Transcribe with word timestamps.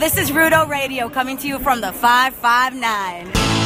This 0.00 0.16
is 0.16 0.30
Rudo 0.30 0.68
Radio 0.68 1.08
coming 1.08 1.36
to 1.38 1.48
you 1.48 1.58
from 1.58 1.80
the 1.80 1.92
559. 1.92 3.57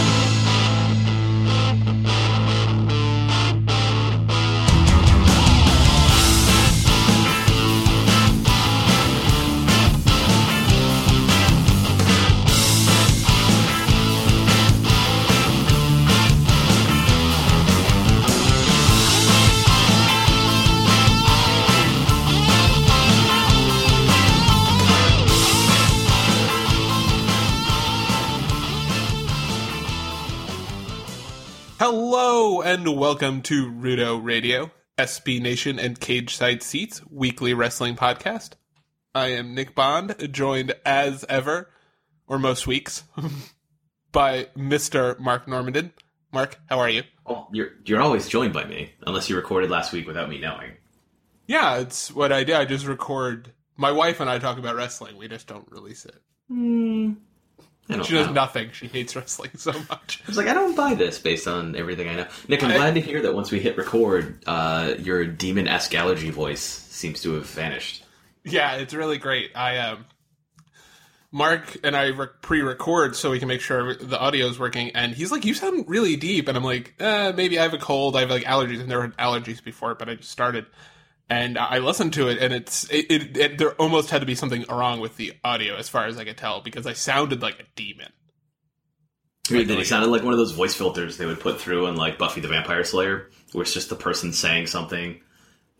And 32.73 32.99
welcome 32.99 33.43
to 33.43 33.71
Rudo 33.71 34.19
Radio, 34.25 34.71
SB 34.97 35.43
Nation 35.43 35.79
and 35.79 36.01
Cageside 36.01 36.63
Seats 36.63 37.03
weekly 37.11 37.53
wrestling 37.53 37.97
podcast. 37.97 38.53
I 39.15 39.27
am 39.27 39.55
Nick 39.55 39.75
Bond, 39.75 40.17
joined 40.33 40.75
as 40.83 41.27
ever, 41.29 41.69
or 42.27 42.39
most 42.39 42.67
weeks, 42.67 43.05
by 44.13 44.45
Mr. 44.57 45.19
Mark 45.19 45.45
Normandin. 45.47 45.91
Mark, 46.33 46.59
how 46.71 46.79
are 46.79 46.89
you? 46.89 47.03
Well, 47.27 47.51
you're 47.53 47.73
you're 47.85 48.01
always 48.01 48.27
joined 48.27 48.55
by 48.55 48.65
me, 48.65 48.95
unless 49.07 49.29
you 49.29 49.37
recorded 49.37 49.69
last 49.69 49.93
week 49.93 50.07
without 50.07 50.31
me 50.31 50.41
knowing. 50.41 50.71
Yeah, 51.47 51.77
it's 51.77 52.11
what 52.11 52.33
I 52.33 52.43
do. 52.43 52.55
I 52.55 52.65
just 52.65 52.87
record. 52.87 53.53
My 53.77 53.93
wife 53.93 54.19
and 54.19 54.31
I 54.31 54.39
talk 54.39 54.57
about 54.57 54.77
wrestling. 54.77 55.19
We 55.19 55.29
just 55.29 55.47
don't 55.47 55.71
release 55.71 56.07
it. 56.07 56.23
I 56.51 56.55
don't 56.55 57.19
She 57.89 58.15
does 58.15 58.29
know. 58.29 58.33
nothing. 58.33 58.71
She 58.73 58.87
hates 58.87 59.15
wrestling 59.15 59.51
so 59.57 59.73
much. 59.73 60.23
I 60.25 60.29
was 60.29 60.37
like, 60.37 60.47
I 60.49 60.55
don't 60.55 60.75
buy 60.77 60.95
this 60.95 61.19
based 61.19 61.47
on 61.47 61.77
everything 61.77 62.09
I 62.09 62.15
know. 62.15 62.27
Nick, 62.49 62.63
I'm 62.63 62.71
I- 62.71 62.77
glad 62.77 62.95
to 62.95 63.01
hear 63.01 63.21
that 63.23 63.35
once 63.35 63.51
we 63.51 63.61
hit 63.61 63.77
record, 63.77 64.43
uh, 64.47 64.95
your 64.99 65.27
demon 65.27 65.69
esque 65.69 65.95
allergy 65.95 66.31
voice 66.31 66.61
seems 66.63 67.21
to 67.23 67.35
have 67.35 67.47
vanished. 67.47 68.05
Yeah, 68.45 68.77
it's 68.77 68.95
really 68.95 69.19
great. 69.19 69.51
I 69.57 69.79
um 69.79 70.07
Mark 71.35 71.79
and 71.83 71.97
I 71.97 72.09
re- 72.09 72.27
pre-record 72.43 73.17
so 73.17 73.31
we 73.31 73.39
can 73.39 73.49
make 73.49 73.63
sure 73.63 73.95
the 73.95 74.19
audio 74.19 74.47
is 74.49 74.59
working, 74.59 74.91
and 74.91 75.15
he's 75.15 75.33
like, 75.33 75.45
"You 75.47 75.55
sound 75.55 75.85
really 75.89 76.15
deep," 76.17 76.47
and 76.47 76.59
I'm 76.59 76.65
like, 76.65 76.95
eh, 77.01 77.33
"Maybe 77.33 77.59
I 77.59 77.63
have 77.63 77.73
a 77.73 77.79
cold. 77.79 78.17
I 78.17 78.21
have 78.21 78.31
like 78.31 78.45
allergies. 78.45 78.81
I've 78.81 78.89
never 78.89 79.03
had 79.03 79.17
allergies 79.17 79.63
before, 79.65 79.95
but 79.95 80.09
I 80.11 80.17
just 80.17 80.31
started." 80.31 80.67
And 81.33 81.57
I 81.57 81.79
listened 81.79 82.13
to 82.15 82.29
it, 82.29 82.39
and 82.43 82.53
it's 82.53 82.85
it, 82.91 83.07
it, 83.11 83.37
it. 83.39 83.59
There 83.59 83.73
almost 83.81 84.11
had 84.11 84.21
to 84.21 84.27
be 84.27 84.35
something 84.35 84.67
wrong 84.69 85.01
with 85.01 85.17
the 85.17 85.33
audio, 85.43 85.77
as 85.77 85.89
far 85.89 86.05
as 86.05 86.19
I 86.19 86.25
could 86.25 86.37
tell, 86.37 86.61
because 86.61 86.87
I 86.87 86.93
sounded 86.93 87.41
like 87.41 87.59
a 87.59 87.65
demon. 87.75 88.13
That 89.49 89.67
he 89.69 89.85
sounded 89.85 90.09
like 90.11 90.23
one 90.23 90.35
of 90.35 90.39
those 90.39 90.53
voice 90.53 90.75
filters 90.75 91.17
they 91.17 91.25
would 91.27 91.41
put 91.41 91.59
through 91.59 91.87
in 91.87 91.97
like 91.97 92.19
Buffy 92.19 92.41
the 92.43 92.49
Vampire 92.49 92.85
Slayer, 92.85 93.31
where 93.53 93.63
it's 93.63 93.73
just 93.73 93.89
the 93.89 93.97
person 93.97 94.33
saying 94.35 94.67
something. 94.67 95.21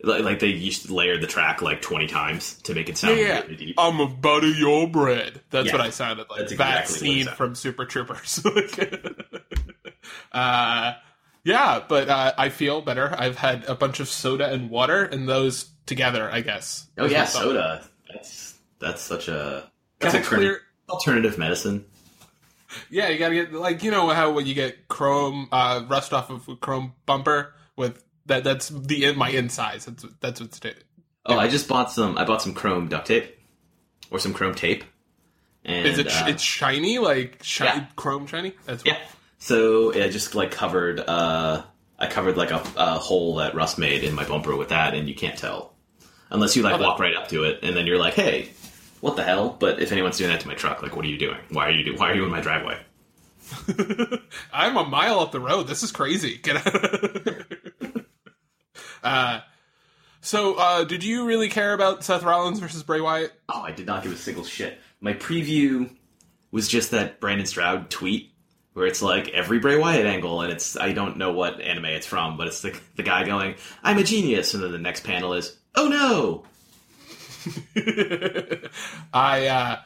Like, 0.03 0.23
like 0.23 0.39
they 0.39 0.47
used 0.47 0.87
to 0.87 0.93
layer 0.93 1.17
the 1.19 1.27
track 1.27 1.61
like 1.61 1.81
20 1.81 2.07
times 2.07 2.55
to 2.63 2.73
make 2.73 2.89
it 2.89 2.97
sound 2.97 3.19
Yeah, 3.19 3.41
really 3.41 3.55
deep. 3.55 3.75
I'm 3.77 3.99
a 4.01 4.07
butter 4.07 4.49
your 4.49 4.87
bread. 4.87 5.39
That's 5.49 5.67
Yeah, 5.67 5.73
what 5.73 5.81
I 5.81 5.91
sounded 5.91 6.25
like. 6.29 6.39
that's 6.39 6.55
that 6.57 6.81
exactly 6.89 6.93
what 7.09 7.15
it 7.15 7.15
scene 7.15 7.23
sounded. 7.25 7.37
from 7.37 7.55
Super 7.55 7.85
Troopers. 7.85 8.43
uh, 10.33 10.93
yeah, 11.43 11.81
but 11.87 12.09
uh, 12.09 12.33
I 12.37 12.49
feel 12.49 12.81
better. 12.81 13.13
I've 13.17 13.37
had 13.37 13.65
a 13.65 13.75
bunch 13.75 13.99
of 13.99 14.07
soda 14.07 14.51
and 14.51 14.69
water, 14.69 15.03
and 15.03 15.27
those 15.27 15.69
together, 15.85 16.29
I 16.31 16.41
guess. 16.41 16.87
oh 16.97 17.05
yeah, 17.05 17.25
soda. 17.25 17.83
That's 18.11 18.55
that's 18.79 19.01
such 19.01 19.27
a 19.27 19.69
that's 19.99 20.13
Gotta 20.13 20.25
a 20.25 20.27
clear. 20.27 20.61
alternative 20.89 21.37
medicine. 21.37 21.85
Yeah, 22.89 23.09
you 23.09 23.19
gotta 23.19 23.35
get 23.35 23.53
like 23.53 23.83
you 23.83 23.91
know 23.91 24.09
how 24.09 24.31
when 24.31 24.45
you 24.45 24.53
get 24.53 24.87
chrome 24.87 25.47
uh, 25.51 25.83
rust 25.87 26.13
off 26.13 26.29
of 26.29 26.47
a 26.47 26.55
chrome 26.55 26.93
bumper 27.05 27.53
with 27.75 28.03
that. 28.25 28.43
That's 28.43 28.69
the 28.69 29.05
in 29.05 29.17
my 29.17 29.29
insides. 29.29 29.85
That's 29.85 30.05
that's 30.19 30.41
what's 30.41 30.59
it. 30.59 30.83
Oh, 31.25 31.37
I 31.37 31.47
just 31.47 31.67
bought 31.67 31.91
some. 31.91 32.17
I 32.17 32.25
bought 32.25 32.41
some 32.41 32.53
chrome 32.53 32.87
duct 32.87 33.07
tape, 33.07 33.37
or 34.11 34.19
some 34.19 34.33
chrome 34.33 34.55
tape. 34.55 34.83
And, 35.65 35.87
Is 35.87 35.97
it? 35.97 36.07
uh, 36.07 36.25
it's 36.27 36.43
shiny, 36.43 36.99
like 36.99 37.39
shiny, 37.41 37.81
yeah. 37.81 37.87
chrome 37.95 38.27
shiny. 38.27 38.53
That's 38.65 38.83
yeah. 38.85 38.97
So 39.43 39.93
I 39.93 40.07
just 40.07 40.35
like 40.35 40.51
covered. 40.51 41.01
uh 41.01 41.63
I 41.99 42.07
covered 42.07 42.37
like 42.37 42.51
a, 42.51 42.63
a 42.77 42.97
hole 42.97 43.35
that 43.35 43.55
Rust 43.55 43.77
made 43.77 44.05
in 44.05 44.15
my 44.15 44.25
bumper 44.25 44.55
with 44.55 44.69
that, 44.69 44.93
and 44.93 45.09
you 45.09 45.13
can't 45.13 45.37
tell 45.37 45.73
unless 46.29 46.55
you 46.55 46.63
like 46.63 46.79
walk 46.79 46.97
right 46.97 47.13
up 47.13 47.27
to 47.27 47.43
it, 47.43 47.59
and 47.61 47.75
then 47.75 47.85
you're 47.85 47.99
like, 47.99 48.13
"Hey, 48.13 48.51
what 49.01 49.17
the 49.17 49.23
hell?" 49.23 49.49
But 49.59 49.81
if 49.81 49.91
anyone's 49.91 50.17
doing 50.17 50.31
that 50.31 50.39
to 50.39 50.47
my 50.47 50.53
truck, 50.53 50.81
like, 50.81 50.95
what 50.95 51.03
are 51.03 51.09
you 51.09 51.17
doing? 51.17 51.37
Why 51.49 51.67
are 51.67 51.71
you 51.71 51.83
do- 51.83 51.95
Why 51.97 52.11
are 52.11 52.15
you 52.15 52.23
in 52.23 52.31
my 52.31 52.39
driveway? 52.39 52.79
I'm 54.53 54.77
a 54.77 54.85
mile 54.85 55.19
up 55.19 55.33
the 55.33 55.41
road. 55.41 55.67
This 55.67 55.83
is 55.83 55.91
crazy. 55.91 56.37
Get 56.37 56.65
out. 56.65 58.05
uh, 59.03 59.39
so, 60.21 60.55
uh, 60.55 60.83
did 60.85 61.03
you 61.03 61.25
really 61.25 61.49
care 61.49 61.73
about 61.73 62.05
Seth 62.05 62.23
Rollins 62.23 62.59
versus 62.59 62.81
Bray 62.81 63.01
Wyatt? 63.01 63.33
Oh, 63.49 63.61
I 63.61 63.71
did 63.71 63.87
not 63.87 64.03
give 64.03 64.13
a 64.13 64.17
single 64.17 64.45
shit. 64.45 64.79
My 65.01 65.13
preview 65.13 65.93
was 66.51 66.69
just 66.69 66.91
that 66.91 67.19
Brandon 67.19 67.45
Stroud 67.45 67.89
tweet 67.89 68.32
where 68.73 68.85
it's 68.87 69.01
like 69.01 69.29
every 69.29 69.59
Bray 69.59 69.77
Wyatt 69.77 70.05
angle, 70.05 70.41
and 70.41 70.51
it's 70.51 70.75
I 70.77 70.91
don't 70.93 71.17
know 71.17 71.31
what 71.31 71.61
anime 71.61 71.85
it's 71.85 72.07
from, 72.07 72.37
but 72.37 72.47
it's 72.47 72.61
the 72.61 72.77
the 72.95 73.03
guy 73.03 73.23
going, 73.25 73.55
"I'm 73.83 73.97
a 73.97 74.03
genius," 74.03 74.53
and 74.53 74.63
then 74.63 74.71
the 74.71 74.77
next 74.79 75.03
panel 75.03 75.33
is, 75.33 75.57
"Oh 75.75 75.87
no." 75.87 76.43
I, 79.13 79.47
uh, 79.47 79.79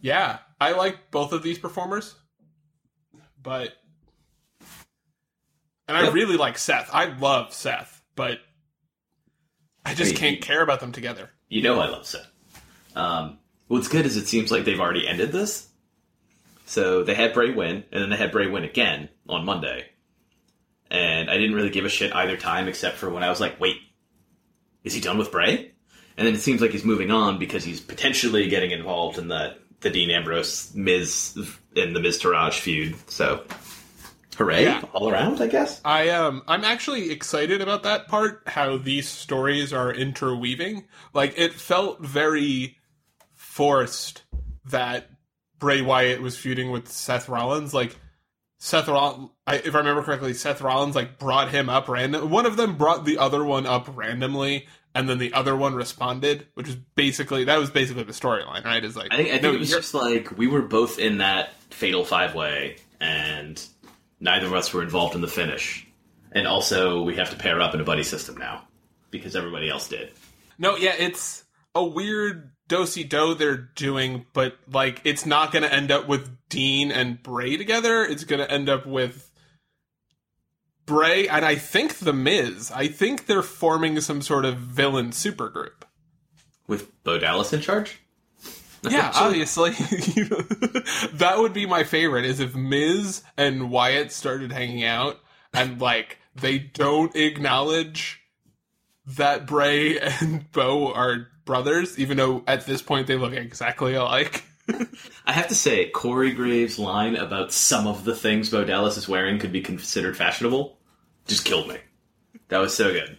yeah, 0.00 0.38
I 0.60 0.72
like 0.72 1.10
both 1.10 1.32
of 1.32 1.42
these 1.42 1.58
performers, 1.58 2.14
but, 3.42 3.72
and 5.88 5.96
I 5.96 6.04
Yep. 6.04 6.12
really 6.12 6.36
like 6.36 6.58
Seth. 6.58 6.90
I 6.92 7.06
love 7.16 7.54
Seth, 7.54 8.02
but 8.16 8.40
I 9.84 9.94
just 9.94 10.12
Hey, 10.12 10.18
can't 10.18 10.36
you- 10.36 10.42
care 10.42 10.62
about 10.62 10.80
them 10.80 10.92
together. 10.92 11.30
You 11.48 11.62
know 11.62 11.80
I 11.80 11.88
love 11.88 12.06
Seth. 12.06 12.26
Um, 12.94 13.38
what's 13.68 13.88
good 13.88 14.04
is 14.06 14.16
it 14.16 14.26
seems 14.28 14.50
like 14.52 14.64
they've 14.64 14.78
already 14.80 15.08
ended 15.08 15.32
this. 15.32 15.68
So 16.70 17.02
they 17.02 17.14
had 17.14 17.32
Bray 17.34 17.50
win, 17.50 17.82
and 17.90 18.00
then 18.00 18.10
they 18.10 18.16
had 18.16 18.30
Bray 18.30 18.46
win 18.46 18.62
again 18.62 19.08
on 19.28 19.44
Monday. 19.44 19.86
And 20.88 21.28
I 21.28 21.34
didn't 21.36 21.56
really 21.56 21.70
give 21.70 21.84
a 21.84 21.88
shit 21.88 22.14
either 22.14 22.36
time, 22.36 22.68
except 22.68 22.96
for 22.96 23.10
when 23.10 23.24
I 23.24 23.28
was 23.28 23.40
like, 23.40 23.58
wait, 23.58 23.74
is 24.84 24.94
he 24.94 25.00
done 25.00 25.18
with 25.18 25.32
Bray? 25.32 25.72
And 26.16 26.24
then 26.28 26.32
it 26.34 26.38
seems 26.40 26.60
like 26.60 26.70
he's 26.70 26.84
moving 26.84 27.10
on 27.10 27.40
because 27.40 27.64
he's 27.64 27.80
potentially 27.80 28.48
getting 28.48 28.70
involved 28.70 29.18
in 29.18 29.26
the, 29.26 29.56
the 29.80 29.90
Dean 29.90 30.10
Ambrose 30.12 30.72
Miz 30.72 31.36
and 31.74 31.96
the 31.96 31.98
Miztourage 31.98 32.60
feud. 32.60 32.94
So, 33.10 33.42
hooray, 34.36 34.62
Yeah. 34.62 34.82
all 34.92 35.10
around, 35.10 35.40
I 35.40 35.48
guess. 35.48 35.80
I 35.84 36.10
um 36.10 36.42
I'm 36.46 36.62
actually 36.64 37.10
excited 37.10 37.60
about 37.60 37.82
that 37.82 38.06
part 38.06 38.42
how 38.46 38.76
these 38.78 39.08
stories 39.08 39.72
are 39.72 39.92
interweaving. 39.92 40.84
Like 41.14 41.34
it 41.36 41.52
felt 41.54 42.00
very 42.00 42.78
forced 43.34 44.22
that 44.66 45.08
Bray 45.60 45.82
Wyatt 45.82 46.20
was 46.20 46.36
feuding 46.36 46.72
with 46.72 46.88
Seth 46.88 47.28
Rollins 47.28 47.72
like 47.72 47.96
Seth 48.58 48.88
Rollins, 48.88 49.30
I, 49.46 49.56
if 49.56 49.74
I 49.74 49.78
remember 49.78 50.02
correctly, 50.02 50.34
Seth 50.34 50.60
Rollins 50.60 50.94
like 50.94 51.18
brought 51.18 51.50
him 51.50 51.70
up 51.70 51.88
random. 51.88 52.30
One 52.30 52.44
of 52.44 52.58
them 52.58 52.76
brought 52.76 53.06
the 53.06 53.16
other 53.16 53.42
one 53.42 53.66
up 53.66 53.88
randomly, 53.96 54.66
and 54.94 55.08
then 55.08 55.16
the 55.18 55.32
other 55.32 55.56
one 55.56 55.74
responded, 55.74 56.46
which 56.54 56.66
was 56.66 56.76
basically 56.94 57.44
that 57.44 57.58
was 57.58 57.70
basically 57.70 58.02
the 58.02 58.12
storyline, 58.12 58.64
right? 58.64 58.84
Is 58.84 58.96
like 58.96 59.12
I 59.12 59.16
think, 59.16 59.28
I 59.28 59.32
think 59.32 59.44
no, 59.44 59.54
it 59.54 59.58
was 59.58 59.70
just 59.70 59.94
like 59.94 60.36
we 60.36 60.46
were 60.46 60.60
both 60.60 60.98
in 60.98 61.18
that 61.18 61.54
fatal 61.70 62.04
five 62.04 62.34
way, 62.34 62.76
and 63.00 63.62
neither 64.20 64.46
of 64.46 64.52
us 64.52 64.74
were 64.74 64.82
involved 64.82 65.14
in 65.14 65.22
the 65.22 65.28
finish. 65.28 65.86
And 66.32 66.46
also, 66.46 67.02
we 67.02 67.16
have 67.16 67.30
to 67.30 67.36
pair 67.36 67.60
up 67.62 67.74
in 67.74 67.80
a 67.80 67.84
buddy 67.84 68.04
system 68.04 68.36
now 68.36 68.68
because 69.10 69.34
everybody 69.34 69.70
else 69.70 69.88
did. 69.88 70.12
No, 70.58 70.76
yeah, 70.76 70.94
it's 70.98 71.44
a 71.74 71.82
weird 71.82 72.49
dosey 72.70 73.06
do 73.06 73.34
they're 73.34 73.56
doing, 73.56 74.24
but 74.32 74.56
like 74.72 75.00
it's 75.04 75.26
not 75.26 75.52
going 75.52 75.64
to 75.64 75.72
end 75.72 75.90
up 75.90 76.08
with 76.08 76.30
Dean 76.48 76.90
and 76.90 77.22
Bray 77.22 77.56
together. 77.56 78.04
It's 78.04 78.24
going 78.24 78.40
to 78.40 78.50
end 78.50 78.68
up 78.68 78.86
with 78.86 79.30
Bray 80.86 81.28
and 81.28 81.44
I 81.44 81.56
think 81.56 81.98
the 81.98 82.12
Miz. 82.12 82.70
I 82.74 82.88
think 82.88 83.26
they're 83.26 83.42
forming 83.42 84.00
some 84.00 84.22
sort 84.22 84.44
of 84.44 84.56
villain 84.56 85.10
supergroup. 85.10 85.82
With 86.66 87.02
Bo 87.02 87.18
Dallas 87.18 87.52
in 87.52 87.60
charge? 87.60 88.00
Yeah, 88.82 89.10
obviously. 89.14 89.70
that 91.14 91.34
would 91.36 91.52
be 91.52 91.66
my 91.66 91.84
favorite 91.84 92.24
is 92.24 92.40
if 92.40 92.54
Miz 92.54 93.22
and 93.36 93.70
Wyatt 93.70 94.12
started 94.12 94.52
hanging 94.52 94.84
out 94.84 95.20
and 95.52 95.80
like 95.80 96.18
they 96.34 96.58
don't 96.58 97.14
acknowledge 97.16 98.22
that 99.06 99.46
Bray 99.46 99.98
and 99.98 100.50
Bo 100.52 100.92
are 100.92 101.28
brothers, 101.44 101.98
even 101.98 102.16
though 102.16 102.42
at 102.46 102.66
this 102.66 102.82
point 102.82 103.06
they 103.06 103.16
look 103.16 103.32
exactly 103.32 103.94
alike. 103.94 104.44
I 105.26 105.32
have 105.32 105.48
to 105.48 105.54
say, 105.54 105.88
Corey 105.90 106.32
Graves' 106.32 106.78
line 106.78 107.16
about 107.16 107.52
some 107.52 107.86
of 107.86 108.04
the 108.04 108.14
things 108.14 108.50
Bo 108.50 108.64
Dallas 108.64 108.96
is 108.96 109.08
wearing 109.08 109.38
could 109.38 109.52
be 109.52 109.60
considered 109.62 110.16
fashionable 110.16 110.78
just 111.26 111.44
killed 111.44 111.68
me. 111.68 111.76
That 112.48 112.58
was 112.58 112.74
so 112.74 112.92
good. 112.92 113.18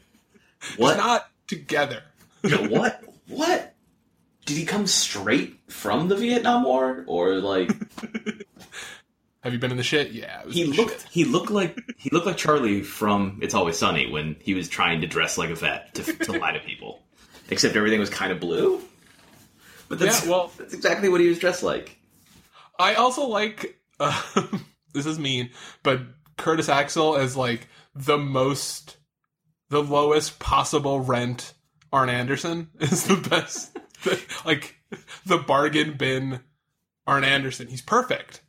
What? 0.78 0.98
Not 0.98 1.30
together. 1.48 2.04
No, 2.44 2.58
what? 2.70 3.04
What? 3.28 3.72
did 4.46 4.58
he 4.58 4.66
come 4.66 4.88
straight 4.88 5.60
from 5.70 6.08
the 6.08 6.16
Vietnam 6.16 6.64
War 6.64 7.04
or 7.08 7.36
like 7.36 7.70
Have 9.44 9.54
you 9.54 9.60
been 9.60 9.72
in 9.72 9.78
the 9.78 9.84
shit? 9.84 10.12
Yeah, 10.12 10.44
he 10.50 10.66
looked 10.66 11.02
shit. 11.02 11.08
he 11.12 11.26
looked 11.26 11.52
like 11.52 11.78
he 11.98 12.10
looked 12.12 12.26
like 12.26 12.38
Charlie 12.38 12.82
from 12.82 13.40
It's 13.42 13.54
Always 13.54 13.78
Sunny 13.78 14.12
when 14.12 14.36
he 14.40 14.54
was 14.54 14.68
trying 14.70 15.02
to 15.02 15.08
dress 15.08 15.38
like 15.38 15.50
a 15.50 15.56
vet 15.56 15.94
to, 15.96 16.04
to 16.14 16.32
lie 16.40 16.52
to 16.52 16.60
people. 16.60 17.02
Except 17.52 17.76
everything 17.76 18.00
was 18.00 18.10
kind 18.10 18.32
of 18.32 18.40
blue. 18.40 18.82
But 19.90 20.00
that's 20.00 20.24
Yeah, 20.26 20.32
well- 20.32 20.52
that's 20.58 20.74
exactly 20.74 21.10
what 21.10 21.22
he 21.22 21.28
was 21.28 21.38
dressed 21.38 21.62
like. 21.64 21.98
I 22.80 22.96
also 22.96 23.28
like 23.28 23.78
uh, 24.00 24.20
this 24.94 25.06
is 25.06 25.20
mean, 25.20 25.52
but 25.84 26.02
Curtis 26.38 26.70
Axel 26.70 27.16
as 27.18 27.38
like 27.38 27.68
the 27.94 28.18
most, 28.18 28.98
the 29.70 29.84
lowest 29.84 30.40
possible 30.40 31.00
rent. 31.00 31.54
Arn 31.94 32.10
Anderson 32.10 32.70
is 32.80 33.04
the 33.04 33.18
best. 33.18 33.78
like 34.46 34.78
the 35.26 35.38
bargain 35.38 35.96
bin. 35.98 36.40
Arn 37.06 37.24
Anderson, 37.24 37.68
he's 37.68 37.82
perfect. 37.82 38.42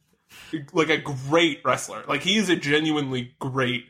Like 0.72 0.90
a 0.90 0.98
great 0.98 1.60
wrestler. 1.64 2.04
Like 2.06 2.22
he 2.22 2.36
is 2.36 2.48
a 2.48 2.56
genuinely 2.56 3.34
great. 3.40 3.84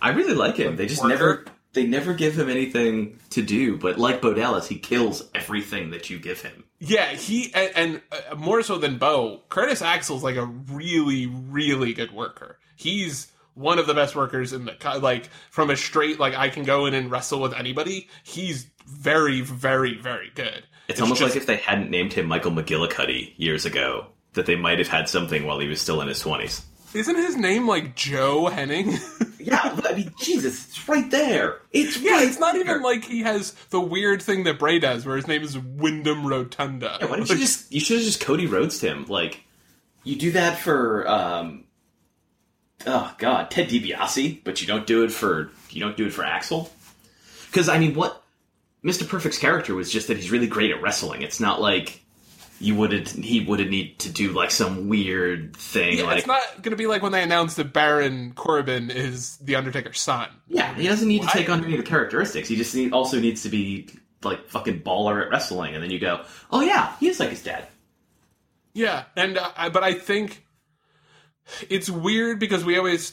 I 0.00 0.10
really 0.10 0.34
like 0.34 0.56
him. 0.56 0.76
They 0.76 0.86
just 0.86 1.02
Worker. 1.02 1.14
never 1.14 1.44
they 1.74 1.86
never 1.86 2.14
give 2.14 2.38
him 2.38 2.48
anything 2.48 3.18
to 3.30 3.42
do, 3.42 3.76
but 3.76 3.98
like 3.98 4.22
Bo 4.22 4.32
Dallas, 4.32 4.66
he 4.68 4.78
kills 4.78 5.28
everything 5.34 5.90
that 5.90 6.08
you 6.08 6.18
give 6.18 6.40
him. 6.40 6.64
Yeah, 6.78 7.06
he 7.12 7.52
and, 7.54 7.72
and 7.74 8.02
uh, 8.30 8.34
more 8.36 8.62
so 8.62 8.78
than 8.78 8.98
Bo, 8.98 9.42
Curtis 9.48 9.82
Axel's 9.82 10.22
like 10.22 10.36
a 10.36 10.46
really, 10.46 11.26
really 11.26 11.92
good 11.92 12.12
worker. 12.12 12.58
He's 12.76 13.30
one 13.54 13.78
of 13.78 13.86
the 13.86 13.94
best 13.94 14.16
workers 14.16 14.52
in 14.52 14.64
the 14.64 14.98
like 15.00 15.28
from 15.50 15.70
a 15.70 15.76
straight 15.76 16.18
like 16.18 16.34
I 16.34 16.48
can 16.48 16.64
go 16.64 16.86
in 16.86 16.94
and 16.94 17.10
wrestle 17.10 17.40
with 17.40 17.54
anybody. 17.54 18.08
He's 18.22 18.66
very, 18.86 19.40
very, 19.40 19.96
very 19.96 20.30
good. 20.34 20.64
It's, 20.88 21.00
almost 21.00 21.20
just- 21.20 21.34
like 21.34 21.40
if 21.40 21.46
they 21.46 21.56
hadn't 21.56 21.90
named 21.90 22.12
him 22.12 22.26
Michael 22.26 22.52
McGillicutty 22.52 23.34
years 23.36 23.64
ago, 23.64 24.06
that 24.34 24.46
they 24.46 24.56
might 24.56 24.78
have 24.78 24.88
had 24.88 25.08
something 25.08 25.46
while 25.46 25.58
he 25.58 25.68
was 25.68 25.80
still 25.80 26.00
in 26.00 26.08
his 26.08 26.20
twenties. 26.20 26.62
Isn't 26.94 27.16
his 27.16 27.36
name 27.36 27.66
like 27.66 27.94
Joe 27.96 28.48
Hennig? 28.50 28.98
Yeah, 29.44 29.74
but 29.76 29.92
I 29.92 29.94
mean, 29.94 30.10
Jesus, 30.18 30.68
it's 30.68 30.88
right 30.88 31.10
there. 31.10 31.58
It's 31.70 31.98
yeah, 31.98 32.12
right 32.12 32.26
it's 32.26 32.38
not 32.38 32.54
there. 32.54 32.62
even 32.62 32.80
like 32.80 33.04
he 33.04 33.20
has 33.24 33.52
the 33.68 33.80
weird 33.80 34.22
thing 34.22 34.44
that 34.44 34.58
Bray 34.58 34.78
does, 34.78 35.04
where 35.04 35.16
his 35.16 35.28
name 35.28 35.42
is 35.42 35.58
Wyndham 35.58 36.26
Rotunda. 36.26 36.96
Yeah, 36.98 37.06
why 37.08 37.16
didn't 37.16 37.28
you 37.28 37.36
just 37.36 37.70
you 37.70 37.78
should 37.78 37.98
have 37.98 38.06
just 38.06 38.20
Cody 38.22 38.46
Rhodes 38.46 38.80
him? 38.80 39.04
Like 39.06 39.42
you 40.02 40.16
do 40.16 40.32
that 40.32 40.56
for 40.58 41.06
um 41.06 41.64
oh 42.86 43.14
god, 43.18 43.50
Ted 43.50 43.68
DiBiase, 43.68 44.42
but 44.44 44.62
you 44.62 44.66
don't 44.66 44.86
do 44.86 45.04
it 45.04 45.12
for 45.12 45.50
you 45.68 45.80
don't 45.80 45.96
do 45.96 46.06
it 46.06 46.14
for 46.14 46.24
Axel? 46.24 46.72
Cuz 47.52 47.68
I 47.68 47.78
mean, 47.78 47.94
what 47.94 48.22
Mr. 48.82 49.06
Perfect's 49.06 49.38
character 49.38 49.74
was 49.74 49.92
just 49.92 50.08
that 50.08 50.16
he's 50.16 50.30
really 50.30 50.46
great 50.46 50.70
at 50.70 50.80
wrestling. 50.80 51.20
It's 51.20 51.38
not 51.38 51.60
like 51.60 52.00
you 52.60 52.74
wouldn't 52.74 53.08
he 53.10 53.40
wouldn't 53.44 53.70
need 53.70 53.98
to 53.98 54.08
do 54.10 54.32
like 54.32 54.50
some 54.50 54.88
weird 54.88 55.56
thing 55.56 55.98
Yeah, 55.98 56.04
like 56.04 56.18
it's 56.18 56.26
not 56.26 56.40
gonna 56.62 56.76
be 56.76 56.86
like 56.86 57.02
when 57.02 57.12
they 57.12 57.22
announced 57.22 57.56
that 57.56 57.72
Baron 57.72 58.32
Corbin 58.34 58.90
is 58.90 59.36
the 59.38 59.56
Undertaker's 59.56 60.00
son. 60.00 60.28
Yeah, 60.48 60.74
he 60.74 60.86
doesn't 60.86 61.08
need 61.08 61.22
to 61.22 61.28
take 61.28 61.48
on 61.50 61.64
any 61.64 61.74
of 61.76 61.84
the 61.84 61.88
characteristics. 61.90 62.48
He 62.48 62.56
just 62.56 62.74
need, 62.74 62.92
also 62.92 63.18
needs 63.20 63.42
to 63.42 63.48
be 63.48 63.88
like 64.22 64.48
fucking 64.48 64.82
baller 64.82 65.22
at 65.22 65.30
wrestling, 65.30 65.74
and 65.74 65.82
then 65.82 65.90
you 65.90 65.98
go, 65.98 66.24
"Oh 66.50 66.60
yeah, 66.62 66.94
he 67.00 67.08
is 67.08 67.18
like 67.20 67.30
his 67.30 67.42
dad." 67.42 67.66
Yeah, 68.72 69.04
and 69.16 69.36
uh, 69.38 69.50
I- 69.56 69.68
but 69.68 69.82
I 69.82 69.94
think 69.94 70.44
it's 71.68 71.90
weird 71.90 72.38
because 72.38 72.64
we 72.64 72.78
always 72.78 73.12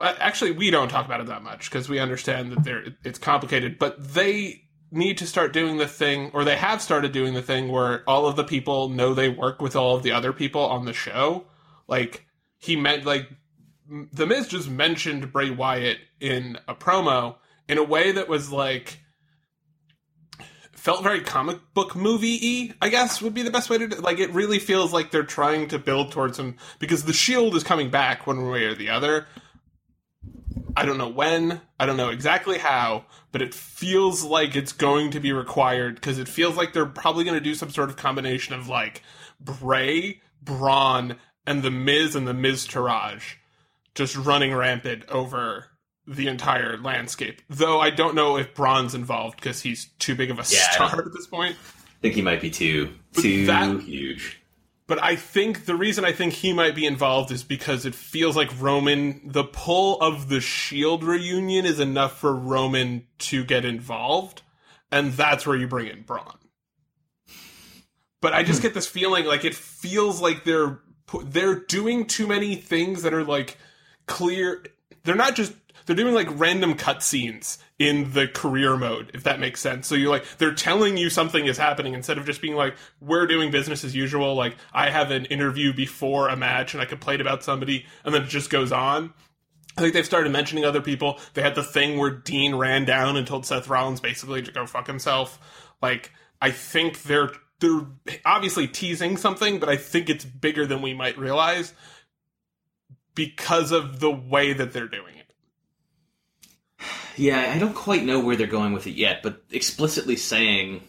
actually 0.00 0.50
we 0.52 0.70
don't 0.70 0.88
talk 0.88 1.06
about 1.06 1.20
it 1.20 1.26
that 1.28 1.42
much 1.42 1.70
because 1.70 1.88
we 1.88 1.98
understand 2.00 2.50
that 2.52 2.64
they're 2.64 2.84
it's 3.04 3.18
complicated, 3.18 3.78
but 3.78 4.12
they 4.14 4.64
need 4.90 5.18
to 5.18 5.26
start 5.26 5.52
doing 5.52 5.78
the 5.78 5.86
thing 5.86 6.30
or 6.34 6.44
they 6.44 6.56
have 6.56 6.82
started 6.82 7.12
doing 7.12 7.34
the 7.34 7.42
thing 7.42 7.68
where 7.68 8.02
all 8.08 8.26
of 8.26 8.36
the 8.36 8.44
people 8.44 8.88
know 8.88 9.14
they 9.14 9.28
work 9.28 9.62
with 9.62 9.76
all 9.76 9.96
of 9.96 10.02
the 10.02 10.12
other 10.12 10.32
people 10.32 10.62
on 10.62 10.84
the 10.84 10.92
show. 10.92 11.44
Like 11.86 12.26
he 12.58 12.76
meant 12.76 13.04
like 13.04 13.28
the 14.12 14.26
Miz 14.26 14.48
just 14.48 14.68
mentioned 14.68 15.32
Bray 15.32 15.50
Wyatt 15.50 15.98
in 16.20 16.58
a 16.68 16.74
promo 16.74 17.36
in 17.68 17.78
a 17.78 17.84
way 17.84 18.12
that 18.12 18.28
was 18.28 18.50
like 18.50 19.00
felt 20.72 21.02
very 21.02 21.20
comic 21.20 21.58
book 21.74 21.94
movie 21.94 22.68
y, 22.70 22.74
I 22.80 22.88
guess 22.88 23.20
would 23.20 23.34
be 23.34 23.42
the 23.42 23.50
best 23.50 23.68
way 23.68 23.78
to 23.78 23.86
do 23.86 23.96
like 23.96 24.18
it 24.18 24.30
really 24.30 24.58
feels 24.58 24.92
like 24.92 25.10
they're 25.10 25.22
trying 25.22 25.68
to 25.68 25.78
build 25.78 26.10
towards 26.10 26.38
him 26.38 26.56
because 26.78 27.04
the 27.04 27.12
shield 27.12 27.54
is 27.54 27.62
coming 27.62 27.90
back 27.90 28.26
one 28.26 28.48
way 28.48 28.64
or 28.64 28.74
the 28.74 28.88
other. 28.88 29.26
I 30.76 30.84
don't 30.84 30.98
know 30.98 31.08
when, 31.08 31.60
I 31.78 31.86
don't 31.86 31.96
know 31.96 32.08
exactly 32.10 32.58
how, 32.58 33.04
but 33.32 33.42
it 33.42 33.54
feels 33.54 34.24
like 34.24 34.56
it's 34.56 34.72
going 34.72 35.10
to 35.12 35.20
be 35.20 35.32
required 35.32 35.96
because 35.96 36.18
it 36.18 36.28
feels 36.28 36.56
like 36.56 36.72
they're 36.72 36.86
probably 36.86 37.24
going 37.24 37.36
to 37.36 37.40
do 37.44 37.54
some 37.54 37.70
sort 37.70 37.90
of 37.90 37.96
combination 37.96 38.54
of 38.54 38.68
like 38.68 39.02
Bray, 39.40 40.20
Braun, 40.42 41.16
and 41.46 41.62
the 41.62 41.70
Miz 41.70 42.14
and 42.14 42.26
the 42.26 42.32
Miztourage 42.32 43.34
just 43.94 44.16
running 44.16 44.54
rampant 44.54 45.04
over 45.08 45.66
the 46.06 46.28
entire 46.28 46.76
landscape. 46.78 47.42
Though 47.48 47.80
I 47.80 47.90
don't 47.90 48.14
know 48.14 48.36
if 48.36 48.54
Braun's 48.54 48.94
involved 48.94 49.36
because 49.36 49.62
he's 49.62 49.90
too 49.98 50.14
big 50.14 50.30
of 50.30 50.38
a 50.38 50.42
Yeah, 50.42 50.70
star 50.70 50.98
at 51.00 51.12
this 51.12 51.26
point. 51.26 51.56
I 51.56 52.00
think 52.02 52.14
he 52.14 52.22
might 52.22 52.40
be 52.40 52.50
too 52.50 52.94
too 53.14 53.46
that- 53.46 53.80
huge. 53.82 54.39
But 54.90 55.00
I 55.00 55.14
think 55.14 55.66
the 55.66 55.76
reason 55.76 56.04
I 56.04 56.10
think 56.10 56.32
he 56.32 56.52
might 56.52 56.74
be 56.74 56.84
involved 56.84 57.30
is 57.30 57.44
because 57.44 57.86
it 57.86 57.94
feels 57.94 58.34
like 58.34 58.50
Roman, 58.60 59.20
the 59.24 59.44
pull 59.44 60.00
of 60.00 60.28
the 60.28 60.40
Shield 60.40 61.04
reunion 61.04 61.64
is 61.64 61.78
enough 61.78 62.18
for 62.18 62.34
Roman 62.34 63.06
to 63.18 63.44
get 63.44 63.64
involved, 63.64 64.42
and 64.90 65.12
that's 65.12 65.46
where 65.46 65.56
you 65.56 65.68
bring 65.68 65.86
in 65.86 66.02
Braun. 66.02 66.38
But 68.20 68.32
I 68.32 68.42
just 68.42 68.58
hmm. 68.58 68.62
get 68.64 68.74
this 68.74 68.88
feeling 68.88 69.26
like 69.26 69.44
it 69.44 69.54
feels 69.54 70.20
like 70.20 70.42
they're 70.42 70.80
they're 71.22 71.60
doing 71.60 72.06
too 72.06 72.26
many 72.26 72.56
things 72.56 73.04
that 73.04 73.14
are 73.14 73.22
like 73.22 73.58
clear. 74.06 74.64
They're 75.04 75.14
not 75.14 75.36
just 75.36 75.52
they're 75.86 75.94
doing 75.94 76.16
like 76.16 76.26
random 76.32 76.74
cutscenes 76.74 77.58
in 77.80 78.12
the 78.12 78.28
career 78.28 78.76
mode, 78.76 79.10
if 79.14 79.22
that 79.24 79.40
makes 79.40 79.58
sense. 79.58 79.86
So 79.86 79.94
you're 79.94 80.10
like 80.10 80.24
they're 80.36 80.54
telling 80.54 80.98
you 80.98 81.08
something 81.08 81.46
is 81.46 81.56
happening 81.56 81.94
instead 81.94 82.18
of 82.18 82.26
just 82.26 82.42
being 82.42 82.54
like 82.54 82.76
we're 83.00 83.26
doing 83.26 83.50
business 83.50 83.82
as 83.82 83.96
usual. 83.96 84.34
Like 84.34 84.54
I 84.72 84.90
have 84.90 85.10
an 85.10 85.24
interview 85.24 85.72
before 85.72 86.28
a 86.28 86.36
match 86.36 86.74
and 86.74 86.82
I 86.82 86.84
complain 86.84 87.22
about 87.22 87.42
somebody, 87.42 87.86
and 88.04 88.14
then 88.14 88.22
it 88.22 88.28
just 88.28 88.50
goes 88.50 88.70
on. 88.70 89.14
I 89.78 89.80
think 89.80 89.94
they've 89.94 90.04
started 90.04 90.30
mentioning 90.30 90.64
other 90.64 90.82
people. 90.82 91.18
They 91.32 91.40
had 91.40 91.54
the 91.54 91.62
thing 91.62 91.96
where 91.96 92.10
Dean 92.10 92.54
ran 92.54 92.84
down 92.84 93.16
and 93.16 93.26
told 93.26 93.46
Seth 93.46 93.68
Rollins 93.68 94.00
basically 94.00 94.42
to 94.42 94.52
go 94.52 94.66
fuck 94.66 94.86
himself. 94.86 95.72
Like 95.80 96.12
I 96.42 96.50
think 96.50 97.04
they're 97.04 97.30
they're 97.60 97.86
obviously 98.26 98.68
teasing 98.68 99.16
something, 99.16 99.58
but 99.58 99.70
I 99.70 99.76
think 99.76 100.10
it's 100.10 100.24
bigger 100.26 100.66
than 100.66 100.82
we 100.82 100.92
might 100.92 101.16
realize 101.16 101.72
because 103.14 103.72
of 103.72 104.00
the 104.00 104.10
way 104.10 104.52
that 104.52 104.74
they're 104.74 104.86
doing 104.86 105.16
it. 105.16 105.19
Yeah, 107.16 107.52
I 107.54 107.58
don't 107.58 107.74
quite 107.74 108.04
know 108.04 108.20
where 108.20 108.36
they're 108.36 108.46
going 108.46 108.72
with 108.72 108.86
it 108.86 108.94
yet, 108.94 109.22
but 109.22 109.42
explicitly 109.50 110.16
saying 110.16 110.82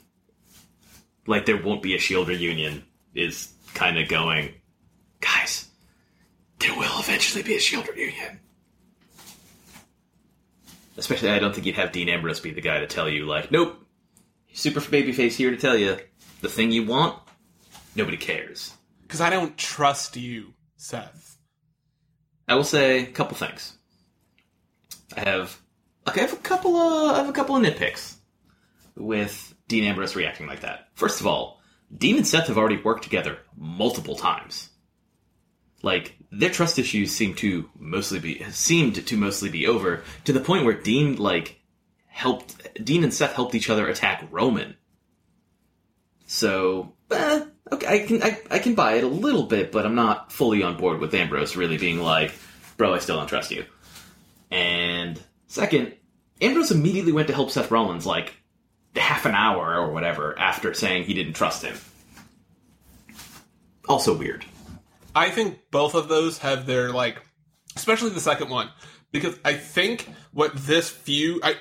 like 1.28 1.46
there 1.46 1.62
won't 1.62 1.82
be 1.82 1.96
a 1.96 2.00
Shield 2.00 2.28
reunion 2.28 2.84
is 3.14 3.52
kind 3.74 3.98
of 3.98 4.08
going, 4.08 4.54
guys. 5.20 5.68
There 6.60 6.76
will 6.76 7.00
eventually 7.00 7.44
be 7.44 7.56
a 7.56 7.60
Shield 7.60 7.88
reunion. 7.88 8.40
Especially, 10.98 11.30
I 11.30 11.40
don't 11.40 11.54
think 11.54 11.66
you'd 11.66 11.76
have 11.76 11.92
Dean 11.92 12.10
Ambrose 12.10 12.40
be 12.40 12.52
the 12.52 12.62
guy 12.62 12.80
to 12.80 12.88
tell 12.88 13.10
you, 13.10 13.26
like, 13.26 13.52
nope, 13.52 13.84
super 14.54 14.82
babyface 14.82 15.34
here 15.34 15.52
to 15.52 15.58
tell 15.58 15.78
you 15.78 15.98
the 16.42 16.50
thing 16.50 16.72
you 16.72 16.86
want. 16.86 17.18
Nobody 17.96 18.18
cares. 18.18 18.74
Because 19.02 19.22
I 19.22 19.30
don't 19.30 19.58
trust 19.58 20.16
you, 20.16 20.54
Seth. 20.78 21.38
I 22.48 22.56
will 22.56 22.64
say 22.64 23.04
a 23.04 23.06
couple 23.06 23.38
things. 23.38 23.74
I 25.16 25.22
have 25.22 25.60
okay, 26.08 26.22
I 26.22 26.26
have 26.26 26.34
a 26.34 26.38
couple 26.38 26.76
of 26.76 27.16
I 27.16 27.18
have 27.18 27.30
a 27.30 27.34
couple 27.34 27.56
of 27.56 27.64
nitpicks 27.64 28.16
with 28.96 29.54
Dean 29.68 29.84
Ambrose 29.84 30.16
reacting 30.16 30.48
like 30.48 30.62
that. 30.62 30.90
First 30.94 31.22
of 31.22 31.28
all, 31.28 31.62
Dean 31.96 32.18
and 32.18 32.28
Seth 32.28 32.48
have 32.48 32.58
already 32.58 32.78
worked 32.78 33.04
together 33.04 33.38
multiple 33.58 34.16
times. 34.16 34.70
Like 35.84 36.16
their 36.32 36.50
trust 36.50 36.78
issues 36.78 37.12
seem 37.12 37.34
to 37.36 37.70
mostly 37.78 38.20
be 38.20 38.44
seemed 38.52 39.08
to 39.08 39.18
mostly 39.18 39.50
be 39.50 39.68
over 39.68 40.04
to 40.26 40.34
the 40.34 40.40
point 40.40 40.66
where 40.66 40.80
Dean 40.80 41.18
like 41.18 41.60
helped 42.08 42.84
Dean 42.84 43.04
and 43.04 43.14
Seth 43.14 43.34
helped 43.34 43.56
each 43.56 43.70
other 43.70 43.88
attack 43.88 44.28
Roman. 44.32 44.76
So, 46.28 46.94
eh, 47.10 47.46
okay, 47.72 47.88
I 47.88 48.06
can 48.06 48.24
I, 48.24 48.40
I 48.52 48.60
can 48.60 48.76
buy 48.76 48.94
it 48.94 49.04
a 49.04 49.08
little 49.08 49.44
bit, 49.44 49.72
but 49.72 49.86
I'm 49.86 49.96
not 49.96 50.32
fully 50.32 50.64
on 50.64 50.78
board 50.78 51.00
with 51.00 51.14
Ambrose 51.14 51.56
really 51.56 51.78
being 51.78 52.00
like, 52.00 52.32
"Bro, 52.78 52.94
I 52.94 53.00
still 53.00 53.18
don't 53.18 53.28
trust 53.28 53.52
you." 53.52 53.66
And 54.52 55.20
second, 55.52 55.94
Ambrose 56.40 56.72
immediately 56.72 57.12
went 57.12 57.28
to 57.28 57.34
help 57.34 57.52
Seth 57.52 57.72
Rollins 57.72 58.06
like 58.06 58.34
half 58.96 59.26
an 59.26 59.36
hour 59.36 59.76
or 59.76 59.92
whatever 59.92 60.38
after 60.38 60.74
saying 60.74 61.04
he 61.04 61.14
didn't 61.14 61.34
trust 61.34 61.64
him. 61.64 61.78
Also 63.88 64.18
weird. 64.18 64.46
I 65.14 65.30
think 65.30 65.60
both 65.72 65.94
of 65.94 66.08
those 66.08 66.40
have 66.40 66.66
their 66.66 66.92
like, 66.92 67.22
especially 67.76 68.12
the 68.12 68.20
second 68.20 68.50
one, 68.50 68.70
because 69.12 69.38
I 69.44 69.54
think 69.54 70.10
what 70.32 70.56
this 70.56 70.90
feud, 70.90 71.42
I 71.44 71.56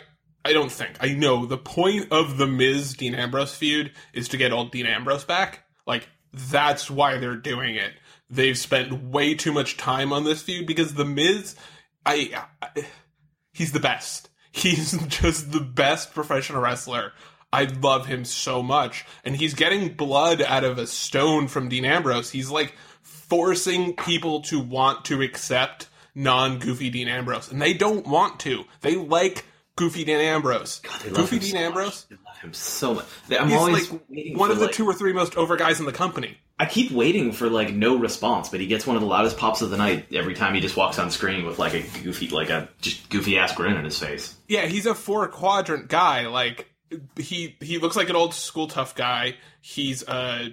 I 0.45 0.53
don't 0.53 0.73
think. 0.73 0.97
I 1.01 1.13
know 1.13 1.45
the 1.45 1.59
point 1.59 2.13
of 2.13 2.39
the 2.39 2.47
Miz 2.47 2.95
Dean 2.95 3.15
Ambrose 3.15 3.55
feud 3.55 3.93
is 4.13 4.29
to 4.29 4.37
get 4.37 4.53
old 4.53 4.71
Dean 4.71 4.87
Ambrose 4.87 5.25
back. 5.25 5.65
Like 5.87 6.09
that's 6.33 6.91
why 6.91 7.19
they're 7.19 7.37
doing 7.37 7.75
it. 7.75 7.93
They've 8.31 8.57
spent 8.57 8.93
way 8.93 9.35
too 9.35 9.53
much 9.53 9.77
time 9.77 10.13
on 10.13 10.25
this 10.25 10.43
feud 10.43 10.67
because 10.67 10.95
the 10.95 11.05
Miz, 11.05 11.57
I, 12.07 12.45
I 12.63 12.85
he's 13.61 13.73
the 13.73 13.79
best. 13.81 14.31
He's 14.51 14.93
just 15.09 15.53
the 15.53 15.61
best 15.61 16.15
professional 16.15 16.63
wrestler. 16.63 17.13
I 17.53 17.65
love 17.65 18.07
him 18.07 18.25
so 18.25 18.63
much, 18.63 19.05
and 19.23 19.37
he's 19.37 19.53
getting 19.55 19.93
blood 19.95 20.41
out 20.41 20.65
of 20.65 20.79
a 20.79 20.87
stone 20.87 21.47
from 21.47 21.69
Dean 21.69 21.85
Ambrose. 21.85 22.31
He's 22.31 22.49
like 22.51 22.75
forcing 23.03 23.95
people 23.95 24.41
to 24.43 24.59
want 24.61 25.05
to 25.07 25.21
accept 25.21 25.89
non-goofy 26.15 26.91
Dean 26.91 27.09
Ambrose, 27.09 27.51
and 27.51 27.61
they 27.61 27.75
don't 27.75 28.07
want 28.07 28.41
to. 28.41 28.65
They 28.81 28.97
like 28.97 29.45
Goofy 29.77 30.05
Dean 30.05 30.17
Ambrose. 30.21 30.81
God, 30.81 31.01
they 31.03 31.11
love 31.11 31.17
Goofy 31.31 31.39
Dean 31.39 31.53
so 31.53 31.59
Ambrose. 31.59 32.07
Much. 32.11 32.19
They 32.19 32.25
love 32.27 32.39
him 32.39 32.53
so 32.55 32.95
much. 32.95 33.07
I'm 33.39 33.49
He's 33.49 33.57
always 33.59 33.91
like 33.91 34.01
one 34.37 34.51
of 34.51 34.59
the 34.59 34.67
like- 34.67 34.75
two 34.75 34.87
or 34.87 34.95
three 34.95 35.13
most 35.13 35.37
over 35.37 35.57
guys 35.57 35.81
in 35.81 35.87
the 35.87 35.93
company. 35.93 36.39
I 36.61 36.67
keep 36.67 36.91
waiting 36.91 37.33
for 37.33 37.49
like 37.49 37.73
no 37.73 37.97
response, 37.97 38.51
but 38.51 38.61
he 38.61 38.67
gets 38.67 38.87
one 38.87 38.95
of 38.95 39.01
the 39.01 39.09
loudest 39.09 39.39
pops 39.39 39.63
of 39.63 39.71
the 39.71 39.79
night 39.79 40.13
every 40.13 40.35
time 40.35 40.55
he 40.55 40.61
just 40.61 40.77
walks 40.77 40.99
on 40.99 41.11
screen 41.11 41.47
with 41.47 41.59
like 41.59 41.73
a 41.73 41.81
goofy, 42.03 42.29
like 42.29 42.51
a 42.51 42.69
just 42.83 43.09
goofy 43.09 43.39
ass 43.39 43.55
grin 43.55 43.79
on 43.79 43.85
his 43.85 43.99
face. 43.99 44.37
Yeah, 44.47 44.67
he's 44.67 44.85
a 44.85 44.95
four 44.95 45.27
quadrant 45.29 45.89
guy. 45.89 46.27
Like 46.27 46.71
he 47.17 47.57
he 47.61 47.79
looks 47.79 47.97
like 47.97 48.11
an 48.11 48.17
old 48.17 48.35
school 48.35 48.69
tough 48.69 48.95
guy. 48.95 49.37
He's 49.63 50.07
uh 50.07 50.51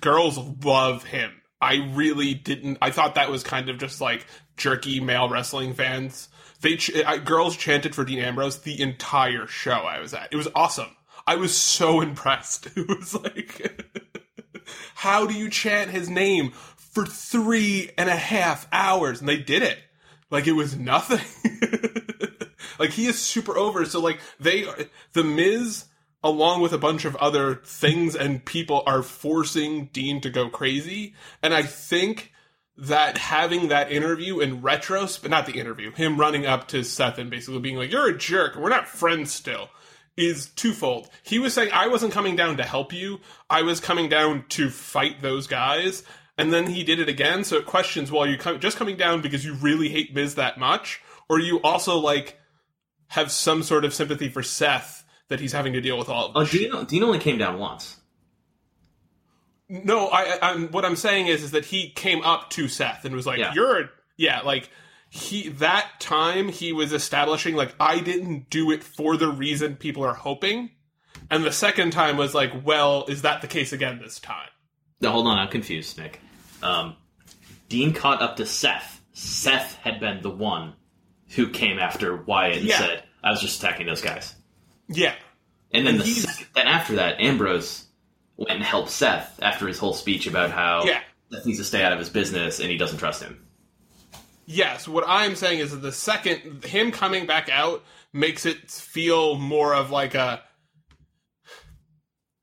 girls 0.00 0.38
love 0.64 1.02
him. 1.02 1.32
I 1.60 1.90
really 1.92 2.34
didn't. 2.34 2.78
I 2.80 2.92
thought 2.92 3.16
that 3.16 3.28
was 3.28 3.42
kind 3.42 3.68
of 3.68 3.78
just 3.78 4.00
like 4.00 4.26
jerky 4.56 5.00
male 5.00 5.28
wrestling 5.28 5.74
fans. 5.74 6.28
They 6.60 6.76
ch- 6.76 7.02
I, 7.04 7.18
girls 7.18 7.56
chanted 7.56 7.96
for 7.96 8.04
Dean 8.04 8.20
Ambrose 8.20 8.60
the 8.60 8.80
entire 8.80 9.48
show 9.48 9.72
I 9.72 9.98
was 9.98 10.14
at. 10.14 10.28
It 10.30 10.36
was 10.36 10.46
awesome. 10.54 10.94
I 11.26 11.34
was 11.34 11.54
so 11.56 12.00
impressed. 12.00 12.68
It 12.76 12.88
was 12.88 13.12
like, 13.12 14.06
how 14.94 15.26
do 15.26 15.34
you 15.34 15.48
chant 15.50 15.90
his 15.90 16.08
name 16.08 16.52
for 16.76 17.06
three 17.06 17.90
and 17.96 18.08
a 18.08 18.16
half 18.16 18.66
hours? 18.72 19.20
And 19.20 19.28
they 19.28 19.36
did 19.36 19.62
it. 19.62 19.78
Like 20.30 20.46
it 20.46 20.52
was 20.52 20.76
nothing. 20.76 21.24
like 22.78 22.90
he 22.90 23.06
is 23.06 23.18
super 23.18 23.56
over. 23.56 23.84
So 23.84 24.00
like 24.00 24.20
they, 24.38 24.66
the 25.12 25.24
Miz, 25.24 25.84
along 26.22 26.60
with 26.60 26.72
a 26.72 26.78
bunch 26.78 27.04
of 27.04 27.16
other 27.16 27.56
things 27.64 28.14
and 28.14 28.44
people, 28.44 28.82
are 28.86 29.02
forcing 29.02 29.86
Dean 29.86 30.20
to 30.20 30.30
go 30.30 30.48
crazy. 30.48 31.14
And 31.42 31.54
I 31.54 31.62
think 31.62 32.32
that 32.76 33.18
having 33.18 33.68
that 33.68 33.90
interview 33.90 34.38
in 34.38 34.62
retrospect, 34.62 35.30
not 35.30 35.46
the 35.46 35.58
interview, 35.58 35.90
him 35.92 36.18
running 36.18 36.46
up 36.46 36.68
to 36.68 36.84
Seth 36.84 37.18
and 37.18 37.28
basically 37.28 37.58
being 37.58 37.76
like, 37.76 37.90
"You're 37.90 38.08
a 38.08 38.16
jerk. 38.16 38.54
We're 38.54 38.68
not 38.68 38.86
friends 38.86 39.32
still." 39.32 39.70
Is 40.18 40.50
twofold. 40.50 41.08
He 41.22 41.38
was 41.38 41.54
saying, 41.54 41.70
I 41.72 41.86
wasn't 41.86 42.12
coming 42.12 42.34
down 42.34 42.56
to 42.56 42.64
help 42.64 42.92
you. 42.92 43.20
I 43.48 43.62
was 43.62 43.78
coming 43.78 44.08
down 44.08 44.46
to 44.50 44.68
fight 44.68 45.22
those 45.22 45.46
guys. 45.46 46.02
And 46.36 46.52
then 46.52 46.66
he 46.66 46.82
did 46.82 46.98
it 46.98 47.08
again. 47.08 47.44
So 47.44 47.56
it 47.56 47.66
questions, 47.66 48.10
well, 48.10 48.22
are 48.24 48.28
you 48.28 48.36
com- 48.36 48.58
just 48.58 48.76
coming 48.76 48.96
down 48.96 49.22
because 49.22 49.44
you 49.44 49.54
really 49.54 49.88
hate 49.88 50.12
Miz 50.14 50.34
that 50.34 50.58
much? 50.58 51.00
Or 51.28 51.38
you 51.38 51.60
also, 51.62 51.98
like, 51.98 52.36
have 53.08 53.30
some 53.30 53.62
sort 53.62 53.84
of 53.84 53.94
sympathy 53.94 54.28
for 54.28 54.42
Seth 54.42 55.04
that 55.28 55.38
he's 55.38 55.52
having 55.52 55.72
to 55.74 55.80
deal 55.80 55.96
with 55.96 56.08
all 56.08 56.26
of 56.26 56.36
Oh, 56.36 56.40
this 56.40 56.50
Dean, 56.50 56.84
Dean 56.86 57.04
only 57.04 57.18
came 57.20 57.38
down 57.38 57.58
once. 57.58 57.96
No, 59.68 60.08
I, 60.08 60.22
I 60.22 60.38
I'm, 60.50 60.68
what 60.68 60.84
I'm 60.84 60.96
saying 60.96 61.26
is 61.26 61.42
is 61.42 61.50
that 61.52 61.66
he 61.66 61.90
came 61.90 62.22
up 62.22 62.50
to 62.50 62.68
Seth 62.68 63.04
and 63.04 63.14
was 63.14 63.26
like, 63.26 63.38
Yeah. 63.38 63.52
"You're 63.54 63.90
yeah, 64.16 64.40
like 64.40 64.70
he 65.10 65.48
that 65.48 66.00
time 66.00 66.48
he 66.48 66.72
was 66.72 66.92
establishing 66.92 67.54
like 67.56 67.74
I 67.80 68.00
didn't 68.00 68.50
do 68.50 68.70
it 68.70 68.82
for 68.84 69.16
the 69.16 69.28
reason 69.28 69.76
people 69.76 70.04
are 70.04 70.14
hoping." 70.14 70.70
And 71.30 71.44
the 71.44 71.52
second 71.52 71.90
time 71.92 72.16
was 72.16 72.34
like, 72.34 72.52
"Well, 72.64 73.04
is 73.08 73.22
that 73.22 73.40
the 73.42 73.48
case 73.48 73.72
again 73.72 73.98
this 74.00 74.18
time?" 74.20 74.48
No, 75.00 75.10
hold 75.12 75.26
on, 75.26 75.38
I'm 75.38 75.48
confused, 75.48 75.98
Nick. 75.98 76.20
Um, 76.62 76.96
Dean 77.68 77.92
caught 77.92 78.20
up 78.22 78.36
to 78.36 78.46
Seth. 78.46 79.00
Seth 79.12 79.76
had 79.76 80.00
been 80.00 80.22
the 80.22 80.30
one 80.30 80.74
who 81.30 81.48
came 81.50 81.78
after 81.78 82.16
Wyatt 82.16 82.58
and 82.58 82.66
Yeah. 82.66 82.78
said, 82.78 83.04
"I 83.22 83.30
was 83.30 83.40
just 83.40 83.62
attacking 83.62 83.86
those 83.86 84.00
guys." 84.00 84.34
Yeah. 84.88 85.14
And 85.72 85.86
then 85.86 85.96
And 85.96 86.02
the 86.04 86.06
second, 86.06 86.46
then 86.54 86.66
after 86.66 86.96
that, 86.96 87.20
Ambrose 87.20 87.84
went 88.36 88.52
and 88.52 88.62
helped 88.62 88.88
Seth 88.90 89.38
after 89.42 89.66
his 89.68 89.78
whole 89.78 89.92
speech 89.92 90.26
about 90.26 90.50
how 90.50 90.84
Yeah. 90.84 91.00
Seth 91.30 91.44
needs 91.44 91.58
to 91.58 91.64
stay 91.64 91.82
out 91.82 91.92
of 91.92 91.98
his 91.98 92.08
business 92.08 92.58
and 92.58 92.70
he 92.70 92.78
doesn't 92.78 92.98
trust 92.98 93.22
him. 93.22 93.46
Yes, 94.50 94.88
what 94.88 95.04
I'm 95.06 95.36
saying 95.36 95.58
is 95.58 95.72
that 95.72 95.82
the 95.82 95.92
second 95.92 96.64
him 96.64 96.90
coming 96.90 97.26
back 97.26 97.50
out 97.50 97.84
makes 98.14 98.46
it 98.46 98.70
feel 98.70 99.34
more 99.34 99.74
of 99.74 99.90
like 99.90 100.14
a 100.14 100.42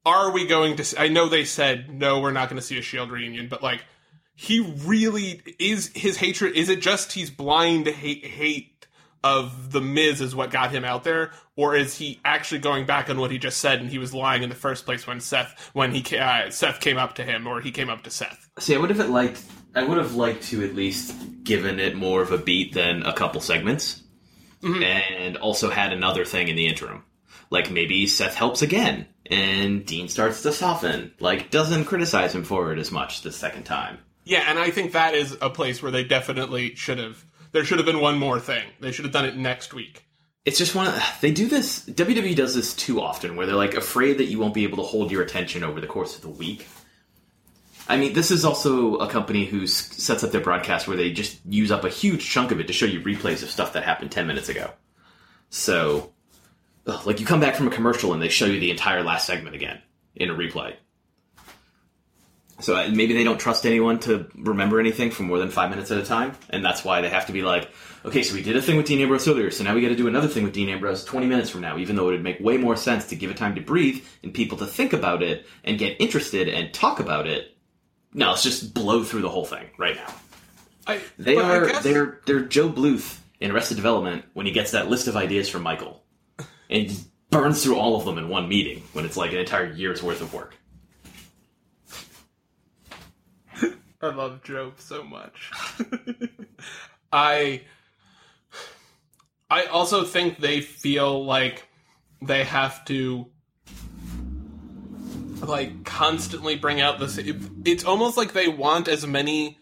are 0.05 0.29
we 0.29 0.45
going 0.45 0.75
to 0.75 1.01
I 1.01 1.07
know 1.07 1.27
they 1.27 1.45
said 1.45 1.91
no 1.91 2.19
we're 2.19 2.31
not 2.31 2.47
going 2.47 2.59
to 2.59 2.65
see 2.65 2.77
a 2.77 2.83
shield 2.83 3.09
reunion 3.09 3.47
but 3.49 3.63
like 3.63 3.83
he 4.35 4.59
really 4.59 5.41
is 5.57 5.91
his 5.95 6.17
hatred 6.17 6.55
is 6.55 6.69
it 6.69 6.79
just 6.79 7.13
he's 7.13 7.31
blind 7.31 7.87
hate 7.87 8.23
hate 8.23 8.85
of 9.23 9.71
the 9.71 9.81
Miz 9.81 10.21
is 10.21 10.35
what 10.35 10.51
got 10.51 10.69
him 10.69 10.85
out 10.85 11.05
there 11.05 11.31
or 11.55 11.75
is 11.75 11.97
he 11.97 12.19
actually 12.23 12.59
going 12.59 12.85
back 12.85 13.09
on 13.09 13.19
what 13.19 13.31
he 13.31 13.39
just 13.39 13.57
said 13.57 13.79
and 13.79 13.89
he 13.89 13.97
was 13.97 14.13
lying 14.13 14.43
in 14.43 14.49
the 14.49 14.55
first 14.55 14.85
place 14.85 15.07
when 15.07 15.19
Seth 15.19 15.71
when 15.73 15.91
he 15.91 16.17
uh, 16.19 16.51
Seth 16.51 16.79
came 16.79 16.99
up 16.99 17.15
to 17.15 17.23
him 17.23 17.47
or 17.47 17.61
he 17.61 17.71
came 17.71 17.89
up 17.89 18.03
to 18.03 18.11
Seth 18.11 18.47
See, 18.59 18.75
I 18.75 18.77
would 18.77 18.91
have 18.91 19.09
liked. 19.09 19.41
I 19.75 19.83
would 19.83 19.97
have 19.97 20.15
liked 20.15 20.43
to 20.45 20.63
at 20.63 20.73
least 20.73 21.43
given 21.43 21.79
it 21.79 21.95
more 21.95 22.21
of 22.21 22.31
a 22.31 22.37
beat 22.37 22.73
than 22.73 23.03
a 23.03 23.13
couple 23.13 23.41
segments, 23.41 24.01
mm-hmm. 24.63 24.81
and 24.81 25.37
also 25.37 25.69
had 25.69 25.91
another 25.91 26.25
thing 26.25 26.47
in 26.47 26.55
the 26.55 26.67
interim, 26.67 27.03
like 27.49 27.69
maybe 27.69 28.07
Seth 28.07 28.35
helps 28.35 28.61
again, 28.61 29.05
and 29.25 29.85
Dean 29.85 30.07
starts 30.07 30.41
to 30.43 30.51
soften, 30.51 31.13
like 31.19 31.51
doesn't 31.51 31.85
criticize 31.85 32.33
him 32.33 32.43
for 32.43 32.71
it 32.71 32.79
as 32.79 32.91
much 32.91 33.21
the 33.21 33.31
second 33.31 33.63
time. 33.63 33.99
Yeah, 34.23 34.45
and 34.47 34.57
I 34.57 34.71
think 34.71 34.93
that 34.93 35.13
is 35.13 35.37
a 35.41 35.49
place 35.49 35.83
where 35.83 35.91
they 35.91 36.03
definitely 36.03 36.75
should 36.75 36.97
have. 36.97 37.23
There 37.51 37.63
should 37.63 37.77
have 37.77 37.85
been 37.85 38.01
one 38.01 38.17
more 38.17 38.39
thing. 38.39 38.63
They 38.79 38.91
should 38.91 39.05
have 39.05 39.13
done 39.13 39.25
it 39.25 39.37
next 39.37 39.73
week. 39.73 40.05
It's 40.45 40.57
just 40.57 40.75
one. 40.75 40.87
Of, 40.87 41.01
they 41.21 41.31
do 41.31 41.47
this. 41.47 41.85
WWE 41.85 42.35
does 42.35 42.55
this 42.55 42.73
too 42.73 43.01
often, 43.01 43.35
where 43.35 43.45
they're 43.45 43.55
like 43.55 43.75
afraid 43.75 44.17
that 44.17 44.25
you 44.25 44.39
won't 44.39 44.53
be 44.53 44.63
able 44.63 44.77
to 44.77 44.83
hold 44.83 45.11
your 45.11 45.21
attention 45.21 45.63
over 45.63 45.79
the 45.79 45.87
course 45.87 46.15
of 46.15 46.21
the 46.21 46.29
week. 46.29 46.65
I 47.87 47.97
mean, 47.97 48.13
this 48.13 48.31
is 48.31 48.45
also 48.45 48.95
a 48.95 49.07
company 49.07 49.45
who 49.45 49.67
sets 49.67 50.23
up 50.23 50.31
their 50.31 50.41
broadcast 50.41 50.87
where 50.87 50.97
they 50.97 51.11
just 51.11 51.39
use 51.45 51.71
up 51.71 51.83
a 51.83 51.89
huge 51.89 52.27
chunk 52.27 52.51
of 52.51 52.59
it 52.59 52.67
to 52.67 52.73
show 52.73 52.85
you 52.85 52.99
replays 53.01 53.43
of 53.43 53.51
stuff 53.51 53.73
that 53.73 53.83
happened 53.83 54.11
ten 54.11 54.25
minutes 54.25 54.49
ago. 54.49 54.71
So, 55.49 56.11
ugh, 56.87 57.05
like 57.05 57.19
you 57.19 57.25
come 57.25 57.39
back 57.39 57.55
from 57.55 57.67
a 57.67 57.71
commercial 57.71 58.13
and 58.13 58.21
they 58.21 58.29
show 58.29 58.45
you 58.45 58.59
the 58.59 58.71
entire 58.71 59.03
last 59.03 59.27
segment 59.27 59.55
again 59.55 59.81
in 60.15 60.29
a 60.29 60.33
replay. 60.33 60.75
So 62.61 62.89
maybe 62.89 63.13
they 63.13 63.25
don't 63.25 63.39
trust 63.39 63.65
anyone 63.65 63.99
to 64.01 64.27
remember 64.33 64.79
anything 64.79 65.11
for 65.11 65.23
more 65.23 65.39
than 65.39 65.49
five 65.49 65.69
minutes 65.69 65.91
at 65.91 65.97
a 65.97 66.05
time, 66.05 66.31
and 66.49 66.63
that's 66.63 66.85
why 66.85 67.01
they 67.01 67.09
have 67.09 67.25
to 67.25 67.33
be 67.33 67.41
like, 67.41 67.69
okay, 68.05 68.23
so 68.23 68.33
we 68.33 68.41
did 68.41 68.55
a 68.55 68.61
thing 68.61 68.77
with 68.77 68.85
Dean 68.85 69.01
Ambrose 69.01 69.27
earlier, 69.27 69.51
so 69.51 69.65
now 69.65 69.75
we 69.75 69.81
got 69.81 69.89
to 69.89 69.95
do 69.95 70.07
another 70.07 70.29
thing 70.29 70.43
with 70.45 70.53
Dean 70.53 70.69
Ambrose 70.69 71.03
20 71.03 71.27
minutes 71.27 71.49
from 71.49 71.59
now, 71.59 71.77
even 71.77 71.97
though 71.97 72.07
it 72.07 72.13
would 72.13 72.23
make 72.23 72.39
way 72.39 72.55
more 72.55 72.77
sense 72.77 73.07
to 73.07 73.15
give 73.17 73.29
it 73.29 73.35
time 73.35 73.55
to 73.55 73.61
breathe 73.61 74.05
and 74.23 74.33
people 74.33 74.57
to 74.59 74.65
think 74.65 74.93
about 74.93 75.21
it 75.21 75.45
and 75.65 75.77
get 75.77 75.99
interested 75.99 76.47
and 76.47 76.73
talk 76.73 77.01
about 77.01 77.27
it. 77.27 77.54
No, 78.17 78.29
let's 78.29 78.43
just 78.43 78.73
blow 78.73 79.03
through 79.03 79.21
the 79.23 79.29
whole 79.29 79.43
thing 79.45 79.65
right 79.77 79.95
now. 79.97 80.13
I, 80.87 81.01
They 81.19 81.35
are 81.37 81.65
guess- 81.67 81.83
they're 81.83 82.21
they're 82.25 82.39
GOB 82.41 82.73
Bluth 82.75 83.17
in 83.41 83.51
Arrested 83.51 83.75
Development 83.75 84.23
when 84.33 84.45
he 84.45 84.51
gets 84.53 84.71
that 84.71 84.89
list 84.89 85.07
of 85.09 85.17
ideas 85.17 85.49
from 85.49 85.63
Michael 85.63 86.01
and 86.69 86.89
he 86.89 86.97
burns 87.29 87.61
through 87.63 87.75
all 87.75 87.97
of 87.97 88.05
them 88.05 88.17
in 88.17 88.29
one 88.29 88.47
meeting 88.47 88.83
when 88.93 89.03
it's 89.03 89.17
like 89.17 89.33
an 89.33 89.39
entire 89.39 89.69
year's 89.71 90.01
worth 90.01 90.21
of 90.21 90.33
work. 90.33 90.55
I 94.01 94.09
love 94.09 94.43
Joe 94.43 94.73
so 94.77 95.03
much. 95.03 95.51
I 97.11 97.63
I 99.49 99.65
also 99.65 100.03
think 100.03 100.37
they 100.39 100.61
feel 100.61 101.25
like 101.25 101.67
they 102.21 102.43
have 102.43 102.85
to 102.85 103.27
like 105.41 105.83
constantly 105.83 106.55
bring 106.55 106.81
out 106.81 106.99
this 106.99 107.17
it- 107.17 107.35
it's 107.65 107.83
almost 107.83 108.17
like 108.17 108.33
they 108.33 108.47
want 108.47 108.87
as 108.87 109.05
many 109.05 109.57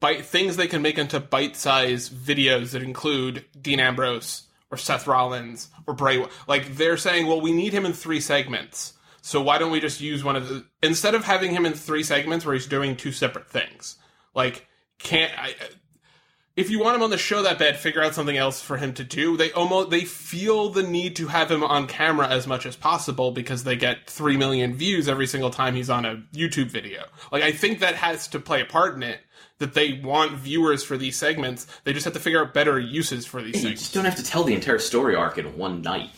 bite 0.00 0.24
things 0.24 0.56
they 0.56 0.66
can 0.66 0.82
make 0.82 0.98
into 0.98 1.18
bite-sized 1.20 2.12
videos 2.12 2.70
that 2.70 2.82
include 2.82 3.44
Dean 3.60 3.80
Ambrose 3.80 4.42
or 4.70 4.76
Seth 4.76 5.06
Rollins 5.06 5.68
or 5.86 5.94
Bray 5.94 6.24
like 6.46 6.76
they're 6.76 6.96
saying 6.96 7.26
well 7.26 7.40
we 7.40 7.52
need 7.52 7.72
him 7.72 7.86
in 7.86 7.92
3 7.92 8.20
segments. 8.20 8.92
So 9.22 9.42
why 9.42 9.58
don't 9.58 9.72
we 9.72 9.80
just 9.80 10.00
use 10.00 10.22
one 10.22 10.36
of 10.36 10.48
the 10.48 10.64
instead 10.82 11.14
of 11.14 11.24
having 11.24 11.52
him 11.52 11.66
in 11.66 11.72
3 11.72 12.02
segments 12.02 12.44
where 12.44 12.54
he's 12.54 12.66
doing 12.66 12.96
two 12.96 13.12
separate 13.12 13.48
things 13.50 13.96
like 14.34 14.66
can't 14.98 15.32
I 15.38 15.54
if 16.56 16.70
you 16.70 16.80
want 16.80 16.96
him 16.96 17.02
on 17.02 17.10
the 17.10 17.18
show 17.18 17.42
that 17.42 17.58
bad, 17.58 17.76
figure 17.78 18.02
out 18.02 18.14
something 18.14 18.36
else 18.36 18.62
for 18.62 18.78
him 18.78 18.94
to 18.94 19.04
do. 19.04 19.36
They 19.36 19.52
almost 19.52 19.90
they 19.90 20.04
feel 20.04 20.70
the 20.70 20.82
need 20.82 21.14
to 21.16 21.26
have 21.28 21.50
him 21.50 21.62
on 21.62 21.86
camera 21.86 22.26
as 22.28 22.46
much 22.46 22.64
as 22.66 22.74
possible 22.76 23.30
because 23.30 23.64
they 23.64 23.76
get 23.76 24.08
three 24.08 24.36
million 24.36 24.74
views 24.74 25.08
every 25.08 25.26
single 25.26 25.50
time 25.50 25.74
he's 25.74 25.90
on 25.90 26.04
a 26.06 26.22
YouTube 26.32 26.70
video. 26.70 27.04
Like 27.30 27.42
I 27.42 27.52
think 27.52 27.80
that 27.80 27.94
has 27.96 28.26
to 28.28 28.40
play 28.40 28.62
a 28.62 28.64
part 28.64 28.94
in 28.94 29.02
it. 29.02 29.20
That 29.58 29.72
they 29.72 29.94
want 30.04 30.32
viewers 30.32 30.84
for 30.84 30.98
these 30.98 31.16
segments. 31.16 31.66
They 31.84 31.94
just 31.94 32.04
have 32.04 32.12
to 32.12 32.20
figure 32.20 32.42
out 32.42 32.52
better 32.52 32.78
uses 32.78 33.24
for 33.24 33.40
these 33.40 33.54
You 33.54 33.60
segments. 33.60 33.82
just 33.82 33.94
don't 33.94 34.04
have 34.04 34.16
to 34.16 34.22
tell 34.24 34.44
the 34.44 34.52
entire 34.52 34.78
story 34.78 35.14
arc 35.16 35.38
in 35.38 35.56
one 35.56 35.80
night. 35.80 36.10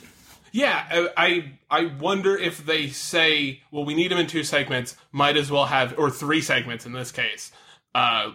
Yeah, 0.51 0.85
uh, 0.91 1.07
I 1.17 1.53
I 1.71 1.87
wonder 2.01 2.37
if 2.37 2.65
they 2.67 2.89
say, 2.89 3.61
well, 3.71 3.85
we 3.85 3.95
need 3.95 4.11
him 4.11 4.19
in 4.19 4.27
two 4.27 4.43
segments. 4.43 4.97
Might 5.13 5.37
as 5.37 5.51
well 5.53 5.67
have, 5.67 5.97
or 5.99 6.11
three 6.11 6.41
segments 6.41 6.85
in 6.85 6.93
this 6.93 7.13
case. 7.13 7.53
Uh, 7.95 8.31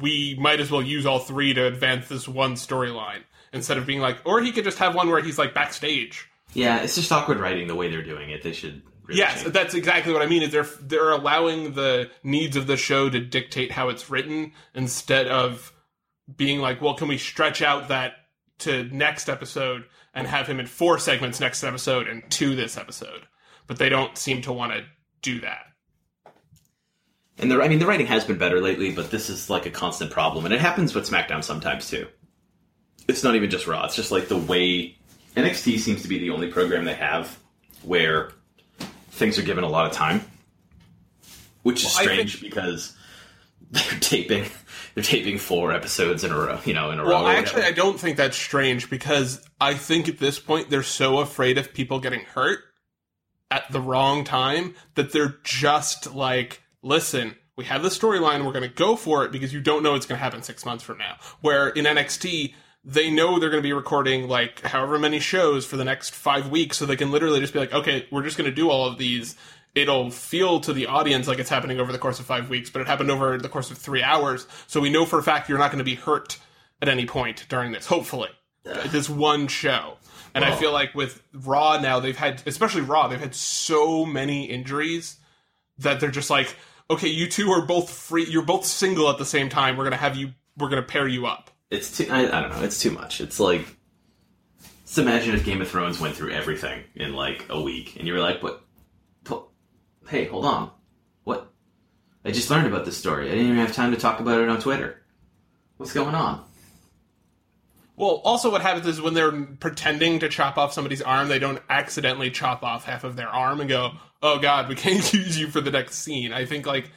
we 0.00 0.36
might 0.38 0.60
as 0.60 0.70
well 0.70 0.82
use 0.82 1.06
all 1.06 1.18
three 1.18 1.54
to 1.54 1.66
advance 1.66 2.08
this 2.08 2.28
one 2.28 2.54
storyline 2.54 3.22
instead 3.52 3.78
of 3.78 3.86
being 3.86 4.00
like, 4.00 4.18
or 4.24 4.40
he 4.42 4.52
could 4.52 4.64
just 4.64 4.78
have 4.78 4.94
one 4.94 5.08
where 5.10 5.20
he's 5.22 5.38
like 5.38 5.54
backstage. 5.54 6.28
Yeah, 6.54 6.82
it's 6.82 6.94
just 6.94 7.10
awkward 7.10 7.40
writing 7.40 7.66
the 7.66 7.74
way 7.74 7.90
they're 7.90 8.02
doing 8.04 8.30
it. 8.30 8.42
They 8.42 8.52
should. 8.52 8.82
Really 9.04 9.18
Yes, 9.18 9.42
change. 9.42 9.52
that's 9.54 9.74
exactly 9.74 10.12
what 10.12 10.22
I 10.22 10.26
mean. 10.26 10.42
Is 10.42 10.52
they're 10.52 10.68
they're 10.80 11.10
allowing 11.10 11.72
the 11.72 12.10
needs 12.22 12.56
of 12.56 12.66
the 12.68 12.76
show 12.76 13.08
to 13.10 13.18
dictate 13.18 13.72
how 13.72 13.88
it's 13.88 14.08
written 14.10 14.52
instead 14.74 15.26
of 15.26 15.72
being 16.36 16.60
like, 16.60 16.80
well, 16.80 16.94
can 16.94 17.08
we 17.08 17.18
stretch 17.18 17.62
out 17.62 17.88
that 17.88 18.12
to 18.60 18.84
next 18.84 19.28
episode 19.28 19.84
and 20.14 20.26
have 20.28 20.46
him 20.46 20.60
in 20.60 20.66
four 20.66 20.98
segments 20.98 21.40
next 21.40 21.64
episode 21.64 22.06
and 22.06 22.22
two 22.30 22.54
this 22.54 22.76
episode? 22.76 23.22
But 23.66 23.78
they 23.78 23.88
don't 23.88 24.16
seem 24.16 24.42
to 24.42 24.52
want 24.52 24.72
to 24.72 24.84
do 25.22 25.40
that. 25.40 25.64
And 27.38 27.50
the 27.50 27.62
I 27.62 27.68
mean 27.68 27.78
the 27.78 27.86
writing 27.86 28.06
has 28.06 28.24
been 28.24 28.38
better 28.38 28.60
lately, 28.60 28.92
but 28.92 29.10
this 29.10 29.30
is 29.30 29.48
like 29.48 29.66
a 29.66 29.70
constant 29.70 30.10
problem, 30.10 30.44
and 30.44 30.54
it 30.54 30.60
happens 30.60 30.94
with 30.94 31.08
SmackDown 31.08 31.42
sometimes 31.42 31.88
too. 31.88 32.06
It's 33.08 33.24
not 33.24 33.34
even 33.34 33.50
just 33.50 33.66
Raw; 33.66 33.84
it's 33.84 33.96
just 33.96 34.12
like 34.12 34.28
the 34.28 34.36
way 34.36 34.96
NXT 35.36 35.78
seems 35.78 36.02
to 36.02 36.08
be 36.08 36.18
the 36.18 36.30
only 36.30 36.48
program 36.48 36.84
they 36.84 36.94
have 36.94 37.38
where 37.82 38.32
things 39.10 39.38
are 39.38 39.42
given 39.42 39.64
a 39.64 39.68
lot 39.68 39.86
of 39.86 39.92
time, 39.92 40.20
which 41.62 41.84
is 41.84 41.94
Well, 41.94 42.04
strange 42.04 42.40
because 42.40 42.96
they're 43.70 43.98
taping 44.00 44.44
they're 44.94 45.04
taping 45.04 45.38
four 45.38 45.72
episodes 45.72 46.24
in 46.24 46.32
a 46.32 46.38
row, 46.38 46.60
you 46.64 46.74
know, 46.74 46.90
in 46.90 46.98
a 46.98 47.02
row. 47.02 47.22
Well, 47.22 47.28
actually. 47.28 47.62
I 47.62 47.72
don't 47.72 47.98
think 47.98 48.16
that's 48.16 48.36
strange 48.36 48.90
because 48.90 49.42
I 49.60 49.74
think 49.74 50.08
at 50.08 50.18
this 50.18 50.38
point 50.38 50.70
they're 50.70 50.82
so 50.82 51.18
afraid 51.18 51.56
of 51.58 51.72
people 51.72 51.98
getting 51.98 52.20
hurt 52.20 52.60
at 53.50 53.70
the 53.70 53.80
wrong 53.80 54.24
time 54.24 54.74
that 54.94 55.12
they're 55.12 55.36
just 55.44 56.14
like, 56.14 56.61
listen, 56.82 57.36
we 57.56 57.64
have 57.64 57.82
the 57.82 57.88
storyline, 57.88 58.44
we're 58.44 58.52
going 58.52 58.68
to 58.68 58.74
go 58.74 58.96
for 58.96 59.24
it 59.24 59.32
because 59.32 59.52
you 59.52 59.60
don't 59.60 59.82
know 59.82 59.94
it's 59.94 60.06
going 60.06 60.18
to 60.18 60.22
happen 60.22 60.42
six 60.42 60.64
months 60.64 60.82
from 60.82 60.98
now. 60.98 61.16
Where 61.40 61.68
in 61.68 61.84
NXT, 61.84 62.54
they 62.84 63.10
know 63.10 63.38
they're 63.38 63.50
going 63.50 63.62
to 63.62 63.66
be 63.66 63.72
recording 63.72 64.28
like 64.28 64.60
however 64.62 64.98
many 64.98 65.20
shows 65.20 65.64
for 65.64 65.76
the 65.76 65.84
next 65.84 66.14
five 66.14 66.48
weeks, 66.48 66.76
so 66.76 66.86
they 66.86 66.96
can 66.96 67.10
literally 67.10 67.40
just 67.40 67.52
be 67.52 67.60
like, 67.60 67.72
okay, 67.72 68.06
we're 68.10 68.24
just 68.24 68.36
going 68.36 68.50
to 68.50 68.54
do 68.54 68.70
all 68.70 68.86
of 68.86 68.98
these. 68.98 69.36
It'll 69.74 70.10
feel 70.10 70.60
to 70.60 70.72
the 70.72 70.86
audience 70.86 71.28
like 71.28 71.38
it's 71.38 71.48
happening 71.48 71.80
over 71.80 71.92
the 71.92 71.98
course 71.98 72.20
of 72.20 72.26
five 72.26 72.50
weeks, 72.50 72.70
but 72.70 72.82
it 72.82 72.88
happened 72.88 73.10
over 73.10 73.38
the 73.38 73.48
course 73.48 73.70
of 73.70 73.78
three 73.78 74.02
hours. 74.02 74.46
So 74.66 74.80
we 74.80 74.90
know 74.90 75.06
for 75.06 75.18
a 75.18 75.22
fact 75.22 75.48
you're 75.48 75.58
not 75.58 75.70
going 75.70 75.78
to 75.78 75.84
be 75.84 75.94
hurt 75.94 76.38
at 76.82 76.88
any 76.88 77.06
point 77.06 77.46
during 77.48 77.72
this, 77.72 77.86
hopefully. 77.86 78.30
This 78.64 79.08
one 79.08 79.48
show. 79.48 79.96
And 80.34 80.44
I 80.44 80.54
feel 80.54 80.72
like 80.72 80.94
with 80.94 81.22
Raw 81.32 81.78
now, 81.78 82.00
they've 82.00 82.16
had, 82.16 82.42
especially 82.46 82.80
Raw, 82.80 83.08
they've 83.08 83.20
had 83.20 83.34
so 83.34 84.06
many 84.06 84.44
injuries 84.46 85.16
that 85.78 86.00
they're 86.00 86.10
just 86.10 86.30
like, 86.30 86.56
okay, 86.92 87.08
you 87.08 87.28
two 87.28 87.50
are 87.50 87.64
both 87.64 87.90
free, 87.90 88.24
you're 88.24 88.44
both 88.44 88.64
single 88.64 89.10
at 89.10 89.18
the 89.18 89.24
same 89.24 89.48
time. 89.48 89.76
We're 89.76 89.90
to 89.90 89.96
have 89.96 90.16
you, 90.16 90.32
we're 90.56 90.68
to 90.70 90.82
pair 90.82 91.06
you 91.08 91.26
up. 91.26 91.50
it's 91.70 91.96
too. 91.96 92.06
I, 92.10 92.26
I 92.26 92.40
don't 92.40 92.50
know. 92.50 92.62
It's 92.62 92.80
too 92.80 92.90
much. 92.90 93.20
It's 93.20 93.40
like. 93.40 93.76
Just 94.84 94.98
imagine 94.98 95.34
if 95.34 95.44
Game 95.44 95.62
of 95.62 95.68
Thrones 95.68 95.98
went 95.98 96.14
through 96.14 96.32
everything 96.32 96.84
in 96.94 97.14
like 97.14 97.46
a 97.48 97.58
week, 97.60 97.96
and 97.96 98.06
you 98.06 98.12
were 98.12 98.20
like, 98.20 98.42
"What? 98.42 98.62
Hey, 100.08 100.26
hold 100.26 100.44
on. 100.44 100.70
What? 101.24 101.50
I 102.24 102.30
just 102.30 102.50
learned 102.50 102.66
about 102.66 102.84
this 102.84 102.98
story. 102.98 103.28
I 103.28 103.30
didn't 103.30 103.46
even 103.46 103.56
have 103.56 103.72
time 103.72 103.92
to 103.92 103.96
talk 103.96 104.20
about 104.20 104.40
it 104.40 104.48
on 104.50 104.60
Twitter. 104.60 105.00
What's 105.78 105.94
going 105.94 106.14
on?" 106.14 106.44
Well, 107.96 108.20
also 108.24 108.50
what 108.50 108.62
happens 108.62 108.86
is 108.86 109.00
when 109.00 109.14
they're 109.14 109.32
pretending 109.32 110.20
to 110.20 110.28
chop 110.28 110.56
off 110.56 110.72
somebody's 110.72 111.02
arm, 111.02 111.28
they 111.28 111.38
don't 111.38 111.60
accidentally 111.68 112.30
chop 112.30 112.62
off 112.62 112.84
half 112.84 113.04
of 113.04 113.16
their 113.16 113.28
arm 113.28 113.60
and 113.60 113.68
go, 113.68 113.92
"Oh 114.22 114.38
God, 114.38 114.68
we 114.68 114.74
can't 114.74 115.12
use 115.14 115.38
you 115.38 115.48
for 115.48 115.60
the 115.60 115.70
next 115.70 115.96
scene." 115.96 116.32
I 116.32 116.46
think 116.46 116.66
like 116.66 116.90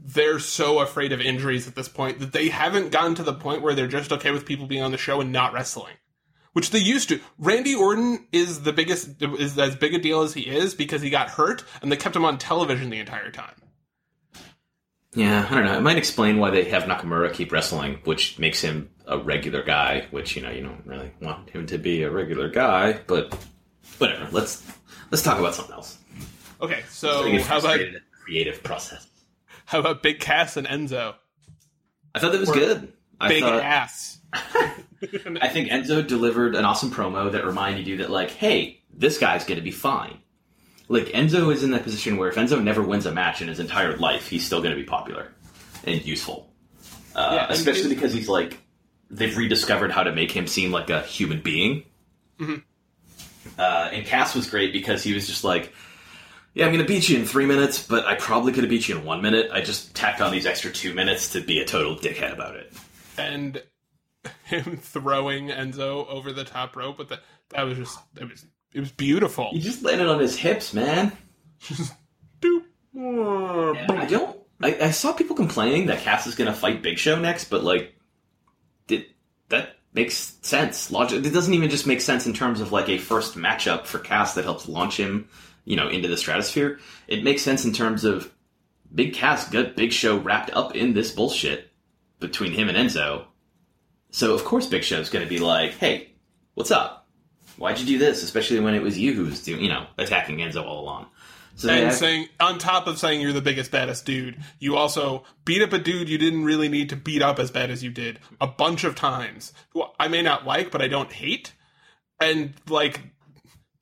they're 0.00 0.38
so 0.38 0.80
afraid 0.80 1.12
of 1.12 1.20
injuries 1.20 1.68
at 1.68 1.74
this 1.74 1.88
point 1.88 2.20
that 2.20 2.32
they 2.32 2.48
haven't 2.48 2.92
gotten 2.92 3.14
to 3.16 3.22
the 3.22 3.34
point 3.34 3.62
where 3.62 3.74
they're 3.74 3.88
just 3.88 4.12
okay 4.12 4.30
with 4.30 4.46
people 4.46 4.66
being 4.66 4.82
on 4.82 4.92
the 4.92 4.98
show 4.98 5.20
and 5.20 5.32
not 5.32 5.52
wrestling, 5.52 5.94
which 6.52 6.70
they 6.70 6.78
used 6.78 7.10
to. 7.10 7.20
Randy 7.36 7.74
Orton 7.74 8.26
is 8.32 8.62
the 8.62 8.72
biggest, 8.72 9.20
is 9.20 9.58
as 9.58 9.76
big 9.76 9.94
a 9.94 9.98
deal 9.98 10.22
as 10.22 10.32
he 10.32 10.42
is 10.42 10.74
because 10.74 11.02
he 11.02 11.10
got 11.10 11.30
hurt 11.30 11.62
and 11.82 11.92
they 11.92 11.96
kept 11.96 12.16
him 12.16 12.24
on 12.24 12.38
television 12.38 12.90
the 12.90 13.00
entire 13.00 13.30
time. 13.30 13.54
Yeah, 15.14 15.46
I 15.50 15.54
don't 15.54 15.64
know. 15.64 15.78
It 15.78 15.82
might 15.82 15.98
explain 15.98 16.38
why 16.38 16.50
they 16.50 16.64
have 16.64 16.84
Nakamura 16.84 17.32
keep 17.32 17.50
wrestling, 17.50 17.98
which 18.04 18.38
makes 18.38 18.60
him 18.60 18.90
a 19.08 19.18
regular 19.18 19.62
guy. 19.62 20.06
Which 20.10 20.36
you 20.36 20.42
know 20.42 20.50
you 20.50 20.62
don't 20.62 20.86
really 20.86 21.10
want 21.20 21.50
him 21.50 21.66
to 21.66 21.78
be 21.78 22.02
a 22.02 22.10
regular 22.10 22.48
guy, 22.48 23.00
but 23.06 23.36
whatever. 23.98 24.28
Let's 24.30 24.64
let's 25.10 25.22
talk 25.22 25.38
about 25.38 25.54
something 25.54 25.74
else. 25.74 25.98
Okay, 26.60 26.82
so 26.90 27.38
how 27.40 27.58
about 27.58 27.80
creative 28.12 28.62
process? 28.62 29.06
how 29.66 29.78
about 29.80 30.02
Big 30.02 30.18
Cass 30.20 30.56
and 30.56 30.66
Enzo? 30.66 31.14
I 32.14 32.18
thought 32.20 32.32
that 32.32 32.40
was 32.40 32.50
Or 32.50 32.54
good. 32.54 32.92
I 33.20 33.28
Big 33.28 33.42
thought, 33.42 33.62
ass. 33.62 34.18
I 34.32 35.48
think 35.48 35.68
Enzo 35.70 36.06
delivered 36.06 36.54
an 36.54 36.64
awesome 36.64 36.90
promo 36.90 37.30
that 37.32 37.44
reminded 37.44 37.86
you 37.86 37.98
that, 37.98 38.10
like, 38.10 38.30
hey, 38.30 38.80
this 38.92 39.18
guy's 39.18 39.44
going 39.44 39.58
to 39.58 39.62
be 39.64 39.70
fine. 39.70 40.18
Like, 40.88 41.06
Enzo 41.08 41.52
is 41.52 41.62
in 41.62 41.70
that 41.72 41.82
position 41.82 42.16
where 42.16 42.28
if 42.28 42.36
Enzo 42.36 42.62
never 42.62 42.82
wins 42.82 43.06
a 43.06 43.12
match 43.12 43.42
in 43.42 43.48
his 43.48 43.60
entire 43.60 43.96
life, 43.96 44.28
he's 44.28 44.44
still 44.44 44.60
going 44.62 44.74
to 44.74 44.80
be 44.80 44.86
popular 44.86 45.28
and 45.84 46.04
useful. 46.04 46.50
Uh, 47.14 47.32
Yeah, 47.34 47.46
especially 47.50 47.94
because 47.94 48.12
he's 48.12 48.28
like, 48.28 48.58
they've 49.10 49.36
rediscovered 49.36 49.90
how 49.92 50.02
to 50.02 50.12
make 50.12 50.30
him 50.30 50.46
seem 50.46 50.70
like 50.70 50.90
a 50.90 51.02
human 51.02 51.40
being. 51.40 51.84
Mhm. 52.38 52.62
Uh, 53.58 53.88
and 53.92 54.06
Cass 54.06 54.34
was 54.34 54.48
great 54.48 54.72
because 54.72 55.02
he 55.02 55.14
was 55.14 55.26
just 55.26 55.42
like, 55.44 55.72
yeah, 56.54 56.66
I'm 56.66 56.72
going 56.72 56.84
to 56.84 56.88
beat 56.88 57.08
you 57.08 57.18
in 57.18 57.24
three 57.24 57.46
minutes, 57.46 57.82
but 57.86 58.04
I 58.06 58.14
probably 58.16 58.52
could 58.52 58.64
have 58.64 58.70
beat 58.70 58.88
you 58.88 58.98
in 58.98 59.04
one 59.04 59.22
minute. 59.22 59.50
I 59.52 59.60
just 59.60 59.94
tacked 59.94 60.20
on 60.20 60.30
these 60.32 60.44
extra 60.46 60.70
two 60.72 60.92
minutes 60.94 61.32
to 61.32 61.40
be 61.40 61.60
a 61.60 61.64
total 61.64 61.96
dickhead 61.96 62.32
about 62.32 62.56
it. 62.56 62.72
and 63.16 63.62
him 64.44 64.76
throwing 64.76 65.48
Enzo 65.48 66.06
over 66.08 66.32
the 66.32 66.44
top 66.44 66.76
rope 66.76 66.98
with 66.98 67.08
the 67.08 67.20
that 67.50 67.62
was 67.62 67.78
just 67.78 67.98
it 68.20 68.28
was 68.28 68.44
it 68.74 68.80
was 68.80 68.92
beautiful. 68.92 69.48
He 69.52 69.60
just 69.60 69.82
landed 69.82 70.08
on 70.08 70.18
his 70.20 70.36
hips, 70.36 70.74
man. 70.74 71.12
Doop. 72.40 72.64
I 73.90 74.04
don't. 74.06 74.36
I, 74.60 74.76
I 74.82 74.90
saw 74.90 75.12
people 75.12 75.36
complaining 75.36 75.86
that 75.86 76.00
Cass 76.00 76.26
is 76.26 76.34
going 76.34 76.48
to 76.52 76.56
fight 76.58 76.82
Big 76.82 76.98
Show 76.98 77.18
next, 77.18 77.44
but 77.44 77.62
like, 77.62 77.94
makes 79.92 80.36
sense? 80.42 80.90
Logic. 80.90 81.24
It 81.24 81.30
doesn't 81.32 81.54
even 81.54 81.70
just 81.70 81.86
make 81.86 82.00
sense 82.00 82.26
in 82.26 82.32
terms 82.32 82.60
of 82.60 82.72
like 82.72 82.88
a 82.88 82.98
first 82.98 83.36
matchup 83.36 83.86
for 83.86 83.98
Cass 83.98 84.34
that 84.34 84.44
helps 84.44 84.68
launch 84.68 84.98
him, 84.98 85.28
you 85.64 85.76
know, 85.76 85.88
into 85.88 86.08
the 86.08 86.16
stratosphere. 86.16 86.78
It 87.06 87.24
makes 87.24 87.42
sense 87.42 87.64
in 87.64 87.72
terms 87.72 88.04
of 88.04 88.32
Big 88.94 89.14
Cass 89.14 89.48
got 89.50 89.76
Big 89.76 89.92
Show 89.92 90.18
wrapped 90.18 90.50
up 90.52 90.74
in 90.74 90.94
this 90.94 91.12
bullshit 91.12 91.70
between 92.20 92.52
him 92.52 92.68
and 92.68 92.78
Enzo. 92.78 93.24
So 94.10 94.34
of 94.34 94.44
course 94.44 94.66
Big 94.66 94.82
Show's 94.82 95.10
going 95.10 95.24
to 95.24 95.28
be 95.28 95.38
like, 95.38 95.72
"Hey, 95.72 96.12
what's 96.54 96.70
up? 96.70 97.06
Why'd 97.56 97.78
you 97.78 97.86
do 97.86 97.98
this?" 97.98 98.22
Especially 98.22 98.60
when 98.60 98.74
it 98.74 98.82
was 98.82 98.98
you 98.98 99.12
who 99.12 99.24
was 99.24 99.42
doing, 99.42 99.62
you 99.62 99.68
know, 99.68 99.86
attacking 99.98 100.38
Enzo 100.38 100.64
all 100.64 100.82
along. 100.82 101.06
So 101.58 101.68
And 101.68 101.90
they- 101.90 101.94
saying 101.94 102.28
on 102.38 102.58
top 102.58 102.86
of 102.86 102.98
saying 102.98 103.20
you're 103.20 103.32
the 103.32 103.42
biggest 103.42 103.70
baddest 103.72 104.06
dude, 104.06 104.38
you 104.60 104.76
also 104.76 105.24
beat 105.44 105.60
up 105.60 105.72
a 105.72 105.78
dude 105.78 106.08
you 106.08 106.16
didn't 106.16 106.44
really 106.44 106.68
need 106.68 106.88
to 106.90 106.96
beat 106.96 107.20
up 107.20 107.38
as 107.40 107.50
bad 107.50 107.70
as 107.70 107.82
you 107.82 107.90
did 107.90 108.20
a 108.40 108.46
bunch 108.46 108.84
of 108.84 108.94
times. 108.94 109.52
Who 109.70 109.84
I 109.98 110.06
may 110.08 110.22
not 110.22 110.46
like, 110.46 110.70
but 110.70 110.80
I 110.82 110.88
don't 110.88 111.12
hate. 111.12 111.52
And 112.20 112.54
like 112.68 113.00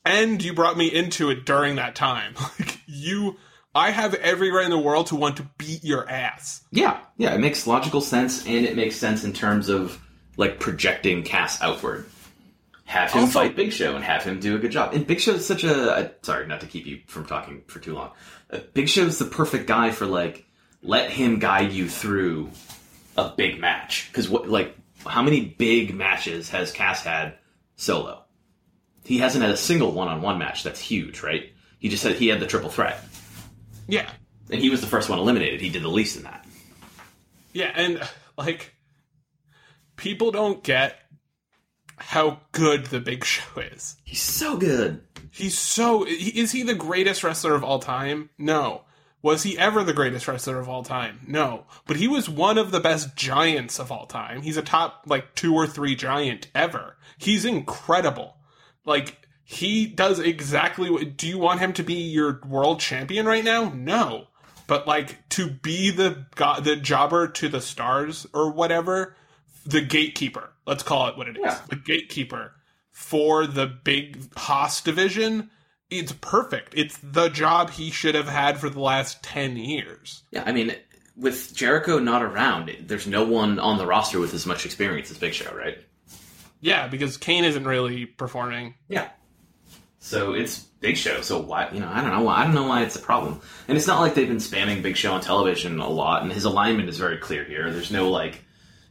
and 0.05 0.43
you 0.43 0.55
brought 0.55 0.77
me 0.79 0.87
into 0.87 1.31
it 1.31 1.45
during 1.45 1.77
that 1.77 1.95
time. 1.95 2.35
Like 2.59 2.81
you 2.87 3.37
I 3.75 3.91
have 3.91 4.15
every 4.15 4.51
right 4.51 4.65
in 4.65 4.71
the 4.71 4.79
world 4.79 5.09
to 5.09 5.17
want 5.17 5.37
to 5.37 5.47
beat 5.59 5.85
your 5.85 6.09
ass. 6.09 6.63
Yeah, 6.73 6.99
yeah, 7.19 7.35
it 7.35 7.41
makes 7.41 7.67
logical 7.67 8.01
sense, 8.01 8.47
and 8.47 8.65
it 8.65 8.75
makes 8.75 8.97
sense 8.97 9.23
in 9.23 9.35
terms 9.35 9.69
of 9.69 10.01
like 10.39 10.61
projecting 10.61 11.23
Cass 11.25 11.61
outward. 11.61 12.07
Have 12.87 13.13
him 13.13 13.23
Also- 13.23 13.41
fight 13.41 13.57
Big 13.57 13.73
Show 13.73 13.95
and 13.97 14.05
have 14.05 14.23
him 14.25 14.39
do 14.41 14.55
a 14.57 14.59
good 14.59 14.71
job. 14.71 14.95
And 14.95 15.07
Big 15.07 15.21
Show 15.21 15.33
is 15.35 15.45
such 15.47 15.65
a 15.65 15.93
I- 15.93 16.11
sorry, 16.23 16.47
not 16.47 16.61
to 16.61 16.67
keep 16.67 16.87
you 16.87 17.01
from 17.09 17.27
talking 17.27 17.63
for 17.67 17.79
too 17.81 17.95
long. 17.95 18.13
Uh, 18.51 18.61
Big 18.75 18.89
Show 18.89 19.03
is 19.03 19.19
the 19.19 19.25
perfect 19.25 19.67
guy 19.67 19.91
for 19.91 20.07
like 20.07 20.47
let 20.83 21.11
him 21.11 21.39
guide 21.41 21.73
you 21.73 21.89
through 21.89 22.51
a 23.17 23.31
big 23.37 23.59
match 23.61 24.09
because 24.11 24.29
what 24.29 24.49
like 24.49 24.77
how 25.05 25.23
many 25.23 25.41
big 25.41 25.95
matches 25.95 26.49
has 26.51 26.71
Cass 26.73 27.03
had 27.03 27.35
solo? 27.77 28.23
He 29.05 29.19
hasn't 29.19 29.43
had 29.43 29.53
a 29.53 29.57
single 29.57 29.93
one-on-one 29.93 30.39
match 30.39 30.63
that's 30.65 30.81
huge, 30.81 31.23
right? 31.23 31.53
He 31.79 31.89
just 31.89 32.03
said 32.03 32.17
he 32.17 32.29
had 32.29 32.41
the 32.41 32.47
triple 32.47 32.71
threat, 32.71 33.05
Yeah. 33.87 34.11
and 34.51 34.61
he 34.61 34.69
was 34.71 34.81
the 34.81 34.87
first 34.89 35.09
one 35.09 35.19
eliminated. 35.21 35.61
He 35.61 35.69
did 35.71 35.83
the 35.83 35.89
least 35.89 36.17
in 36.17 36.23
that. 36.25 36.45
Yeah, 37.53 37.71
and 37.75 38.01
like 38.37 38.75
people 39.97 40.31
don't 40.31 40.63
get 40.63 40.99
how 41.97 42.41
good 42.53 42.87
the 42.87 43.01
Big 43.01 43.25
Show 43.25 43.61
is. 43.61 43.97
He's 44.05 44.23
so 44.23 44.57
good. 44.57 45.03
He's 45.31 45.59
so 45.59 46.05
is 46.07 46.53
he 46.53 46.63
the 46.63 46.75
greatest 46.75 47.23
wrestler 47.23 47.55
of 47.55 47.65
all 47.65 47.79
time? 47.79 48.31
No. 48.39 48.83
Was 49.23 49.43
he 49.43 49.59
ever 49.59 49.83
the 49.83 49.93
greatest 49.93 50.29
wrestler 50.29 50.59
of 50.59 50.69
all 50.69 50.83
time? 50.83 51.21
No. 51.27 51.65
But 51.87 51.97
he 51.97 52.07
was 52.07 52.29
one 52.29 52.59
of 52.59 52.71
the 52.71 52.81
best 52.81 53.17
giants 53.17 53.81
of 53.81 53.91
all 53.91 54.07
time. 54.07 54.43
He's 54.43 54.57
a 54.57 54.63
top 54.63 55.03
like 55.07 55.35
2 55.35 55.55
or 55.55 55.67
3 55.67 55.97
giant 55.97 56.49
ever. 56.55 56.97
He's 57.19 57.45
incredible. 57.45 58.37
Like 58.85 59.27
he 59.43 59.87
does 59.87 60.19
exactly 60.19 60.91
what 60.91 61.17
do 61.17 61.27
you 61.27 61.39
want 61.39 61.61
him 61.61 61.73
to 61.75 61.83
be 61.83 61.95
your 61.95 62.41
world 62.47 62.81
champion 62.81 63.27
right 63.27 63.45
now? 63.45 63.71
No. 63.75 64.29
But 64.67 64.87
like 64.87 65.29
to 65.31 65.51
be 65.51 65.91
the 65.91 66.27
the 66.63 66.77
jobber 66.77 67.29
to 67.29 67.49
the 67.49 67.61
stars 67.61 68.27
or 68.33 68.51
whatever, 68.51 69.17
the 69.67 69.81
gatekeeper. 69.81 70.53
Let's 70.67 70.83
call 70.83 71.09
it 71.09 71.17
what 71.17 71.29
it 71.29 71.37
is. 71.37 71.45
Yeah. 71.45 71.61
The 71.69 71.77
gatekeeper 71.77 72.53
for 72.93 73.47
the 73.47 73.67
big 73.67 74.35
Haas 74.37 74.81
division. 74.81 75.51
It's 75.91 76.13
perfect. 76.13 76.73
It's 76.77 76.99
the 76.99 77.29
job 77.29 77.71
he 77.71 77.91
should 77.91 78.15
have 78.15 78.29
had 78.29 78.59
for 78.59 78.71
the 78.71 78.81
last 78.81 79.23
10 79.23 79.57
years. 79.57 80.23
Yeah, 80.33 80.43
I 80.45 80.53
mean, 80.53 80.75
with 81.17 81.55
Jericho 81.55 81.99
not 81.99 82.23
around, 82.23 82.75
there's 82.81 83.07
no 83.07 83.25
one 83.25 83.59
on 83.59 83.79
the 83.79 83.87
roster 83.87 84.19
with 84.19 84.35
as 84.35 84.47
much 84.47 84.65
experience 84.65 85.11
as 85.11 85.19
Big 85.19 85.35
Show, 85.35 85.55
right? 85.55 85.79
Yeah, 86.61 86.89
because 86.89 87.17
Kane 87.17 87.45
isn't 87.45 87.65
really 87.67 88.07
performing. 88.07 88.75
Yeah. 88.89 89.11
So 89.99 90.35
it's 90.35 90.61
Big 90.81 90.97
Show. 90.97 91.21
So 91.21 91.41
why, 91.41 91.69
you 91.71 91.81
know, 91.81 91.89
I 91.93 92.01
don't 92.01 92.11
know. 92.11 92.23
why 92.23 92.37
I 92.37 92.45
don't 92.45 92.55
know 92.55 92.67
why 92.67 92.83
it's 92.83 92.97
a 92.97 93.01
problem. 93.01 93.41
And 93.69 93.77
it's 93.77 93.87
not 93.87 94.01
like 94.01 94.15
they've 94.15 94.27
been 94.27 94.39
spamming 94.39 94.83
Big 94.83 94.97
Show 94.97 95.13
on 95.13 95.21
television 95.21 95.81
a 95.81 95.89
lot, 95.89 96.23
and 96.23 96.33
his 96.33 96.45
alignment 96.45 96.89
is 96.89 96.99
very 96.99 97.19
clear 97.19 97.45
here. 97.45 97.71
There's 97.71 97.91
no 97.91 98.11
like 98.11 98.45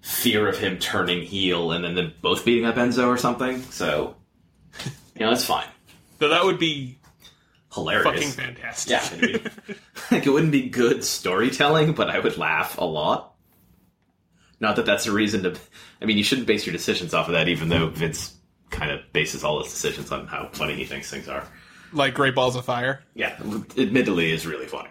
fear 0.05 0.47
of 0.47 0.55
him 0.57 0.77
turning 0.77 1.23
heel 1.23 1.71
and 1.71 1.83
then 1.83 1.95
them 1.95 2.13
both 2.21 2.45
beating 2.45 2.63
up 2.65 2.75
Enzo 2.75 3.07
or 3.07 3.17
something. 3.17 3.59
So, 3.63 4.15
you 5.15 5.25
know, 5.25 5.31
it's 5.31 5.45
fine. 5.45 5.65
So 6.19 6.29
that 6.29 6.43
would 6.45 6.59
be 6.59 6.99
Hilarious. 7.73 8.03
fucking 8.05 8.29
fantastic. 8.29 8.91
Yeah, 8.91 9.39
be- 9.67 9.75
like 10.11 10.27
it 10.27 10.29
wouldn't 10.29 10.51
be 10.51 10.69
good 10.69 11.03
storytelling, 11.03 11.93
but 11.93 12.09
I 12.11 12.19
would 12.19 12.37
laugh 12.37 12.77
a 12.77 12.85
lot. 12.85 13.33
Not 14.59 14.75
that 14.75 14.85
that's 14.85 15.07
a 15.07 15.11
reason 15.11 15.41
to. 15.43 15.59
I 16.01 16.05
mean, 16.05 16.17
you 16.19 16.23
shouldn't 16.23 16.47
base 16.47 16.65
your 16.67 16.73
decisions 16.73 17.13
off 17.15 17.27
of 17.27 17.33
that, 17.33 17.47
even 17.49 17.67
though 17.69 17.87
Vince 17.89 18.37
kind 18.69 18.91
of 18.91 19.01
bases 19.11 19.43
all 19.43 19.61
his 19.63 19.71
decisions 19.73 20.11
on 20.11 20.27
how 20.27 20.49
funny 20.53 20.75
he 20.75 20.85
thinks 20.85 21.09
things 21.09 21.27
are. 21.27 21.45
like 21.93 22.13
Great 22.13 22.35
Balls 22.35 22.55
of 22.55 22.63
Fire. 22.63 23.03
Yeah, 23.15 23.35
admittedly, 23.77 24.31
is 24.31 24.45
really 24.45 24.67
funny. 24.67 24.89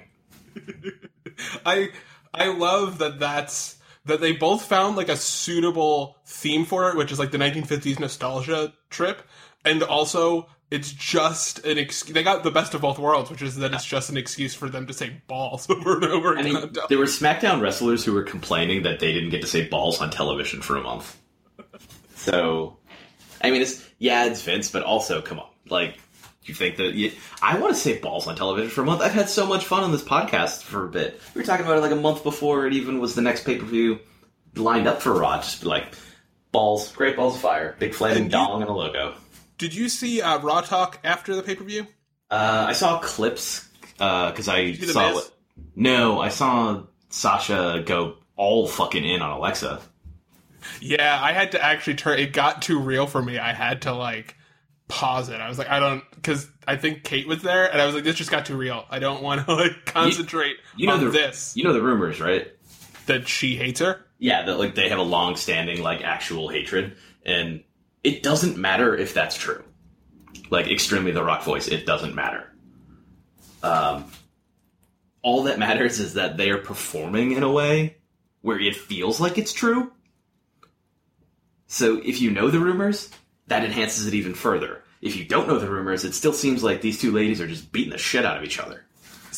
I 1.64 1.90
I 2.34 2.48
love 2.48 2.98
that 2.98 3.18
that's 3.20 3.76
that 4.06 4.20
they 4.20 4.32
both 4.32 4.64
found 4.64 4.96
like 4.96 5.08
a 5.08 5.16
suitable 5.16 6.18
theme 6.26 6.64
for 6.64 6.90
it, 6.90 6.96
which 6.96 7.10
is 7.12 7.18
like 7.18 7.30
the 7.30 7.38
1950s 7.38 7.98
nostalgia 7.98 8.72
trip, 8.90 9.22
and 9.64 9.82
also 9.82 10.48
it's 10.70 10.92
just 10.92 11.64
an 11.64 11.78
excuse. 11.78 12.14
They 12.14 12.22
got 12.22 12.42
the 12.42 12.50
best 12.50 12.74
of 12.74 12.80
both 12.80 12.98
worlds, 12.98 13.30
which 13.30 13.42
is 13.42 13.56
that 13.56 13.72
it's 13.72 13.84
just 13.84 14.10
an 14.10 14.16
excuse 14.16 14.54
for 14.54 14.68
them 14.68 14.86
to 14.86 14.92
say 14.92 15.22
balls 15.26 15.68
over 15.70 15.96
and 15.96 16.04
over 16.06 16.36
I 16.36 16.40
again. 16.40 16.54
mean, 16.54 16.72
there 16.88 16.98
were 16.98 17.04
SmackDown 17.04 17.60
wrestlers 17.60 18.04
who 18.04 18.12
were 18.12 18.22
complaining 18.22 18.82
that 18.82 18.98
they 19.00 19.12
didn't 19.12 19.30
get 19.30 19.40
to 19.42 19.46
say 19.46 19.68
balls 19.68 20.00
on 20.00 20.10
television 20.10 20.62
for 20.62 20.76
a 20.76 20.82
month. 20.82 21.18
So, 22.16 22.78
I 23.42 23.50
mean, 23.50 23.62
it's 23.62 23.86
yeah, 23.98 24.24
it's 24.26 24.42
Vince, 24.42 24.70
but 24.70 24.82
also, 24.82 25.20
come 25.22 25.38
on, 25.38 25.48
like, 25.68 25.98
you 26.44 26.54
think 26.54 26.76
that 26.76 26.94
you, 26.94 27.12
I 27.42 27.58
want 27.58 27.74
to 27.74 27.78
say 27.80 27.98
balls 27.98 28.26
on 28.26 28.36
television 28.36 28.70
for 28.70 28.82
a 28.82 28.84
month? 28.84 29.00
I've 29.00 29.12
had 29.12 29.28
so 29.28 29.46
much 29.46 29.64
fun 29.64 29.82
on 29.84 29.92
this 29.92 30.02
podcast 30.04 30.62
for 30.62 30.84
a 30.84 30.88
bit. 30.88 31.20
We 31.34 31.40
were 31.40 31.46
talking 31.46 31.64
about 31.64 31.78
it 31.78 31.80
like 31.80 31.92
a 31.92 31.96
month 31.96 32.22
before 32.22 32.66
it 32.66 32.72
even 32.74 32.98
was 33.00 33.14
the 33.14 33.22
next 33.22 33.44
pay 33.44 33.56
per 33.58 33.64
view 33.64 33.98
lined 34.56 34.86
up 34.86 35.02
for 35.02 35.12
Raw. 35.18 35.36
Just 35.38 35.62
be 35.62 35.68
like 35.68 35.86
balls, 36.52 36.92
great 36.92 37.16
balls 37.16 37.34
of 37.36 37.40
fire, 37.40 37.74
big 37.78 37.94
flaming 37.94 38.16
And 38.16 38.26
you- 38.26 38.30
dong 38.32 38.60
and 38.62 38.70
a 38.70 38.74
logo. 38.74 39.14
Did 39.58 39.74
you 39.74 39.88
see 39.88 40.20
uh, 40.20 40.38
Raw 40.40 40.60
Talk 40.62 40.98
after 41.04 41.34
the 41.36 41.42
pay 41.42 41.54
per 41.54 41.64
view? 41.64 41.86
Uh, 42.30 42.66
I 42.68 42.72
saw 42.72 42.98
clips 43.00 43.68
because 43.92 44.48
I 44.48 44.72
see 44.72 44.86
The 44.86 44.92
saw 44.92 45.14
what. 45.14 45.30
No, 45.76 46.20
I 46.20 46.28
saw 46.30 46.82
Sasha 47.10 47.82
go 47.86 48.16
all 48.36 48.66
fucking 48.66 49.04
in 49.04 49.22
on 49.22 49.30
Alexa. 49.30 49.80
Yeah, 50.80 51.18
I 51.22 51.32
had 51.32 51.52
to 51.52 51.62
actually 51.64 51.94
turn. 51.94 52.18
It 52.18 52.32
got 52.32 52.62
too 52.62 52.80
real 52.80 53.06
for 53.06 53.22
me. 53.22 53.38
I 53.38 53.52
had 53.52 53.82
to 53.82 53.92
like 53.92 54.36
pause 54.88 55.28
it. 55.28 55.40
I 55.40 55.48
was 55.48 55.58
like, 55.58 55.68
I 55.68 55.80
don't, 55.80 56.02
because 56.14 56.48
I 56.66 56.76
think 56.76 57.04
Kate 57.04 57.26
was 57.26 57.42
there, 57.42 57.70
and 57.70 57.80
I 57.80 57.86
was 57.86 57.94
like, 57.94 58.04
this 58.04 58.16
just 58.16 58.30
got 58.30 58.46
too 58.46 58.56
real. 58.56 58.84
I 58.90 58.98
don't 58.98 59.22
want 59.22 59.46
to 59.46 59.54
like 59.56 59.84
concentrate 59.86 60.56
You 60.76 60.86
know 60.86 60.94
on 60.94 61.04
the 61.04 61.10
this. 61.10 61.56
You 61.56 61.64
know 61.64 61.72
the 61.72 61.82
rumors, 61.82 62.20
right? 62.20 62.50
that 63.06 63.28
she 63.28 63.56
hates 63.56 63.80
her. 63.80 64.04
Yeah, 64.18 64.46
that 64.46 64.58
like 64.58 64.74
they 64.74 64.88
have 64.88 64.98
a 64.98 65.02
long-standing 65.02 65.82
like 65.82 66.02
actual 66.02 66.48
hatred, 66.48 66.96
and 67.24 67.62
it 68.02 68.22
doesn't 68.22 68.56
matter 68.56 68.96
if 68.96 69.14
that's 69.14 69.36
true. 69.36 69.62
Like 70.50 70.70
extremely 70.70 71.12
the 71.12 71.22
Rock 71.22 71.42
voice, 71.42 71.68
it 71.68 71.86
doesn't 71.86 72.14
matter. 72.14 72.50
Um, 73.62 74.10
all 75.22 75.44
that 75.44 75.58
matters 75.58 76.00
is 76.00 76.14
that 76.14 76.36
they 76.36 76.50
are 76.50 76.58
performing 76.58 77.32
in 77.32 77.42
a 77.42 77.50
way 77.50 77.96
where 78.42 78.58
it 78.60 78.76
feels 78.76 79.20
like 79.20 79.38
it's 79.38 79.52
true. 79.52 79.90
So 81.66 82.00
if 82.04 82.20
you 82.20 82.30
know 82.30 82.50
the 82.50 82.60
rumors, 82.60 83.10
that 83.46 83.64
enhances 83.64 84.06
it 84.06 84.14
even 84.14 84.34
further. 84.34 84.82
If 85.00 85.16
you 85.16 85.24
don't 85.24 85.48
know 85.48 85.58
the 85.58 85.70
rumors, 85.70 86.04
it 86.04 86.14
still 86.14 86.32
seems 86.32 86.62
like 86.62 86.80
these 86.80 87.00
two 87.00 87.12
ladies 87.12 87.40
are 87.40 87.46
just 87.46 87.72
beating 87.72 87.92
the 87.92 87.98
shit 87.98 88.24
out 88.24 88.38
of 88.38 88.44
each 88.44 88.58
other. 88.58 88.84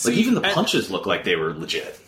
Like 0.04 0.14
even 0.14 0.34
the 0.34 0.42
and- 0.42 0.54
punches 0.54 0.90
look 0.90 1.06
like 1.06 1.24
they 1.24 1.36
were 1.36 1.54
legit. 1.54 1.98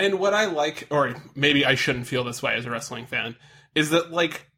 And 0.00 0.18
what 0.18 0.34
I 0.34 0.46
like, 0.46 0.86
or 0.90 1.14
maybe 1.34 1.64
I 1.64 1.74
shouldn't 1.74 2.06
feel 2.06 2.24
this 2.24 2.42
way 2.42 2.54
as 2.54 2.66
a 2.66 2.70
wrestling 2.70 3.06
fan, 3.06 3.36
is 3.74 3.90
that 3.90 4.12
like 4.12 4.48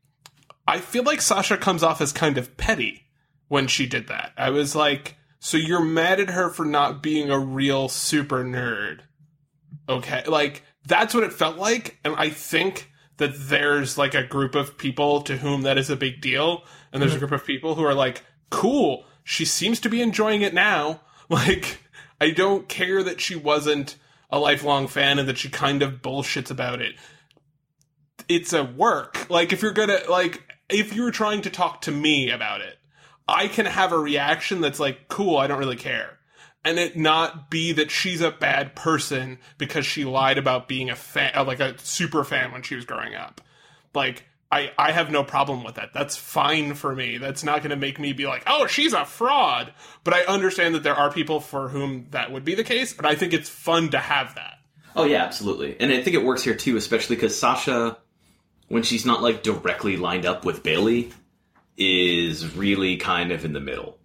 I 0.66 0.78
feel 0.78 1.02
like 1.02 1.20
Sasha 1.20 1.56
comes 1.56 1.82
off 1.82 2.00
as 2.00 2.12
kind 2.12 2.38
of 2.38 2.56
petty 2.56 3.06
when 3.48 3.66
she 3.66 3.86
did 3.86 4.08
that. 4.08 4.32
I 4.36 4.50
was 4.50 4.76
like, 4.76 5.16
so 5.38 5.56
you're 5.56 5.84
mad 5.84 6.20
at 6.20 6.30
her 6.30 6.50
for 6.50 6.64
not 6.64 7.02
being 7.02 7.30
a 7.30 7.38
real 7.38 7.88
super 7.88 8.44
nerd. 8.44 9.00
Okay. 9.88 10.24
Like 10.26 10.62
that's 10.86 11.14
what 11.14 11.24
it 11.24 11.32
felt 11.32 11.56
like. 11.56 11.98
And 12.04 12.14
I 12.16 12.30
think 12.30 12.89
that 13.20 13.32
there's 13.34 13.96
like 13.96 14.14
a 14.14 14.22
group 14.22 14.54
of 14.54 14.76
people 14.76 15.20
to 15.22 15.36
whom 15.36 15.62
that 15.62 15.78
is 15.78 15.90
a 15.90 15.96
big 15.96 16.20
deal. 16.20 16.64
And 16.92 17.00
there's 17.00 17.12
a 17.12 17.16
mm-hmm. 17.16 17.26
group 17.26 17.40
of 17.40 17.46
people 17.46 17.74
who 17.74 17.84
are 17.84 17.94
like, 17.94 18.24
cool, 18.50 19.04
she 19.22 19.44
seems 19.44 19.78
to 19.80 19.88
be 19.88 20.02
enjoying 20.02 20.42
it 20.42 20.52
now. 20.52 21.02
Like, 21.30 21.78
I 22.20 22.30
don't 22.30 22.68
care 22.68 23.04
that 23.04 23.20
she 23.20 23.36
wasn't 23.36 23.94
a 24.30 24.40
lifelong 24.40 24.88
fan 24.88 25.20
and 25.20 25.28
that 25.28 25.38
she 25.38 25.48
kind 25.48 25.80
of 25.80 26.02
bullshits 26.02 26.50
about 26.50 26.80
it. 26.80 26.96
It's 28.28 28.52
a 28.52 28.64
work. 28.64 29.30
Like, 29.30 29.52
if 29.52 29.62
you're 29.62 29.70
gonna, 29.70 30.00
like, 30.08 30.42
if 30.68 30.92
you're 30.92 31.12
trying 31.12 31.42
to 31.42 31.50
talk 31.50 31.82
to 31.82 31.92
me 31.92 32.30
about 32.30 32.62
it, 32.62 32.76
I 33.28 33.46
can 33.46 33.64
have 33.64 33.92
a 33.92 33.98
reaction 33.98 34.60
that's 34.60 34.80
like, 34.80 35.06
cool, 35.06 35.36
I 35.36 35.46
don't 35.46 35.60
really 35.60 35.76
care. 35.76 36.18
And 36.64 36.78
it 36.78 36.96
not 36.96 37.50
be 37.50 37.72
that 37.72 37.90
she's 37.90 38.20
a 38.20 38.30
bad 38.30 38.76
person 38.76 39.38
because 39.56 39.86
she 39.86 40.04
lied 40.04 40.36
about 40.36 40.68
being 40.68 40.90
a 40.90 40.96
fan, 40.96 41.32
uh, 41.34 41.44
like 41.44 41.60
a 41.60 41.78
super 41.78 42.22
fan 42.22 42.52
when 42.52 42.62
she 42.62 42.74
was 42.74 42.84
growing 42.84 43.14
up. 43.14 43.40
Like, 43.94 44.24
I, 44.52 44.72
I 44.76 44.92
have 44.92 45.10
no 45.10 45.22
problem 45.22 45.62
with 45.64 45.76
that. 45.76 45.94
That's 45.94 46.16
fine 46.16 46.74
for 46.74 46.94
me. 46.94 47.18
That's 47.18 47.44
not 47.44 47.58
going 47.58 47.70
to 47.70 47.76
make 47.76 47.98
me 47.98 48.12
be 48.12 48.26
like, 48.26 48.42
oh, 48.46 48.66
she's 48.66 48.92
a 48.92 49.04
fraud. 49.04 49.72
But 50.02 50.12
I 50.12 50.24
understand 50.24 50.74
that 50.74 50.82
there 50.82 50.94
are 50.94 51.10
people 51.10 51.40
for 51.40 51.68
whom 51.68 52.08
that 52.10 52.32
would 52.32 52.44
be 52.44 52.54
the 52.54 52.64
case, 52.64 52.96
and 52.96 53.06
I 53.06 53.14
think 53.14 53.32
it's 53.32 53.48
fun 53.48 53.90
to 53.90 53.98
have 53.98 54.34
that. 54.34 54.54
Oh 54.96 55.04
yeah, 55.04 55.22
absolutely. 55.24 55.76
And 55.78 55.92
I 55.92 56.02
think 56.02 56.16
it 56.16 56.24
works 56.24 56.42
here 56.42 56.54
too, 56.54 56.76
especially 56.76 57.16
because 57.16 57.38
Sasha, 57.38 57.96
when 58.68 58.82
she's 58.82 59.06
not 59.06 59.22
like 59.22 59.42
directly 59.42 59.96
lined 59.96 60.26
up 60.26 60.44
with 60.44 60.64
Bayley, 60.64 61.12
is 61.76 62.56
really 62.56 62.96
kind 62.96 63.30
of 63.30 63.44
in 63.44 63.52
the 63.52 63.60
middle. 63.60 63.98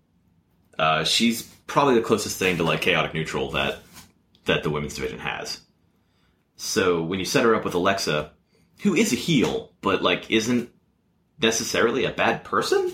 Uh, 0.78 1.04
she's 1.04 1.52
probably 1.68 1.96
the 1.96 2.02
closest 2.02 2.38
thing 2.38 2.58
to 2.58 2.64
like 2.64 2.82
chaotic 2.82 3.14
neutral 3.14 3.52
that 3.52 3.80
that 4.46 4.64
the 4.64 4.70
women's 4.70 4.96
division 4.96 5.20
has. 5.20 5.62
So 6.56 7.02
when 7.04 7.20
you 7.20 7.26
set 7.26 7.44
her 7.44 7.56
up 7.56 7.66
with 7.66 7.74
Alexa, 7.74 8.32
who 8.82 8.94
is 8.96 9.12
a 9.12 9.16
heel 9.16 9.72
but 9.82 10.02
like 10.02 10.30
isn't 10.32 10.70
necessarily 11.42 12.06
a 12.06 12.12
bad 12.12 12.44
person, 12.44 12.94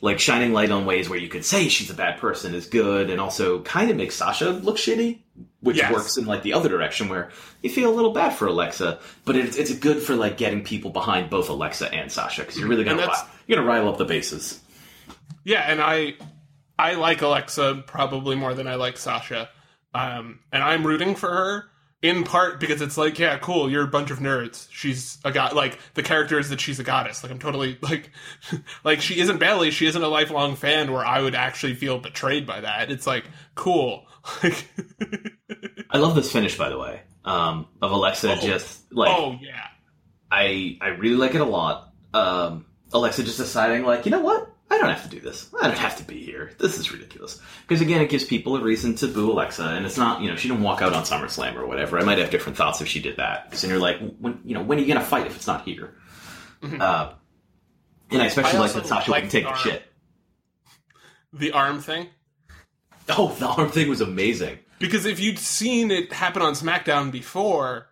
like 0.00 0.20
shining 0.20 0.52
light 0.52 0.70
on 0.70 0.86
ways 0.86 1.08
where 1.08 1.18
you 1.18 1.28
could 1.28 1.44
say 1.44 1.68
she's 1.68 1.90
a 1.90 1.94
bad 1.94 2.18
person 2.18 2.54
is 2.54 2.66
good, 2.66 3.10
and 3.10 3.20
also 3.20 3.62
kind 3.62 3.90
of 3.90 3.96
makes 3.96 4.14
Sasha 4.14 4.50
look 4.50 4.76
shitty, 4.76 5.18
which 5.60 5.76
Yes. 5.78 5.92
works 5.92 6.16
in 6.16 6.24
like 6.26 6.42
the 6.42 6.52
other 6.52 6.68
direction 6.68 7.08
where 7.08 7.30
you 7.62 7.70
feel 7.70 7.90
a 7.90 7.94
little 7.96 8.12
bad 8.12 8.30
for 8.34 8.46
Alexa, 8.46 9.00
but 9.24 9.34
it's 9.36 9.56
it's 9.56 9.74
good 9.74 10.00
for 10.00 10.14
like 10.14 10.36
getting 10.36 10.62
people 10.62 10.90
behind 10.90 11.30
both 11.30 11.48
Alexa 11.48 11.92
and 11.92 12.12
Sasha 12.12 12.42
because 12.42 12.56
you're 12.58 12.68
really 12.68 12.84
gonna 12.84 13.10
you're 13.46 13.56
gonna 13.56 13.66
rile 13.68 13.88
up 13.88 13.98
the 13.98 14.04
bases. 14.04 14.60
Yeah, 15.44 15.62
and 15.62 15.80
I 15.80 16.14
I 16.78 16.94
like 16.94 17.22
Alexa 17.22 17.84
probably 17.86 18.36
more 18.36 18.54
than 18.54 18.66
I 18.66 18.76
like 18.76 18.96
Sasha. 18.96 19.48
Um, 19.94 20.40
and 20.52 20.62
I'm 20.62 20.86
rooting 20.86 21.14
for 21.14 21.28
her 21.28 21.64
in 22.02 22.22
part 22.22 22.60
because 22.60 22.80
it's 22.80 22.96
like, 22.96 23.18
yeah, 23.18 23.36
cool, 23.38 23.68
you're 23.68 23.82
a 23.82 23.88
bunch 23.88 24.10
of 24.12 24.18
nerds. 24.20 24.68
She's 24.70 25.18
a 25.24 25.32
god 25.32 25.54
like 25.54 25.78
the 25.94 26.02
character 26.02 26.38
is 26.38 26.50
that 26.50 26.60
she's 26.60 26.78
a 26.78 26.84
goddess. 26.84 27.22
Like 27.22 27.32
I'm 27.32 27.38
totally 27.40 27.78
like 27.82 28.10
like 28.84 29.00
she 29.00 29.18
isn't 29.20 29.38
Bayley, 29.38 29.70
she 29.70 29.86
isn't 29.86 30.02
a 30.02 30.08
lifelong 30.08 30.54
fan 30.54 30.92
where 30.92 31.04
I 31.04 31.20
would 31.20 31.34
actually 31.34 31.74
feel 31.74 31.98
betrayed 31.98 32.46
by 32.46 32.60
that. 32.60 32.90
It's 32.90 33.06
like, 33.06 33.24
cool. 33.54 34.06
Like 34.42 34.68
I 35.90 35.98
love 35.98 36.14
this 36.14 36.30
finish 36.30 36.56
by 36.58 36.68
the 36.68 36.78
way 36.78 37.00
um, 37.24 37.66
of 37.82 37.90
Alexa 37.90 38.32
Oh. 38.32 38.46
just 38.46 38.92
like 38.92 39.10
Oh 39.10 39.36
yeah. 39.40 39.66
I 40.30 40.76
I 40.80 40.88
really 40.88 41.16
like 41.16 41.34
it 41.34 41.40
a 41.40 41.44
lot. 41.46 41.92
Um, 42.14 42.66
Alexa 42.92 43.22
just 43.24 43.38
deciding 43.38 43.84
like, 43.84 44.04
you 44.04 44.10
know 44.10 44.20
what? 44.20 44.54
I 44.70 44.76
don't 44.78 44.90
have 44.90 45.02
to 45.04 45.08
do 45.08 45.18
this. 45.20 45.48
I 45.60 45.66
don't 45.68 45.78
have 45.78 45.96
to 45.96 46.04
be 46.04 46.22
here. 46.22 46.50
This 46.58 46.78
is 46.78 46.92
ridiculous. 46.92 47.40
Because 47.66 47.80
again, 47.80 48.02
it 48.02 48.10
gives 48.10 48.24
people 48.24 48.54
a 48.56 48.60
reason 48.62 48.94
to 48.96 49.06
boo 49.08 49.32
Alexa, 49.32 49.64
and 49.64 49.86
it's 49.86 49.96
not 49.96 50.20
you 50.20 50.28
know 50.28 50.36
she 50.36 50.48
didn't 50.48 50.62
walk 50.62 50.82
out 50.82 50.92
on 50.92 51.04
SummerSlam 51.04 51.56
or 51.56 51.66
whatever. 51.66 51.98
I 51.98 52.04
might 52.04 52.18
have 52.18 52.30
different 52.30 52.58
thoughts 52.58 52.80
if 52.82 52.88
she 52.88 53.00
did 53.00 53.16
that. 53.16 53.44
Because 53.46 53.62
then 53.62 53.70
you're 53.70 53.80
like, 53.80 53.98
when 54.18 54.40
you 54.44 54.54
know 54.54 54.62
when 54.62 54.78
are 54.78 54.82
you 54.82 54.86
gonna 54.88 55.04
fight 55.04 55.26
if 55.26 55.36
it's 55.36 55.46
not 55.46 55.64
here? 55.64 55.94
Uh, 56.62 57.12
and 58.10 58.20
I 58.22 58.26
especially 58.26 58.58
I 58.58 58.60
like 58.62 58.72
that 58.72 58.86
Sasha 58.86 59.10
like 59.10 59.24
wouldn't 59.24 59.32
take 59.32 59.44
the 59.44 59.50
arm. 59.50 59.58
shit. 59.58 59.82
The 61.32 61.52
arm 61.52 61.80
thing. 61.80 62.08
Oh, 63.08 63.34
the 63.38 63.46
arm 63.46 63.70
thing 63.70 63.88
was 63.88 64.00
amazing. 64.00 64.58
Because 64.78 65.06
if 65.06 65.18
you'd 65.18 65.38
seen 65.38 65.90
it 65.90 66.12
happen 66.12 66.42
on 66.42 66.52
SmackDown 66.54 67.10
before, 67.10 67.88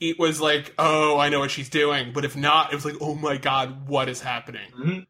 it 0.00 0.18
was 0.18 0.40
like, 0.40 0.74
oh, 0.78 1.18
I 1.18 1.28
know 1.28 1.40
what 1.40 1.50
she's 1.50 1.68
doing. 1.68 2.12
But 2.12 2.24
if 2.24 2.36
not, 2.36 2.72
it 2.72 2.74
was 2.76 2.84
like, 2.84 2.96
oh 3.00 3.14
my 3.14 3.36
god, 3.36 3.88
what 3.88 4.08
is 4.08 4.20
happening? 4.20 4.70
Mhm. 4.78 5.06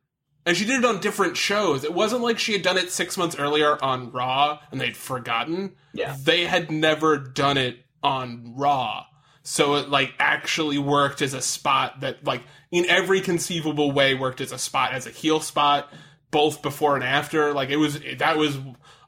And 0.48 0.56
she 0.56 0.64
did 0.64 0.78
it 0.78 0.84
on 0.86 0.98
different 1.00 1.36
shows. 1.36 1.84
It 1.84 1.92
wasn't 1.92 2.22
like 2.22 2.38
she 2.38 2.54
had 2.54 2.62
done 2.62 2.78
it 2.78 2.90
six 2.90 3.18
months 3.18 3.36
earlier 3.36 3.76
on 3.84 4.10
Raw 4.12 4.58
and 4.72 4.80
they'd 4.80 4.96
forgotten. 4.96 5.76
Yeah. 5.92 6.16
They 6.24 6.46
had 6.46 6.70
never 6.70 7.18
done 7.18 7.58
it 7.58 7.84
on 8.02 8.54
Raw. 8.56 9.04
So 9.42 9.74
it 9.74 9.90
like 9.90 10.14
actually 10.18 10.78
worked 10.78 11.20
as 11.20 11.34
a 11.34 11.42
spot 11.42 12.00
that 12.00 12.24
like 12.24 12.44
in 12.70 12.86
every 12.86 13.20
conceivable 13.20 13.92
way 13.92 14.14
worked 14.14 14.40
as 14.40 14.50
a 14.50 14.56
spot 14.56 14.94
as 14.94 15.06
a 15.06 15.10
heel 15.10 15.40
spot, 15.40 15.92
both 16.30 16.62
before 16.62 16.94
and 16.94 17.04
after. 17.04 17.52
Like 17.52 17.68
it 17.68 17.76
was 17.76 18.00
that 18.16 18.38
was 18.38 18.56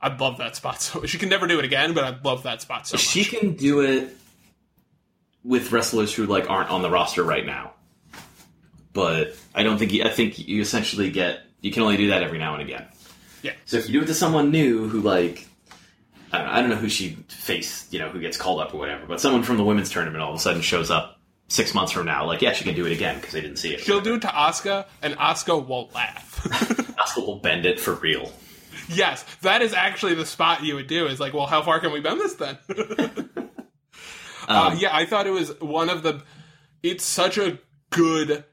I'd 0.02 0.20
love 0.20 0.36
that 0.38 0.56
spot 0.56 0.82
so 0.82 1.06
she 1.06 1.16
can 1.16 1.30
never 1.30 1.46
do 1.46 1.58
it 1.58 1.64
again, 1.64 1.94
but 1.94 2.04
I'd 2.04 2.22
love 2.22 2.42
that 2.42 2.60
spot 2.60 2.86
so 2.86 2.96
much. 2.96 3.00
She 3.00 3.24
can 3.24 3.54
do 3.54 3.80
it 3.80 4.14
with 5.42 5.72
wrestlers 5.72 6.12
who 6.12 6.26
like 6.26 6.50
aren't 6.50 6.68
on 6.68 6.82
the 6.82 6.90
roster 6.90 7.22
right 7.22 7.46
now. 7.46 7.72
But 8.92 9.36
I 9.54 9.62
don't 9.62 9.78
think 9.78 9.92
you, 9.92 10.04
I 10.04 10.08
think 10.10 10.38
you 10.38 10.60
essentially 10.60 11.10
get 11.10 11.40
you 11.60 11.70
can 11.70 11.82
only 11.82 11.96
do 11.96 12.08
that 12.08 12.22
every 12.22 12.38
now 12.38 12.54
and 12.54 12.62
again. 12.62 12.86
Yeah. 13.42 13.52
So 13.66 13.76
if 13.78 13.88
you 13.88 14.00
do 14.00 14.04
it 14.04 14.06
to 14.08 14.14
someone 14.14 14.50
new 14.50 14.88
who 14.88 15.00
like 15.00 15.46
I 16.32 16.38
don't 16.38 16.46
know, 16.46 16.52
I 16.52 16.60
don't 16.60 16.70
know 16.70 16.76
who 16.76 16.88
she 16.88 17.16
faced, 17.28 17.92
you 17.92 17.98
know, 17.98 18.08
who 18.08 18.20
gets 18.20 18.36
called 18.36 18.60
up 18.60 18.74
or 18.74 18.78
whatever, 18.78 19.06
but 19.06 19.20
someone 19.20 19.42
from 19.42 19.56
the 19.56 19.64
women's 19.64 19.90
tournament 19.90 20.22
all 20.22 20.30
of 20.30 20.36
a 20.36 20.40
sudden 20.40 20.62
shows 20.62 20.90
up 20.90 21.20
six 21.48 21.74
months 21.74 21.92
from 21.92 22.06
now, 22.06 22.24
like 22.24 22.40
yeah, 22.40 22.52
she 22.52 22.64
can 22.64 22.74
do 22.74 22.86
it 22.86 22.92
again 22.92 23.16
because 23.16 23.32
they 23.32 23.40
didn't 23.40 23.58
see 23.58 23.74
it. 23.74 23.80
She'll 23.80 24.00
do 24.00 24.14
it 24.14 24.22
to 24.22 24.28
Asuka, 24.28 24.86
and 25.02 25.14
Asuka 25.18 25.64
won't 25.64 25.94
laugh. 25.94 26.42
Asuka 26.98 27.26
will 27.26 27.40
bend 27.40 27.66
it 27.66 27.78
for 27.78 27.94
real. 27.94 28.32
yes, 28.88 29.24
that 29.42 29.60
is 29.60 29.74
actually 29.74 30.14
the 30.14 30.26
spot 30.26 30.64
you 30.64 30.76
would 30.76 30.86
do. 30.86 31.06
Is 31.06 31.20
like, 31.20 31.34
well, 31.34 31.46
how 31.46 31.62
far 31.62 31.80
can 31.80 31.92
we 31.92 32.00
bend 32.00 32.20
this 32.20 32.34
then? 32.34 32.58
uh, 34.48 34.76
yeah, 34.78 34.94
I 34.94 35.04
thought 35.04 35.26
it 35.26 35.32
was 35.32 35.60
one 35.60 35.90
of 35.90 36.02
the. 36.02 36.22
It's 36.82 37.04
such 37.04 37.36
a 37.36 37.58
good. 37.90 38.44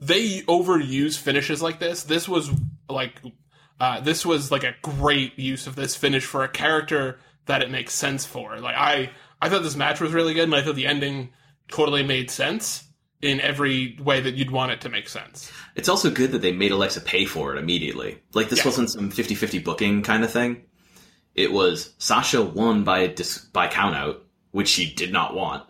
They 0.00 0.40
overuse 0.42 1.18
finishes 1.18 1.60
like 1.62 1.78
this. 1.78 2.02
This 2.04 2.28
was 2.28 2.50
like, 2.88 3.20
uh, 3.78 4.00
this 4.00 4.24
was 4.24 4.50
like 4.50 4.64
a 4.64 4.74
great 4.82 5.38
use 5.38 5.66
of 5.66 5.76
this 5.76 5.94
finish 5.96 6.24
for 6.24 6.42
a 6.42 6.48
character 6.48 7.18
that 7.46 7.62
it 7.62 7.70
makes 7.70 7.94
sense 7.94 8.24
for. 8.24 8.58
Like 8.58 8.76
I, 8.76 9.10
I 9.40 9.48
thought 9.48 9.62
this 9.62 9.76
match 9.76 10.00
was 10.00 10.12
really 10.12 10.34
good, 10.34 10.44
and 10.44 10.54
I 10.54 10.62
thought 10.62 10.74
the 10.76 10.86
ending 10.86 11.30
totally 11.68 12.02
made 12.02 12.30
sense 12.30 12.84
in 13.22 13.40
every 13.40 13.98
way 14.02 14.20
that 14.20 14.34
you'd 14.34 14.50
want 14.50 14.72
it 14.72 14.80
to 14.80 14.88
make 14.88 15.06
sense. 15.08 15.52
It's 15.76 15.88
also 15.90 16.10
good 16.10 16.32
that 16.32 16.40
they 16.40 16.52
made 16.52 16.72
Alexa 16.72 17.02
pay 17.02 17.26
for 17.26 17.54
it 17.54 17.58
immediately. 17.58 18.18
Like 18.32 18.48
this 18.48 18.60
Yeah. 18.60 18.64
wasn't 18.66 18.90
some 18.90 19.10
50-50 19.12 19.62
booking 19.62 20.02
kind 20.02 20.24
of 20.24 20.32
thing. 20.32 20.62
It 21.34 21.52
was 21.52 21.92
Sasha 21.98 22.42
won 22.42 22.82
by 22.84 23.00
a 23.00 23.08
dis- 23.14 23.38
by 23.52 23.68
countout, 23.68 24.20
which 24.52 24.68
she 24.68 24.92
did 24.94 25.12
not 25.12 25.34
want. 25.34 25.64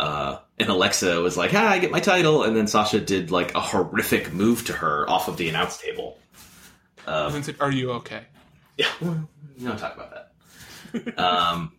Uh, 0.00 0.38
and 0.58 0.70
Alexa 0.70 1.20
was 1.20 1.36
like, 1.36 1.52
"Ah, 1.52 1.68
I 1.68 1.78
get 1.78 1.90
my 1.90 2.00
title," 2.00 2.42
and 2.42 2.56
then 2.56 2.66
Sasha 2.66 3.00
did 3.00 3.30
like 3.30 3.54
a 3.54 3.60
horrific 3.60 4.32
move 4.32 4.64
to 4.66 4.72
her 4.72 5.08
off 5.10 5.28
of 5.28 5.36
the 5.36 5.48
announce 5.50 5.76
table. 5.76 6.18
And 7.06 7.34
then 7.34 7.42
said, 7.42 7.56
"Are 7.60 7.70
you 7.70 7.92
okay?" 7.92 8.22
Yeah, 8.78 8.86
well, 9.02 9.28
you 9.58 9.68
don't 9.68 9.78
talk 9.78 9.94
about 9.94 10.10
that. 10.94 11.18
um, 11.18 11.72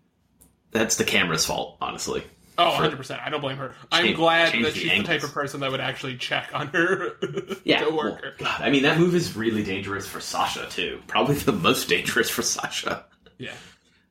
that's 0.69 0.97
the 0.97 1.03
camera's 1.03 1.45
fault, 1.47 1.77
honestly. 1.81 2.23
Oh, 2.59 2.77
100%. 2.77 3.19
I 3.25 3.29
don't 3.29 3.41
blame 3.41 3.57
her. 3.57 3.73
I'm 3.91 4.13
glad 4.13 4.53
that 4.53 4.61
the 4.61 4.71
she's 4.79 4.91
the 4.91 5.03
type 5.03 5.23
of 5.23 5.33
person 5.33 5.61
that 5.61 5.71
would 5.71 5.79
actually 5.79 6.17
check 6.17 6.49
on 6.53 6.67
her 6.67 7.13
Yeah, 7.63 7.85
to 7.85 7.89
well. 7.89 8.19
God, 8.37 8.61
I 8.61 8.69
mean 8.69 8.83
that 8.83 8.99
move 8.99 9.15
is 9.15 9.35
really 9.35 9.63
dangerous 9.63 10.07
for 10.07 10.19
Sasha 10.19 10.67
too. 10.69 11.01
Probably 11.07 11.35
the 11.35 11.53
most 11.53 11.89
dangerous 11.89 12.29
for 12.29 12.43
Sasha. 12.43 13.05
Yeah. 13.39 13.53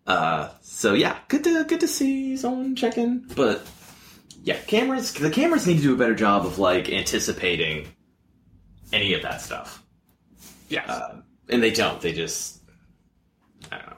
Uh, 0.04 0.48
so 0.62 0.94
yeah, 0.94 1.16
good 1.28 1.44
to 1.44 1.62
good 1.64 1.80
to 1.80 1.86
see 1.86 2.36
someone 2.36 2.74
checking. 2.74 3.20
But 3.36 3.64
yeah, 4.42 4.57
cameras 4.66 5.12
the 5.14 5.31
cameras 5.31 5.66
need 5.66 5.76
to 5.76 5.83
do 5.83 5.94
a 5.94 5.98
better 5.98 6.14
job 6.14 6.46
of 6.46 6.59
like 6.59 6.90
anticipating 6.90 7.88
any 8.92 9.14
of 9.14 9.22
that 9.22 9.40
stuff, 9.40 9.83
Yes. 10.68 10.88
uh, 10.88 11.20
and 11.48 11.62
they 11.62 11.70
don't. 11.70 12.00
They 12.00 12.12
just 12.12 12.61
I 13.70 13.79
don't 13.79 13.87
know. 13.90 13.96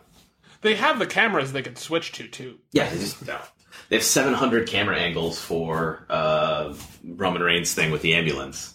they 0.63 0.75
have 0.75 0.99
the 0.99 1.07
cameras 1.07 1.53
they 1.53 1.63
can 1.63 1.77
switch 1.77 2.13
to, 2.13 2.29
too. 2.29 2.59
Yeah, 2.73 2.89
they 2.89 2.99
just 2.99 3.25
don't. 3.25 3.41
They 3.89 3.97
have 3.97 4.05
700 4.05 4.69
camera 4.69 4.99
angles 4.99 5.41
for 5.41 6.05
uh, 6.11 6.75
Roman 7.05 7.43
Reigns 7.43 7.73
thing 7.75 7.91
with 7.91 8.03
the 8.03 8.15
ambulance. 8.15 8.75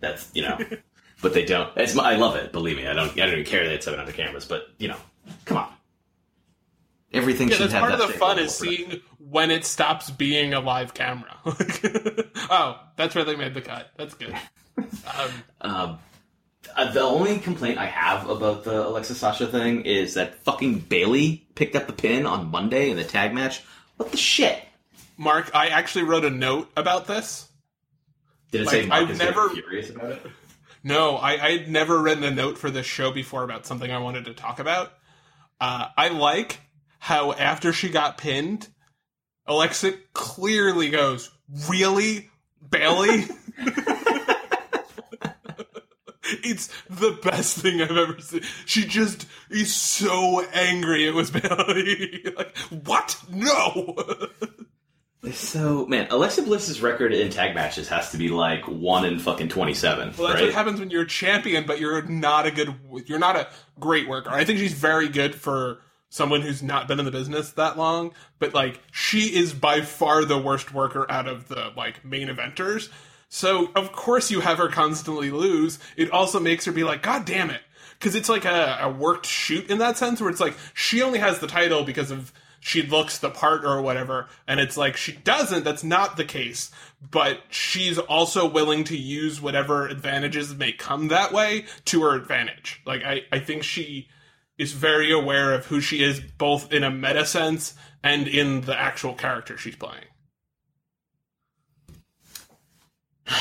That's 0.00 0.30
you 0.34 0.42
know, 0.42 0.58
but 1.22 1.34
they 1.34 1.44
don't. 1.44 1.70
It's, 1.76 1.96
I 1.98 2.14
love 2.16 2.36
it. 2.36 2.52
Believe 2.52 2.76
me, 2.76 2.86
I 2.86 2.92
don't. 2.92 3.10
I 3.12 3.26
don't 3.26 3.32
even 3.32 3.44
care 3.44 3.64
they 3.64 3.72
had 3.72 3.82
700 3.82 4.14
cameras, 4.14 4.44
but 4.44 4.68
you 4.78 4.88
know, 4.88 4.96
come 5.44 5.56
on. 5.56 5.67
Everything 7.12 7.48
Yeah, 7.48 7.54
should 7.56 7.62
that's 7.70 7.72
have 7.74 7.80
part 7.88 7.92
of 8.00 8.06
the 8.06 8.12
fun 8.14 8.38
is 8.38 8.54
seeing 8.54 9.00
when 9.18 9.50
it 9.50 9.64
stops 9.64 10.10
being 10.10 10.52
a 10.54 10.60
live 10.60 10.92
camera. 10.94 11.36
oh, 12.50 12.78
that's 12.96 13.14
where 13.14 13.24
they 13.24 13.34
made 13.36 13.54
the 13.54 13.62
cut. 13.62 13.90
That's 13.96 14.14
good. 14.14 14.34
Um, 14.76 15.30
Um, 15.60 15.98
uh, 16.76 16.92
the 16.92 17.00
only 17.00 17.38
complaint 17.38 17.78
I 17.78 17.86
have 17.86 18.28
about 18.28 18.64
the 18.64 18.86
Alexa 18.86 19.14
Sasha 19.14 19.46
thing 19.46 19.82
is 19.82 20.14
that 20.14 20.34
fucking 20.44 20.80
Bayley 20.80 21.46
picked 21.54 21.74
up 21.76 21.86
the 21.86 21.92
pin 21.92 22.26
on 22.26 22.50
Monday 22.50 22.90
in 22.90 22.96
the 22.96 23.04
tag 23.04 23.32
match. 23.32 23.62
What 23.96 24.10
the 24.10 24.16
shit? 24.18 24.62
Mark, 25.16 25.50
I 25.54 25.68
actually 25.68 26.04
wrote 26.04 26.24
a 26.24 26.30
note 26.30 26.70
about 26.76 27.06
this. 27.06 27.48
Did 28.50 28.62
it 28.62 28.64
Like, 28.66 28.72
say 28.82 28.86
Mark 28.86 29.02
I've 29.02 29.10
is 29.10 29.18
never- 29.18 29.48
furious 29.50 29.90
about 29.90 30.12
it? 30.12 30.22
No, 30.84 31.16
I, 31.16 31.30
I 31.44 31.50
had 31.58 31.68
never 31.68 32.00
written 32.00 32.22
a 32.22 32.30
note 32.30 32.56
for 32.56 32.70
this 32.70 32.86
show 32.86 33.10
before 33.10 33.42
about 33.42 33.66
something 33.66 33.90
I 33.90 33.98
wanted 33.98 34.26
to 34.26 34.34
talk 34.34 34.60
about. 34.60 34.92
Uh, 35.60 35.88
I 35.96 36.08
like 36.08 36.60
how 36.98 37.32
after 37.32 37.72
she 37.72 37.88
got 37.88 38.18
pinned, 38.18 38.68
Alexa 39.46 39.94
clearly 40.12 40.90
goes, 40.90 41.30
Really? 41.68 42.30
Bayley? 42.70 43.24
it's 46.44 46.68
the 46.90 47.18
best 47.22 47.56
thing 47.58 47.80
I've 47.80 47.90
ever 47.96 48.20
seen. 48.20 48.42
She 48.66 48.84
just 48.84 49.26
is 49.50 49.74
so 49.74 50.44
angry 50.52 51.06
it 51.06 51.14
was 51.14 51.30
Bayley. 51.30 52.24
like, 52.36 52.56
what? 52.84 53.16
No! 53.30 53.96
So 55.32 55.84
man, 55.86 56.06
Alexa 56.10 56.42
Bliss's 56.42 56.80
record 56.80 57.12
in 57.12 57.28
tag 57.28 57.52
matches 57.54 57.88
has 57.88 58.12
to 58.12 58.16
be 58.16 58.28
like 58.28 58.66
one 58.68 59.04
in 59.04 59.18
fucking 59.18 59.48
twenty-seven, 59.48 60.14
Well, 60.16 60.28
that's 60.28 60.40
right? 60.40 60.44
what 60.46 60.54
happens 60.54 60.78
when 60.78 60.90
you're 60.90 61.02
a 61.02 61.08
champion, 61.08 61.64
but 61.66 61.80
you're 61.80 62.02
not 62.02 62.46
a 62.46 62.52
good, 62.52 62.72
you're 63.06 63.18
not 63.18 63.34
a 63.34 63.48
great 63.80 64.08
worker. 64.08 64.30
I 64.30 64.44
think 64.44 64.60
she's 64.60 64.72
very 64.74 65.08
good 65.08 65.34
for 65.34 65.80
someone 66.10 66.40
who's 66.40 66.62
not 66.62 66.88
been 66.88 66.98
in 66.98 67.04
the 67.04 67.10
business 67.10 67.52
that 67.52 67.76
long, 67.76 68.12
but 68.38 68.54
like 68.54 68.80
she 68.90 69.36
is 69.36 69.52
by 69.52 69.80
far 69.82 70.24
the 70.24 70.38
worst 70.38 70.72
worker 70.72 71.10
out 71.10 71.28
of 71.28 71.48
the 71.48 71.72
like 71.76 72.04
main 72.04 72.28
eventers. 72.28 72.88
So 73.28 73.70
of 73.74 73.92
course 73.92 74.30
you 74.30 74.40
have 74.40 74.58
her 74.58 74.68
constantly 74.68 75.30
lose. 75.30 75.78
It 75.96 76.10
also 76.10 76.40
makes 76.40 76.64
her 76.64 76.72
be 76.72 76.84
like, 76.84 77.02
God 77.02 77.24
damn 77.24 77.50
it. 77.50 77.60
Cause 78.00 78.14
it's 78.14 78.28
like 78.28 78.44
a, 78.44 78.78
a 78.82 78.90
worked 78.90 79.26
shoot 79.26 79.68
in 79.68 79.78
that 79.78 79.98
sense 79.98 80.20
where 80.20 80.30
it's 80.30 80.40
like 80.40 80.56
she 80.72 81.02
only 81.02 81.18
has 81.18 81.40
the 81.40 81.48
title 81.48 81.82
because 81.82 82.10
of 82.10 82.32
she 82.60 82.82
looks 82.82 83.18
the 83.18 83.30
part 83.30 83.64
or 83.64 83.82
whatever. 83.82 84.28
And 84.46 84.60
it's 84.60 84.76
like 84.76 84.96
she 84.96 85.12
doesn't. 85.12 85.64
That's 85.64 85.84
not 85.84 86.16
the 86.16 86.24
case. 86.24 86.70
But 87.10 87.40
she's 87.48 87.98
also 87.98 88.48
willing 88.48 88.84
to 88.84 88.96
use 88.96 89.40
whatever 89.40 89.86
advantages 89.86 90.54
may 90.54 90.72
come 90.72 91.08
that 91.08 91.32
way 91.32 91.66
to 91.86 92.02
her 92.02 92.14
advantage. 92.14 92.80
Like 92.84 93.04
I, 93.04 93.22
I 93.30 93.38
think 93.38 93.62
she 93.62 94.08
is 94.58 94.72
very 94.72 95.10
aware 95.12 95.54
of 95.54 95.66
who 95.66 95.80
she 95.80 96.02
is, 96.02 96.20
both 96.20 96.72
in 96.72 96.82
a 96.84 96.90
meta 96.90 97.24
sense 97.24 97.74
and 98.02 98.26
in 98.28 98.62
the 98.62 98.78
actual 98.78 99.14
character 99.14 99.56
she's 99.56 99.76
playing. 99.76 100.04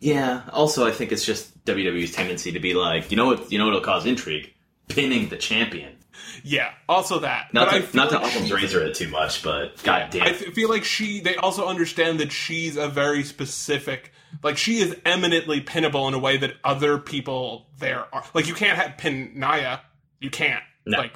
Yeah. 0.00 0.42
Also, 0.52 0.84
I 0.84 0.90
think 0.90 1.12
it's 1.12 1.24
just 1.24 1.64
WWE's 1.64 2.10
tendency 2.10 2.50
to 2.50 2.58
be 2.58 2.74
like, 2.74 3.12
you 3.12 3.16
know 3.16 3.26
what? 3.26 3.52
You 3.52 3.58
know 3.60 3.66
what'll 3.66 3.80
cause 3.82 4.04
intrigue? 4.04 4.52
Pinning 4.88 5.28
the 5.28 5.36
champion. 5.36 5.96
Yeah. 6.42 6.72
Also 6.88 7.20
that. 7.20 7.54
Not 7.54 7.70
But 7.70 7.90
to, 7.92 7.96
not 7.96 8.10
like 8.12 8.24
Occam's 8.32 8.48
she- 8.48 8.52
razor 8.54 8.84
it 8.84 8.96
too 8.96 9.06
much, 9.08 9.44
but 9.44 9.80
god 9.84 10.10
damn. 10.10 10.22
I 10.22 10.32
feel 10.32 10.68
like 10.68 10.82
she. 10.82 11.20
They 11.20 11.36
also 11.36 11.68
understand 11.68 12.18
that 12.18 12.32
she's 12.32 12.76
a 12.76 12.88
very 12.88 13.22
specific. 13.22 14.12
Like 14.42 14.56
she 14.58 14.80
is 14.80 14.96
eminently 15.04 15.60
pinnable 15.60 16.08
in 16.08 16.14
a 16.14 16.18
way 16.18 16.36
that 16.36 16.54
other 16.64 16.98
people 16.98 17.68
there 17.78 18.12
are. 18.12 18.24
Like 18.34 18.48
you 18.48 18.54
can't 18.54 18.76
have 18.76 18.98
pin 18.98 19.30
Nia. 19.36 19.82
You 20.22 20.30
can't. 20.30 20.62
No. 20.86 20.98
Like 20.98 21.12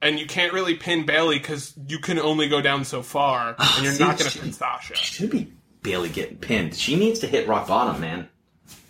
and 0.00 0.18
you 0.18 0.26
can't 0.26 0.52
really 0.52 0.74
pin 0.74 1.06
Bayley 1.06 1.38
because 1.38 1.74
you 1.86 1.98
can 1.98 2.18
only 2.18 2.48
go 2.48 2.60
down 2.60 2.84
so 2.84 3.02
far, 3.02 3.48
and 3.48 3.56
ah, 3.58 3.82
you're 3.82 3.92
See, 3.92 4.04
not 4.04 4.18
going 4.18 4.30
to 4.30 4.38
pin 4.38 4.52
Sasha. 4.52 4.94
She 4.94 5.14
should 5.14 5.30
be 5.30 5.52
Bayley 5.82 6.08
getting 6.08 6.38
pinned. 6.38 6.74
She 6.74 6.96
needs 6.96 7.20
to 7.20 7.26
hit 7.26 7.48
rock 7.48 7.68
bottom, 7.68 8.00
man. 8.00 8.28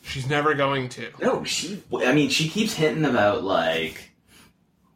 She's 0.02 0.28
never 0.28 0.54
going 0.54 0.88
to. 0.90 1.11
No, 1.20 1.44
she. 1.44 1.83
I 1.94 2.12
mean, 2.12 2.31
she 2.31 2.48
keeps 2.48 2.72
hinting 2.72 3.04
about 3.04 3.44
like. 3.44 4.11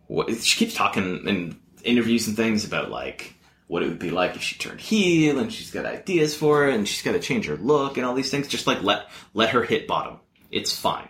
What 0.06 0.35
she 0.42 0.58
keeps 0.58 0.74
talking 0.74 1.26
in 1.26 1.58
interviews 1.85 2.26
and 2.26 2.37
things 2.37 2.66
about 2.66 2.90
like 2.90 3.35
what 3.66 3.82
it 3.82 3.88
would 3.88 3.98
be 3.98 4.11
like 4.11 4.37
if 4.37 4.42
she 4.42 4.58
turned 4.58 4.80
heel, 4.80 5.38
and 5.38 5.50
she's 5.50 5.70
got 5.70 5.87
ideas 5.87 6.35
for 6.35 6.68
it, 6.68 6.74
and 6.74 6.87
she's 6.87 7.02
got 7.02 7.12
to 7.12 7.20
change 7.20 7.46
her 7.46 7.56
look 7.56 7.96
and 7.96 8.04
all 8.04 8.14
these 8.14 8.30
things. 8.30 8.48
Just 8.48 8.66
like 8.66 8.82
let 8.82 9.08
let 9.32 9.50
her 9.50 9.62
hit 9.62 9.87
bottom. 9.87 10.18
It's 10.50 10.76
fine. 10.76 11.08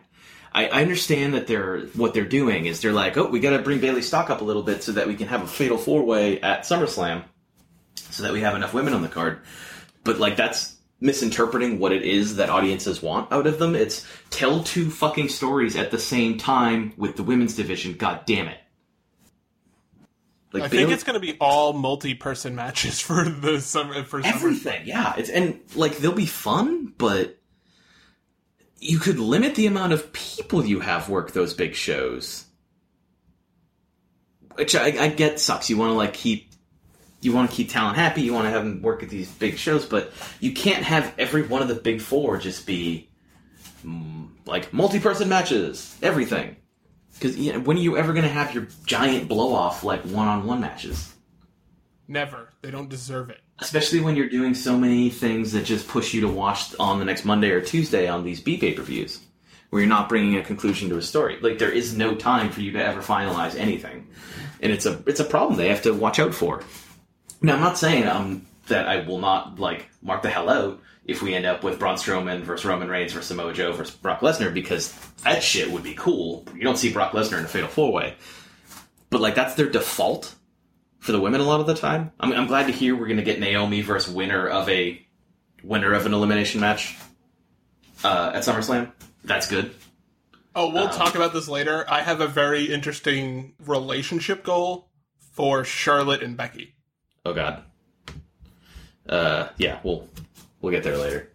I, 0.54 0.68
I 0.68 0.82
understand 0.82 1.34
that 1.34 1.46
they're 1.46 1.80
what 1.94 2.14
they're 2.14 2.24
doing 2.24 2.66
is 2.66 2.80
they're 2.80 2.92
like, 2.92 3.16
oh, 3.16 3.26
we 3.26 3.40
got 3.40 3.56
to 3.56 3.62
bring 3.62 3.80
Bayley's 3.80 4.06
stock 4.06 4.30
up 4.30 4.40
a 4.40 4.44
little 4.44 4.62
bit 4.62 4.82
so 4.82 4.92
that 4.92 5.06
we 5.06 5.14
can 5.14 5.28
have 5.28 5.42
a 5.42 5.46
fatal 5.46 5.78
four 5.78 6.04
way 6.04 6.40
at 6.40 6.62
SummerSlam, 6.62 7.24
so 7.94 8.22
that 8.22 8.32
we 8.32 8.40
have 8.40 8.54
enough 8.54 8.74
women 8.74 8.92
on 8.92 9.02
the 9.02 9.08
card. 9.08 9.40
But 10.04 10.18
like 10.18 10.36
that's 10.36 10.76
misinterpreting 11.00 11.78
what 11.78 11.92
it 11.92 12.02
is 12.02 12.36
that 12.36 12.48
audiences 12.48 13.02
want 13.02 13.32
out 13.32 13.46
of 13.46 13.58
them. 13.58 13.74
It's 13.74 14.06
tell 14.30 14.62
two 14.62 14.90
fucking 14.90 15.28
stories 15.30 15.74
at 15.76 15.90
the 15.90 15.98
same 15.98 16.38
time 16.38 16.92
with 16.96 17.16
the 17.16 17.22
women's 17.22 17.56
division. 17.56 17.94
God 17.94 18.20
damn 18.26 18.48
it! 18.48 18.58
Like 20.52 20.64
I 20.64 20.68
think 20.68 20.90
it's 20.90 21.04
going 21.04 21.14
to 21.14 21.20
be 21.20 21.36
all 21.40 21.72
multi-person 21.72 22.54
matches 22.54 23.00
for 23.00 23.24
the 23.24 23.60
summer 23.60 24.04
for 24.04 24.22
summer. 24.22 24.34
everything. 24.34 24.82
Yeah, 24.86 25.14
it's 25.16 25.30
and 25.30 25.60
like 25.74 25.96
they'll 25.98 26.12
be 26.12 26.26
fun, 26.26 26.92
but 26.98 27.38
you 28.82 28.98
could 28.98 29.20
limit 29.20 29.54
the 29.54 29.66
amount 29.66 29.92
of 29.92 30.12
people 30.12 30.66
you 30.66 30.80
have 30.80 31.08
work 31.08 31.30
those 31.30 31.54
big 31.54 31.74
shows. 31.74 32.44
Which 34.54 34.74
I, 34.74 34.86
I 34.86 35.08
get 35.08 35.38
sucks. 35.38 35.70
You 35.70 35.76
want 35.76 35.90
to 35.90 35.94
like 35.94 36.14
keep 36.14 36.50
you 37.20 37.32
want 37.32 37.48
to 37.48 37.56
keep 37.56 37.70
talent 37.70 37.96
happy. 37.96 38.22
You 38.22 38.34
want 38.34 38.46
to 38.46 38.50
have 38.50 38.64
them 38.64 38.82
work 38.82 39.04
at 39.04 39.08
these 39.08 39.30
big 39.30 39.56
shows, 39.56 39.86
but 39.86 40.12
you 40.40 40.52
can't 40.52 40.82
have 40.82 41.14
every 41.16 41.42
one 41.42 41.62
of 41.62 41.68
the 41.68 41.76
big 41.76 42.00
four 42.00 42.36
just 42.38 42.66
be 42.66 43.08
mm, 43.86 44.28
like 44.46 44.72
multi-person 44.72 45.28
matches. 45.28 45.96
Everything. 46.02 46.56
Because 47.14 47.38
you 47.38 47.52
know, 47.52 47.60
when 47.60 47.76
are 47.76 47.80
you 47.80 47.96
ever 47.96 48.12
going 48.12 48.24
to 48.24 48.28
have 48.28 48.52
your 48.52 48.66
giant 48.84 49.28
blow-off 49.28 49.84
like 49.84 50.02
one-on-one 50.02 50.60
matches? 50.60 51.14
Never. 52.08 52.48
They 52.62 52.72
don't 52.72 52.88
deserve 52.88 53.30
it. 53.30 53.41
Especially 53.58 54.00
when 54.00 54.16
you're 54.16 54.28
doing 54.28 54.54
so 54.54 54.76
many 54.76 55.10
things 55.10 55.52
that 55.52 55.64
just 55.64 55.86
push 55.86 56.12
you 56.14 56.22
to 56.22 56.28
watch 56.28 56.74
on 56.80 56.98
the 56.98 57.04
next 57.04 57.24
Monday 57.24 57.50
or 57.50 57.60
Tuesday 57.60 58.08
on 58.08 58.24
these 58.24 58.40
B 58.40 58.56
pay 58.56 58.74
per 58.74 58.82
views, 58.82 59.20
where 59.70 59.80
you're 59.80 59.88
not 59.88 60.08
bringing 60.08 60.36
a 60.36 60.42
conclusion 60.42 60.88
to 60.88 60.98
a 60.98 61.02
story. 61.02 61.38
Like 61.40 61.58
there 61.58 61.70
is 61.70 61.96
no 61.96 62.14
time 62.14 62.50
for 62.50 62.60
you 62.60 62.72
to 62.72 62.84
ever 62.84 63.00
finalize 63.00 63.56
anything, 63.56 64.08
and 64.60 64.72
it's 64.72 64.86
a 64.86 65.02
it's 65.06 65.20
a 65.20 65.24
problem 65.24 65.56
they 65.56 65.68
have 65.68 65.82
to 65.82 65.92
watch 65.94 66.18
out 66.18 66.34
for. 66.34 66.62
Now 67.40 67.54
I'm 67.54 67.60
not 67.60 67.78
saying 67.78 68.06
um 68.06 68.46
that 68.68 68.88
I 68.88 69.06
will 69.06 69.18
not 69.18 69.58
like 69.58 69.88
mark 70.02 70.22
the 70.22 70.30
hell 70.30 70.48
out 70.48 70.80
if 71.04 71.22
we 71.22 71.34
end 71.34 71.46
up 71.46 71.64
with 71.64 71.78
Braun 71.78 71.96
Strowman 71.96 72.42
versus 72.42 72.64
Roman 72.64 72.88
Reigns 72.88 73.12
versus 73.12 73.28
Samoa 73.28 73.52
Joe 73.52 73.72
versus 73.72 73.94
Brock 73.94 74.20
Lesnar 74.20 74.54
because 74.54 74.92
that 75.24 75.42
shit 75.42 75.70
would 75.70 75.82
be 75.82 75.94
cool. 75.94 76.44
You 76.54 76.62
don't 76.62 76.78
see 76.78 76.92
Brock 76.92 77.12
Lesnar 77.12 77.38
in 77.38 77.44
a 77.44 77.48
fatal 77.48 77.68
four 77.68 77.92
way, 77.92 78.14
but 79.10 79.20
like 79.20 79.34
that's 79.34 79.54
their 79.54 79.68
default 79.68 80.34
for 81.02 81.12
the 81.12 81.20
women 81.20 81.40
a 81.40 81.44
lot 81.44 81.60
of 81.60 81.66
the 81.66 81.74
time. 81.74 82.12
I'm, 82.20 82.32
I'm 82.32 82.46
glad 82.46 82.66
to 82.66 82.72
hear 82.72 82.94
we're 82.96 83.06
going 83.06 83.16
to 83.18 83.22
get 83.24 83.40
Naomi 83.40 83.82
versus 83.82 84.12
winner 84.14 84.48
of 84.48 84.68
a 84.68 85.04
winner 85.62 85.92
of 85.92 86.06
an 86.06 86.14
elimination 86.14 86.60
match 86.60 86.96
uh, 88.04 88.30
at 88.34 88.42
SummerSlam. 88.44 88.92
That's 89.24 89.48
good. 89.48 89.74
Oh, 90.54 90.70
we'll 90.72 90.88
Um, 90.88 90.90
talk 90.94 91.14
about 91.14 91.32
this 91.32 91.48
later. 91.48 91.84
I 91.88 92.02
have 92.02 92.20
a 92.20 92.26
very 92.26 92.64
interesting 92.72 93.54
relationship 93.64 94.44
goal 94.44 94.88
for 95.32 95.64
Charlotte 95.64 96.22
and 96.22 96.36
Becky. 96.36 96.74
Oh 97.24 97.32
God. 97.32 97.62
Uh, 99.08 99.48
yeah, 99.56 99.80
we'll 99.82 100.08
we'll 100.60 100.72
get 100.72 100.84
there 100.84 100.96
later. 100.96 101.30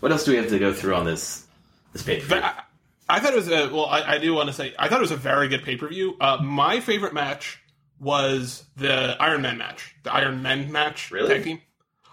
What 0.00 0.12
else 0.12 0.24
do 0.24 0.32
we 0.32 0.36
have 0.36 0.48
to 0.48 0.58
go 0.58 0.72
through 0.72 0.94
on 0.94 1.04
this 1.04 1.46
this 1.92 2.02
page? 2.02 2.30
I, 2.30 2.62
I 3.08 3.20
thought 3.20 3.32
it 3.32 3.36
was 3.36 3.48
a 3.50 3.68
well. 3.68 3.86
I, 3.86 4.14
I 4.14 4.18
do 4.18 4.34
want 4.34 4.48
to 4.48 4.52
say 4.52 4.74
I 4.78 4.88
thought 4.88 4.98
it 4.98 5.02
was 5.02 5.10
a 5.12 5.16
very 5.16 5.48
good 5.48 5.62
pay 5.64 5.76
per 5.76 5.88
view. 5.88 6.16
Uh, 6.20 6.38
my 6.42 6.80
favorite 6.80 7.14
match 7.14 7.61
was 8.02 8.64
the 8.76 9.16
Iron 9.20 9.42
Man 9.42 9.58
match, 9.58 9.94
the 10.02 10.12
Iron 10.12 10.42
Men 10.42 10.72
match. 10.72 11.10
Really? 11.10 11.28
tag 11.28 11.44
team. 11.44 11.62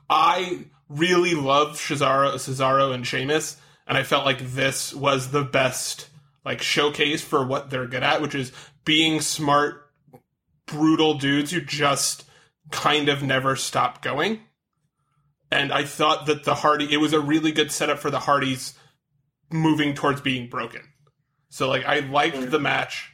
I 0.09 0.65
really 0.87 1.33
love 1.33 1.77
Cesaro, 1.77 2.33
Cesaro 2.35 2.93
and 2.93 3.05
Sheamus, 3.05 3.57
and 3.87 3.97
I 3.97 4.03
felt 4.03 4.25
like 4.25 4.39
this 4.39 4.93
was 4.93 5.31
the 5.31 5.43
best 5.43 6.09
like 6.45 6.61
showcase 6.61 7.21
for 7.21 7.45
what 7.45 7.69
they're 7.69 7.87
good 7.87 8.03
at, 8.03 8.21
which 8.21 8.35
is 8.35 8.51
being 8.85 9.19
smart, 9.19 9.89
brutal 10.65 11.15
dudes 11.15 11.51
who 11.51 11.61
just 11.61 12.23
kind 12.71 13.09
of 13.09 13.23
never 13.23 13.55
stop 13.55 14.01
going. 14.01 14.39
And 15.51 15.73
I 15.73 15.83
thought 15.83 16.27
that 16.27 16.43
the 16.43 16.55
Hardy, 16.55 16.93
it 16.93 16.97
was 16.97 17.13
a 17.13 17.19
really 17.19 17.51
good 17.51 17.71
setup 17.71 17.97
for 17.97 18.11
the 18.11 18.19
Hardys 18.19 18.75
moving 19.51 19.95
towards 19.95 20.21
being 20.21 20.47
broken. 20.47 20.81
So 21.49 21.67
like 21.67 21.85
I 21.85 21.99
liked 21.99 22.51
the 22.51 22.59
mm. 22.59 22.61
match, 22.61 23.11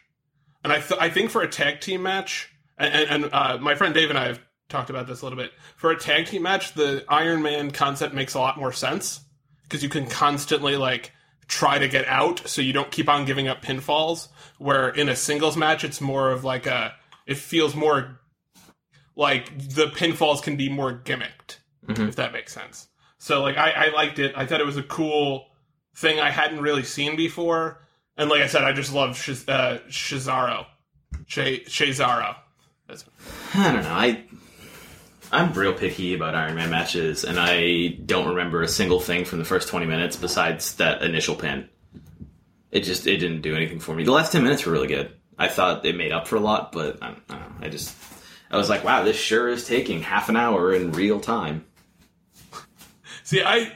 and 0.63 0.73
I 0.73 0.81
th- 0.81 0.99
I 0.99 1.09
think 1.09 1.29
for 1.29 1.41
a 1.41 1.47
tag 1.47 1.79
team 1.79 2.03
match, 2.03 2.51
and, 2.77 3.23
and, 3.23 3.33
uh, 3.33 3.57
my 3.59 3.75
friend 3.75 3.93
Dave 3.93 4.09
and 4.09 4.19
I 4.19 4.27
have 4.27 4.39
talked 4.69 4.89
about 4.89 5.07
this 5.07 5.21
a 5.21 5.25
little 5.25 5.37
bit. 5.37 5.51
For 5.77 5.91
a 5.91 5.97
tag 5.97 6.25
team 6.27 6.41
match, 6.43 6.73
the 6.73 7.03
Iron 7.07 7.41
Man 7.41 7.71
concept 7.71 8.13
makes 8.13 8.33
a 8.33 8.39
lot 8.39 8.57
more 8.57 8.71
sense 8.73 9.21
because 9.63 9.83
you 9.83 9.89
can 9.89 10.07
constantly 10.07 10.75
like 10.75 11.11
try 11.47 11.77
to 11.77 11.87
get 11.87 12.07
out, 12.07 12.41
so 12.47 12.61
you 12.61 12.73
don't 12.73 12.89
keep 12.91 13.07
on 13.07 13.25
giving 13.25 13.47
up 13.47 13.61
pinfalls. 13.63 14.27
Where 14.57 14.89
in 14.89 15.09
a 15.09 15.15
singles 15.15 15.55
match, 15.55 15.83
it's 15.83 16.01
more 16.01 16.31
of 16.31 16.43
like 16.43 16.65
a 16.65 16.93
it 17.27 17.37
feels 17.37 17.75
more 17.75 18.19
like 19.15 19.57
the 19.69 19.87
pinfalls 19.87 20.41
can 20.41 20.55
be 20.57 20.69
more 20.69 20.93
gimmicked, 20.93 21.57
Mhm. 21.87 22.09
if 22.09 22.15
that 22.17 22.33
makes 22.33 22.53
sense. 22.53 22.87
So 23.17 23.41
like 23.41 23.57
I, 23.57 23.71
I 23.71 23.87
liked 23.93 24.19
it. 24.19 24.33
I 24.35 24.45
thought 24.45 24.59
it 24.59 24.65
was 24.65 24.77
a 24.77 24.83
cool 24.83 25.47
thing 25.95 26.19
I 26.19 26.29
hadn't 26.31 26.61
really 26.61 26.83
seen 26.83 27.15
before. 27.15 27.81
And 28.17 28.29
like 28.29 28.41
I 28.41 28.47
said, 28.47 28.63
I 28.63 28.71
just 28.73 28.93
love 28.93 29.11
Shiz- 29.17 29.47
uh, 29.47 29.79
Shizaro. 29.89 30.65
Shay- 31.27 31.63
Shazaro. 31.65 32.35
That's 32.87 33.05
I 33.53 33.71
don't 33.71 33.83
know. 33.83 33.89
I 33.89 34.23
I'm 35.31 35.53
real 35.53 35.73
picky 35.73 36.13
about 36.13 36.35
Iron 36.35 36.55
Man 36.55 36.69
matches, 36.69 37.23
and 37.23 37.39
I 37.39 37.97
don't 38.05 38.29
remember 38.29 38.61
a 38.61 38.67
single 38.67 38.99
thing 38.99 39.25
from 39.25 39.39
the 39.39 39.45
first 39.45 39.67
20 39.67 39.85
minutes 39.85 40.15
besides 40.15 40.75
that 40.75 41.01
initial 41.01 41.35
pin. 41.35 41.67
It 42.71 42.81
just 42.81 43.07
it 43.07 43.17
didn't 43.17 43.41
do 43.41 43.55
anything 43.55 43.79
for 43.79 43.95
me. 43.95 44.03
The 44.03 44.11
last 44.11 44.31
10 44.31 44.43
minutes 44.43 44.65
were 44.65 44.71
really 44.71 44.87
good. 44.87 45.11
I 45.37 45.47
thought 45.47 45.85
it 45.85 45.95
made 45.95 46.11
up 46.11 46.27
for 46.27 46.35
a 46.35 46.41
lot, 46.41 46.71
but 46.71 47.01
I, 47.01 47.09
I 47.09 47.11
don't 47.11 47.29
know. 47.29 47.65
I 47.67 47.69
just 47.69 47.95
I 48.51 48.57
was 48.57 48.69
like, 48.69 48.83
wow, 48.83 49.03
this 49.03 49.17
sure 49.17 49.49
is 49.49 49.67
taking 49.67 50.01
half 50.01 50.29
an 50.29 50.37
hour 50.37 50.73
in 50.73 50.91
real 50.91 51.19
time. 51.19 51.65
See, 53.23 53.41
I 53.43 53.73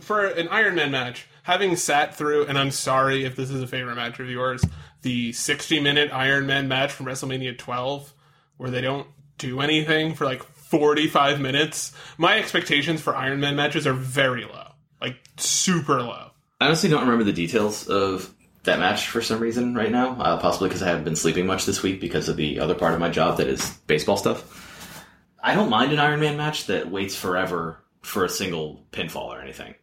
for 0.00 0.26
an 0.26 0.48
Iron 0.48 0.74
Man 0.74 0.90
match, 0.90 1.28
having 1.42 1.76
sat 1.76 2.16
through, 2.16 2.46
and 2.46 2.58
I'm 2.58 2.70
sorry 2.70 3.24
if 3.24 3.36
this 3.36 3.50
is 3.50 3.62
a 3.62 3.66
favorite 3.66 3.96
match 3.96 4.18
of 4.18 4.30
yours, 4.30 4.64
the 5.02 5.32
60 5.32 5.80
minute 5.80 6.10
Iron 6.12 6.46
Man 6.46 6.68
match 6.68 6.92
from 6.92 7.06
WrestleMania 7.06 7.56
12, 7.58 8.12
where 8.58 8.70
they 8.70 8.82
don't 8.82 9.06
do 9.38 9.60
anything 9.60 10.14
for 10.14 10.26
like 10.26 10.42
45 10.42 11.40
minutes. 11.40 11.92
My 12.18 12.38
expectations 12.38 13.00
for 13.00 13.16
Iron 13.16 13.40
Man 13.40 13.56
matches 13.56 13.86
are 13.86 13.94
very 13.94 14.44
low, 14.44 14.72
like 15.00 15.16
super 15.38 16.02
low. 16.02 16.30
I 16.60 16.66
honestly 16.66 16.90
don't 16.90 17.02
remember 17.02 17.24
the 17.24 17.32
details 17.32 17.88
of 17.88 18.34
that 18.64 18.78
match 18.78 19.08
for 19.08 19.22
some 19.22 19.40
reason 19.40 19.74
right 19.74 19.90
now. 19.90 20.20
Uh, 20.20 20.38
possibly 20.38 20.68
because 20.68 20.82
I 20.82 20.88
haven't 20.88 21.04
been 21.04 21.16
sleeping 21.16 21.46
much 21.46 21.64
this 21.64 21.82
week 21.82 22.00
because 22.00 22.28
of 22.28 22.36
the 22.36 22.60
other 22.60 22.74
part 22.74 22.92
of 22.92 23.00
my 23.00 23.08
job 23.08 23.38
that 23.38 23.46
is 23.46 23.70
baseball 23.86 24.16
stuff. 24.16 25.06
I 25.42 25.54
don't 25.54 25.70
mind 25.70 25.92
an 25.92 26.00
Iron 26.00 26.20
Man 26.20 26.36
match 26.36 26.66
that 26.66 26.90
waits 26.90 27.14
forever 27.16 27.82
for 28.02 28.24
a 28.24 28.28
single 28.28 28.84
pinfall 28.92 29.28
or 29.28 29.40
anything. 29.40 29.74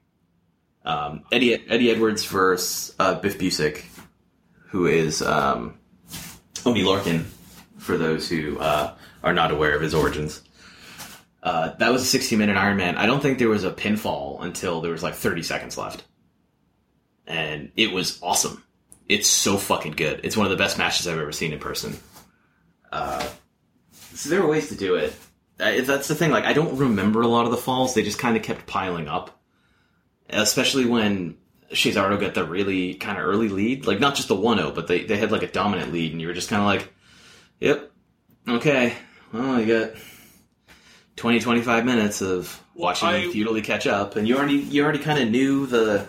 Um, 0.84 1.24
Eddie 1.32 1.54
Eddie 1.68 1.90
Edwards 1.90 2.26
versus 2.26 2.94
uh, 3.00 3.16
Biff 3.16 3.40
Busick, 3.40 3.86
who 4.68 4.86
is 4.86 5.22
um, 5.22 5.80
Oni 6.66 6.84
Lorcan, 6.84 7.26
for 7.86 7.98
those 7.98 8.28
who 8.28 8.60
uh, 8.60 8.94
are 9.24 9.34
not 9.34 9.52
aware 9.52 9.76
of 9.76 9.82
his 9.82 9.94
origins. 9.94 10.42
Uh, 11.42 11.74
that 11.76 11.92
was 11.92 12.02
a 12.02 12.06
60 12.06 12.36
minute 12.36 12.58
Iron 12.58 12.78
Man. 12.78 12.98
I 12.98 13.06
don't 13.06 13.22
think 13.22 13.38
there 13.38 13.50
was 13.50 13.64
a 13.64 13.72
pinfall 13.72 14.44
until 14.44 14.82
there 14.82 14.92
was 14.92 15.04
like 15.04 15.14
30 15.14 15.44
seconds 15.44 15.78
left 15.78 16.04
and 17.28 17.72
it 17.76 17.92
was 17.92 18.20
awesome. 18.22 18.64
It's 19.08 19.28
so 19.28 19.58
fucking 19.58 19.94
good. 19.94 20.22
It's 20.24 20.36
one 20.36 20.46
of 20.46 20.52
the 20.52 20.58
best 20.58 20.78
matches 20.78 21.08
I've 21.08 21.20
ever 21.20 21.32
seen 21.32 21.54
in 21.54 21.60
person. 21.60 21.98
Uh, 22.92 23.28
so 24.14 24.30
there 24.30 24.42
are 24.42 24.48
ways 24.48 24.70
to 24.70 24.76
do 24.76 24.96
it. 24.96 25.14
That's 25.58 26.08
the 26.08 26.16
thing. 26.16 26.32
Like 26.32 26.46
I 26.46 26.54
don't 26.54 26.78
remember 26.78 27.22
a 27.22 27.28
lot 27.28 27.46
of 27.46 27.52
the 27.52 27.58
falls. 27.58 27.94
They 27.94 28.04
just 28.04 28.20
kind 28.20 28.36
of 28.36 28.44
kept 28.44 28.68
piling 28.68 29.08
up, 29.08 29.40
especially 30.30 30.86
when 30.86 31.38
Cesaro 31.72 32.20
got 32.20 32.34
the 32.34 32.44
really 32.44 32.96
kind 32.96 33.18
of 33.18 33.26
early 33.26 33.50
lead. 33.50 33.86
Like 33.86 34.00
not 34.00 34.16
just 34.16 34.28
the 34.28 34.36
1-0, 34.36 34.76
but 34.76 34.88
they 34.88 35.04
they 35.04 35.18
had 35.18 35.32
like 35.32 35.44
a 35.44 35.48
dominant 35.48 35.94
lead, 35.94 36.12
and 36.12 36.22
you 36.22 36.28
were 36.28 36.34
just 36.34 36.50
kind 36.50 36.62
of 36.62 36.68
like, 36.68 36.94
"Yep, 37.60 37.92
okay, 38.50 38.94
well 39.32 39.60
you 39.60 39.88
got." 39.88 39.96
20 41.18 41.40
25 41.40 41.86
minutes 41.86 42.22
of 42.22 42.62
watching 42.74 43.08
I- 43.08 43.22
them 43.22 43.32
futilely 43.32 43.62
catch 43.62 43.88
up 43.88 44.18
and 44.18 44.28
you 44.28 44.38
already 44.38 44.56
you 44.56 44.84
already 44.84 45.00
kind 45.00 45.18
of 45.18 45.30
knew 45.30 45.66
the 45.66 46.06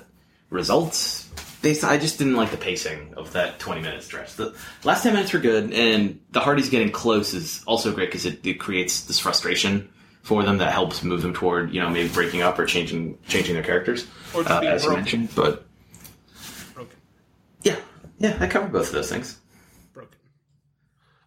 results 0.51 1.26
I 1.66 1.99
just 1.99 2.18
didn't 2.18 2.36
like 2.36 2.53
the 2.53 2.57
pacing 2.57 3.14
of 3.16 3.32
that 3.32 3.59
20 3.59 3.80
minute 3.80 4.03
stretch. 4.05 4.34
The 4.36 4.55
last 4.84 5.03
10 5.03 5.14
minutes 5.14 5.32
were 5.32 5.40
good, 5.40 5.72
and 5.72 6.20
the 6.30 6.38
Hardys 6.38 6.70
getting 6.70 6.92
close 6.92 7.34
is 7.34 7.64
also 7.66 7.92
great 7.92 8.09
because 8.09 8.24
it, 8.24 8.47
it 8.47 8.61
creates 8.61 9.03
this 9.07 9.18
frustration 9.18 9.88
for 10.22 10.44
them 10.44 10.59
that 10.59 10.72
helps 10.72 11.03
move 11.03 11.22
them 11.22 11.34
toward, 11.34 11.74
you 11.74 11.80
know, 11.80 11.90
maybe 11.90 12.09
breaking 12.09 12.42
up 12.42 12.57
or 12.61 12.66
changing 12.66 13.18
changing 13.26 13.55
their 13.55 13.64
characters, 13.64 14.07
uh, 14.34 14.61
as 14.64 14.84
you 14.84 14.92
mentioned. 14.92 15.30
But 15.34 15.66
Broken. 16.72 16.97
yeah, 17.62 17.76
yeah, 18.18 18.36
I 18.38 18.47
covered 18.47 18.70
both 18.72 18.86
of 18.86 18.92
those 18.92 19.11
things. 19.11 19.36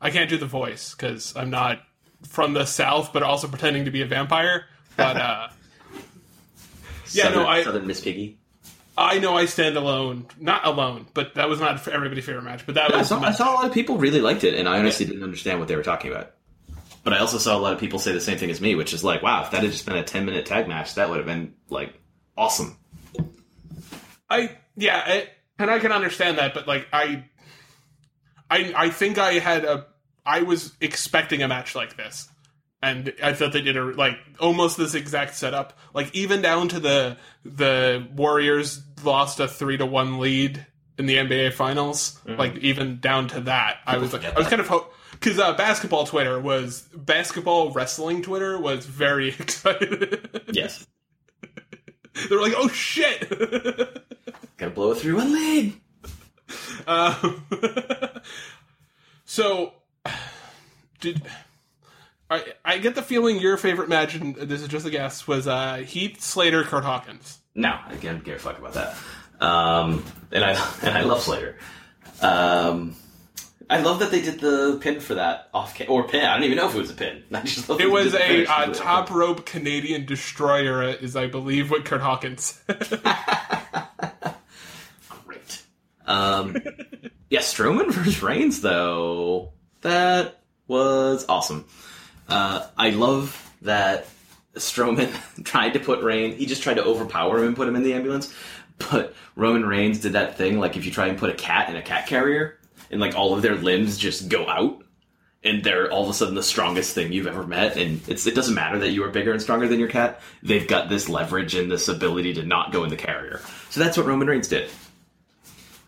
I 0.02 0.10
can't 0.12 0.30
do 0.30 0.38
the 0.38 0.46
voice 0.46 0.96
because 0.96 1.36
I'm 1.36 1.50
not 1.50 1.80
from 2.28 2.54
the 2.54 2.66
South, 2.66 3.12
but 3.14 3.24
also 3.24 3.48
pretending 3.48 3.86
to 3.86 3.92
be 3.92 4.02
a 4.02 4.06
vampire. 4.06 4.66
But 4.98 5.18
uh, 5.18 5.48
Yeah, 7.12 7.30
no, 7.30 7.48
I- 7.48 7.64
Southern 7.64 7.88
Miss 7.88 8.02
Piggy. 8.02 8.38
I 8.98 9.20
know 9.20 9.38
I 9.38 9.46
stand 9.46 9.78
alone. 9.78 10.26
Not 10.42 10.68
alone, 10.68 11.08
but 11.14 11.36
that 11.36 11.48
was 11.48 11.62
not 11.62 11.88
everybody's 11.88 12.26
favorite 12.26 12.44
match. 12.44 12.66
But 12.66 12.76
that 12.76 12.94
I 12.94 12.98
was 12.98 13.08
saw, 13.08 13.22
I 13.22 13.32
saw 13.32 13.54
a 13.54 13.56
lot 13.56 13.66
of 13.66 13.72
people 13.72 13.98
really 13.98 14.20
liked 14.20 14.44
it, 14.44 14.56
and 14.56 14.68
I 14.68 14.78
honestly 14.78 15.06
didn't 15.06 15.24
understand 15.24 15.60
what 15.60 15.70
they 15.70 15.78
were 15.78 15.84
talking 15.84 16.12
about. 16.12 16.32
But 17.06 17.14
I 17.14 17.20
also 17.20 17.38
saw 17.38 17.58
a 17.58 17.62
lot 17.62 17.72
of 17.72 17.80
people 17.80 17.98
say 17.98 18.12
the 18.12 18.20
same 18.20 18.38
thing 18.38 18.52
as 18.52 18.60
me, 18.60 18.76
which 18.76 18.94
is 18.94 19.02
like, 19.02 19.24
wow, 19.24 19.44
if 19.44 19.52
that 19.52 19.62
had 19.64 19.72
just 19.72 19.86
been 19.86 19.96
a 19.96 20.04
10 20.04 20.26
minute 20.26 20.46
tag 20.46 20.68
match, 20.68 20.96
that 20.96 21.10
would 21.10 21.16
have 21.16 21.26
been 21.26 21.54
like 21.70 21.94
awesome. 22.38 22.76
I 24.30 24.58
yeah, 24.76 25.02
I, 25.06 25.30
and 25.58 25.72
I 25.72 25.80
can 25.80 25.94
understand 25.94 26.38
that, 26.38 26.54
but 26.54 26.68
like 26.68 26.88
I, 26.92 27.24
I 28.50 28.74
I 28.76 28.90
think 28.90 29.18
I 29.18 29.34
had 29.34 29.66
a 29.66 29.86
I 30.26 30.42
was 30.44 30.74
expecting 30.82 31.42
a 31.44 31.48
match 31.48 31.76
like 31.76 31.98
this, 31.98 32.30
and 32.82 33.14
I 33.24 33.34
thought 33.34 33.54
they 33.54 33.62
did 33.62 33.78
a 33.78 33.84
like 33.84 34.18
almost 34.40 34.78
this 34.78 34.94
exact 34.94 35.36
setup, 35.36 35.78
like 35.94 36.14
even 36.16 36.42
down 36.42 36.68
to 36.70 36.80
the 36.80 37.18
the 37.44 38.08
Warriors 38.16 38.82
lost 39.04 39.40
a 39.40 39.48
three 39.48 39.78
to 39.78 39.86
one 39.86 40.20
lead 40.20 40.66
in 40.98 41.06
the 41.06 41.16
NBA 41.16 41.54
Finals, 41.54 42.20
like 42.26 42.58
even 42.58 43.00
down 43.00 43.28
to 43.30 43.42
that, 43.42 43.78
I 43.86 43.98
was 43.98 44.12
like 44.14 44.26
I 44.26 44.38
was 44.38 44.48
kind 44.48 44.60
of 44.60 44.68
ho- 44.68 44.88
because 45.12 45.40
uh, 45.40 45.54
basketball 45.54 46.06
Twitter 46.06 46.40
was 46.40 46.82
basketball 46.94 47.72
wrestling 47.72 48.22
Twitter 48.22 48.60
was 48.60 48.86
very 48.86 49.30
excited. 49.40 50.42
Yes. 50.52 50.86
they 52.30 52.36
were 52.36 52.42
like, 52.42 52.54
"Oh 52.58 52.68
shit!" 52.68 53.30
Gotta 54.58 54.72
blow 54.72 54.92
it 54.92 54.98
through 54.98 55.16
one 55.16 55.32
lead. 55.34 55.80
Um, 56.88 57.44
so, 59.26 59.74
did 61.00 61.22
I? 62.30 62.44
I 62.64 62.78
get 62.78 62.96
the 62.96 63.02
feeling 63.02 63.40
your 63.40 63.58
favorite 63.58 63.90
match, 63.90 64.16
and 64.16 64.36
this 64.36 64.62
is 64.62 64.68
just 64.68 64.86
a 64.86 64.90
guess, 64.90 65.28
was 65.28 65.48
uh, 65.48 65.78
Heath 65.78 66.22
Slater, 66.22 66.64
Kurt 66.64 66.84
Hawkins. 66.84 67.40
No, 67.56 67.78
I 67.88 67.96
can't 67.96 68.24
give 68.24 68.36
a 68.38 68.40
fuck 68.40 68.60
about 68.60 68.74
that. 68.74 68.96
Um, 69.42 70.04
and 70.32 70.44
I 70.44 70.52
and 70.82 70.98
I 70.98 71.02
love 71.02 71.22
Slater. 71.22 71.58
Um, 72.22 72.96
I 73.70 73.82
love 73.82 74.00
that 74.00 74.10
they 74.10 74.22
did 74.22 74.40
the 74.40 74.80
pin 74.82 75.00
for 75.00 75.16
that 75.16 75.50
off 75.54 75.78
ca- 75.78 75.86
or 75.88 76.08
pin. 76.08 76.26
I 76.26 76.34
don't 76.34 76.44
even 76.44 76.58
know 76.58 76.68
if 76.68 76.76
it 76.76 76.80
was 76.80 76.90
a 76.90 76.96
pin. 76.96 77.24
I 77.34 77.42
just 77.42 77.70
love 77.70 77.80
It 77.80 77.90
was 77.90 78.16
a 78.16 78.46
uh, 78.46 78.74
top 78.74 79.12
rope 79.12 79.46
Canadian 79.46 80.06
destroyer, 80.06 80.84
is 80.84 81.16
I 81.16 81.28
believe 81.28 81.70
what 81.70 81.86
Kurt 81.86 82.02
Hawkins. 82.02 82.60
Um, 86.10 86.58
yeah, 87.30 87.40
Strowman 87.40 87.92
versus 87.94 88.22
Reigns 88.22 88.60
though 88.60 89.54
that 89.82 90.42
was 90.68 91.26
awesome. 91.30 91.66
Uh, 92.28 92.68
I 92.78 92.90
love 92.90 93.54
that 93.62 94.08
Strowman 94.56 95.14
tried 95.46 95.74
to 95.74 95.80
put 95.80 96.04
Reigns. 96.04 96.36
He 96.36 96.46
just 96.46 96.64
tried 96.64 96.76
to 96.76 96.84
overpower 96.84 97.38
him 97.38 97.48
and 97.48 97.56
put 97.56 97.68
him 97.68 97.76
in 97.76 97.84
the 97.84 97.94
ambulance. 97.94 98.34
But 98.92 99.14
Roman 99.36 99.66
Reigns 99.66 100.00
did 100.00 100.14
that 100.14 100.38
thing 100.38 100.60
like 100.60 100.76
if 100.76 100.86
you 100.86 100.92
try 100.92 101.08
and 101.08 101.18
put 101.18 101.30
a 101.30 101.36
cat 101.36 101.70
in 101.70 101.76
a 101.76 101.82
cat 101.82 102.08
carrier 102.08 102.60
and 102.92 103.00
like 103.00 103.16
all 103.16 103.34
of 103.34 103.42
their 103.42 103.56
limbs 103.56 103.98
just 103.98 104.30
go 104.30 104.48
out 104.48 104.84
and 105.44 105.64
they're 105.64 105.92
all 105.92 106.04
of 106.04 106.10
a 106.10 106.14
sudden 106.14 106.36
the 106.36 106.44
strongest 106.44 106.94
thing 106.94 107.12
you've 107.12 107.28
ever 107.28 107.46
met 107.46 107.78
and 107.78 108.02
it's 108.08 108.26
it 108.26 108.36
doesn't 108.36 108.56
matter 108.56 108.80
that 108.80 108.92
you 108.92 109.04
are 109.04 109.10
bigger 109.10 109.32
and 109.32 109.42
stronger 109.42 109.68
than 109.68 109.80
your 109.80 109.88
cat 109.88 110.22
they've 110.44 110.68
got 110.68 110.90
this 110.90 111.08
leverage 111.08 111.56
and 111.56 111.72
this 111.72 111.88
ability 111.88 112.34
to 112.34 112.44
not 112.44 112.72
go 112.72 112.84
in 112.84 112.90
the 112.90 112.98
carrier 112.98 113.40
so 113.70 113.80
that's 113.80 113.96
what 113.96 114.06
roman 114.06 114.28
reigns 114.28 114.48
did 114.48 114.70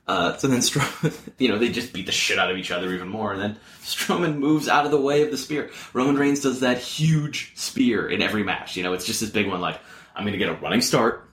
uh, 0.08 0.36
so 0.38 0.48
then 0.48 0.60
Strowman, 0.60 1.16
you 1.38 1.48
know, 1.48 1.58
they 1.58 1.70
just 1.70 1.94
beat 1.94 2.06
the 2.06 2.12
shit 2.12 2.40
out 2.40 2.52
of 2.52 2.58
each 2.58 2.72
other 2.72 2.94
even 2.94 3.08
more. 3.08 3.32
And 3.32 3.42
then 3.42 3.58
Strowman 3.82 4.38
moves 4.38 4.68
out 4.68 4.86
of 4.86 4.92
the 4.92 5.00
way 5.00 5.24
of 5.24 5.32
the 5.32 5.38
spear. 5.38 5.72
Roman 5.94 6.18
Reigns 6.18 6.42
does 6.42 6.62
that 6.62 6.80
huge 6.80 7.54
spear 7.56 8.10
in 8.10 8.22
every 8.22 8.44
match. 8.44 8.76
You 8.76 8.84
know, 8.84 8.94
it's 8.94 9.06
just 9.06 9.22
this 9.22 9.30
big 9.30 9.48
one 9.48 9.62
like, 9.62 9.80
I'm 10.16 10.24
going 10.24 10.34
to 10.34 10.40
get 10.40 10.50
a 10.50 10.54
running 10.54 10.82
start. 10.82 11.30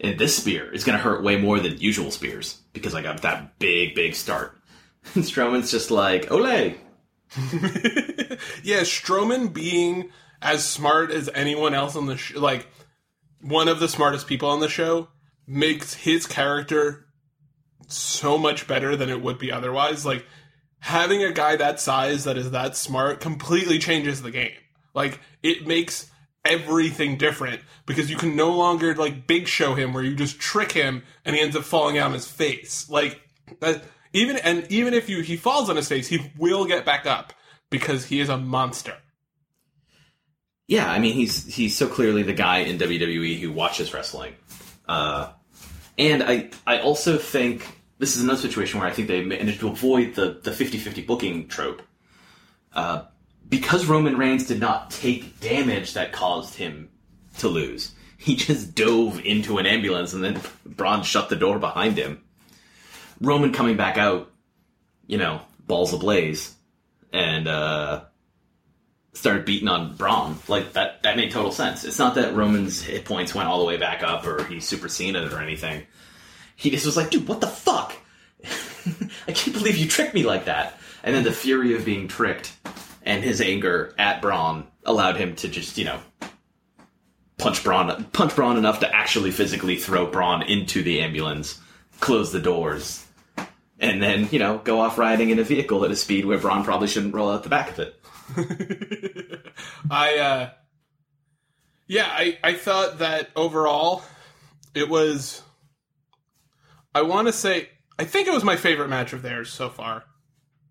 And 0.00 0.18
this 0.18 0.36
spear 0.36 0.72
is 0.72 0.84
going 0.84 0.98
to 0.98 1.02
hurt 1.02 1.22
way 1.22 1.36
more 1.36 1.60
than 1.60 1.78
usual 1.78 2.10
spears 2.10 2.60
because 2.72 2.94
I 2.94 3.02
got 3.02 3.22
that 3.22 3.58
big, 3.58 3.94
big 3.94 4.14
start. 4.14 4.58
And 5.14 5.22
Strowman's 5.22 5.70
just 5.70 5.90
like, 5.90 6.30
Ole. 6.30 6.40
yeah, 8.62 8.80
Strowman 8.80 9.52
being 9.52 10.08
as 10.40 10.64
smart 10.64 11.10
as 11.10 11.28
anyone 11.34 11.74
else 11.74 11.94
on 11.94 12.06
the 12.06 12.16
show, 12.16 12.40
like 12.40 12.66
one 13.42 13.68
of 13.68 13.80
the 13.80 13.88
smartest 13.88 14.26
people 14.26 14.48
on 14.48 14.60
the 14.60 14.68
show, 14.68 15.08
makes 15.46 15.92
his 15.92 16.26
character 16.26 17.03
so 17.88 18.38
much 18.38 18.66
better 18.66 18.96
than 18.96 19.10
it 19.10 19.22
would 19.22 19.38
be 19.38 19.52
otherwise. 19.52 20.04
Like 20.04 20.26
having 20.80 21.22
a 21.22 21.32
guy 21.32 21.56
that 21.56 21.80
size 21.80 22.24
that 22.24 22.36
is 22.36 22.50
that 22.50 22.76
smart 22.76 23.20
completely 23.20 23.78
changes 23.78 24.22
the 24.22 24.30
game. 24.30 24.52
Like 24.94 25.20
it 25.42 25.66
makes 25.66 26.10
everything 26.44 27.16
different 27.16 27.62
because 27.86 28.10
you 28.10 28.16
can 28.16 28.36
no 28.36 28.50
longer 28.50 28.94
like 28.94 29.26
big 29.26 29.48
show 29.48 29.74
him 29.74 29.92
where 29.92 30.04
you 30.04 30.14
just 30.14 30.38
trick 30.38 30.72
him 30.72 31.02
and 31.24 31.34
he 31.34 31.40
ends 31.40 31.56
up 31.56 31.64
falling 31.64 31.98
out 31.98 32.08
on 32.08 32.12
his 32.12 32.28
face. 32.28 32.88
Like 32.88 33.20
that 33.60 33.82
even 34.12 34.36
and 34.36 34.66
even 34.70 34.94
if 34.94 35.08
you 35.08 35.22
he 35.22 35.36
falls 35.36 35.68
on 35.68 35.76
his 35.76 35.88
face, 35.88 36.08
he 36.08 36.30
will 36.38 36.64
get 36.64 36.84
back 36.84 37.06
up 37.06 37.32
because 37.70 38.06
he 38.06 38.20
is 38.20 38.28
a 38.28 38.38
monster. 38.38 38.96
Yeah, 40.66 40.90
I 40.90 40.98
mean 40.98 41.14
he's 41.14 41.44
he's 41.52 41.76
so 41.76 41.88
clearly 41.88 42.22
the 42.22 42.32
guy 42.32 42.58
in 42.58 42.78
WWE 42.78 43.40
who 43.40 43.52
watches 43.52 43.92
wrestling, 43.92 44.34
uh, 44.88 45.32
and 45.98 46.22
I 46.22 46.50
I 46.66 46.78
also 46.80 47.18
think 47.18 47.66
this 47.98 48.16
is 48.16 48.22
another 48.22 48.40
situation 48.40 48.80
where 48.80 48.88
I 48.88 48.92
think 48.92 49.08
they 49.08 49.24
managed 49.24 49.60
to 49.60 49.68
avoid 49.68 50.14
the 50.14 50.40
the 50.42 50.50
50-50 50.50 51.06
booking 51.06 51.48
trope, 51.48 51.82
uh, 52.72 53.04
because 53.48 53.86
Roman 53.86 54.16
Reigns 54.16 54.46
did 54.46 54.60
not 54.60 54.90
take 54.90 55.40
damage 55.40 55.94
that 55.94 56.12
caused 56.12 56.54
him 56.54 56.90
to 57.38 57.48
lose. 57.48 57.94
He 58.16 58.36
just 58.36 58.74
dove 58.74 59.20
into 59.20 59.58
an 59.58 59.66
ambulance 59.66 60.14
and 60.14 60.24
then 60.24 60.40
Braun 60.64 61.02
shut 61.02 61.28
the 61.28 61.36
door 61.36 61.58
behind 61.58 61.98
him. 61.98 62.22
Roman 63.20 63.52
coming 63.52 63.76
back 63.76 63.98
out, 63.98 64.30
you 65.06 65.18
know, 65.18 65.42
balls 65.66 65.92
ablaze, 65.92 66.54
and 67.12 67.46
uh, 67.46 68.04
started 69.14 69.44
beating 69.44 69.68
on 69.68 69.96
Braun. 69.96 70.38
Like 70.48 70.74
that 70.74 71.02
that 71.02 71.16
made 71.16 71.30
total 71.30 71.52
sense. 71.52 71.84
It's 71.84 71.98
not 71.98 72.16
that 72.16 72.34
Roman's 72.34 72.82
hit 72.82 73.04
points 73.04 73.34
went 73.34 73.48
all 73.48 73.58
the 73.58 73.64
way 73.64 73.76
back 73.76 74.02
up 74.02 74.26
or 74.26 74.44
he 74.44 74.60
Super 74.60 74.88
Saiyan 74.88 75.14
it 75.14 75.32
or 75.32 75.40
anything. 75.40 75.86
He 76.56 76.70
just 76.70 76.86
was 76.86 76.96
like, 76.96 77.10
dude, 77.10 77.26
what 77.26 77.40
the 77.40 77.46
fuck? 77.46 77.94
I 79.28 79.32
can't 79.32 79.56
believe 79.56 79.76
you 79.76 79.88
tricked 79.88 80.14
me 80.14 80.24
like 80.24 80.44
that. 80.44 80.78
And 81.02 81.14
then 81.14 81.24
the 81.24 81.32
fury 81.32 81.74
of 81.74 81.84
being 81.84 82.08
tricked 82.08 82.56
and 83.02 83.22
his 83.22 83.40
anger 83.40 83.94
at 83.98 84.22
Braun 84.22 84.66
allowed 84.84 85.16
him 85.16 85.34
to 85.36 85.48
just, 85.48 85.78
you 85.78 85.84
know, 85.84 86.00
punch 87.38 87.64
Braun 87.64 88.04
punch 88.12 88.34
Braun 88.34 88.56
enough 88.56 88.80
to 88.80 88.94
actually 88.94 89.30
physically 89.30 89.76
throw 89.76 90.06
Braun 90.06 90.42
into 90.42 90.82
the 90.82 91.00
ambulance, 91.00 91.60
close 92.00 92.32
the 92.32 92.40
doors, 92.40 93.04
and 93.78 94.02
then, 94.02 94.28
you 94.30 94.38
know, 94.38 94.58
go 94.58 94.80
off 94.80 94.98
riding 94.98 95.30
in 95.30 95.38
a 95.38 95.44
vehicle 95.44 95.84
at 95.84 95.90
a 95.90 95.96
speed 95.96 96.24
where 96.24 96.38
Braun 96.38 96.64
probably 96.64 96.88
shouldn't 96.88 97.14
roll 97.14 97.30
out 97.30 97.42
the 97.42 97.48
back 97.48 97.70
of 97.70 97.78
it. 97.78 98.00
I 99.90 100.18
uh 100.18 100.50
yeah, 101.86 102.06
I 102.08 102.38
I 102.42 102.54
thought 102.54 102.98
that 102.98 103.30
overall 103.36 104.02
it 104.74 104.88
was 104.88 105.42
I 106.94 107.02
want 107.02 107.28
to 107.28 107.32
say 107.32 107.68
I 107.98 108.04
think 108.04 108.28
it 108.28 108.34
was 108.34 108.44
my 108.44 108.56
favorite 108.56 108.88
match 108.88 109.12
of 109.12 109.22
theirs 109.22 109.52
so 109.52 109.68
far. 109.68 110.04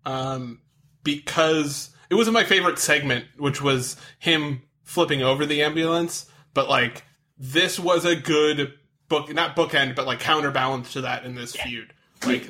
Um 0.04 0.60
because 1.02 1.90
it 2.10 2.14
wasn't 2.14 2.34
my 2.34 2.44
favorite 2.44 2.78
segment, 2.78 3.26
which 3.36 3.62
was 3.62 3.96
him 4.18 4.62
flipping 4.82 5.22
over 5.22 5.46
the 5.46 5.62
ambulance, 5.62 6.30
but 6.52 6.68
like 6.68 7.04
this 7.38 7.78
was 7.78 8.04
a 8.04 8.16
good 8.16 8.74
book 9.08 9.32
not 9.32 9.56
bookend, 9.56 9.94
but 9.94 10.06
like 10.06 10.20
counterbalance 10.20 10.92
to 10.94 11.02
that 11.02 11.24
in 11.24 11.34
this 11.34 11.54
feud. 11.54 11.92
Like 12.26 12.48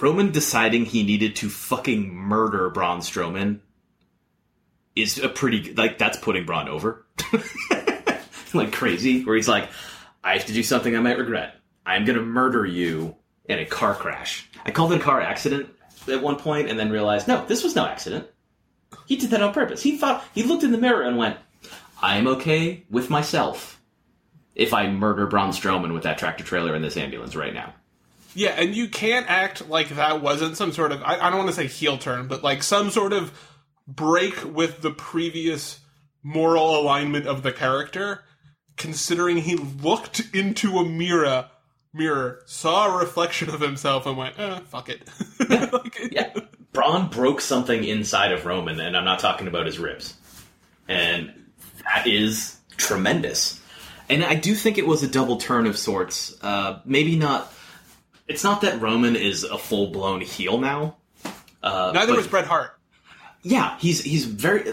Roman 0.00 0.32
deciding 0.32 0.86
he 0.86 1.02
needed 1.02 1.36
to 1.36 1.48
fucking 1.48 2.14
murder 2.14 2.70
Braun 2.70 3.00
Strowman 3.00 3.60
is 4.94 5.18
a 5.18 5.28
pretty 5.28 5.72
like 5.74 5.98
that's 5.98 6.18
putting 6.18 6.44
Braun 6.44 6.68
over 6.68 7.06
like 8.54 8.72
crazy. 8.72 9.24
Where 9.24 9.36
he's 9.36 9.48
like, 9.48 9.68
I 10.22 10.34
have 10.34 10.46
to 10.46 10.52
do 10.52 10.62
something 10.62 10.94
I 10.96 11.00
might 11.00 11.18
regret. 11.18 11.56
I'm 11.84 12.04
gonna 12.04 12.22
murder 12.22 12.64
you 12.64 13.16
in 13.46 13.58
a 13.58 13.64
car 13.64 13.94
crash. 13.94 14.48
I 14.64 14.70
called 14.70 14.92
it 14.92 15.00
a 15.00 15.04
car 15.04 15.20
accident 15.20 15.68
at 16.08 16.22
one 16.22 16.36
point, 16.36 16.68
and 16.68 16.78
then 16.78 16.90
realized 16.90 17.28
no, 17.28 17.44
this 17.46 17.64
was 17.64 17.74
no 17.74 17.86
accident. 17.86 18.26
He 19.06 19.16
did 19.16 19.30
that 19.30 19.42
on 19.42 19.52
purpose. 19.52 19.82
He 19.82 19.96
thought 19.96 20.24
he 20.34 20.42
looked 20.42 20.62
in 20.62 20.72
the 20.72 20.78
mirror 20.78 21.02
and 21.02 21.16
went, 21.16 21.38
"I'm 22.00 22.26
okay 22.28 22.84
with 22.90 23.10
myself 23.10 23.80
if 24.54 24.74
I 24.74 24.88
murder 24.88 25.26
Braun 25.26 25.50
Strowman 25.50 25.94
with 25.94 26.02
that 26.02 26.18
tractor 26.18 26.44
trailer 26.44 26.76
in 26.76 26.82
this 26.82 26.96
ambulance 26.96 27.34
right 27.34 27.54
now." 27.54 27.74
Yeah, 28.34 28.50
and 28.50 28.74
you 28.74 28.88
can't 28.88 29.28
act 29.28 29.68
like 29.68 29.90
that 29.90 30.22
wasn't 30.22 30.56
some 30.56 30.72
sort 30.72 30.92
of 30.92 31.02
I, 31.02 31.18
I 31.18 31.30
don't 31.30 31.38
want 31.38 31.50
to 31.50 31.56
say 31.56 31.66
heel 31.66 31.98
turn, 31.98 32.28
but 32.28 32.42
like 32.42 32.62
some 32.62 32.90
sort 32.90 33.12
of 33.12 33.32
break 33.86 34.44
with 34.44 34.80
the 34.82 34.90
previous 34.90 35.80
moral 36.22 36.78
alignment 36.80 37.26
of 37.26 37.42
the 37.42 37.52
character, 37.52 38.22
considering 38.76 39.38
he 39.38 39.56
looked 39.56 40.22
into 40.34 40.78
a 40.78 40.84
mirror 40.88 41.48
mirror, 41.94 42.40
saw 42.46 42.86
a 42.94 42.98
reflection 42.98 43.50
of 43.50 43.60
himself 43.60 44.06
and 44.06 44.16
went, 44.16 44.38
eh, 44.38 44.60
fuck 44.70 44.88
it. 44.88 45.02
Like, 45.72 45.98
Yeah. 46.10 46.32
Braun 46.72 47.08
broke 47.10 47.42
something 47.42 47.84
inside 47.84 48.32
of 48.32 48.46
Roman, 48.46 48.80
and 48.80 48.96
I'm 48.96 49.04
not 49.04 49.18
talking 49.18 49.46
about 49.46 49.66
his 49.66 49.78
ribs. 49.78 50.14
And 50.88 51.30
that 51.84 52.06
is 52.06 52.56
tremendous. 52.78 53.60
And 54.08 54.24
I 54.24 54.36
do 54.36 54.54
think 54.54 54.78
it 54.78 54.86
was 54.86 55.02
a 55.02 55.08
double 55.08 55.36
turn 55.36 55.66
of 55.66 55.76
sorts. 55.76 56.34
Uh, 56.42 56.80
maybe 56.86 57.14
not. 57.16 57.52
It's 58.26 58.42
not 58.42 58.62
that 58.62 58.80
Roman 58.80 59.14
is 59.14 59.44
a 59.44 59.58
full 59.58 59.88
blown 59.90 60.22
heel 60.22 60.58
now. 60.58 60.96
Uh, 61.62 61.92
Neither 61.94 62.12
but- 62.12 62.16
was 62.16 62.26
Bret 62.26 62.46
Hart. 62.46 62.70
Yeah, 63.42 63.76
he's 63.78 64.02
he's 64.02 64.24
very 64.24 64.64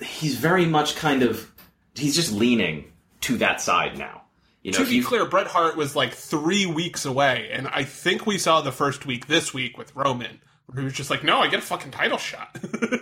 he's 0.00 0.36
very 0.36 0.66
much 0.66 0.96
kind 0.96 1.22
of 1.22 1.50
he's 1.94 2.14
just 2.14 2.32
leaning 2.32 2.92
to 3.22 3.38
that 3.38 3.60
side 3.60 3.98
now. 3.98 4.22
You 4.62 4.72
know, 4.72 4.78
To 4.78 4.84
be 4.90 5.02
clear, 5.02 5.24
Bret 5.24 5.46
Hart 5.46 5.76
was 5.76 5.94
like 5.96 6.12
three 6.12 6.66
weeks 6.66 7.04
away, 7.04 7.48
and 7.52 7.68
I 7.68 7.84
think 7.84 8.26
we 8.26 8.38
saw 8.38 8.60
the 8.60 8.72
first 8.72 9.06
week 9.06 9.26
this 9.26 9.54
week 9.54 9.78
with 9.78 9.94
Roman, 9.94 10.40
where 10.66 10.80
he 10.80 10.84
was 10.84 10.92
just 10.92 11.10
like, 11.10 11.22
"No, 11.24 11.38
I 11.38 11.46
get 11.48 11.60
a 11.60 11.62
fucking 11.62 11.92
title 11.92 12.18
shot," 12.18 12.58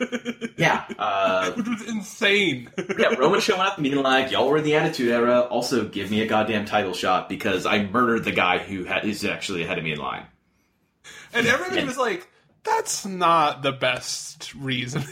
yeah, 0.59 0.85
uh, 0.99 1.53
which 1.53 1.67
was 1.67 1.83
insane. 1.89 2.71
yeah, 2.99 3.15
Roman 3.15 3.41
showing 3.41 3.63
up 3.63 3.79
and 3.79 3.85
being 3.85 3.97
like, 3.97 4.31
"Y'all 4.31 4.49
were 4.49 4.59
in 4.59 4.65
the 4.65 4.77
Attitude 4.77 5.11
Era. 5.11 5.41
Also, 5.41 5.89
give 5.89 6.11
me 6.11 6.21
a 6.21 6.27
goddamn 6.27 6.67
title 6.67 6.93
shot 6.93 7.29
because 7.29 7.67
I 7.67 7.85
murdered 7.85 8.25
the 8.25 8.33
guy 8.33 8.59
who 8.59 8.85
had, 8.85 9.05
is 9.05 9.25
actually 9.25 9.65
ahead 9.65 9.79
of 9.79 9.85
me 9.85 9.93
in 9.93 9.99
line." 9.99 10.27
and 11.33 11.47
everybody 11.47 11.85
was 11.85 11.99
like, 11.99 12.29
"That's 12.67 13.07
not 13.07 13.63
the 13.63 13.73
best 13.73 14.55
reason. 14.55 15.05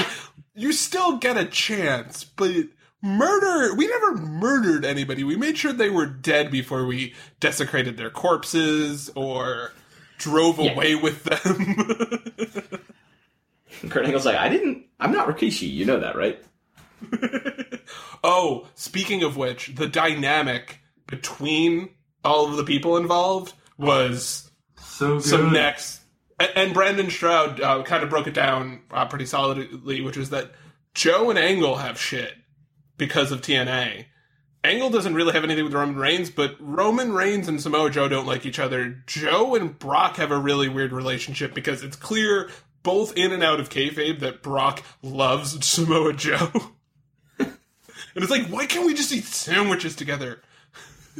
you 0.54 0.72
still 0.72 1.16
get 1.18 1.36
a 1.36 1.44
chance, 1.46 2.24
but." 2.24 2.52
Murder. 3.00 3.76
We 3.76 3.86
never 3.86 4.16
murdered 4.16 4.84
anybody. 4.84 5.22
We 5.22 5.36
made 5.36 5.56
sure 5.56 5.72
they 5.72 5.88
were 5.88 6.04
dead 6.04 6.50
before 6.50 6.84
we 6.84 7.14
desecrated 7.38 7.96
their 7.96 8.10
corpses 8.10 9.08
or 9.14 9.70
drove 10.18 10.58
Yeah. 10.58 10.72
away 10.72 10.96
with 10.96 11.22
them. 11.22 12.80
Kurt 13.88 14.04
Angle's 14.04 14.26
like, 14.26 14.34
"I 14.34 14.48
didn't. 14.48 14.86
I'm 14.98 15.12
not 15.12 15.28
Rikishi. 15.28 15.70
You 15.72 15.84
know 15.84 16.00
that, 16.00 16.16
right?" 16.16 16.42
Oh, 18.24 18.66
speaking 18.74 19.22
of 19.22 19.36
which, 19.36 19.76
the 19.76 19.86
dynamic 19.86 20.80
between 21.06 21.90
all 22.24 22.48
of 22.50 22.56
the 22.56 22.64
people 22.64 22.96
involved 22.96 23.52
was 23.76 24.50
So 24.76 25.20
some 25.20 25.52
next. 25.52 26.00
And, 26.38 26.50
and 26.56 26.74
Brandon 26.74 27.10
Stroud 27.10 27.60
uh, 27.60 27.82
kind 27.82 28.02
of 28.02 28.10
broke 28.10 28.26
it 28.26 28.34
down 28.34 28.82
uh, 28.90 29.06
pretty 29.06 29.26
solidly, 29.26 30.00
which 30.00 30.16
is 30.16 30.30
that 30.30 30.52
Joe 30.94 31.30
and 31.30 31.38
Angle 31.38 31.76
have 31.76 32.00
shit 32.00 32.34
because 32.96 33.32
of 33.32 33.40
TNA. 33.40 34.06
Angle 34.64 34.90
doesn't 34.90 35.14
really 35.14 35.32
have 35.32 35.44
anything 35.44 35.64
with 35.64 35.72
Roman 35.72 35.96
Reigns, 35.96 36.30
but 36.30 36.56
Roman 36.58 37.12
Reigns 37.12 37.46
and 37.46 37.60
Samoa 37.60 37.90
Joe 37.90 38.08
don't 38.08 38.26
like 38.26 38.44
each 38.44 38.58
other. 38.58 39.02
Joe 39.06 39.54
and 39.54 39.78
Brock 39.78 40.16
have 40.16 40.32
a 40.32 40.38
really 40.38 40.68
weird 40.68 40.92
relationship 40.92 41.54
because 41.54 41.84
it's 41.84 41.96
clear, 41.96 42.50
both 42.82 43.16
in 43.16 43.32
and 43.32 43.42
out 43.42 43.60
of 43.60 43.70
kayfabe, 43.70 44.18
that 44.20 44.42
Brock 44.42 44.82
loves 45.00 45.64
Samoa 45.64 46.12
Joe. 46.12 46.50
and 47.38 47.56
it's 48.16 48.30
like, 48.30 48.48
why 48.48 48.66
can't 48.66 48.86
we 48.86 48.94
just 48.94 49.12
eat 49.12 49.24
sandwiches 49.24 49.94
together? 49.94 50.42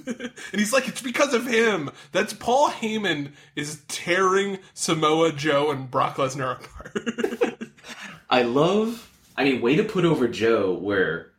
and 0.07 0.33
he's 0.53 0.73
like, 0.73 0.89
it's 0.89 1.01
because 1.01 1.35
of 1.35 1.47
him. 1.47 1.91
That's 2.13 2.33
Paul 2.33 2.71
Heyman 2.71 3.33
is 3.57 3.83
tearing 3.89 4.59
Samoa 4.75 5.33
Joe 5.33 5.71
and 5.71 5.91
Brock 5.91 6.17
Lesnar 6.17 6.57
apart. 6.57 7.71
I 8.31 8.43
love. 8.43 9.11
I 9.37 9.45
mean, 9.45 9.61
way 9.61 9.77
to 9.77 9.85
put 9.85 10.05
over 10.05 10.29
Joe, 10.29 10.75
where 10.75 11.31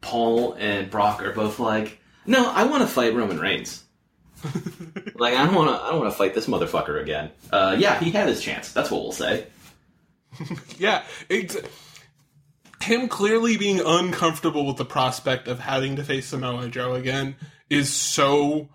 Paul 0.00 0.54
and 0.54 0.90
Brock 0.90 1.22
are 1.22 1.32
both 1.32 1.58
like, 1.58 2.00
"No, 2.26 2.50
I 2.50 2.64
want 2.64 2.82
to 2.82 2.86
fight 2.86 3.14
Roman 3.14 3.38
Reigns." 3.38 3.84
like, 5.14 5.34
I 5.34 5.44
don't 5.44 5.54
want 5.54 5.68
to. 5.68 5.82
I 5.82 5.90
don't 5.90 6.00
want 6.00 6.12
to 6.12 6.16
fight 6.16 6.34
this 6.34 6.46
motherfucker 6.46 7.00
again. 7.00 7.30
Uh, 7.52 7.76
yeah, 7.78 7.98
he 7.98 8.10
had 8.10 8.28
his 8.28 8.40
chance. 8.40 8.72
That's 8.72 8.90
what 8.90 9.02
we'll 9.02 9.12
say. 9.12 9.46
yeah, 10.78 11.02
it's 11.28 11.56
him 12.80 13.08
clearly 13.08 13.56
being 13.56 13.80
uncomfortable 13.84 14.66
with 14.66 14.76
the 14.76 14.84
prospect 14.84 15.48
of 15.48 15.58
having 15.58 15.96
to 15.96 16.04
face 16.04 16.26
Samoa 16.26 16.68
Joe 16.68 16.94
again 16.94 17.36
is 17.70 17.90
so 17.92 18.68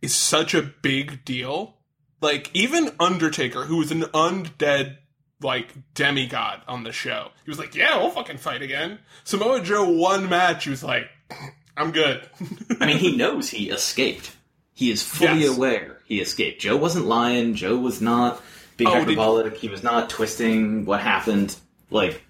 is 0.00 0.14
such 0.14 0.54
a 0.54 0.62
big 0.62 1.24
deal. 1.24 1.76
Like 2.20 2.50
even 2.54 2.90
Undertaker, 2.98 3.64
who 3.64 3.76
was 3.78 3.90
an 3.90 4.02
undead 4.02 4.96
like 5.42 5.74
demigod 5.94 6.62
on 6.66 6.84
the 6.84 6.92
show, 6.92 7.28
he 7.44 7.50
was 7.50 7.58
like, 7.58 7.74
"Yeah, 7.74 7.98
we'll 7.98 8.10
fucking 8.10 8.38
fight 8.38 8.62
again." 8.62 8.98
Samoa 9.24 9.60
Joe 9.60 9.90
one 9.90 10.28
match, 10.30 10.64
he 10.64 10.70
was 10.70 10.82
like, 10.84 11.08
"I'm 11.76 11.90
good." 11.92 12.26
I 12.80 12.86
mean, 12.86 12.98
he 12.98 13.16
knows 13.16 13.50
he 13.50 13.68
escaped. 13.70 14.34
He 14.72 14.90
is 14.90 15.02
fully 15.02 15.40
Yes. 15.42 15.56
aware 15.56 15.98
he 16.06 16.20
escaped. 16.20 16.60
Joe 16.60 16.76
wasn't 16.76 17.06
lying. 17.06 17.54
Joe 17.54 17.76
was 17.76 18.00
not 18.00 18.42
being 18.76 18.88
Oh, 18.90 18.94
hyperbolic. 18.94 19.56
He 19.56 19.68
was 19.68 19.82
not 19.82 20.08
twisting 20.10 20.84
what 20.84 21.00
happened. 21.00 21.54
Like, 21.90 22.22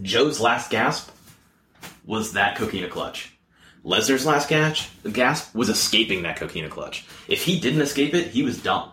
Joe's 0.00 0.40
last 0.40 0.70
gasp 0.70 1.10
was 2.06 2.32
that 2.32 2.56
coquina 2.56 2.88
clutch. 2.88 3.31
Lesnar's 3.84 4.24
last 4.26 4.48
gasp, 4.48 4.88
gasp 5.12 5.54
was 5.54 5.68
escaping 5.68 6.22
that 6.22 6.36
coquina 6.36 6.68
clutch. 6.68 7.04
If 7.28 7.42
he 7.42 7.58
didn't 7.58 7.80
escape 7.82 8.14
it, 8.14 8.28
he 8.28 8.42
was 8.42 8.62
done. 8.62 8.90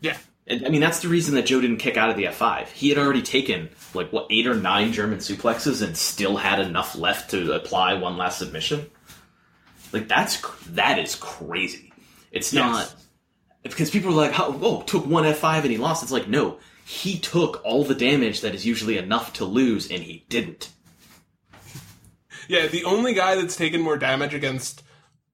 yeah, 0.00 0.16
And, 0.46 0.66
I 0.66 0.68
mean, 0.68 0.80
that's 0.82 1.00
the 1.00 1.08
reason 1.08 1.34
that 1.36 1.46
Joe 1.46 1.60
didn't 1.60 1.78
kick 1.78 1.96
out 1.96 2.10
of 2.10 2.16
the 2.16 2.24
F5. 2.24 2.68
He 2.68 2.90
had 2.90 2.98
already 2.98 3.22
taken, 3.22 3.70
like, 3.94 4.12
what, 4.12 4.26
eight 4.30 4.46
or 4.46 4.54
nine 4.54 4.92
German 4.92 5.18
suplexes 5.20 5.82
and 5.82 5.96
still 5.96 6.36
had 6.36 6.60
enough 6.60 6.94
left 6.96 7.30
to 7.30 7.52
apply 7.52 7.94
one 7.94 8.18
last 8.18 8.38
submission. 8.38 8.90
Like, 9.92 10.06
that's, 10.08 10.42
that 10.72 10.98
is 10.98 11.14
crazy. 11.14 11.92
It's 12.30 12.52
Yes. 12.52 12.62
not, 12.62 12.94
because 13.62 13.90
people 13.90 14.10
are 14.10 14.28
like, 14.28 14.38
oh, 14.38 14.58
oh, 14.62 14.82
took 14.82 15.06
one 15.06 15.24
F5 15.24 15.62
and 15.62 15.70
he 15.70 15.78
lost. 15.78 16.02
It's 16.02 16.12
like, 16.12 16.28
no, 16.28 16.58
he 16.84 17.18
took 17.18 17.64
all 17.64 17.84
the 17.84 17.94
damage 17.94 18.42
that 18.42 18.54
is 18.54 18.66
usually 18.66 18.98
enough 18.98 19.32
to 19.34 19.44
lose 19.46 19.90
and 19.90 20.02
he 20.02 20.26
didn't. 20.28 20.70
Yeah. 22.48 22.66
The 22.66 22.84
only 22.84 23.14
guy 23.14 23.34
that's 23.36 23.56
taken 23.56 23.80
more 23.80 23.96
damage 23.96 24.34
against 24.34 24.82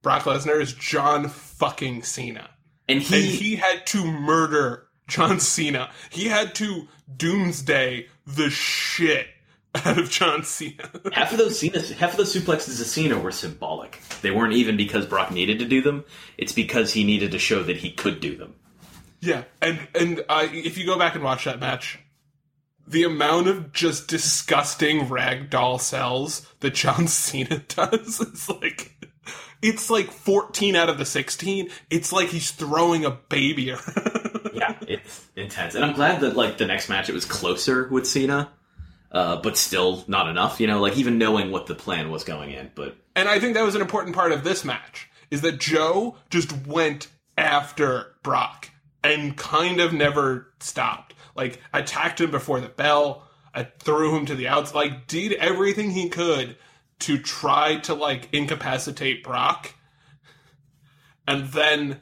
Brock 0.03 0.23
Lesnar 0.23 0.61
is 0.61 0.73
John 0.73 1.29
fucking 1.29 2.03
Cena. 2.03 2.51
And 2.89 2.99
and 2.99 3.03
he, 3.03 3.37
he 3.37 3.57
had 3.57 3.87
to 3.89 4.05
murder 4.05 4.87
John 5.09 5.41
Cena. 5.41 5.91
He 6.11 6.27
had 6.27 6.55
to 6.57 6.89
doomsday 7.17 8.09
the 8.27 8.51
shit 8.51 9.27
out 9.75 9.99
of 9.99 10.11
John 10.11 10.45
Cena. 10.45 10.91
half 11.13 11.33
of 11.33 11.39
those 11.39 11.59
Cena, 11.59 11.81
half 11.81 12.13
of 12.13 12.17
those 12.17 12.35
suplexes 12.35 12.81
of 12.81 12.87
Cena 12.87 13.19
were 13.19 13.33
symbolic. 13.33 14.01
They 14.21 14.31
weren't 14.31 14.55
even 14.55 14.77
because 14.77 15.07
Brock 15.07 15.31
needed 15.31 15.59
to 15.61 15.65
do 15.65 15.81
them. 15.81 16.05
It's 16.37 16.53
because 16.53 16.93
he 16.93 17.05
needed 17.05 17.33
to 17.33 17.39
show 17.39 17.63
that 17.63 17.77
he 17.77 17.91
could 17.91 18.21
do 18.21 18.37
them. 18.37 18.55
yeah, 19.21 19.45
and 19.61 19.87
and 19.95 20.25
uh, 20.29 20.47
if 20.51 20.77
you 20.79 20.87
go 20.87 20.99
back 20.99 21.15
and 21.15 21.23
watch 21.25 21.45
that 21.45 21.61
match, 21.61 21.99
the 22.87 23.05
amount 23.05 23.49
of 23.49 23.73
just 23.73 24.09
disgusting 24.09 25.07
ragdoll 25.07 25.81
sells 25.81 26.47
that 26.61 26.75
John 26.75 27.07
Cena 27.09 27.59
does 27.69 28.21
is 28.21 28.49
like. 28.49 28.93
It's 29.61 29.91
like 29.91 30.11
14 30.11 30.75
out 30.75 30.89
of 30.89 30.99
the 30.99 31.05
16. 31.05 31.71
It's 31.89 32.13
like 32.13 32.29
he's 32.29 32.51
throwing 32.51 33.05
a 33.05 33.13
baby 33.13 33.73
yeah, 34.53 34.77
it's 34.87 35.29
intense, 35.37 35.75
and 35.75 35.85
I'm 35.85 35.95
glad 35.95 36.21
that 36.21 36.37
like 36.37 36.59
the 36.59 36.67
next 36.67 36.89
match 36.89 37.09
it 37.09 37.13
was 37.13 37.25
closer 37.25 37.89
with 37.89 38.07
Cena, 38.07 38.51
uh, 39.11 39.37
but 39.37 39.57
still 39.57 40.05
not 40.07 40.29
enough. 40.29 40.61
You 40.61 40.67
know, 40.67 40.81
like 40.81 40.97
even 40.97 41.19
knowing 41.19 41.51
what 41.51 41.67
the 41.67 41.75
plan 41.75 42.11
was 42.11 42.25
going 42.25 42.51
in, 42.51 42.71
but 42.75 42.97
And 43.15 43.29
I 43.29 43.39
think 43.39 43.55
that 43.55 43.65
was 43.65 43.75
an 43.75 43.81
important 43.81 44.15
part 44.15 44.33
of 44.33 44.45
this 44.45 44.65
match 44.65 45.09
is 45.31 45.41
that 45.43 45.59
Joe 45.59 46.17
just 46.31 46.67
went 46.67 47.09
after 47.39 48.15
Brock 48.23 48.71
and 49.03 49.37
kind 49.37 49.81
of 49.81 49.93
never 49.93 50.53
stopped. 50.61 51.15
Like 51.35 51.61
attacked 51.73 52.21
him 52.21 52.31
before 52.31 52.61
the 52.61 52.69
bell, 52.69 53.27
I 53.55 53.65
threw 53.65 54.17
him 54.17 54.27
to 54.27 54.35
the 54.35 54.49
outside, 54.49 54.75
like 54.75 55.07
did 55.07 55.33
everything 55.33 55.91
he 55.91 56.09
could 56.09 56.57
to 57.01 57.19
try 57.19 57.77
to 57.77 57.95
like 57.95 58.29
incapacitate 58.33 59.25
Brock 59.25 59.75
and 61.27 61.49
then 61.49 62.01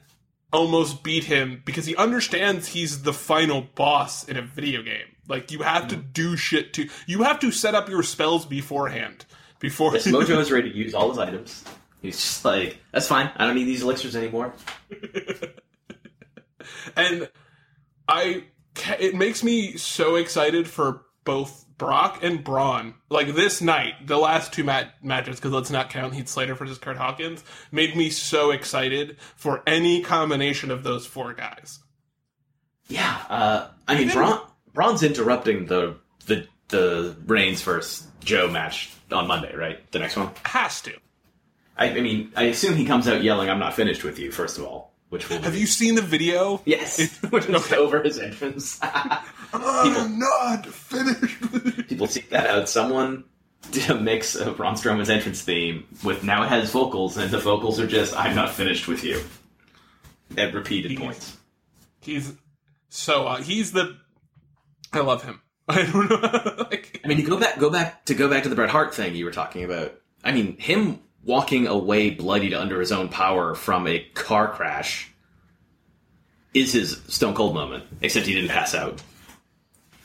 almost 0.53 1.03
beat 1.03 1.25
him 1.25 1.61
because 1.65 1.85
he 1.85 1.95
understands 1.95 2.67
he's 2.67 3.03
the 3.03 3.13
final 3.13 3.61
boss 3.75 4.27
in 4.27 4.37
a 4.37 4.41
video 4.41 4.81
game. 4.81 5.07
Like 5.27 5.51
you 5.51 5.59
have 5.59 5.87
to 5.89 5.95
do 5.95 6.35
shit 6.35 6.73
to 6.73 6.89
you 7.05 7.23
have 7.23 7.39
to 7.39 7.51
set 7.51 7.75
up 7.75 7.89
your 7.89 8.03
spells 8.03 8.45
beforehand. 8.45 9.25
Before 9.59 9.93
yes, 9.93 10.07
Mojo 10.07 10.39
is 10.39 10.51
ready 10.51 10.71
to 10.71 10.75
use 10.75 10.95
all 10.95 11.09
his 11.09 11.19
items. 11.19 11.63
He's 12.01 12.17
just 12.17 12.43
like, 12.43 12.79
that's 12.91 13.07
fine. 13.07 13.31
I 13.35 13.45
don't 13.45 13.55
need 13.55 13.65
these 13.65 13.83
elixirs 13.83 14.15
anymore. 14.15 14.53
and 16.95 17.29
I 18.07 18.45
it 18.99 19.15
makes 19.15 19.43
me 19.43 19.77
so 19.77 20.15
excited 20.15 20.67
for 20.67 21.03
both 21.23 21.65
Brock 21.77 22.19
and 22.23 22.43
Braun, 22.43 22.93
like 23.09 23.33
this 23.33 23.59
night, 23.59 24.05
the 24.05 24.17
last 24.17 24.53
two 24.53 24.63
mat- 24.63 24.93
matches, 25.01 25.37
because 25.37 25.51
let's 25.51 25.71
not 25.71 25.89
count 25.89 26.13
Heath 26.13 26.27
Slater 26.27 26.53
versus 26.53 26.77
Kurt 26.77 26.97
Hawkins, 26.97 27.43
made 27.71 27.95
me 27.95 28.11
so 28.11 28.51
excited 28.51 29.17
for 29.35 29.63
any 29.65 30.01
combination 30.01 30.69
of 30.69 30.83
those 30.83 31.07
four 31.07 31.33
guys. 31.33 31.79
Yeah, 32.87 33.17
uh, 33.29 33.67
I 33.87 33.95
mean, 33.95 34.09
Braun, 34.09 34.41
Braun's 34.73 35.01
interrupting 35.01 35.65
the 35.65 35.95
the 36.27 36.47
the 36.67 37.15
Reigns 37.25 37.63
versus 37.63 38.07
Joe 38.19 38.47
match 38.47 38.91
on 39.11 39.27
Monday, 39.27 39.55
right? 39.55 39.91
The 39.91 39.99
next 39.99 40.17
one. 40.17 40.29
Has 40.45 40.81
to. 40.81 40.93
I, 41.77 41.89
I 41.89 42.01
mean, 42.01 42.31
I 42.35 42.43
assume 42.43 42.75
he 42.75 42.85
comes 42.85 43.07
out 43.07 43.23
yelling, 43.23 43.49
"I'm 43.49 43.59
not 43.59 43.73
finished 43.73 44.03
with 44.03 44.19
you." 44.19 44.31
First 44.31 44.57
of 44.59 44.65
all, 44.65 44.90
which 45.11 45.29
will 45.29 45.41
Have 45.41 45.57
you 45.57 45.67
seen 45.67 45.95
the 45.95 46.01
video? 46.01 46.61
Yes, 46.63 47.17
which 47.29 47.45
was 47.47 47.71
over 47.73 48.01
his 48.01 48.17
entrance. 48.17 48.79
I'm 49.53 50.17
not 50.17 50.65
finished. 50.65 51.89
People 51.89 52.07
seek 52.07 52.29
that 52.29 52.47
out. 52.47 52.69
Someone 52.69 53.25
did 53.71 53.89
a 53.89 53.99
mix 53.99 54.35
of 54.35 54.55
Braun 54.55 54.75
Strowman's 54.75 55.09
entrance 55.09 55.41
theme 55.41 55.85
with 56.01 56.23
now 56.23 56.43
it 56.43 56.47
has 56.47 56.71
vocals, 56.71 57.17
and 57.17 57.29
the 57.29 57.39
vocals 57.39 57.77
are 57.77 57.87
just 57.87 58.15
"I'm 58.17 58.35
not 58.35 58.51
finished 58.51 58.87
with 58.87 59.03
you" 59.03 59.21
at 60.37 60.53
repeated 60.53 60.97
points. 60.97 61.37
He's 61.99 62.31
so 62.87 63.27
uh, 63.27 63.41
he's 63.41 63.73
the. 63.73 63.97
I 64.93 65.01
love 65.01 65.23
him. 65.23 65.41
I 65.67 65.83
don't 65.83 66.09
know. 66.09 66.65
like, 66.71 67.01
I 67.03 67.07
mean, 67.09 67.17
you 67.17 67.27
go 67.27 67.37
back, 67.37 67.59
go 67.59 67.69
back 67.69 68.05
to 68.05 68.13
go 68.13 68.29
back 68.29 68.43
to 68.43 68.49
the 68.49 68.55
Bret 68.55 68.69
Hart 68.69 68.95
thing 68.95 69.13
you 69.13 69.25
were 69.25 69.31
talking 69.31 69.65
about. 69.65 69.93
I 70.23 70.31
mean, 70.31 70.57
him 70.57 71.01
walking 71.23 71.67
away 71.67 72.09
bloodied 72.09 72.53
under 72.53 72.79
his 72.79 72.91
own 72.91 73.09
power 73.09 73.53
from 73.55 73.87
a 73.87 73.99
car 74.13 74.47
crash 74.51 75.11
is 76.53 76.73
his 76.73 77.01
Stone 77.07 77.33
Cold 77.35 77.53
moment. 77.53 77.83
Except 78.01 78.25
he 78.25 78.33
didn't 78.33 78.49
pass 78.49 78.73
out. 78.75 79.01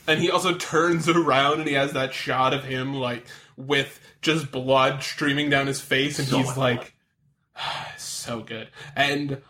and 0.07 0.21
he 0.21 0.31
also 0.31 0.53
turns 0.55 1.09
around 1.09 1.59
and 1.59 1.67
he 1.67 1.75
has 1.75 1.93
that 1.93 2.13
shot 2.13 2.53
of 2.53 2.63
him 2.63 2.93
like 2.93 3.25
with 3.57 3.99
just 4.21 4.51
blood 4.51 5.03
streaming 5.03 5.49
down 5.49 5.67
his 5.67 5.81
face, 5.81 6.19
and 6.19 6.27
So 6.27 6.37
he's 6.37 6.55
like, 6.57 6.93
so 7.97 8.41
good. 8.41 8.69
And 8.95 9.41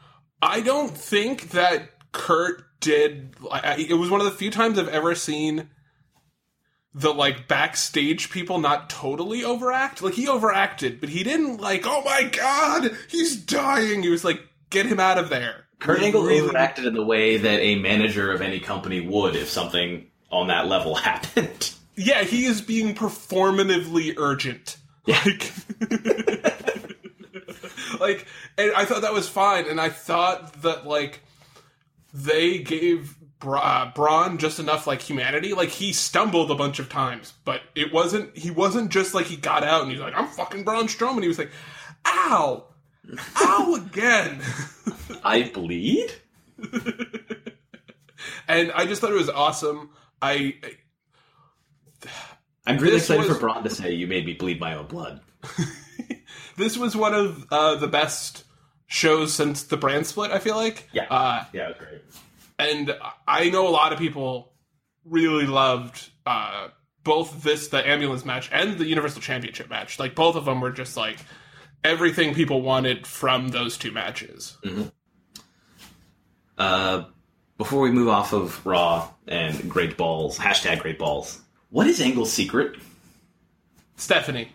I 0.42 0.62
don't 0.62 0.96
think 0.98 1.50
that 1.52 2.12
Kurt 2.12 2.64
did. 2.80 3.36
It 3.78 3.98
was 3.98 4.10
one 4.10 4.22
of 4.22 4.26
the 4.26 4.32
few 4.32 4.50
times 4.52 4.80
I've 4.80 4.88
ever 4.88 5.14
seen 5.16 5.70
the 6.98 7.14
like 7.14 7.48
backstage 7.48 8.32
people 8.32 8.60
not 8.60 8.90
totally 8.90 9.44
overact. 9.44 10.02
Like 10.02 10.16
he 10.16 10.28
overacted, 10.28 11.00
but 11.00 11.10
he 11.10 11.24
didn't 11.24 11.62
like, 11.62 11.84
oh 11.86 12.02
my 12.04 12.24
god, 12.24 12.90
he's 13.08 13.36
dying. 13.36 14.02
He 14.02 14.10
was 14.10 14.26
like, 14.26 14.42
get 14.72 14.88
him 14.88 15.00
out 15.00 15.20
of 15.20 15.30
there. 15.30 15.66
Kurt 15.80 16.02
Angle 16.02 16.24
really- 16.24 16.42
overacted 16.42 16.86
in 16.86 16.96
the 16.96 17.06
way 17.06 17.38
that 17.38 17.60
a 17.60 17.76
manager 17.76 18.32
of 18.32 18.42
any 18.42 18.60
company 18.60 19.00
would 19.00 19.36
if 19.36 19.48
something 19.48 20.08
on 20.32 20.48
that 20.48 20.68
level 20.68 20.96
happened. 21.10 21.72
Yeah, 21.96 22.24
he 22.24 22.46
is 22.46 22.62
being 22.62 22.96
performatively 22.96 24.16
urgent. 24.18 24.78
Like, 25.08 25.52
like, 28.00 28.26
and 28.58 28.72
I 28.76 28.86
thought 28.86 29.04
that 29.04 29.14
was 29.14 29.30
fine, 29.30 29.68
and 29.68 29.80
I 29.80 29.90
thought 29.90 30.62
that 30.64 30.86
like 30.86 31.22
they 32.14 32.60
gave 32.60 33.16
Bra- 33.40 33.60
uh, 33.60 33.92
Braun 33.94 34.38
just 34.40 34.60
enough 34.60 34.88
like 34.88 35.02
humanity. 35.02 35.54
Like 35.54 35.70
he 35.70 35.94
stumbled 35.94 36.50
a 36.52 36.56
bunch 36.56 36.80
of 36.80 36.90
times, 36.90 37.34
but 37.46 37.62
it 37.76 37.94
wasn't. 37.94 38.36
He 38.38 38.50
wasn't 38.52 38.90
just 38.92 39.14
like 39.14 39.28
he 39.28 39.36
got 39.38 39.64
out 39.64 39.84
and 39.84 39.92
he's 39.92 40.00
like, 40.02 40.16
"I'm 40.16 40.28
fucking 40.28 40.64
Braun 40.64 40.88
Strowman." 40.88 41.22
He 41.22 41.28
was 41.28 41.38
like, 41.38 41.52
"Ow, 42.06 42.66
ow 43.38 43.76
again." 43.92 44.42
I 45.24 45.44
bleed. 45.54 46.12
and 48.48 48.72
I 48.72 48.86
just 48.86 49.02
thought 49.02 49.12
it 49.12 49.16
was 49.16 49.30
awesome. 49.30 49.92
I 50.22 50.56
I'm 52.66 52.78
really 52.80 52.98
excited 52.98 53.28
was- 53.28 53.36
for 53.38 53.40
Braun 53.40 53.64
to 53.64 53.70
say, 53.70 53.94
"You 53.94 54.08
made 54.08 54.26
me 54.26 54.34
bleed 54.34 54.60
my 54.60 54.74
own 54.76 54.88
blood." 54.88 55.22
this 56.58 56.78
was 56.78 56.96
one 56.96 57.14
of 57.14 57.46
uh, 57.52 57.76
the 57.76 57.88
best 57.88 58.44
shows 58.88 59.34
since 59.34 59.64
the 59.64 59.78
brand 59.78 60.08
split. 60.08 60.32
I 60.32 60.40
feel 60.40 60.56
like, 60.56 60.90
Yeah. 60.94 61.06
uh, 61.10 61.44
Yeah, 61.54 61.66
it 61.66 61.68
was 61.70 61.78
great. 61.78 62.02
And 62.60 62.96
I 63.28 63.50
know 63.50 63.68
a 63.68 63.70
lot 63.70 63.94
of 63.94 64.00
people 64.00 64.54
really 65.06 65.46
loved 65.46 66.10
uh, 66.26 66.70
both 67.04 67.44
this, 67.44 67.70
the 67.70 67.88
ambulance 67.88 68.26
match, 68.26 68.50
and 68.52 68.78
the 68.78 68.86
Universal 68.86 69.22
Championship 69.22 69.70
match. 69.70 70.00
Like 70.00 70.16
both 70.16 70.36
of 70.36 70.46
them 70.46 70.62
were 70.62 70.72
just 70.72 70.98
like 70.98 71.18
everything 71.84 72.34
people 72.34 72.62
wanted 72.62 73.08
from 73.08 73.50
those 73.50 73.78
two 73.78 73.92
matches. 73.92 74.58
Uh, 76.58 77.06
before 77.58 77.82
we 77.82 77.92
move 77.92 78.10
off 78.10 78.34
of 78.34 78.66
Raw 78.66 79.10
and 79.28 79.70
Great 79.70 79.98
Balls, 79.98 80.38
hashtag 80.38 80.80
Great 80.80 81.00
Balls, 81.00 81.40
what 81.70 81.88
is 81.88 82.02
Angle's 82.02 82.32
secret? 82.32 82.76
Stephanie, 83.96 84.52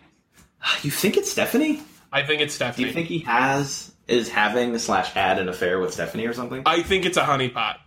You 0.81 0.91
think 0.91 1.17
it's 1.17 1.31
Stephanie? 1.31 1.81
I 2.11 2.23
think 2.23 2.41
it's 2.41 2.53
Stephanie. 2.53 2.85
Do 2.85 2.87
you 2.87 2.93
think 2.93 3.07
he 3.07 3.19
has 3.19 3.91
is 4.07 4.29
having 4.29 4.77
slash 4.77 5.11
had 5.11 5.39
an 5.39 5.49
affair 5.49 5.79
with 5.79 5.93
Stephanie 5.93 6.27
or 6.27 6.33
something? 6.33 6.63
I 6.65 6.83
think 6.83 7.05
it's 7.05 7.17
a 7.17 7.23
honeypot. 7.23 7.77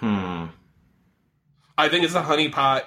Hmm. 0.00 0.46
I 1.78 1.88
think 1.88 2.04
it's 2.04 2.14
a 2.14 2.22
honeypot, 2.22 2.82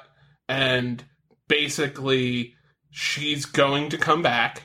and 0.48 1.04
basically, 1.48 2.56
she's 2.92 3.46
going 3.46 3.90
to 3.90 3.98
come 3.98 4.22
back. 4.22 4.64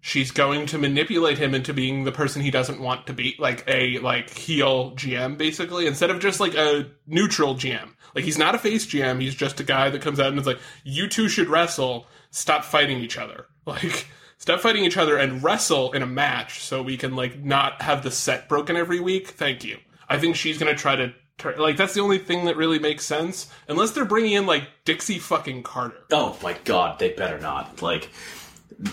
She's 0.00 0.30
going 0.30 0.66
to 0.66 0.78
manipulate 0.78 1.38
him 1.38 1.54
into 1.54 1.72
being 1.72 2.04
the 2.04 2.12
person 2.12 2.42
he 2.42 2.50
doesn't 2.50 2.80
want 2.80 3.06
to 3.06 3.12
be, 3.14 3.36
like 3.38 3.64
a 3.66 3.98
like 4.00 4.30
heel 4.30 4.92
GM, 4.92 5.38
basically, 5.38 5.86
instead 5.86 6.10
of 6.10 6.20
just 6.20 6.40
like 6.40 6.54
a 6.54 6.90
neutral 7.06 7.54
GM. 7.54 7.90
Like 8.14 8.24
he's 8.24 8.38
not 8.38 8.54
a 8.54 8.58
face 8.58 8.86
GM; 8.86 9.20
he's 9.20 9.34
just 9.34 9.60
a 9.60 9.64
guy 9.64 9.90
that 9.90 10.02
comes 10.02 10.20
out 10.20 10.28
and 10.28 10.38
is 10.38 10.46
like, 10.46 10.60
"You 10.84 11.08
two 11.08 11.28
should 11.28 11.48
wrestle. 11.48 12.06
Stop 12.30 12.64
fighting 12.64 12.98
each 12.98 13.18
other. 13.18 13.46
Like, 13.66 14.08
stop 14.36 14.60
fighting 14.60 14.84
each 14.84 14.98
other 14.98 15.16
and 15.16 15.42
wrestle 15.42 15.92
in 15.92 16.02
a 16.02 16.06
match, 16.06 16.60
so 16.60 16.82
we 16.82 16.98
can 16.98 17.16
like 17.16 17.42
not 17.42 17.80
have 17.80 18.02
the 18.02 18.10
set 18.10 18.46
broken 18.46 18.76
every 18.76 19.00
week." 19.00 19.28
Thank 19.28 19.64
you. 19.64 19.78
I 20.06 20.18
think 20.18 20.36
she's 20.36 20.58
gonna 20.58 20.74
try 20.76 20.96
to. 20.96 21.14
Like 21.42 21.76
that's 21.76 21.94
the 21.94 22.00
only 22.00 22.18
thing 22.18 22.44
that 22.46 22.56
really 22.56 22.78
makes 22.78 23.04
sense, 23.04 23.50
unless 23.68 23.90
they're 23.90 24.04
bringing 24.04 24.32
in 24.32 24.46
like 24.46 24.68
Dixie 24.84 25.18
fucking 25.18 25.62
Carter. 25.62 25.96
Oh 26.12 26.38
my 26.42 26.56
god, 26.64 26.98
they 26.98 27.12
better 27.12 27.38
not. 27.38 27.82
Like, 27.82 28.10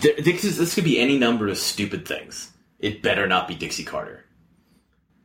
th- 0.00 0.22
this, 0.22 0.44
is, 0.44 0.58
this 0.58 0.74
could 0.74 0.84
be 0.84 0.98
any 0.98 1.18
number 1.18 1.48
of 1.48 1.56
stupid 1.56 2.06
things. 2.06 2.52
It 2.78 3.00
better 3.00 3.26
not 3.26 3.48
be 3.48 3.54
Dixie 3.54 3.84
Carter. 3.84 4.24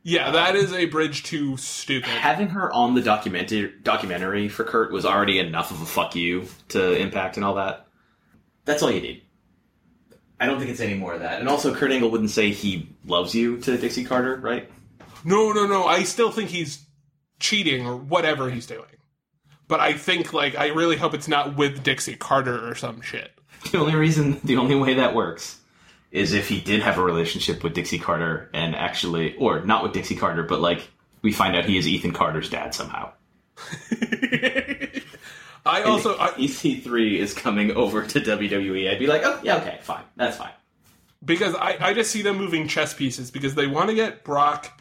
Yeah, 0.04 0.30
that 0.30 0.54
is 0.56 0.72
a 0.72 0.86
bridge 0.86 1.24
too 1.24 1.56
stupid. 1.56 2.08
Having 2.08 2.48
her 2.50 2.72
on 2.72 2.94
the 2.94 3.02
documentary 3.02 3.74
documentary 3.82 4.48
for 4.48 4.64
Kurt 4.64 4.92
was 4.92 5.04
already 5.04 5.38
enough 5.38 5.70
of 5.70 5.82
a 5.82 5.86
fuck 5.86 6.14
you 6.16 6.46
to 6.68 6.96
Impact 6.96 7.36
and 7.36 7.44
all 7.44 7.56
that. 7.56 7.88
That's 8.64 8.82
all 8.82 8.90
you 8.90 9.02
need. 9.02 9.22
I 10.40 10.46
don't 10.46 10.58
think 10.58 10.70
it's 10.70 10.80
any 10.80 10.94
more 10.94 11.14
of 11.14 11.20
that. 11.20 11.40
And 11.40 11.48
also, 11.48 11.74
Kurt 11.74 11.90
Angle 11.90 12.10
wouldn't 12.10 12.30
say 12.30 12.52
he 12.52 12.96
loves 13.04 13.34
you 13.34 13.58
to 13.58 13.76
Dixie 13.76 14.04
Carter, 14.04 14.36
right? 14.36 14.70
No, 15.24 15.52
no, 15.52 15.66
no. 15.66 15.84
I 15.84 16.04
still 16.04 16.30
think 16.30 16.48
he's 16.48 16.86
cheating 17.38 17.86
or 17.86 17.96
whatever 17.96 18.50
he's 18.50 18.66
doing. 18.66 18.84
But 19.66 19.80
I 19.80 19.92
think 19.92 20.32
like 20.32 20.56
I 20.56 20.68
really 20.68 20.96
hope 20.96 21.14
it's 21.14 21.28
not 21.28 21.56
with 21.56 21.82
Dixie 21.82 22.16
Carter 22.16 22.68
or 22.68 22.74
some 22.74 23.00
shit. 23.00 23.30
The 23.72 23.78
only 23.78 23.94
reason, 23.96 24.40
the 24.44 24.56
only 24.56 24.76
way 24.76 24.94
that 24.94 25.14
works 25.14 25.58
is 26.10 26.32
if 26.32 26.48
he 26.48 26.60
did 26.60 26.80
have 26.80 26.96
a 26.96 27.02
relationship 27.02 27.62
with 27.62 27.74
Dixie 27.74 27.98
Carter 27.98 28.48
and 28.54 28.74
actually, 28.74 29.36
or 29.36 29.60
not 29.60 29.82
with 29.82 29.92
Dixie 29.92 30.16
Carter, 30.16 30.42
but 30.42 30.60
like 30.60 30.88
we 31.22 31.32
find 31.32 31.54
out 31.56 31.64
he 31.66 31.76
is 31.76 31.86
Ethan 31.86 32.12
Carter's 32.12 32.48
dad 32.48 32.74
somehow. 32.74 33.12
I 35.66 35.82
also 35.82 36.16
I, 36.16 36.28
EC3 36.30 37.18
is 37.18 37.34
coming 37.34 37.72
over 37.72 38.06
to 38.06 38.20
WWE. 38.20 38.90
I'd 38.90 38.98
be 38.98 39.06
like, 39.06 39.22
oh 39.24 39.40
yeah, 39.42 39.56
okay, 39.56 39.78
fine, 39.82 40.04
that's 40.16 40.38
fine. 40.38 40.52
because 41.24 41.54
I, 41.54 41.76
I 41.80 41.92
just 41.94 42.10
see 42.10 42.22
them 42.22 42.38
moving 42.38 42.68
chess 42.68 42.94
pieces 42.94 43.30
because 43.30 43.54
they 43.54 43.66
want 43.66 43.90
to 43.90 43.94
get 43.94 44.24
Brock 44.24 44.77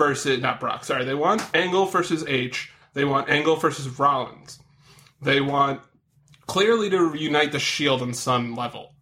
versus 0.00 0.40
not 0.40 0.58
Brock, 0.58 0.82
sorry, 0.82 1.04
they 1.04 1.14
want 1.14 1.44
Angle 1.54 1.84
versus 1.84 2.24
H. 2.26 2.72
They 2.94 3.04
want 3.04 3.28
Angle 3.28 3.56
versus 3.56 3.86
Rollins. 3.98 4.58
They 5.20 5.42
want 5.42 5.82
clearly 6.46 6.88
to 6.88 7.04
reunite 7.04 7.52
the 7.52 7.58
Shield 7.58 8.00
and 8.00 8.16
Sun 8.16 8.54
level. 8.54 8.94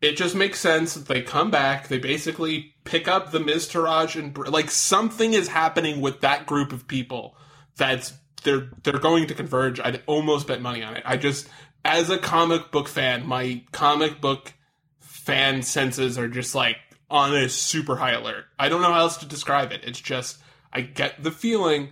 It 0.00 0.16
just 0.16 0.34
makes 0.34 0.58
sense 0.58 0.94
that 0.94 1.06
they 1.06 1.20
come 1.20 1.50
back. 1.50 1.88
They 1.88 1.98
basically 1.98 2.74
pick 2.84 3.06
up 3.06 3.30
the 3.30 3.38
Miztourage 3.38 4.18
and 4.18 4.36
like 4.48 4.70
something 4.70 5.34
is 5.34 5.48
happening 5.48 6.00
with 6.00 6.22
that 6.22 6.46
group 6.46 6.72
of 6.72 6.88
people 6.88 7.36
that's 7.76 8.14
they're 8.42 8.70
they're 8.82 8.98
going 8.98 9.26
to 9.26 9.34
converge. 9.34 9.78
I'd 9.78 10.02
almost 10.06 10.46
bet 10.46 10.62
money 10.62 10.82
on 10.82 10.96
it. 10.96 11.02
I 11.04 11.18
just 11.18 11.48
as 11.84 12.08
a 12.08 12.16
comic 12.16 12.70
book 12.70 12.88
fan, 12.88 13.26
my 13.26 13.62
comic 13.72 14.22
book 14.22 14.54
fan 15.00 15.62
senses 15.62 16.18
are 16.18 16.28
just 16.28 16.54
like 16.54 16.78
on 17.12 17.36
a 17.36 17.48
super 17.48 17.96
high 17.96 18.12
alert. 18.12 18.46
I 18.58 18.68
don't 18.70 18.80
know 18.80 18.90
how 18.92 19.00
else 19.00 19.18
to 19.18 19.26
describe 19.26 19.70
it. 19.70 19.82
It's 19.84 20.00
just 20.00 20.38
I 20.72 20.80
get 20.80 21.22
the 21.22 21.30
feeling 21.30 21.90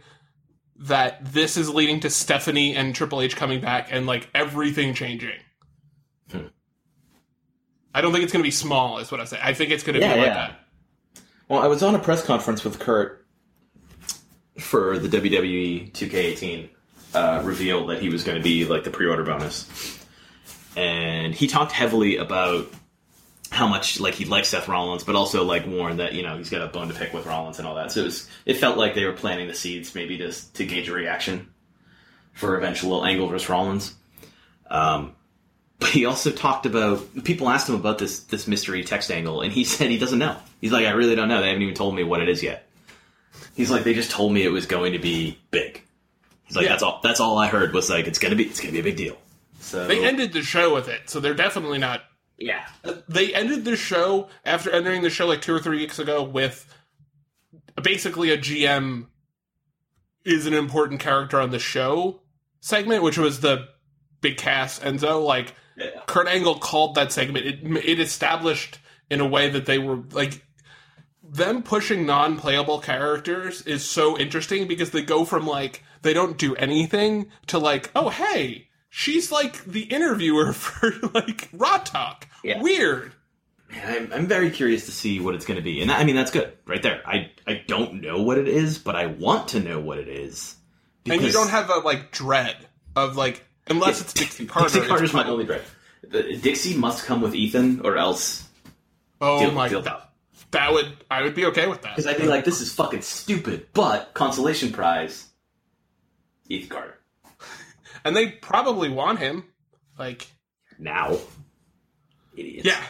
that 0.76 1.32
this 1.34 1.58
is 1.58 1.68
leading 1.68 2.00
to 2.00 2.08
Stephanie 2.10 2.74
and 2.74 2.94
Triple 2.94 3.20
H 3.20 3.36
coming 3.36 3.60
back 3.60 3.88
and 3.92 4.06
like 4.06 4.30
everything 4.34 4.94
changing. 4.94 5.38
Hmm. 6.32 6.46
I 7.94 8.00
don't 8.00 8.12
think 8.12 8.24
it's 8.24 8.32
going 8.32 8.42
to 8.42 8.46
be 8.46 8.50
small, 8.50 8.98
is 8.98 9.10
what 9.12 9.20
I 9.20 9.24
say. 9.24 9.38
I 9.42 9.52
think 9.52 9.70
it's 9.70 9.82
going 9.84 9.94
to 9.94 10.00
Yeah, 10.00 10.14
be 10.14 10.20
like 10.20 10.28
yeah. 10.28 10.52
a 11.16 11.20
Well, 11.48 11.60
I 11.62 11.66
was 11.66 11.82
on 11.82 11.94
a 11.94 11.98
press 11.98 12.24
conference 12.24 12.64
with 12.64 12.78
Kurt 12.78 13.26
for 14.58 14.98
the 14.98 15.08
WWE 15.08 15.92
2K18, 15.92 16.70
uh, 17.14 17.42
reveal 17.44 17.86
that 17.88 18.00
he 18.00 18.08
was 18.08 18.24
going 18.24 18.38
to 18.38 18.42
be 18.42 18.64
like 18.64 18.84
the 18.84 18.90
pre-order 18.90 19.24
bonus, 19.24 19.98
and 20.76 21.34
he 21.34 21.46
talked 21.46 21.72
heavily 21.72 22.16
about 22.16 22.68
how 23.51 23.66
much 23.66 23.98
like 24.01 24.14
he 24.14 24.24
likes 24.24 24.48
Seth 24.48 24.68
Rollins, 24.68 25.05
but 25.05 25.16
also 25.16 25.44
like 25.44 25.66
warned 25.66 25.98
that 26.01 26.14
you 26.14 26.22
know 26.22 26.36
he's 26.38 26.51
got 26.51 26.62
a 26.62 26.66
bone 26.68 26.88
to 26.88 26.94
pick 26.94 27.12
with 27.12 27.26
Rollins 27.26 27.59
and 27.59 27.66
all 27.66 27.74
that. 27.74 27.92
So 27.92 28.01
it, 28.03 28.05
was, 28.05 28.28
it 28.46 28.57
felt 28.59 28.78
like 28.78 28.94
they 28.94 29.05
were 29.05 29.12
planting 29.12 29.48
the 29.48 29.55
seeds 29.55 29.94
maybe 29.94 30.16
just 30.16 30.55
to 30.55 30.64
gauge 30.66 30.88
a 30.88 30.92
reaction 30.92 31.48
for 32.32 32.57
eventual 32.57 33.05
Angle 33.05 33.28
versus 33.28 33.48
Rollins. 33.48 33.94
Um, 34.70 35.14
but 35.80 35.88
he 35.88 36.05
also 36.05 36.30
talked 36.30 36.66
about 36.66 37.24
people 37.24 37.48
asked 37.48 37.68
him 37.68 37.74
about 37.74 37.98
this 37.98 38.20
this 38.20 38.46
mystery 38.46 38.84
text 38.84 39.11
angle, 39.11 39.40
and 39.42 39.53
he 39.53 39.64
said 39.64 39.90
he 39.90 39.98
doesn't 39.98 40.18
know. 40.18 40.36
He's 40.61 40.72
like, 40.72 40.86
I 40.86 40.90
really 40.90 41.16
don't 41.16 41.28
know. 41.28 41.40
They 41.40 41.48
haven't 41.48 41.62
even 41.62 41.74
told 41.74 41.94
me 41.94 42.05
what 42.05 42.20
it 42.20 42.28
is 42.28 42.42
yet. 42.42 42.66
He's 43.57 43.70
like, 43.70 43.84
they 43.84 43.94
just 43.94 44.11
told 44.11 44.32
me 44.32 44.42
it 44.42 44.51
was 44.51 44.66
going 44.66 44.92
to 44.92 44.98
be 44.98 45.38
big. 45.51 45.82
He's 46.44 46.57
like, 46.57 46.64
Yeah. 46.64 46.70
that's 46.70 46.82
all. 46.82 47.01
That's 47.03 47.20
all 47.20 47.38
I 47.38 47.46
heard 47.48 47.72
was 47.72 47.88
like, 47.90 48.07
it's 48.07 48.18
gonna 48.18 48.36
be, 48.36 48.44
it's 48.44 48.61
gonna 48.61 48.72
be 48.72 48.80
a 48.80 48.82
big 48.84 48.96
deal. 48.96 49.16
So 49.61 49.86
They 49.86 50.05
ended 50.05 50.32
the 50.32 50.42
show 50.42 50.74
with 50.74 50.88
it, 50.88 51.09
so 51.11 51.20
they're 51.20 51.34
definitely 51.34 51.78
not. 51.78 52.03
Yeah, 52.41 52.66
They 53.07 53.34
ended 53.34 53.66
the 53.66 53.76
show 53.76 54.28
after 54.47 54.70
ending 54.70 55.03
the 55.03 55.11
show 55.11 55.26
like 55.26 55.43
two 55.43 55.55
or 55.55 55.61
three 55.61 55.76
weeks 55.76 55.99
ago 55.99 56.22
with 56.22 56.74
basically 57.82 58.30
a 58.30 58.38
GM 58.38 59.09
is 60.24 60.47
an 60.47 60.55
important 60.55 61.01
character 61.01 61.38
on 61.38 61.51
the 61.51 61.59
show 61.59 62.22
segment, 62.61 63.03
which 63.03 63.18
was 63.18 63.41
the 63.41 63.68
Big 64.22 64.38
Cass 64.38 64.78
Enzo. 64.78 65.22
Like 65.22 65.55
yeah. 65.76 66.01
Kurt 66.07 66.28
Angle 66.28 66.59
called 66.59 66.95
that 66.95 67.12
segment. 67.12 67.45
It 67.45 67.61
it 67.62 68.01
established 68.01 68.78
in 69.11 69.20
a 69.20 69.26
way 69.26 69.51
that 69.51 69.66
they 69.66 69.78
were 69.78 70.03
like 70.12 70.43
them 71.22 71.62
pushing 71.62 72.07
non-playable 72.07 72.80
characters 72.80 73.62
is 73.62 73.84
so 73.84 74.18
interesting 74.18 74.66
because 74.66 74.91
they 74.91 75.03
go 75.03 75.24
from 75.24 75.47
like 75.47 75.84
they 76.03 76.14
don't 76.14 76.38
do 76.38 76.57
anything 76.57 77.30
to 77.47 77.59
like 77.59 77.91
oh 77.95 78.09
hey 78.09 78.68
she's 78.91 79.32
like 79.32 79.64
the 79.64 79.82
interviewer 79.84 80.53
for 80.53 80.93
like 81.14 81.49
Raw 81.53 81.78
Talk. 81.78 82.26
Yeah. 82.45 82.61
Weird. 82.61 83.12
I'm, 83.84 84.12
I'm 84.12 84.26
very 84.26 84.51
curious 84.51 84.86
to 84.86 84.93
see 84.93 85.20
what 85.20 85.36
it's 85.36 85.47
going 85.47 85.57
to 85.57 85.62
be, 85.62 85.80
and 85.80 85.91
I 85.93 86.03
mean 86.05 86.16
that's 86.16 86.32
good 86.32 86.53
right 86.66 86.82
there. 86.82 87.03
I 87.07 87.30
I 87.47 87.62
don't 87.66 88.01
know 88.03 88.20
what 88.20 88.36
it 88.36 88.49
is, 88.49 88.78
but 88.78 88.97
I 88.97 89.07
want 89.07 89.49
to 89.49 89.61
know 89.61 89.80
what 89.80 89.99
it 89.99 90.09
is. 90.09 90.57
And 91.07 91.22
you 91.22 91.32
don't 91.32 91.51
have 91.51 91.70
a 91.70 91.76
like 91.78 92.11
dread 92.11 92.57
of 92.97 93.16
like 93.16 93.45
unless 93.68 94.01
it's 94.01 94.12
Dixie 94.12 94.47
Carter. 94.47 94.66
Dixie 94.66 94.78
it's 94.80 94.88
Carter's 94.88 95.12
my 95.12 95.26
only 95.26 95.45
dread. 95.45 95.62
The- 96.03 96.36
Dixie 96.36 96.76
must 96.76 97.07
come 97.07 97.20
with 97.20 97.34
Ethan, 97.34 97.82
or 97.84 97.97
else 97.97 98.47
Oh 99.20 99.38
deal, 99.38 99.53
my 99.53 99.68
deal 99.68 99.82
god. 99.82 100.03
That 100.51 100.72
would 100.72 100.88
I 101.09 101.22
would 101.22 101.36
be 101.36 101.47
okay 101.47 101.68
with 101.68 101.82
that. 101.82 101.95
Because 101.95 102.09
I'd 102.09 102.18
be 102.18 102.26
like, 102.26 102.45
this 102.45 102.61
is 102.61 102.72
fucking 102.72 103.03
stupid, 103.03 103.68
but 103.72 104.14
consolation 104.14 104.72
prize, 104.72 105.28
Ethan 106.49 106.68
Carter. 106.68 106.99
And 108.05 108.14
they 108.16 108.28
probably 108.28 108.88
want 108.88 109.18
him. 109.18 109.44
Like 109.98 110.26
Now, 110.78 111.18
idiots. 112.36 112.64
yeah. 112.66 112.82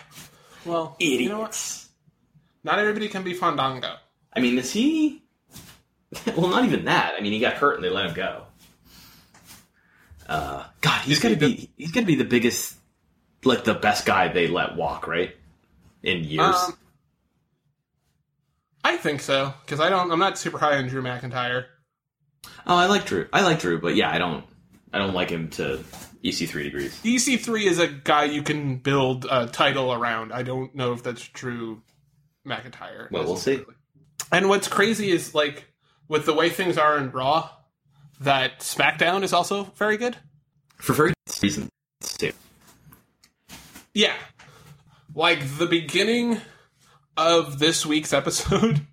Well, 0.65 0.97
idiots. 1.01 1.23
you 1.23 1.29
know 1.29 1.41
what? 1.41 1.85
Not 2.63 2.79
everybody 2.79 3.09
can 3.09 3.23
be 3.25 3.35
Fandango. 3.35 3.97
I 4.33 4.41
mean, 4.41 4.59
is 4.59 4.73
he? 4.73 5.23
well, 6.37 6.49
not 6.49 6.65
even 6.65 6.85
that. 6.85 7.15
I 7.19 7.21
mean, 7.21 7.33
he 7.33 7.41
got 7.41 7.55
hurt 7.55 7.75
and 7.77 7.85
they 7.85 7.89
let 7.91 8.07
him 8.07 8.15
go. 8.15 8.45
Uh, 10.29 10.65
God, 10.81 11.01
he's 11.03 11.17
Is 11.17 11.23
gonna 11.23 11.35
he 11.35 11.41
be 11.41 11.71
he's 11.77 11.91
gonna 11.93 12.07
be 12.07 12.15
the 12.15 12.25
biggest, 12.25 12.77
like 13.45 13.65
the 13.65 13.75
best 13.75 14.07
guy 14.07 14.29
they 14.29 14.47
let 14.47 14.77
walk, 14.77 15.09
right? 15.09 15.35
In 16.05 16.23
years. 16.25 16.55
Um, 16.55 16.77
I 18.85 18.97
think 18.97 19.21
so 19.21 19.53
because 19.65 19.81
I 19.81 19.91
don't. 19.91 20.11
I'm 20.13 20.19
not 20.21 20.39
super 20.39 20.59
high 20.59 20.77
on 20.77 20.87
Drew 20.87 21.03
McIntyre. 21.03 21.65
oh, 22.67 22.77
I 22.77 22.87
like 22.87 23.07
Drew. 23.07 23.27
I 23.33 23.43
like 23.43 23.59
Drew, 23.61 23.81
but 23.81 23.97
yeah, 23.97 24.11
I 24.11 24.19
don't. 24.19 24.45
I 24.93 24.99
don't 24.99 25.15
like 25.15 25.31
him 25.31 25.49
to 25.51 25.85
EC 26.23 26.49
three 26.49 26.65
degrees. 26.65 26.99
EC3 27.03 27.65
is 27.65 27.79
a 27.79 27.89
guy 27.89 28.25
you 28.25 28.43
can 28.43 28.77
build 28.79 29.27
a 29.31 29.47
title 29.47 29.93
around. 29.93 30.33
I 30.33 30.43
don't 30.43 30.75
know 30.75 30.93
if 30.93 31.03
that's 31.03 31.23
true. 31.23 31.83
McIntyre. 32.47 33.11
Well, 33.11 33.25
we'll 33.25 33.37
see. 33.37 33.63
And 34.33 34.49
what's 34.49 34.69
crazy 34.69 35.11
is 35.11 35.35
like 35.35 35.67
with 36.09 36.27
the 36.27 36.35
way 36.35 36.49
things 36.49 36.79
are 36.79 36.99
in 36.99 37.11
Raw, 37.11 37.51
that 38.21 38.61
SmackDown 38.61 39.23
is 39.23 39.33
also 39.33 39.65
very 39.77 39.97
good. 39.97 40.17
For 40.77 40.93
very 40.93 41.13
reasons 41.43 41.71
too. 42.01 42.33
Yeah. 43.95 44.15
Like 45.15 45.59
the 45.59 45.67
beginning 45.67 46.41
of 47.17 47.59
this 47.59 47.85
week's 47.85 48.13
episode, 48.13 48.87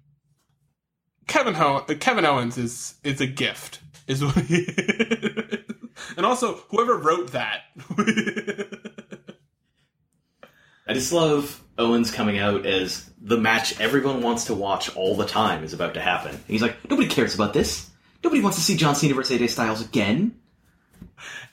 Kevin 1.27 1.53
Ho- 1.55 1.85
Kevin 1.99 2.25
Owens 2.25 2.57
is 2.57 2.95
is 3.03 3.21
a 3.21 3.27
gift. 3.27 3.81
Is 4.07 4.23
what 4.23 4.35
he 4.35 4.65
And 6.17 6.25
also 6.25 6.55
whoever 6.69 6.97
wrote 6.97 7.31
that. 7.31 7.61
I 10.87 10.93
just 10.93 11.13
love 11.13 11.63
Owens 11.77 12.11
coming 12.11 12.39
out 12.39 12.65
as 12.65 13.09
the 13.21 13.37
match 13.37 13.79
everyone 13.79 14.21
wants 14.21 14.45
to 14.45 14.53
watch 14.55 14.93
all 14.95 15.15
the 15.15 15.25
time 15.25 15.63
is 15.63 15.73
about 15.73 15.93
to 15.93 16.01
happen. 16.01 16.31
And 16.31 16.43
he's 16.47 16.61
like, 16.61 16.89
nobody 16.89 17.07
cares 17.07 17.35
about 17.35 17.53
this. 17.53 17.89
Nobody 18.23 18.41
wants 18.41 18.57
to 18.57 18.63
see 18.63 18.75
John 18.75 18.95
Cena 18.95 19.13
versus 19.13 19.39
AJ 19.39 19.49
Styles 19.49 19.85
again. 19.85 20.39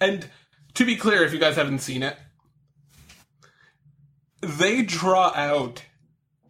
and 0.01 0.27
to 0.75 0.85
be 0.87 0.97
clear, 0.97 1.25
if 1.25 1.33
you 1.33 1.39
guys 1.39 1.57
haven't 1.57 1.81
seen 1.81 2.03
it, 2.03 2.17
they 4.41 4.83
draw 4.83 5.33
out 5.35 5.83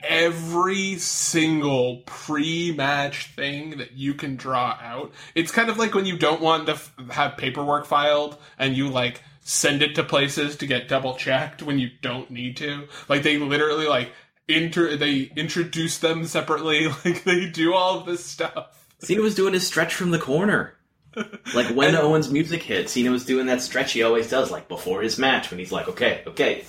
every 0.07 0.97
single 0.97 2.03
pre-match 2.07 3.27
thing 3.35 3.79
that 3.79 3.93
you 3.93 4.15
can 4.15 4.37
draw 4.37 4.79
out. 4.81 5.13
It's 5.35 5.51
kind 5.53 5.69
of 5.69 5.79
like 5.79 5.95
when 5.95 6.07
you 6.07 6.17
don't 6.19 6.41
want 6.41 6.67
to 6.67 6.73
f- 6.73 6.93
have 7.11 7.37
paperwork 7.37 7.87
filed 7.87 8.37
and 8.59 8.77
you 8.77 8.89
like 8.89 9.23
send 9.41 9.83
it 9.83 9.95
to 9.97 10.03
places 10.05 10.57
to 10.57 10.67
get 10.67 10.89
double 10.89 11.15
checked 11.15 11.63
when 11.63 11.79
you 11.79 11.91
don't 12.03 12.31
need 12.31 12.57
to. 12.59 12.89
Like 13.09 13.23
they 13.23 13.39
literally 13.39 13.87
like 13.87 14.11
inter 14.49 14.97
they 14.97 15.31
introduce 15.37 15.99
them 15.99 16.25
separately. 16.27 16.89
Like 17.05 17.25
they 17.25 17.47
do 17.51 17.75
all 17.75 17.99
of 18.01 18.07
this 18.07 18.25
stuff. 18.25 18.87
Cena 19.01 19.21
was 19.23 19.35
doing 19.35 19.53
his 19.55 19.67
stretch 19.67 19.95
from 19.95 20.11
the 20.11 20.19
corner. 20.19 20.75
Like 21.55 21.69
when 21.77 21.89
And- 21.91 21.99
Owens' 21.99 22.31
music 22.31 22.63
hit, 22.63 22.89
Cena 22.89 23.11
was 23.11 23.25
doing 23.25 23.47
that 23.47 23.61
stretch 23.63 23.93
he 23.93 24.03
always 24.03 24.29
does, 24.29 24.51
like 24.51 24.67
before 24.67 25.01
his 25.03 25.19
match, 25.19 25.51
when 25.51 25.61
he's 25.61 25.71
like, 25.71 25.89
okay, 25.89 26.23
okay. 26.27 26.65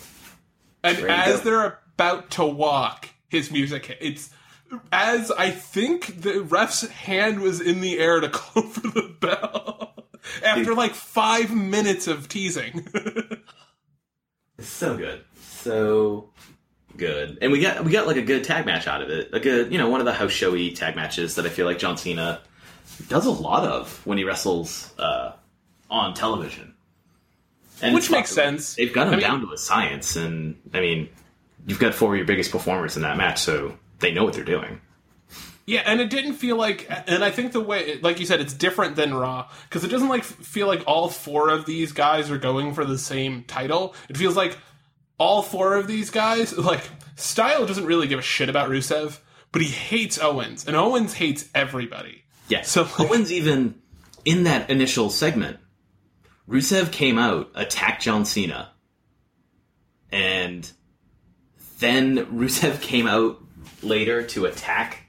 And 0.84 0.98
as 1.10 1.42
they're 1.42 1.80
about 1.96 2.30
to 2.32 2.46
walk, 2.46 3.10
his 3.30 3.52
music. 3.52 3.98
It's 4.02 4.30
as 4.92 5.32
I 5.32 5.52
think 5.52 6.22
the 6.22 6.42
ref's 6.42 6.88
hand 6.90 7.40
was 7.42 7.62
in 7.62 7.82
the 7.82 8.00
air 8.00 8.20
to 8.20 8.30
call 8.34 8.64
for 8.64 8.88
the 8.88 9.16
bell 9.20 9.94
after 10.44 10.74
like 10.74 10.94
five 10.96 11.54
minutes 11.56 12.08
of 12.08 12.28
teasing. 12.28 12.88
It's 14.58 14.70
so 14.70 14.96
good. 14.96 15.22
So 15.42 16.30
good. 16.96 17.38
And 17.42 17.52
we 17.52 17.60
got 17.60 17.84
we 17.84 17.92
got 17.92 18.08
like 18.08 18.16
a 18.16 18.22
good 18.22 18.46
tag 18.46 18.66
match 18.66 18.88
out 18.88 19.02
of 19.02 19.10
it. 19.10 19.30
A 19.34 19.40
good, 19.42 19.72
you 19.72 19.78
know, 19.78 19.90
one 19.90 20.00
of 20.00 20.06
the 20.06 20.14
house 20.14 20.32
showy 20.32 20.72
tag 20.72 20.96
matches 20.96 21.36
that 21.36 21.46
I 21.46 21.50
feel 21.50 21.66
like 21.66 21.78
John 21.78 21.98
Cena 21.98 22.40
does 23.10 23.26
a 23.26 23.32
lot 23.32 23.66
of 23.68 24.00
when 24.06 24.18
he 24.18 24.24
wrestles 24.24 24.94
uh, 24.98 25.34
on 25.90 26.14
television. 26.14 26.74
And 27.82 27.94
Which 27.94 28.10
makes 28.10 28.30
sense. 28.32 28.76
They've 28.76 28.94
got 28.94 29.08
him 29.08 29.14
I 29.16 29.18
mean- 29.18 29.26
down 29.26 29.42
to 29.42 29.52
a 29.52 29.58
science, 29.58 30.16
and 30.16 30.56
I 30.74 30.80
mean, 30.80 31.10
you've 31.66 31.80
got 31.80 31.94
four 31.94 32.12
of 32.14 32.18
your 32.18 32.26
biggest 32.28 32.52
performers 32.52 32.96
in 32.96 33.04
that 33.04 33.18
match, 33.18 33.40
so 33.42 33.78
they 34.00 34.12
know 34.12 34.24
what 34.24 34.34
they're 34.34 34.44
doing. 34.44 34.82
yeah, 35.66 35.82
and 35.86 36.00
it 36.02 36.10
didn't 36.10 36.34
feel 36.34 36.56
like, 36.58 36.88
and 37.08 37.24
I 37.24 37.32
think 37.32 37.52
the 37.52 37.62
way, 37.62 38.00
like 38.02 38.20
you 38.20 38.26
said, 38.26 38.40
it's 38.42 38.54
different 38.54 38.96
than 38.96 39.14
Raw 39.14 39.50
because 39.68 39.84
it 39.84 39.88
doesn't 39.90 40.10
like 40.10 40.24
feel 40.24 40.68
like 40.68 40.84
all 40.86 41.10
four 41.10 41.50
of 41.50 41.66
these 41.66 41.92
guys 41.92 42.30
are 42.30 42.38
going 42.38 42.74
for 42.74 42.86
the 42.86 42.98
same 42.98 43.44
title. 43.44 43.96
It 44.10 44.18
feels 44.18 44.36
like 44.36 44.58
all 45.18 45.42
four 45.42 45.76
of 45.76 45.88
these 45.88 46.10
guys, 46.12 46.56
like 46.58 46.82
Style 47.16 47.66
doesn't 47.66 47.86
really 47.86 48.08
give 48.08 48.20
a 48.20 48.24
shit 48.24 48.50
about 48.50 48.70
Rusev, 48.70 49.20
but 49.52 49.62
he 49.62 49.70
hates 49.70 50.20
Owens, 50.20 50.68
and 50.68 50.76
Owens 50.76 51.14
hates 51.14 51.48
everybody. 51.56 52.24
Yeah. 52.50 52.62
So- 52.64 52.88
Owens 53.00 53.32
even 53.32 53.82
in 54.26 54.44
that 54.44 54.70
initial 54.70 55.10
segment, 55.10 55.58
Rusev 56.50 56.92
came 56.92 57.18
out, 57.18 57.50
attacked 57.56 58.04
John 58.04 58.26
Cena, 58.26 58.72
and 60.12 60.70
then 61.80 62.26
Rusev 62.28 62.82
came 62.82 63.08
out 63.08 63.42
later 63.82 64.24
to 64.24 64.46
attack. 64.46 65.04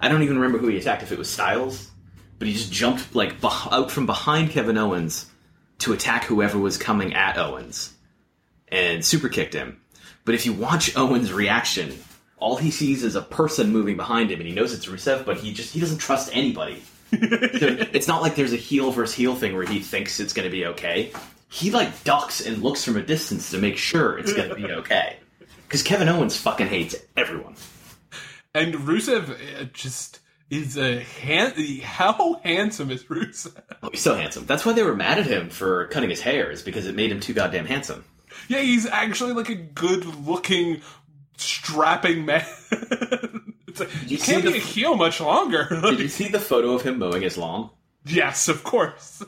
I 0.00 0.08
don't 0.08 0.22
even 0.22 0.36
remember 0.36 0.58
who 0.58 0.68
he 0.68 0.78
attacked. 0.78 1.02
If 1.02 1.12
it 1.12 1.18
was 1.18 1.30
Styles, 1.30 1.90
but 2.38 2.48
he 2.48 2.54
just 2.54 2.72
jumped 2.72 3.14
like 3.14 3.36
out 3.42 3.90
from 3.90 4.06
behind 4.06 4.50
Kevin 4.50 4.78
Owens 4.78 5.30
to 5.78 5.92
attack 5.92 6.24
whoever 6.24 6.58
was 6.58 6.78
coming 6.78 7.14
at 7.14 7.38
Owens, 7.38 7.94
and 8.68 9.04
super 9.04 9.28
kicked 9.28 9.54
him. 9.54 9.80
But 10.24 10.34
if 10.34 10.46
you 10.46 10.52
watch 10.52 10.96
Owens' 10.96 11.32
reaction, 11.32 11.98
all 12.36 12.56
he 12.56 12.70
sees 12.70 13.04
is 13.04 13.16
a 13.16 13.22
person 13.22 13.72
moving 13.72 13.96
behind 13.96 14.30
him, 14.30 14.40
and 14.40 14.48
he 14.48 14.54
knows 14.54 14.72
it's 14.72 14.86
Rusev, 14.86 15.24
but 15.24 15.38
he 15.38 15.52
just 15.52 15.72
he 15.72 15.80
doesn't 15.80 15.98
trust 15.98 16.34
anybody. 16.34 16.82
So 17.14 17.76
it's 17.92 18.08
not 18.08 18.22
like 18.22 18.34
there's 18.34 18.52
a 18.52 18.56
heel 18.56 18.90
versus 18.90 19.14
heel 19.14 19.36
thing 19.36 19.54
where 19.54 19.64
he 19.64 19.78
thinks 19.78 20.18
it's 20.18 20.32
going 20.32 20.46
to 20.46 20.50
be 20.50 20.66
okay. 20.66 21.12
He 21.48 21.70
like 21.70 22.02
ducks 22.02 22.44
and 22.44 22.60
looks 22.60 22.84
from 22.84 22.96
a 22.96 23.02
distance 23.02 23.52
to 23.52 23.58
make 23.58 23.76
sure 23.76 24.18
it's 24.18 24.32
going 24.32 24.48
to 24.48 24.56
be 24.56 24.64
okay. 24.64 25.18
Because 25.74 25.82
Kevin 25.88 26.08
Owens 26.08 26.36
fucking 26.36 26.68
hates 26.68 26.94
everyone. 27.16 27.56
And 28.54 28.74
Rusev 28.74 29.28
uh, 29.30 29.64
just 29.72 30.20
is 30.48 30.78
a 30.78 31.00
hand. 31.00 31.54
How 31.82 32.34
handsome 32.44 32.92
is 32.92 33.02
Rusev? 33.02 33.60
Oh, 33.82 33.90
he's 33.90 34.00
so 34.00 34.14
handsome. 34.14 34.46
That's 34.46 34.64
why 34.64 34.72
they 34.72 34.84
were 34.84 34.94
mad 34.94 35.18
at 35.18 35.26
him 35.26 35.50
for 35.50 35.88
cutting 35.88 36.10
his 36.10 36.20
hair, 36.20 36.48
is 36.52 36.62
because 36.62 36.86
it 36.86 36.94
made 36.94 37.10
him 37.10 37.18
too 37.18 37.32
goddamn 37.32 37.66
handsome. 37.66 38.04
Yeah, 38.46 38.60
he's 38.60 38.86
actually 38.86 39.32
like 39.32 39.48
a 39.48 39.56
good-looking, 39.56 40.80
strapping 41.38 42.24
man. 42.24 42.46
it's 43.66 43.80
like, 43.80 43.90
you 44.06 44.16
can't 44.16 44.44
the- 44.44 44.52
be 44.52 44.58
a 44.58 44.60
heel 44.60 44.94
much 44.94 45.20
longer. 45.20 45.66
Did 45.82 45.98
you 45.98 46.06
see 46.06 46.28
the 46.28 46.38
photo 46.38 46.74
of 46.74 46.82
him 46.82 47.00
mowing 47.00 47.22
his 47.22 47.36
lawn? 47.36 47.70
yes, 48.04 48.46
of 48.46 48.62
course. 48.62 49.24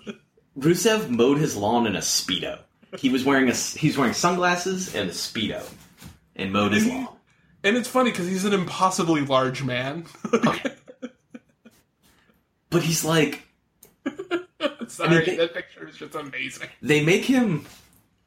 Rusev 0.56 1.08
mowed 1.10 1.38
his 1.38 1.56
lawn 1.56 1.88
in 1.88 1.96
a 1.96 2.00
speedo. 2.00 2.60
He 2.96 3.08
was 3.10 3.24
wearing 3.24 3.48
a 3.48 3.52
he's 3.52 3.98
wearing 3.98 4.14
sunglasses 4.14 4.94
and 4.94 5.10
a 5.10 5.12
speedo, 5.12 5.68
and 6.36 6.52
lawn. 6.52 7.08
And 7.64 7.76
it's 7.76 7.88
funny 7.88 8.10
because 8.10 8.28
he's 8.28 8.44
an 8.44 8.52
impossibly 8.52 9.22
large 9.22 9.62
man. 9.64 10.06
But 12.70 12.82
he's 12.82 13.04
like 13.04 13.42
Sorry, 14.88 15.24
they- 15.24 15.36
that 15.36 15.54
picture 15.54 15.86
is 15.88 15.96
just 15.96 16.14
amazing. 16.14 16.68
they 16.82 17.04
make 17.04 17.24
him 17.24 17.66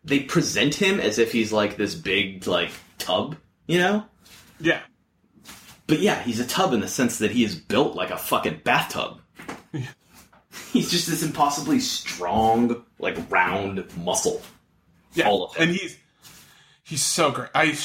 they 0.03 0.19
present 0.21 0.75
him 0.75 0.99
as 0.99 1.19
if 1.19 1.31
he's 1.31 1.51
like 1.51 1.77
this 1.77 1.93
big 1.95 2.47
like 2.47 2.71
tub, 2.97 3.35
you 3.67 3.77
know? 3.79 4.05
Yeah. 4.59 4.81
But 5.87 5.99
yeah, 5.99 6.21
he's 6.21 6.39
a 6.39 6.45
tub 6.47 6.73
in 6.73 6.79
the 6.81 6.87
sense 6.87 7.17
that 7.19 7.31
he 7.31 7.43
is 7.43 7.55
built 7.55 7.95
like 7.95 8.11
a 8.11 8.17
fucking 8.17 8.61
bathtub. 8.63 9.21
he's 10.71 10.89
just 10.91 11.07
this 11.07 11.23
impossibly 11.23 11.79
strong, 11.79 12.83
like 12.99 13.17
round 13.31 13.85
muscle. 13.97 14.41
Yeah, 15.13 15.27
All 15.27 15.45
of 15.45 15.55
him. 15.55 15.69
and 15.69 15.77
he's 15.77 15.97
he's 16.89 17.03
so 17.03 17.31
great. 17.31 17.49
I 17.53 17.77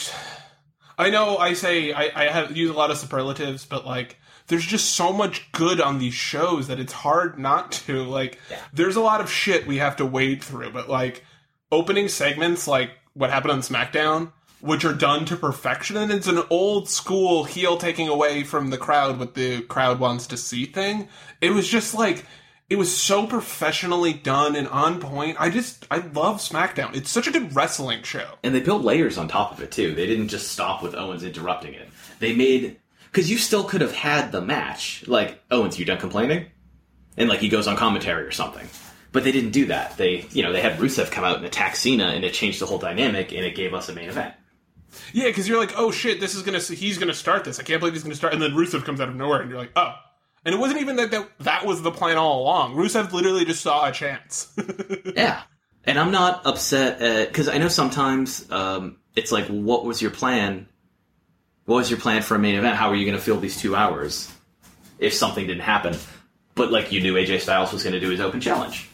I 0.98 1.10
know 1.10 1.36
I 1.36 1.52
say 1.52 1.92
I, 1.92 2.10
I 2.14 2.28
have 2.30 2.56
use 2.56 2.70
a 2.70 2.74
lot 2.74 2.90
of 2.90 2.98
superlatives, 2.98 3.64
but 3.64 3.86
like 3.86 4.16
there's 4.46 4.66
just 4.66 4.92
so 4.92 5.12
much 5.12 5.50
good 5.52 5.80
on 5.80 5.98
these 5.98 6.14
shows 6.14 6.68
that 6.68 6.80
it's 6.80 6.92
hard 6.92 7.38
not 7.38 7.72
to 7.72 8.02
like. 8.04 8.38
Yeah. 8.50 8.60
There's 8.72 8.96
a 8.96 9.00
lot 9.00 9.20
of 9.20 9.30
shit 9.30 9.66
we 9.66 9.78
have 9.78 9.96
to 9.96 10.06
wade 10.06 10.42
through, 10.42 10.72
but 10.72 10.88
like 10.88 11.24
opening 11.70 12.08
segments 12.08 12.66
like 12.66 12.90
what 13.12 13.30
happened 13.30 13.52
on 13.52 13.60
SmackDown. 13.60 14.32
Which 14.60 14.86
are 14.86 14.94
done 14.94 15.26
to 15.26 15.36
perfection, 15.36 15.98
and 15.98 16.10
it's 16.10 16.26
an 16.26 16.42
old 16.48 16.88
school 16.88 17.44
heel 17.44 17.76
taking 17.76 18.08
away 18.08 18.44
from 18.44 18.70
the 18.70 18.78
crowd 18.78 19.18
what 19.18 19.34
the 19.34 19.60
crowd 19.60 20.00
wants 20.00 20.26
to 20.28 20.38
see 20.38 20.64
thing. 20.64 21.08
It 21.42 21.50
was 21.50 21.68
just 21.68 21.92
like 21.92 22.24
it 22.70 22.76
was 22.76 22.96
so 22.96 23.26
professionally 23.26 24.12
done 24.12 24.56
and 24.56 24.66
on 24.68 25.00
point. 25.00 25.36
I 25.38 25.50
just 25.50 25.86
I 25.90 25.98
love 25.98 26.38
SmackDown. 26.38 26.96
It's 26.96 27.10
such 27.10 27.26
a 27.26 27.32
good 27.32 27.54
wrestling 27.54 28.02
show. 28.02 28.26
And 28.42 28.54
they 28.54 28.60
built 28.60 28.82
layers 28.82 29.18
on 29.18 29.28
top 29.28 29.52
of 29.52 29.62
it 29.62 29.70
too. 29.70 29.94
They 29.94 30.06
didn't 30.06 30.28
just 30.28 30.50
stop 30.50 30.82
with 30.82 30.94
Owens 30.94 31.22
interrupting 31.22 31.74
it. 31.74 31.88
They 32.20 32.34
made 32.34 32.78
because 33.12 33.30
you 33.30 33.36
still 33.36 33.64
could 33.64 33.82
have 33.82 33.94
had 33.94 34.32
the 34.32 34.40
match. 34.40 35.06
Like 35.06 35.42
Owens, 35.50 35.78
you 35.78 35.84
done 35.84 35.98
complaining? 35.98 36.46
And 37.16 37.28
like 37.28 37.40
he 37.40 37.48
goes 37.48 37.66
on 37.66 37.76
commentary 37.76 38.24
or 38.24 38.32
something. 38.32 38.66
But 39.12 39.24
they 39.24 39.30
didn't 39.30 39.52
do 39.52 39.66
that. 39.66 39.96
They 39.98 40.26
you 40.30 40.42
know 40.42 40.52
they 40.52 40.62
had 40.62 40.78
Rusev 40.78 41.10
come 41.10 41.24
out 41.24 41.36
and 41.36 41.44
attack 41.44 41.76
Cena, 41.76 42.06
and 42.06 42.24
it 42.24 42.32
changed 42.32 42.60
the 42.60 42.66
whole 42.66 42.78
dynamic, 42.78 43.32
and 43.32 43.44
it 43.44 43.54
gave 43.54 43.74
us 43.74 43.88
a 43.88 43.94
main 43.94 44.08
event. 44.08 44.34
Yeah, 45.12 45.26
because 45.26 45.48
you're 45.48 45.60
like, 45.60 45.74
oh 45.76 45.90
shit, 45.90 46.18
this 46.18 46.34
is 46.34 46.42
gonna 46.42 46.60
he's 46.60 46.96
gonna 46.96 47.14
start 47.14 47.44
this. 47.44 47.60
I 47.60 47.62
can't 47.62 47.78
believe 47.78 47.92
he's 47.92 48.02
gonna 48.02 48.14
start, 48.14 48.32
and 48.32 48.40
then 48.40 48.52
Rusev 48.52 48.84
comes 48.84 49.00
out 49.00 49.08
of 49.08 49.16
nowhere, 49.16 49.42
and 49.42 49.50
you're 49.50 49.58
like, 49.58 49.72
oh. 49.76 49.94
And 50.44 50.54
it 50.54 50.58
wasn't 50.58 50.80
even 50.80 50.96
that 50.96 51.10
that, 51.10 51.28
that 51.40 51.66
was 51.66 51.82
the 51.82 51.90
plan 51.90 52.16
all 52.16 52.42
along. 52.42 52.74
Rusev 52.74 53.12
literally 53.12 53.44
just 53.44 53.62
saw 53.62 53.86
a 53.88 53.92
chance. 53.92 54.52
Yeah. 55.16 55.42
And 55.86 55.98
I'm 55.98 56.10
not 56.10 56.46
upset 56.46 57.28
because 57.28 57.46
I 57.46 57.58
know 57.58 57.68
sometimes 57.68 58.50
um, 58.50 58.96
it's 59.14 59.30
like, 59.30 59.46
what 59.48 59.84
was 59.84 60.00
your 60.00 60.10
plan? 60.10 60.66
What 61.66 61.76
was 61.76 61.90
your 61.90 62.00
plan 62.00 62.22
for 62.22 62.34
a 62.34 62.38
main 62.38 62.54
event? 62.54 62.76
How 62.76 62.88
are 62.88 62.94
you 62.94 63.04
going 63.04 63.18
to 63.18 63.22
fill 63.22 63.38
these 63.38 63.58
two 63.60 63.76
hours 63.76 64.32
if 64.98 65.12
something 65.12 65.46
didn't 65.46 65.62
happen? 65.62 65.94
But 66.54 66.72
like 66.72 66.90
you 66.90 67.00
knew 67.02 67.14
AJ 67.14 67.40
Styles 67.40 67.70
was 67.72 67.82
going 67.82 67.92
to 67.92 68.00
do 68.00 68.08
his 68.08 68.20
open 68.20 68.40
challenge, 68.40 68.88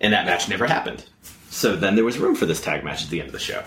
and 0.00 0.12
that 0.12 0.26
match 0.26 0.48
never 0.48 0.66
happened. 0.66 1.04
So 1.48 1.74
then 1.74 1.94
there 1.94 2.04
was 2.04 2.18
room 2.18 2.34
for 2.34 2.44
this 2.46 2.60
tag 2.60 2.84
match 2.84 3.04
at 3.04 3.10
the 3.10 3.20
end 3.20 3.28
of 3.28 3.32
the 3.32 3.38
show. 3.38 3.62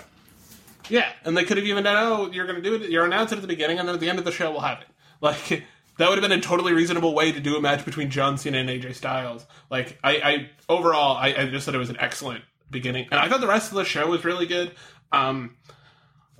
yeah, 0.88 1.10
and 1.24 1.36
they 1.36 1.44
could 1.44 1.56
have 1.56 1.66
even 1.66 1.82
done, 1.84 1.96
oh, 1.96 2.30
you're 2.30 2.46
gonna 2.46 2.60
do 2.60 2.74
it. 2.76 2.88
You're 2.90 3.04
announced 3.06 3.32
it 3.32 3.36
at 3.36 3.42
the 3.42 3.48
beginning, 3.48 3.78
and 3.80 3.88
then 3.88 3.94
at 3.94 4.00
the 4.00 4.08
end 4.10 4.18
of 4.20 4.24
the 4.24 4.32
show 4.32 4.50
we'll 4.52 4.60
have 4.60 4.80
it. 4.80 4.86
Like 5.20 5.64
that 5.98 6.08
would 6.08 6.18
have 6.18 6.28
been 6.28 6.36
a 6.38 6.42
totally 6.42 6.72
reasonable 6.72 7.14
way 7.14 7.30
to 7.32 7.40
do 7.40 7.56
a 7.56 7.60
match 7.60 7.84
between 7.84 8.10
John 8.10 8.38
Cena 8.38 8.58
and 8.58 8.68
AJ 8.68 8.94
Styles. 8.94 9.46
Like 9.70 9.98
I, 10.02 10.16
I 10.16 10.50
overall, 10.68 11.16
I, 11.16 11.28
I 11.36 11.46
just 11.48 11.66
thought 11.66 11.74
it 11.74 11.78
was 11.78 11.90
an 11.90 11.98
excellent 12.00 12.42
beginning, 12.70 13.06
and 13.10 13.20
I 13.20 13.28
thought 13.28 13.40
the 13.40 13.46
rest 13.46 13.70
of 13.70 13.76
the 13.76 13.84
show 13.84 14.06
was 14.08 14.24
really 14.24 14.46
good. 14.46 14.72
Um, 15.12 15.56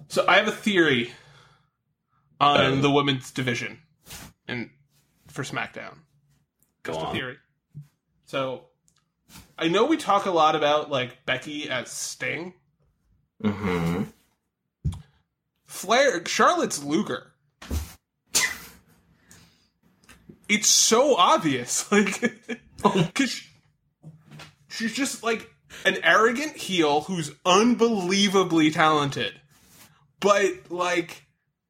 so 0.09 0.25
I 0.27 0.37
have 0.37 0.49
a 0.49 0.53
theory 0.53 1.13
on 2.41 2.61
Oh. 2.61 2.77
the 2.77 2.91
women's 2.91 3.31
division, 3.31 3.79
and 4.47 4.71
for 5.29 5.43
SmackDown. 5.43 5.97
Go 6.85 6.93
Just 6.93 7.05
a 7.05 7.09
on. 7.09 7.15
theory. 7.15 7.37
So 8.27 8.65
I 9.59 9.69
know 9.69 9.85
we 9.87 9.97
talk 9.97 10.27
a 10.27 10.31
lot 10.31 10.55
about 10.55 10.91
like 10.91 11.25
Becky 11.27 11.69
as 11.69 11.91
Sting. 11.91 12.55
hmm 13.43 14.05
Flair, 15.67 16.25
Charlotte's 16.25 16.83
Luger. 16.83 17.33
It's 20.49 20.69
so 20.69 21.17
obvious, 21.17 21.91
like, 21.93 22.41
oh 22.85 23.05
because 23.05 23.43
she's 24.69 24.95
just 24.95 25.23
like 25.23 25.51
an 25.85 25.99
arrogant 26.03 26.57
heel 26.57 27.03
who's 27.03 27.33
unbelievably 27.45 28.71
talented, 28.71 29.41
but 30.21 30.53
like 30.71 31.25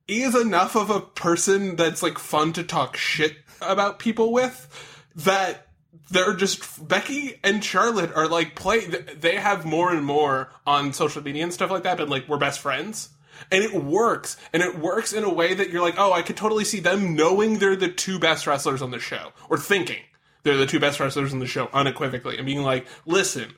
is 0.06 0.34
enough 0.34 0.74
of 0.74 0.90
a 0.90 1.00
person 1.00 1.76
that's 1.76 2.02
like 2.02 2.18
fun 2.18 2.52
to 2.54 2.62
talk 2.62 2.96
shit 2.96 3.36
about 3.60 3.98
people 3.98 4.32
with 4.32 4.66
that 5.14 5.66
they're 6.10 6.34
just 6.34 6.86
Becky 6.86 7.38
and 7.44 7.62
Charlotte 7.62 8.12
are 8.14 8.28
like 8.28 8.54
play 8.54 8.86
they 8.86 9.36
have 9.36 9.66
more 9.66 9.92
and 9.92 10.04
more 10.04 10.50
on 10.66 10.92
social 10.92 11.22
media 11.22 11.42
and 11.42 11.52
stuff 11.52 11.70
like 11.70 11.82
that 11.82 11.98
but 11.98 12.08
like 12.08 12.26
we're 12.28 12.38
best 12.38 12.60
friends 12.60 13.10
and 13.50 13.62
it 13.62 13.74
works 13.74 14.36
and 14.52 14.62
it 14.62 14.78
works 14.78 15.12
in 15.12 15.24
a 15.24 15.32
way 15.32 15.54
that 15.54 15.70
you're 15.70 15.82
like 15.82 15.98
oh 15.98 16.12
I 16.12 16.22
could 16.22 16.36
totally 16.36 16.64
see 16.64 16.80
them 16.80 17.14
knowing 17.14 17.58
they're 17.58 17.76
the 17.76 17.88
two 17.88 18.18
best 18.18 18.46
wrestlers 18.46 18.82
on 18.82 18.90
the 18.90 18.98
show 18.98 19.32
or 19.48 19.58
thinking 19.58 20.02
they're 20.42 20.56
the 20.56 20.66
two 20.66 20.80
best 20.80 21.00
wrestlers 21.00 21.32
on 21.32 21.38
the 21.38 21.46
show 21.46 21.68
unequivocally 21.72 22.36
and 22.36 22.46
being 22.46 22.62
like 22.62 22.86
listen 23.06 23.54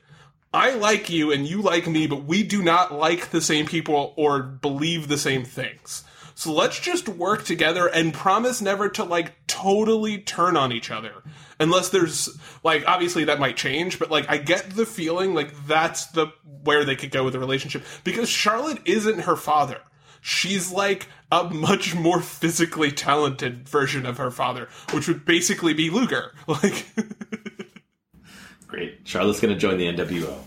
I 0.53 0.71
like 0.71 1.09
you 1.09 1.31
and 1.31 1.47
you 1.47 1.61
like 1.61 1.87
me, 1.87 2.07
but 2.07 2.25
we 2.25 2.43
do 2.43 2.61
not 2.61 2.93
like 2.93 3.29
the 3.29 3.39
same 3.39 3.65
people 3.65 4.13
or 4.17 4.41
believe 4.41 5.07
the 5.07 5.17
same 5.17 5.45
things. 5.45 6.03
So 6.41 6.51
let's 6.51 6.79
just 6.79 7.07
work 7.07 7.43
together 7.43 7.85
and 7.85 8.11
promise 8.11 8.63
never 8.63 8.89
to 8.89 9.03
like 9.03 9.45
totally 9.45 10.17
turn 10.17 10.57
on 10.57 10.71
each 10.71 10.89
other. 10.89 11.21
Unless 11.59 11.89
there's 11.89 12.35
like 12.63 12.83
obviously 12.87 13.25
that 13.25 13.39
might 13.39 13.55
change, 13.57 13.99
but 13.99 14.09
like 14.09 14.27
I 14.27 14.39
get 14.39 14.71
the 14.71 14.87
feeling 14.87 15.35
like 15.35 15.53
that's 15.67 16.07
the 16.07 16.33
where 16.63 16.83
they 16.83 16.95
could 16.95 17.11
go 17.11 17.23
with 17.23 17.33
the 17.33 17.39
relationship 17.39 17.83
because 18.03 18.27
Charlotte 18.27 18.79
isn't 18.85 19.19
her 19.19 19.35
father. 19.35 19.81
She's 20.19 20.71
like 20.71 21.09
a 21.31 21.43
much 21.43 21.93
more 21.93 22.21
physically 22.21 22.91
talented 22.91 23.69
version 23.69 24.07
of 24.07 24.17
her 24.17 24.31
father, 24.31 24.67
which 24.93 25.07
would 25.07 25.25
basically 25.25 25.75
be 25.75 25.91
Luger. 25.91 26.33
Like 26.47 26.87
Great. 28.65 29.01
Charlotte's 29.03 29.39
going 29.39 29.53
to 29.53 29.59
join 29.59 29.77
the 29.77 29.85
NWO. 29.85 30.39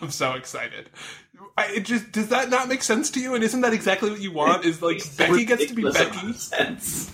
I'm 0.00 0.12
so 0.12 0.34
excited. 0.34 0.88
I, 1.56 1.66
it 1.66 1.84
just 1.84 2.12
does 2.12 2.28
that 2.28 2.48
not 2.48 2.68
make 2.68 2.82
sense 2.82 3.10
to 3.10 3.20
you? 3.20 3.34
And 3.34 3.44
isn't 3.44 3.60
that 3.60 3.72
exactly 3.72 4.10
what 4.10 4.20
you 4.20 4.32
want? 4.32 4.64
Is 4.64 4.80
like 4.80 5.02
Becky 5.16 5.44
gets 5.44 5.66
to 5.66 5.74
be 5.74 5.82
Becky, 5.82 6.32
sense. 6.32 7.10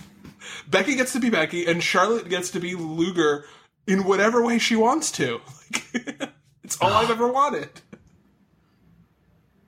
Becky 0.67 0.95
gets 0.95 1.13
to 1.13 1.19
be 1.19 1.29
Becky, 1.29 1.65
and 1.65 1.83
Charlotte 1.83 2.29
gets 2.29 2.51
to 2.51 2.59
be 2.59 2.75
Luger 2.75 3.45
in 3.87 4.03
whatever 4.03 4.43
way 4.43 4.59
she 4.59 4.75
wants 4.75 5.11
to. 5.13 5.41
Like, 5.71 6.31
it's 6.63 6.81
all 6.81 6.91
I've 6.91 7.11
ever 7.11 7.27
wanted. 7.27 7.69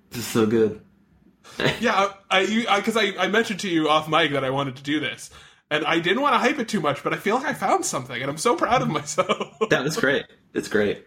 This 0.09 0.19
is 0.19 0.28
so 0.28 0.45
good. 0.45 0.82
Yeah, 1.80 2.13
I 2.30 2.45
because 2.78 2.97
I, 2.97 3.13
I, 3.19 3.28
mentioned 3.28 3.59
to 3.61 3.69
you 3.69 3.89
off 3.89 4.07
mic 4.07 4.32
that 4.32 4.43
I 4.43 4.49
wanted 4.49 4.78
to 4.78 4.84
do 4.84 4.99
this, 4.99 5.30
and 5.69 5.86
I 5.86 5.99
didn't 5.99 6.22
want 6.22 6.34
to 6.34 6.39
hype 6.39 6.57
it 6.59 6.67
too 6.67 6.80
much, 6.80 7.03
but 7.03 7.13
I 7.13 7.17
feel 7.17 7.36
like 7.36 7.45
I 7.45 7.53
found 7.53 7.86
something, 7.86 8.19
and 8.19 8.32
I'm 8.32 8.38
so 8.38 8.55
proud 8.55 8.82
of 8.82 8.88
myself. 8.89 9.59
That 9.69 9.84
was 9.84 9.97
great. 9.97 10.26
It's 10.53 10.69
great. 10.69 11.05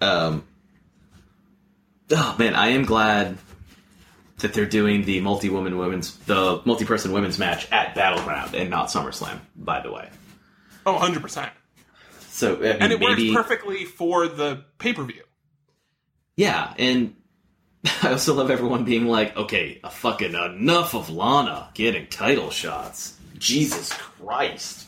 Um, 0.00 0.44
oh 2.12 2.36
man, 2.38 2.54
I 2.54 2.68
am 2.68 2.84
glad 2.84 3.38
that 4.38 4.54
they're 4.54 4.66
doing 4.66 5.04
the 5.04 5.20
multi-woman 5.20 5.78
women's, 5.78 6.16
the 6.18 6.60
multi-person 6.64 7.12
women's 7.12 7.38
match 7.38 7.70
at 7.70 7.94
Battleground 7.94 8.54
and 8.54 8.70
not 8.70 8.88
SummerSlam. 8.88 9.38
By 9.56 9.80
the 9.80 9.92
way, 9.92 10.08
oh, 10.86 10.92
100 10.94 11.22
percent. 11.22 11.52
so 12.28 12.56
I 12.56 12.60
mean, 12.60 12.72
And 12.80 12.92
it 12.92 13.00
maybe 13.00 13.30
works 13.34 13.48
perfectly 13.48 13.84
for 13.84 14.28
the 14.28 14.64
pay 14.78 14.92
per 14.92 15.04
view. 15.04 15.22
yeah, 16.36 16.74
and 16.78 17.14
I 18.02 18.12
also 18.12 18.34
love 18.34 18.50
everyone 18.50 18.84
being 18.84 19.06
like, 19.06 19.36
okay, 19.36 19.80
a 19.82 19.90
fucking 19.90 20.34
enough 20.34 20.94
of 20.94 21.10
Lana 21.10 21.70
getting 21.74 22.06
title 22.06 22.50
shots. 22.50 23.16
Jesus 23.38 23.92
Christ. 23.92 24.86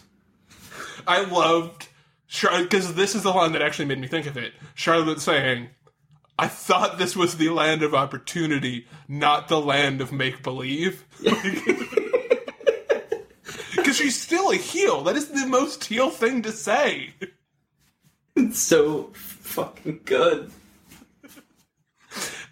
I 1.06 1.24
loved 1.24 1.88
because 2.42 2.94
this 2.94 3.14
is 3.14 3.22
the 3.24 3.30
line 3.30 3.52
that 3.52 3.62
actually 3.62 3.84
made 3.86 4.00
me 4.00 4.06
think 4.08 4.26
of 4.26 4.36
it. 4.36 4.52
Charlotte 4.74 5.20
saying, 5.20 5.68
"I 6.38 6.48
thought 6.48 6.98
this 6.98 7.16
was 7.16 7.36
the 7.36 7.50
land 7.50 7.82
of 7.82 7.94
opportunity, 7.94 8.86
not 9.08 9.48
the 9.48 9.60
land 9.60 10.00
of 10.00 10.12
make 10.12 10.42
believe." 10.42 11.04
Because 13.76 13.96
she's 13.96 14.20
still 14.20 14.50
a 14.50 14.56
heel. 14.56 15.02
That 15.02 15.16
is 15.16 15.28
the 15.28 15.46
most 15.46 15.84
heel 15.84 16.10
thing 16.10 16.42
to 16.42 16.52
say. 16.52 17.14
It's 18.36 18.58
so 18.58 19.10
fucking 19.14 20.00
good. 20.04 20.50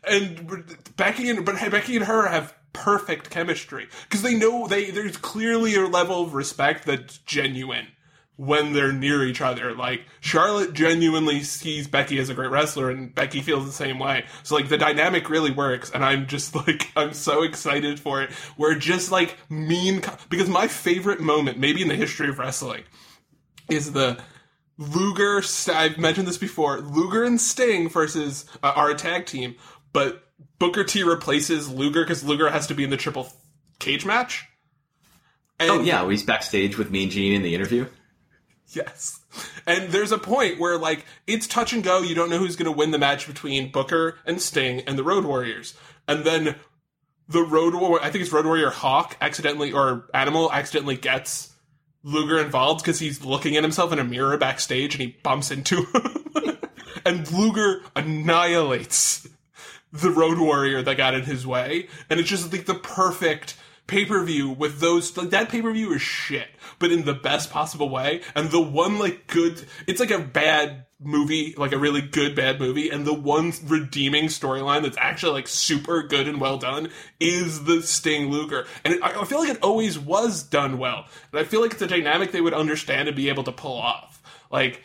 and 0.05 0.65
Becky 0.97 1.29
and 1.29 1.45
but 1.45 1.57
Becky 1.71 1.97
and 1.97 2.05
her 2.05 2.29
have 2.29 2.55
perfect 2.73 3.31
chemistry 3.31 3.89
because 4.05 4.23
they 4.23 4.35
know 4.35 4.67
they 4.67 4.91
there's 4.91 5.17
clearly 5.17 5.75
a 5.75 5.87
level 5.87 6.23
of 6.23 6.35
respect 6.35 6.87
that's 6.87 7.19
genuine 7.19 7.89
when 8.43 8.73
they're 8.73 8.93
near 8.93 9.25
each 9.25 9.41
other. 9.41 9.73
Like 9.73 10.05
Charlotte 10.19 10.73
genuinely 10.73 11.45
sees 11.45 11.87
Becky 11.87 12.19
as 12.19 12.29
a 12.29 12.35
great 12.35 12.51
wrestler, 12.51 12.91
and 12.91 13.15
Becky 13.15 13.41
feels 13.41 13.65
the 13.65 13.73
same 13.73 14.01
way. 14.01 14.25
So 14.43 14.57
like 14.57 14.69
the 14.69 14.77
dynamic 14.77 15.31
really 15.31 15.53
works, 15.53 15.93
and 15.93 16.05
I'm 16.05 16.27
just 16.27 16.53
like 16.67 16.91
I'm 16.97 17.13
so 17.13 17.45
excited 17.45 18.01
for 18.01 18.21
it. 18.21 18.31
We're 18.57 18.75
just 18.75 19.13
like 19.13 19.37
mean 19.49 20.01
co- 20.01 20.17
because 20.29 20.49
my 20.49 20.67
favorite 20.67 21.21
moment, 21.21 21.59
maybe 21.59 21.83
in 21.83 21.89
the 21.89 21.95
history 21.95 22.29
of 22.29 22.41
wrestling, 22.41 22.83
is 23.69 23.93
the 23.93 24.21
Luger. 24.77 25.41
I've 25.73 25.99
mentioned 25.99 26.27
this 26.27 26.39
before. 26.39 26.81
Luger 26.81 27.23
and 27.23 27.41
Sting 27.41 27.89
versus 27.89 28.45
uh, 28.61 28.73
our 28.75 28.93
tag 28.95 29.27
team, 29.27 29.55
but 29.93 30.25
Booker 30.59 30.83
T 30.83 31.05
replaces 31.05 31.71
Luger 31.71 32.03
because 32.03 32.25
Luger 32.25 32.51
has 32.51 32.67
to 32.67 32.75
be 32.75 32.83
in 32.83 32.91
the 32.91 32.97
triple 32.97 33.33
cage 33.79 34.05
match. 34.05 34.47
And 35.61 35.71
Oh 35.71 35.81
yeah, 35.81 36.09
he's 36.11 36.25
backstage 36.25 36.77
with 36.77 36.91
Mean 36.91 37.09
Gene 37.09 37.35
in 37.35 37.43
the 37.43 37.55
interview. 37.55 37.87
Yes. 38.77 39.21
And 39.67 39.91
there's 39.91 40.13
a 40.13 40.19
point 40.19 40.59
where 40.59 40.79
like 40.79 41.05
it's 41.27 41.47
touch 41.47 41.73
and 41.73 41.85
go, 41.85 42.01
you 42.01 42.15
don't 42.15 42.31
know 42.31 42.39
who's 42.39 42.57
going 42.57 42.71
to 42.71 42.77
win 42.77 42.91
the 42.91 42.99
match 42.99 43.27
between 43.27 43.71
Booker 43.71 44.17
and 44.25 44.41
Sting 44.41 44.81
and 44.87 44.99
the 44.99 45.05
Road 45.05 45.25
Warriors. 45.25 45.75
And 46.09 46.25
then 46.25 46.57
the 47.29 47.43
Road 47.43 47.75
Warrior, 47.75 48.03
I 48.03 48.11
think 48.11 48.23
it's 48.23 48.33
Road 48.33 48.47
Warrior 48.47 48.71
Hawk 48.71 49.17
accidentally 49.21 49.73
or 49.73 50.09
Animal 50.15 50.51
accidentally 50.53 50.97
gets 50.97 51.53
Luger 52.03 52.39
involved 52.39 52.83
because 52.83 52.99
he's 52.99 53.25
looking 53.25 53.57
at 53.57 53.63
himself 53.63 53.93
in 53.93 53.99
a 53.99 54.05
mirror 54.05 54.37
backstage 54.37 54.95
and 54.95 55.03
he 55.03 55.17
bumps 55.23 55.51
into 55.51 55.85
him. 55.95 56.59
and 57.05 57.31
Luger 57.31 57.83
annihilates 57.95 59.29
the 59.93 60.11
Road 60.11 60.39
Warrior 60.39 60.83
that 60.83 60.97
got 60.97 61.15
in 61.15 61.23
his 61.23 61.47
way. 61.47 61.89
And 62.09 62.19
it's 62.19 62.29
just 62.29 62.51
like 62.53 62.67
the 62.67 62.75
perfect 62.75 63.57
pay 63.87 64.05
per 64.05 64.25
view 64.25 64.51
with 64.51 64.81
those. 64.81 65.17
Like 65.17 65.31
that 65.31 65.49
pay 65.49 65.63
per 65.63 65.73
view 65.73 65.93
is 65.93 66.03
shit, 66.03 66.49
but 66.79 66.93
in 66.93 67.05
the 67.05 67.15
best 67.15 67.51
possible 67.51 67.89
way. 67.89 68.23
And 68.35 68.51
the 68.51 68.61
one 68.61 68.99
like 68.99 69.27
good, 69.27 69.65
it's 69.87 70.01
like 70.01 70.11
a 70.11 70.19
bad 70.19 70.87
movie, 71.01 71.55
like 71.57 71.73
a 71.73 71.79
really 71.79 72.01
good 72.01 72.35
bad 72.35 72.61
movie. 72.61 72.91
And 72.91 73.05
the 73.05 73.15
one 73.15 73.53
redeeming 73.65 74.25
storyline 74.27 74.83
that's 74.83 74.97
actually 74.99 75.33
like 75.33 75.49
super 75.49 76.03
good 76.03 76.29
and 76.29 76.41
well 76.41 76.59
done 76.59 76.91
is 77.21 77.65
the 77.65 77.83
Sting 77.83 78.31
Luger. 78.31 78.67
And 78.85 78.95
it, 78.95 79.03
I 79.03 79.25
feel 79.25 79.41
like 79.41 79.51
it 79.51 79.63
always 79.63 79.99
was 79.99 80.43
done 80.43 80.79
well. 80.79 81.07
And 81.33 81.41
I 81.41 81.45
feel 81.45 81.61
like 81.61 81.73
it's 81.73 81.83
a 81.83 81.87
dynamic 81.87 82.33
they 82.33 82.41
would 82.41 82.55
understand 82.55 83.09
and 83.09 83.17
be 83.17 83.29
able 83.29 83.45
to 83.45 83.53
pull 83.53 83.77
off. 83.77 84.23
Like, 84.51 84.83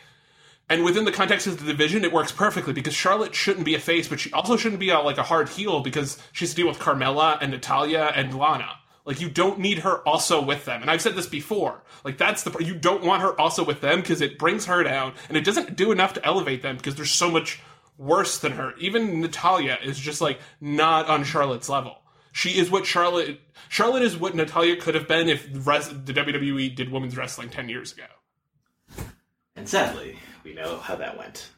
and 0.70 0.84
within 0.84 1.06
the 1.06 1.12
context 1.12 1.46
of 1.46 1.58
the 1.58 1.64
division, 1.64 2.04
it 2.04 2.12
works 2.12 2.30
perfectly 2.30 2.74
because 2.74 2.92
Charlotte 2.92 3.34
shouldn't 3.34 3.64
be 3.64 3.74
a 3.74 3.80
face, 3.80 4.06
but 4.06 4.20
she 4.20 4.30
also 4.32 4.56
shouldn't 4.56 4.80
be 4.80 4.90
a, 4.90 4.98
like 4.98 5.16
a 5.16 5.22
hard 5.22 5.48
heel 5.48 5.80
because 5.80 6.18
she's 6.32 6.50
to 6.50 6.56
deal 6.56 6.68
with 6.68 6.78
Carmella 6.78 7.38
and 7.40 7.52
Natalya 7.52 8.12
and 8.14 8.36
Lana. 8.36 8.78
Like 9.08 9.22
you 9.22 9.30
don't 9.30 9.58
need 9.58 9.78
her 9.78 10.06
also 10.06 10.42
with 10.42 10.66
them. 10.66 10.82
And 10.82 10.90
I've 10.90 11.00
said 11.00 11.14
this 11.14 11.26
before. 11.26 11.80
Like 12.04 12.18
that's 12.18 12.42
the 12.42 12.54
you 12.62 12.74
don't 12.74 13.02
want 13.02 13.22
her 13.22 13.40
also 13.40 13.64
with 13.64 13.80
them 13.80 14.00
because 14.00 14.20
it 14.20 14.38
brings 14.38 14.66
her 14.66 14.82
down 14.82 15.14
and 15.28 15.36
it 15.38 15.44
doesn't 15.44 15.76
do 15.76 15.92
enough 15.92 16.12
to 16.12 16.26
elevate 16.26 16.60
them 16.60 16.76
because 16.76 16.94
they're 16.94 17.06
so 17.06 17.30
much 17.30 17.58
worse 17.96 18.38
than 18.38 18.52
her. 18.52 18.74
Even 18.76 19.22
Natalya 19.22 19.78
is 19.82 19.98
just 19.98 20.20
like 20.20 20.38
not 20.60 21.08
on 21.08 21.24
Charlotte's 21.24 21.70
level. 21.70 21.96
She 22.32 22.58
is 22.58 22.70
what 22.70 22.84
Charlotte 22.84 23.40
Charlotte 23.70 24.02
is 24.02 24.14
what 24.14 24.34
Natalya 24.34 24.76
could 24.76 24.94
have 24.94 25.08
been 25.08 25.30
if 25.30 25.48
res, 25.66 25.88
the 25.88 26.12
WWE 26.12 26.76
did 26.76 26.92
women's 26.92 27.16
wrestling 27.16 27.48
10 27.48 27.70
years 27.70 27.94
ago. 27.94 29.06
And 29.56 29.66
sadly, 29.66 30.18
we 30.44 30.52
know 30.52 30.76
how 30.76 30.96
that 30.96 31.16
went. 31.16 31.48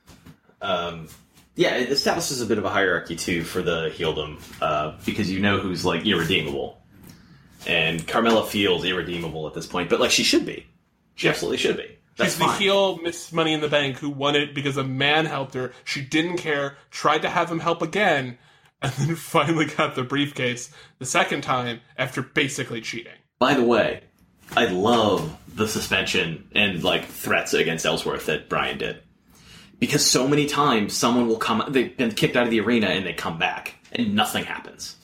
Um, 0.62 1.08
yeah, 1.56 1.74
it 1.74 1.90
establishes 1.90 2.40
a 2.40 2.46
bit 2.46 2.58
of 2.58 2.64
a 2.64 2.70
hierarchy 2.70 3.16
too 3.16 3.42
for 3.42 3.60
the 3.60 3.90
heeldom 3.90 4.40
uh, 4.62 4.96
because 5.04 5.28
you 5.28 5.40
know 5.40 5.58
who's 5.58 5.84
like 5.84 6.06
irredeemable, 6.06 6.79
and 7.66 8.06
Carmella 8.06 8.46
feels 8.46 8.84
irredeemable 8.84 9.46
at 9.46 9.54
this 9.54 9.66
point, 9.66 9.90
but 9.90 10.00
like 10.00 10.10
she 10.10 10.22
should 10.22 10.46
be. 10.46 10.66
She 11.14 11.28
absolutely 11.28 11.58
should 11.58 11.76
be. 11.76 11.98
That's 12.16 12.32
She's 12.32 12.38
the 12.38 12.52
heel 12.52 12.98
Miss 12.98 13.32
Money 13.32 13.52
in 13.52 13.60
the 13.60 13.68
Bank 13.68 13.98
who 13.98 14.10
won 14.10 14.36
it 14.36 14.54
because 14.54 14.76
a 14.76 14.84
man 14.84 15.26
helped 15.26 15.54
her. 15.54 15.72
She 15.84 16.02
didn't 16.02 16.38
care, 16.38 16.76
tried 16.90 17.22
to 17.22 17.30
have 17.30 17.50
him 17.50 17.60
help 17.60 17.82
again, 17.82 18.38
and 18.82 18.92
then 18.92 19.14
finally 19.14 19.66
got 19.66 19.94
the 19.94 20.02
briefcase 20.02 20.70
the 20.98 21.06
second 21.06 21.42
time 21.42 21.80
after 21.98 22.22
basically 22.22 22.80
cheating. 22.80 23.12
By 23.38 23.54
the 23.54 23.64
way, 23.64 24.02
I 24.56 24.66
love 24.66 25.36
the 25.54 25.68
suspension 25.68 26.48
and 26.54 26.82
like 26.82 27.06
threats 27.06 27.54
against 27.54 27.86
Ellsworth 27.86 28.26
that 28.26 28.48
Bryan 28.48 28.78
did. 28.78 29.02
Because 29.78 30.04
so 30.04 30.28
many 30.28 30.46
times 30.46 30.94
someone 30.94 31.28
will 31.28 31.38
come 31.38 31.64
they've 31.68 31.96
been 31.96 32.12
kicked 32.12 32.36
out 32.36 32.44
of 32.44 32.50
the 32.50 32.60
arena 32.60 32.88
and 32.88 33.06
they 33.06 33.12
come 33.12 33.38
back 33.38 33.76
and 33.92 34.14
nothing 34.14 34.44
happens. 34.44 34.96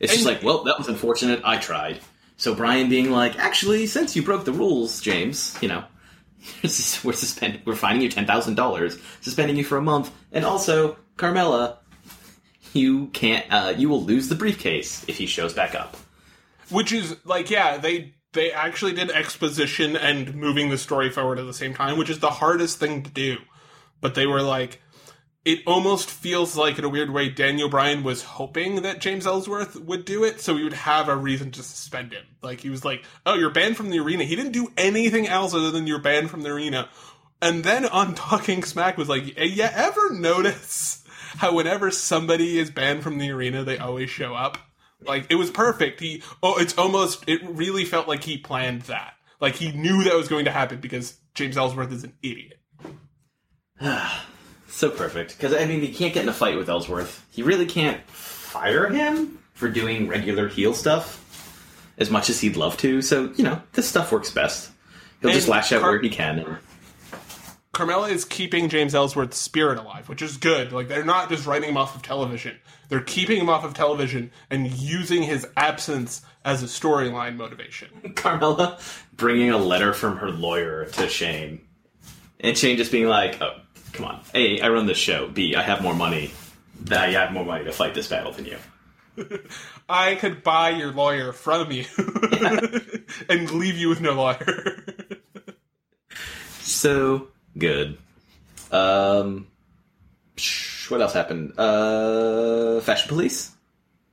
It's 0.00 0.12
just 0.12 0.26
like, 0.26 0.42
well, 0.42 0.64
that 0.64 0.78
was 0.78 0.88
unfortunate, 0.88 1.40
I 1.44 1.56
tried. 1.58 2.00
So 2.36 2.54
Bryan 2.54 2.88
being 2.88 3.10
like, 3.10 3.38
actually, 3.38 3.86
since 3.86 4.14
you 4.14 4.22
broke 4.22 4.44
the 4.44 4.52
rules, 4.52 5.00
James, 5.00 5.58
you 5.60 5.68
know, 5.68 5.84
we're 6.62 7.12
suspending 7.12 7.60
we're 7.64 7.74
fining 7.74 8.00
you 8.00 8.08
ten 8.08 8.26
thousand 8.26 8.54
dollars, 8.54 8.96
suspending 9.20 9.56
you 9.56 9.64
for 9.64 9.76
a 9.76 9.82
month, 9.82 10.12
and 10.30 10.44
also, 10.44 10.96
Carmella, 11.16 11.78
you 12.72 13.08
can't 13.08 13.44
uh, 13.50 13.74
you 13.76 13.88
will 13.88 14.02
lose 14.02 14.28
the 14.28 14.36
briefcase 14.36 15.04
if 15.08 15.18
he 15.18 15.26
shows 15.26 15.52
back 15.52 15.74
up. 15.74 15.96
Which 16.70 16.92
is 16.92 17.16
like, 17.24 17.50
yeah, 17.50 17.76
they 17.78 18.14
they 18.32 18.52
actually 18.52 18.92
did 18.92 19.10
exposition 19.10 19.96
and 19.96 20.34
moving 20.34 20.68
the 20.68 20.78
story 20.78 21.10
forward 21.10 21.38
at 21.38 21.46
the 21.46 21.54
same 21.54 21.74
time, 21.74 21.98
which 21.98 22.10
is 22.10 22.20
the 22.20 22.30
hardest 22.30 22.78
thing 22.78 23.02
to 23.02 23.10
do. 23.10 23.38
But 24.00 24.14
they 24.14 24.26
were 24.26 24.42
like, 24.42 24.80
it 25.44 25.60
almost 25.66 26.10
feels 26.10 26.56
like 26.56 26.78
in 26.78 26.84
a 26.84 26.88
weird 26.88 27.10
way 27.10 27.28
Daniel 27.28 27.68
Bryan 27.68 28.02
was 28.02 28.22
hoping 28.22 28.82
that 28.82 29.00
James 29.00 29.26
Ellsworth 29.26 29.76
would 29.76 30.04
do 30.04 30.24
it, 30.24 30.40
so 30.40 30.56
he 30.56 30.64
would 30.64 30.72
have 30.72 31.08
a 31.08 31.16
reason 31.16 31.50
to 31.52 31.62
suspend 31.62 32.12
him. 32.12 32.24
Like 32.42 32.60
he 32.60 32.70
was 32.70 32.84
like, 32.84 33.04
"Oh, 33.24 33.34
you're 33.34 33.50
banned 33.50 33.76
from 33.76 33.90
the 33.90 34.00
arena." 34.00 34.24
He 34.24 34.36
didn't 34.36 34.52
do 34.52 34.72
anything 34.76 35.26
else 35.28 35.54
other 35.54 35.70
than 35.70 35.86
you're 35.86 36.00
banned 36.00 36.30
from 36.30 36.42
the 36.42 36.50
arena. 36.50 36.88
And 37.40 37.62
then 37.64 37.86
on 37.86 38.14
Talking 38.16 38.62
Smack 38.62 38.98
was 38.98 39.08
like, 39.08 39.36
"Hey, 39.36 39.46
"You 39.46 39.64
ever 39.64 40.12
notice 40.12 41.04
how 41.36 41.54
whenever 41.54 41.90
somebody 41.90 42.58
is 42.58 42.70
banned 42.70 43.02
from 43.02 43.18
the 43.18 43.30
arena, 43.30 43.64
they 43.64 43.78
always 43.78 44.10
show 44.10 44.34
up?" 44.34 44.58
Like 45.00 45.26
it 45.30 45.36
was 45.36 45.50
perfect. 45.50 46.00
He 46.00 46.22
oh, 46.42 46.58
it's 46.58 46.76
almost 46.76 47.24
it 47.28 47.40
really 47.44 47.84
felt 47.84 48.08
like 48.08 48.24
he 48.24 48.38
planned 48.38 48.82
that. 48.82 49.14
Like 49.40 49.54
he 49.54 49.70
knew 49.72 50.02
that 50.04 50.14
was 50.14 50.28
going 50.28 50.46
to 50.46 50.50
happen 50.50 50.80
because 50.80 51.16
James 51.34 51.56
Ellsworth 51.56 51.92
is 51.92 52.04
an 52.04 52.14
idiot. 52.22 52.60
So 54.68 54.90
perfect. 54.90 55.36
Because, 55.36 55.54
I 55.54 55.64
mean, 55.64 55.80
he 55.80 55.92
can't 55.92 56.14
get 56.14 56.22
in 56.22 56.28
a 56.28 56.32
fight 56.32 56.56
with 56.56 56.68
Ellsworth. 56.68 57.24
He 57.30 57.42
really 57.42 57.66
can't 57.66 58.00
fire 58.10 58.88
him 58.88 59.38
for 59.54 59.68
doing 59.68 60.08
regular 60.08 60.48
heel 60.48 60.74
stuff 60.74 61.24
as 61.98 62.10
much 62.10 62.30
as 62.30 62.40
he'd 62.40 62.56
love 62.56 62.76
to. 62.78 63.02
So, 63.02 63.32
you 63.36 63.44
know, 63.44 63.60
this 63.72 63.88
stuff 63.88 64.12
works 64.12 64.30
best. 64.30 64.70
He'll 65.20 65.32
just 65.32 65.48
lash 65.48 65.72
out 65.72 65.80
Car- 65.80 65.90
where 65.92 66.00
he 66.00 66.08
can. 66.10 66.38
And, 66.38 66.58
Carmella 67.74 68.10
is 68.10 68.24
keeping 68.24 68.68
James 68.68 68.92
Ellsworth's 68.92 69.36
spirit 69.36 69.78
alive, 69.78 70.08
which 70.08 70.20
is 70.20 70.36
good. 70.36 70.72
Like 70.72 70.88
they're 70.88 71.04
not 71.04 71.28
just 71.28 71.46
writing 71.46 71.68
him 71.68 71.76
off 71.76 71.94
of 71.94 72.02
television; 72.02 72.56
they're 72.88 73.00
keeping 73.00 73.38
him 73.38 73.48
off 73.48 73.64
of 73.64 73.72
television 73.72 74.32
and 74.50 74.66
using 74.72 75.22
his 75.22 75.46
absence 75.56 76.22
as 76.44 76.62
a 76.62 76.66
storyline 76.66 77.36
motivation. 77.36 77.88
Carmella 78.16 78.80
bringing 79.12 79.50
a 79.50 79.58
letter 79.58 79.92
from 79.92 80.16
her 80.16 80.28
lawyer 80.30 80.86
to 80.86 81.08
Shane. 81.08 81.60
And 82.40 82.56
Shane 82.58 82.76
just 82.78 82.90
being 82.90 83.06
like, 83.06 83.40
oh, 83.40 83.60
come 83.92 84.06
on. 84.06 84.20
A, 84.34 84.60
I 84.60 84.68
run 84.68 84.86
this 84.86 84.98
show. 84.98 85.28
B, 85.28 85.54
I 85.54 85.62
have 85.62 85.82
more 85.82 85.94
money. 85.94 86.30
I 86.90 87.10
have 87.12 87.32
more 87.32 87.44
money 87.44 87.64
to 87.64 87.72
fight 87.72 87.94
this 87.94 88.08
battle 88.08 88.32
than 88.32 88.46
you. 88.46 88.58
I 89.88 90.14
could 90.14 90.42
buy 90.42 90.70
your 90.70 90.92
lawyer 90.92 91.32
from 91.32 91.72
you 91.72 91.84
and 93.28 93.50
leave 93.50 93.76
you 93.76 93.88
with 93.88 94.00
no 94.00 94.12
lawyer. 94.12 94.84
So 96.60 97.28
good. 97.56 97.96
Um, 98.70 99.46
what 100.90 101.00
else 101.00 101.14
happened? 101.14 101.58
Uh, 101.58 102.80
Fashion 102.80 103.08
Police? 103.08 103.52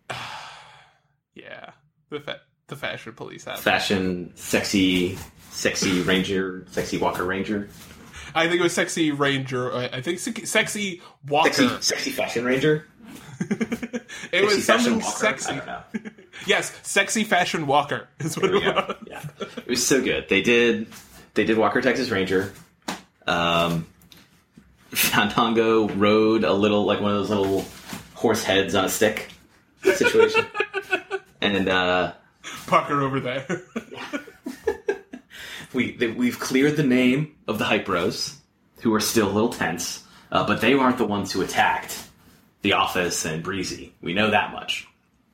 yeah, 1.36 1.72
the 2.10 2.22
fa- 2.22 2.42
the 2.68 2.76
fashion 2.78 3.14
police 3.14 3.44
have. 3.44 3.60
Fashion, 3.60 4.32
sexy, 4.36 5.18
sexy 5.52 6.02
ranger, 6.02 6.66
sexy 6.72 6.98
walker 6.98 7.26
ranger. 7.26 7.68
I 8.36 8.48
think 8.48 8.60
it 8.60 8.64
was 8.64 8.74
sexy 8.74 9.12
ranger. 9.12 9.74
I 9.74 9.86
I 9.86 10.02
think 10.02 10.20
sexy, 10.20 10.46
sexy 10.46 11.02
walker. 11.28 11.54
Sexy, 11.54 11.82
sexy 11.82 12.12
fashion 12.12 12.46
ranger? 12.46 12.86
it 13.40 14.10
Sexy 14.32 14.46
was 14.46 14.66
something 14.66 15.02
sexy. 15.02 15.54
I 15.54 15.56
don't 15.58 15.66
know. 15.66 15.82
Yes, 16.46 16.78
sexy 16.84 17.24
fashion 17.24 17.66
walker 17.66 18.10
is 18.20 18.38
what 18.38 18.54
it 18.54 18.62
yeah, 18.62 18.88
was. 18.88 18.96
yeah. 19.08 19.22
It 19.40 19.68
was 19.68 19.88
so 19.88 20.04
good. 20.04 20.28
They 20.28 20.42
did 20.42 20.88
they 21.34 21.46
did 21.46 21.58
Walker 21.58 21.82
Texas 21.82 22.10
Ranger. 22.10 22.52
Um 23.26 23.88
Fandango 24.92 25.88
rode 25.88 26.44
a 26.44 26.52
little 26.52 26.84
like 26.84 27.00
one 27.00 27.12
of 27.12 27.18
those 27.18 27.30
little 27.30 27.66
horse 28.16 28.44
heads 28.44 28.76
on 28.76 28.84
a 28.84 28.90
stick 28.90 29.30
situation. 29.82 30.46
and 31.42 31.70
uh 31.70 32.14
Pucker 32.68 33.02
over 33.02 33.22
there. 33.22 33.62
We 35.76 36.14
we've 36.16 36.40
cleared 36.40 36.78
the 36.78 36.84
name 36.84 37.36
of 37.48 37.60
the 37.60 37.66
hype 37.66 37.86
bros, 37.86 38.38
who 38.82 38.94
are 38.94 39.00
still 39.00 39.30
a 39.30 39.34
little 39.34 39.50
tense, 39.50 40.04
uh, 40.32 40.48
but 40.48 40.62
they 40.62 40.74
aren't 40.74 40.98
the 40.98 41.06
ones 41.06 41.32
who 41.32 41.42
attacked 41.42 42.08
the 42.62 42.74
office 42.74 43.26
and 43.26 43.44
Breezy. 43.44 43.94
We 44.02 44.14
know 44.14 44.32
that 44.32 44.52
much. 44.52 44.88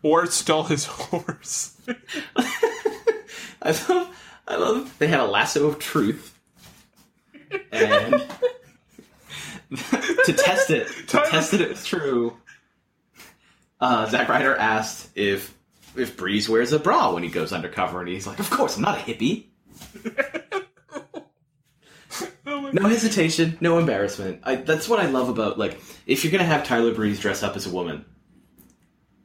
Or 0.03 0.25
stole 0.25 0.63
his 0.63 0.85
horse. 0.89 1.77
I 3.61 3.71
love, 3.87 4.17
I 4.47 4.55
love. 4.57 4.95
They 4.99 5.07
had 5.07 5.19
a 5.19 5.25
lasso 5.25 5.67
of 5.67 5.79
truth, 5.79 6.37
and 7.71 8.11
to 9.71 10.33
test 10.33 10.71
it, 10.71 10.87
to 11.09 11.23
test 11.27 11.51
that 11.51 11.61
it 11.61 11.69
was 11.69 11.85
true. 11.85 12.35
Uh, 13.79 14.07
Zack 14.09 14.27
Ryder 14.27 14.55
asked 14.55 15.09
if 15.15 15.55
if 15.95 16.17
Breeze 16.17 16.49
wears 16.49 16.73
a 16.73 16.79
bra 16.79 17.13
when 17.13 17.23
he 17.23 17.29
goes 17.29 17.53
undercover, 17.53 17.99
and 17.99 18.09
he's 18.09 18.25
like, 18.25 18.39
"Of 18.39 18.49
course, 18.49 18.75
I'm 18.75 18.81
not 18.81 18.97
a 18.97 19.01
hippie." 19.01 19.45
Oh 22.45 22.69
No 22.73 22.87
hesitation, 22.87 23.57
no 23.61 23.77
embarrassment. 23.79 24.41
I, 24.43 24.55
that's 24.55 24.89
what 24.89 24.99
I 24.99 25.05
love 25.07 25.29
about 25.29 25.57
like 25.57 25.79
if 26.05 26.23
you're 26.23 26.31
gonna 26.31 26.43
have 26.43 26.65
Tyler 26.65 26.93
Breeze 26.93 27.19
dress 27.19 27.43
up 27.43 27.55
as 27.55 27.65
a 27.65 27.69
woman, 27.69 28.03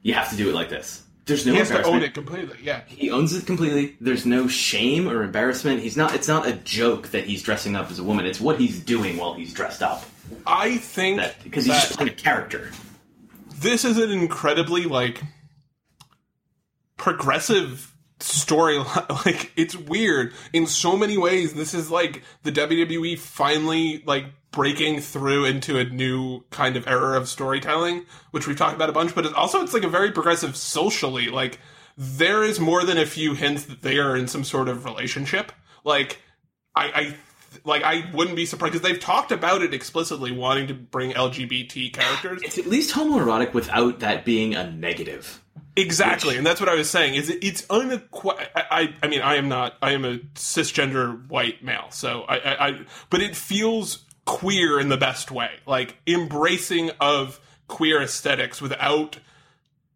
you 0.01 0.13
have 0.13 0.29
to 0.29 0.35
do 0.37 0.49
it 0.49 0.55
like 0.55 0.69
this. 0.69 1.03
There's 1.25 1.45
no 1.45 1.51
He 1.51 1.57
has 1.59 1.67
to 1.69 1.83
own 1.83 2.03
it 2.03 2.13
completely. 2.13 2.57
Yeah. 2.63 2.83
He 2.87 3.11
owns 3.11 3.33
it 3.33 3.45
completely. 3.45 3.97
There's 3.99 4.25
no 4.25 4.47
shame 4.47 5.09
or 5.09 5.23
embarrassment. 5.23 5.81
He's 5.81 5.97
not. 5.97 6.15
It's 6.15 6.27
not 6.29 6.47
a 6.47 6.53
joke 6.53 7.09
that 7.09 7.25
he's 7.25 7.43
dressing 7.43 7.75
up 7.75 7.91
as 7.91 7.99
a 7.99 8.03
woman. 8.03 8.25
It's 8.25 8.39
what 8.39 8.57
he's 8.59 8.79
doing 8.81 9.17
while 9.17 9.33
he's 9.33 9.53
dressed 9.53 9.83
up. 9.83 10.05
I 10.45 10.77
think 10.77 11.17
That 11.17 11.43
because 11.43 11.65
he's 11.65 11.73
just 11.75 11.97
playing 11.97 12.11
a 12.13 12.15
character. 12.15 12.69
this 13.55 13.83
is 13.83 13.97
an 13.97 14.11
incredibly 14.11 14.83
like 14.85 15.21
progressive 16.95 17.93
storyline. 18.19 19.05
Like 19.25 19.51
it's 19.55 19.75
weird 19.75 20.33
in 20.53 20.67
so 20.67 20.95
many 20.95 21.17
ways. 21.17 21.53
This 21.53 21.73
is 21.73 21.91
like 21.91 22.23
the 22.43 22.51
WWE 22.51 23.17
finally 23.17 24.03
like 24.05 24.25
breaking 24.51 25.01
through 25.01 25.45
into 25.45 25.77
a 25.77 25.83
new 25.83 26.41
kind 26.49 26.77
of 26.77 26.87
era 26.87 27.17
of 27.17 27.27
storytelling, 27.27 28.05
which 28.31 28.47
we've 28.47 28.57
talked 28.57 28.75
about 28.75 28.89
a 28.89 28.93
bunch. 28.93 29.13
But 29.13 29.25
it's 29.25 29.35
also 29.35 29.63
it's 29.63 29.73
like 29.73 29.83
a 29.83 29.89
very 29.89 30.11
progressive 30.11 30.55
socially. 30.55 31.27
Like 31.29 31.59
there 31.97 32.43
is 32.43 32.59
more 32.59 32.83
than 32.83 32.97
a 32.97 33.05
few 33.05 33.33
hints 33.33 33.65
that 33.65 33.81
they 33.81 33.97
are 33.97 34.15
in 34.15 34.27
some 34.27 34.43
sort 34.43 34.69
of 34.69 34.85
relationship. 34.85 35.51
Like 35.83 36.21
I. 36.75 36.85
I 36.85 37.15
like 37.63 37.81
I 37.81 38.09
wouldn't 38.13 38.35
be 38.35 38.45
surprised 38.45 38.73
because 38.73 38.87
they've 38.87 38.99
talked 38.99 39.31
about 39.31 39.61
it 39.61 39.73
explicitly, 39.73 40.31
wanting 40.31 40.67
to 40.67 40.73
bring 40.73 41.11
LGBT 41.13 41.91
characters. 41.93 42.41
It's 42.43 42.57
at 42.57 42.67
least 42.67 42.93
homoerotic 42.93 43.53
without 43.53 43.99
that 43.99 44.25
being 44.25 44.53
a 44.53 44.69
negative. 44.69 45.41
Exactly, 45.77 46.29
Which- 46.29 46.37
and 46.39 46.45
that's 46.45 46.59
what 46.59 46.69
I 46.69 46.75
was 46.75 46.89
saying. 46.89 47.15
Is 47.15 47.29
it, 47.29 47.43
it's 47.43 47.61
unequ- 47.63 48.47
I, 48.55 48.63
I 48.71 48.93
I 49.03 49.07
mean 49.07 49.21
I 49.21 49.35
am 49.35 49.47
not 49.47 49.75
I 49.81 49.91
am 49.91 50.03
a 50.05 50.17
cisgender 50.35 51.27
white 51.29 51.63
male, 51.63 51.87
so 51.91 52.23
I, 52.27 52.37
I, 52.39 52.67
I 52.67 52.79
but 53.09 53.21
it 53.21 53.35
feels 53.35 54.03
queer 54.25 54.79
in 54.79 54.89
the 54.89 54.97
best 54.97 55.31
way, 55.31 55.51
like 55.65 55.95
embracing 56.07 56.91
of 56.99 57.39
queer 57.67 58.01
aesthetics 58.01 58.61
without 58.61 59.19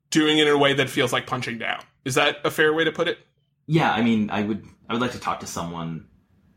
doing 0.10 0.38
it 0.38 0.48
in 0.48 0.54
a 0.54 0.58
way 0.58 0.74
that 0.74 0.90
feels 0.90 1.12
like 1.12 1.26
punching 1.28 1.58
down. 1.58 1.82
Is 2.06 2.16
that 2.16 2.38
a 2.44 2.52
fair 2.52 2.74
way 2.74 2.84
to 2.84 2.92
put 2.92 3.08
it? 3.08 3.18
Yeah, 3.68 3.92
I 3.92 4.02
mean, 4.02 4.30
I 4.30 4.44
would. 4.44 4.66
I 4.90 4.94
would 4.94 5.02
like 5.02 5.14
to 5.14 5.20
talk 5.20 5.40
to 5.40 5.48
someone 5.48 6.08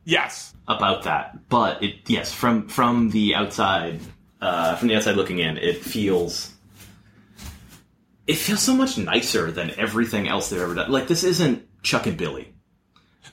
Yes. 0.05 0.55
about 0.69 1.05
that. 1.05 1.49
But 1.49 1.83
it, 1.83 1.97
yes, 2.09 2.33
from 2.33 2.69
from 2.69 3.11
the 3.11 3.35
outside, 3.37 4.01
uh, 4.41 4.75
from 4.77 4.89
the 4.89 4.97
outside 4.97 5.17
looking 5.17 5.39
in, 5.39 5.57
it 5.59 5.85
feels. 5.85 6.51
It 8.27 8.37
feels 8.37 8.61
so 8.63 8.75
much 8.75 8.97
nicer 8.97 9.51
than 9.51 9.71
everything 9.79 10.29
else 10.29 10.49
they've 10.51 10.61
ever 10.61 10.75
done. 10.75 10.91
Like 10.91 11.09
this 11.09 11.25
isn't 11.25 11.67
Chuck 11.83 12.07
and 12.07 12.17
Billy. 12.17 12.53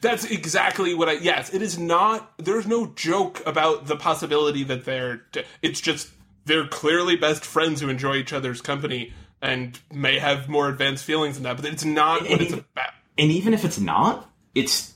That's 0.01 0.25
exactly 0.25 0.93
what 0.93 1.07
I. 1.09 1.13
Yes, 1.13 1.53
it 1.53 1.61
is 1.61 1.77
not. 1.77 2.33
There's 2.37 2.65
no 2.67 2.87
joke 2.87 3.41
about 3.45 3.85
the 3.87 3.95
possibility 3.95 4.63
that 4.65 4.83
they're. 4.85 5.21
It's 5.61 5.79
just 5.79 6.09
they're 6.45 6.67
clearly 6.67 7.15
best 7.15 7.45
friends 7.45 7.81
who 7.81 7.89
enjoy 7.89 8.15
each 8.15 8.33
other's 8.33 8.61
company 8.61 9.13
and 9.41 9.79
may 9.91 10.17
have 10.19 10.49
more 10.49 10.69
advanced 10.69 11.03
feelings 11.05 11.35
than 11.35 11.43
that. 11.43 11.57
But 11.57 11.65
it's 11.65 11.85
not 11.85 12.23
what 12.23 12.41
it's 12.41 12.51
And- 12.53 12.65
about. 12.73 12.89
And 13.17 13.31
even 13.31 13.53
if 13.53 13.63
it's 13.65 13.79
not, 13.79 14.29
it's 14.55 14.93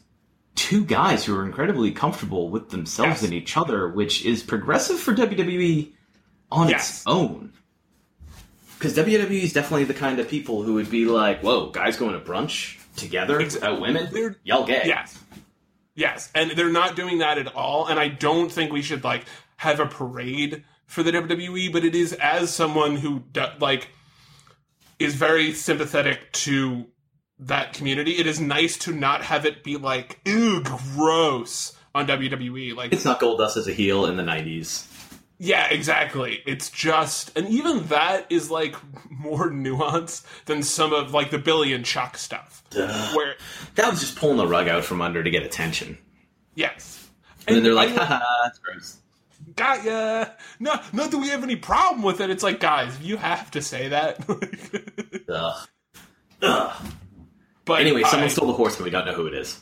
two 0.56 0.84
guys 0.86 1.26
who 1.26 1.36
are 1.38 1.46
incredibly 1.46 1.92
comfortable 1.92 2.50
with 2.50 2.70
themselves 2.70 3.22
Yes. 3.22 3.24
and 3.24 3.34
each 3.34 3.58
other, 3.58 3.90
which 3.90 4.26
is 4.26 4.42
progressive 4.42 5.00
for 5.00 5.14
WWE 5.14 5.94
on 6.52 6.70
Yes. 6.70 6.90
its 6.90 7.04
own. 7.06 7.52
Because 8.78 8.96
WWE 8.96 9.42
is 9.44 9.54
definitely 9.54 9.86
the 9.86 9.94
kind 9.94 10.20
of 10.20 10.28
people 10.28 10.64
who 10.64 10.74
would 10.76 10.90
be 10.90 11.06
like, 11.06 11.42
"Whoa, 11.42 11.70
guys 11.70 11.98
going 11.98 12.14
to 12.14 12.20
brunch 12.20 12.78
together 12.96 13.38
without 13.38 13.78
uh, 13.78 13.80
women? 13.82 14.10
They're- 14.12 14.38
Y'all 14.44 14.66
gay?" 14.66 14.84
Yes, 14.86 15.18
yes, 15.96 16.30
and 16.36 16.52
they're 16.52 16.70
not 16.70 16.96
doing 16.96 17.20
that 17.20 17.38
at 17.38 17.54
all. 17.56 17.88
And 17.88 18.00
I 18.00 18.10
don't 18.10 18.52
think 18.52 18.72
we 18.72 18.82
should 18.82 19.04
like 19.04 19.26
have 19.58 19.80
a 19.80 19.86
parade 19.86 20.64
for 20.86 21.04
the 21.04 21.12
WWE. 21.12 21.72
But 21.72 21.86
it 21.86 21.96
is 21.96 22.14
as 22.14 22.54
someone 22.54 22.98
who 22.98 23.24
like 23.60 23.88
is 25.00 25.16
very 25.16 25.54
sympathetic 25.54 26.32
to 26.34 26.86
that 27.40 27.74
community. 27.74 28.12
It 28.18 28.28
is 28.28 28.40
nice 28.40 28.78
to 28.80 28.94
not 28.94 29.22
have 29.24 29.46
it 29.46 29.64
be 29.64 29.76
like, 29.78 30.20
ew, 30.26 30.62
gross 30.62 31.78
on 31.94 32.08
WWE. 32.08 32.76
Like, 32.76 32.94
It's 32.94 33.04
not 33.06 33.20
Goldust 33.20 33.58
as 33.58 33.68
a 33.68 33.74
heel 33.74 34.06
in 34.06 34.16
the 34.18 34.24
'90s. 34.24 34.86
Yeah, 35.38 35.68
exactly. 35.70 36.42
It's 36.46 36.70
just, 36.70 37.38
and 37.38 37.48
even 37.50 37.88
that 37.88 38.26
is 38.32 38.50
like 38.52 38.76
more 39.10 39.50
nuanced 39.52 40.26
than 40.46 40.64
some 40.64 40.94
of 40.94 41.14
like 41.14 41.32
the 41.32 41.38
Billy 41.40 41.74
and 41.74 41.84
Chuck 41.86 42.18
stuff. 42.18 42.64
Where, 42.74 43.36
That 43.76 43.90
was 43.92 44.00
just 44.02 44.16
pulling 44.16 44.38
the 44.38 44.48
rug 44.48 44.68
out 44.68 44.84
from 44.84 45.02
under 45.02 45.24
to 45.24 45.30
get 45.30 45.44
attention. 45.44 45.98
yes. 46.56 47.10
And 47.48 47.56
then 47.58 47.64
they're 47.64 47.74
like, 47.74 47.90
"Haha, 47.96 48.20
that's 48.44 48.58
gross." 48.58 48.98
got 49.56 49.84
ya. 49.86 50.26
No, 50.60 50.74
not 50.92 51.12
that 51.12 51.18
we 51.20 51.30
have 51.30 51.44
any 51.44 51.56
problem 51.56 52.02
with 52.02 52.20
it. 52.20 52.32
It's 52.32 52.42
like, 52.42 52.60
guys, 52.60 53.00
you 53.02 53.18
have 53.18 53.52
to 53.52 53.62
say 53.62 53.90
that. 53.90 54.18
Ugh. 55.30 55.68
Ugh. 56.42 56.86
but 57.66 57.82
Anyway, 57.82 58.02
I- 58.04 58.10
someone 58.10 58.30
stole 58.32 58.48
the 58.48 58.54
horse, 58.54 58.76
and 58.78 58.84
we 58.86 58.90
don't 58.90 59.06
know 59.06 59.14
who 59.14 59.28
it 59.28 59.36
is. 59.36 59.62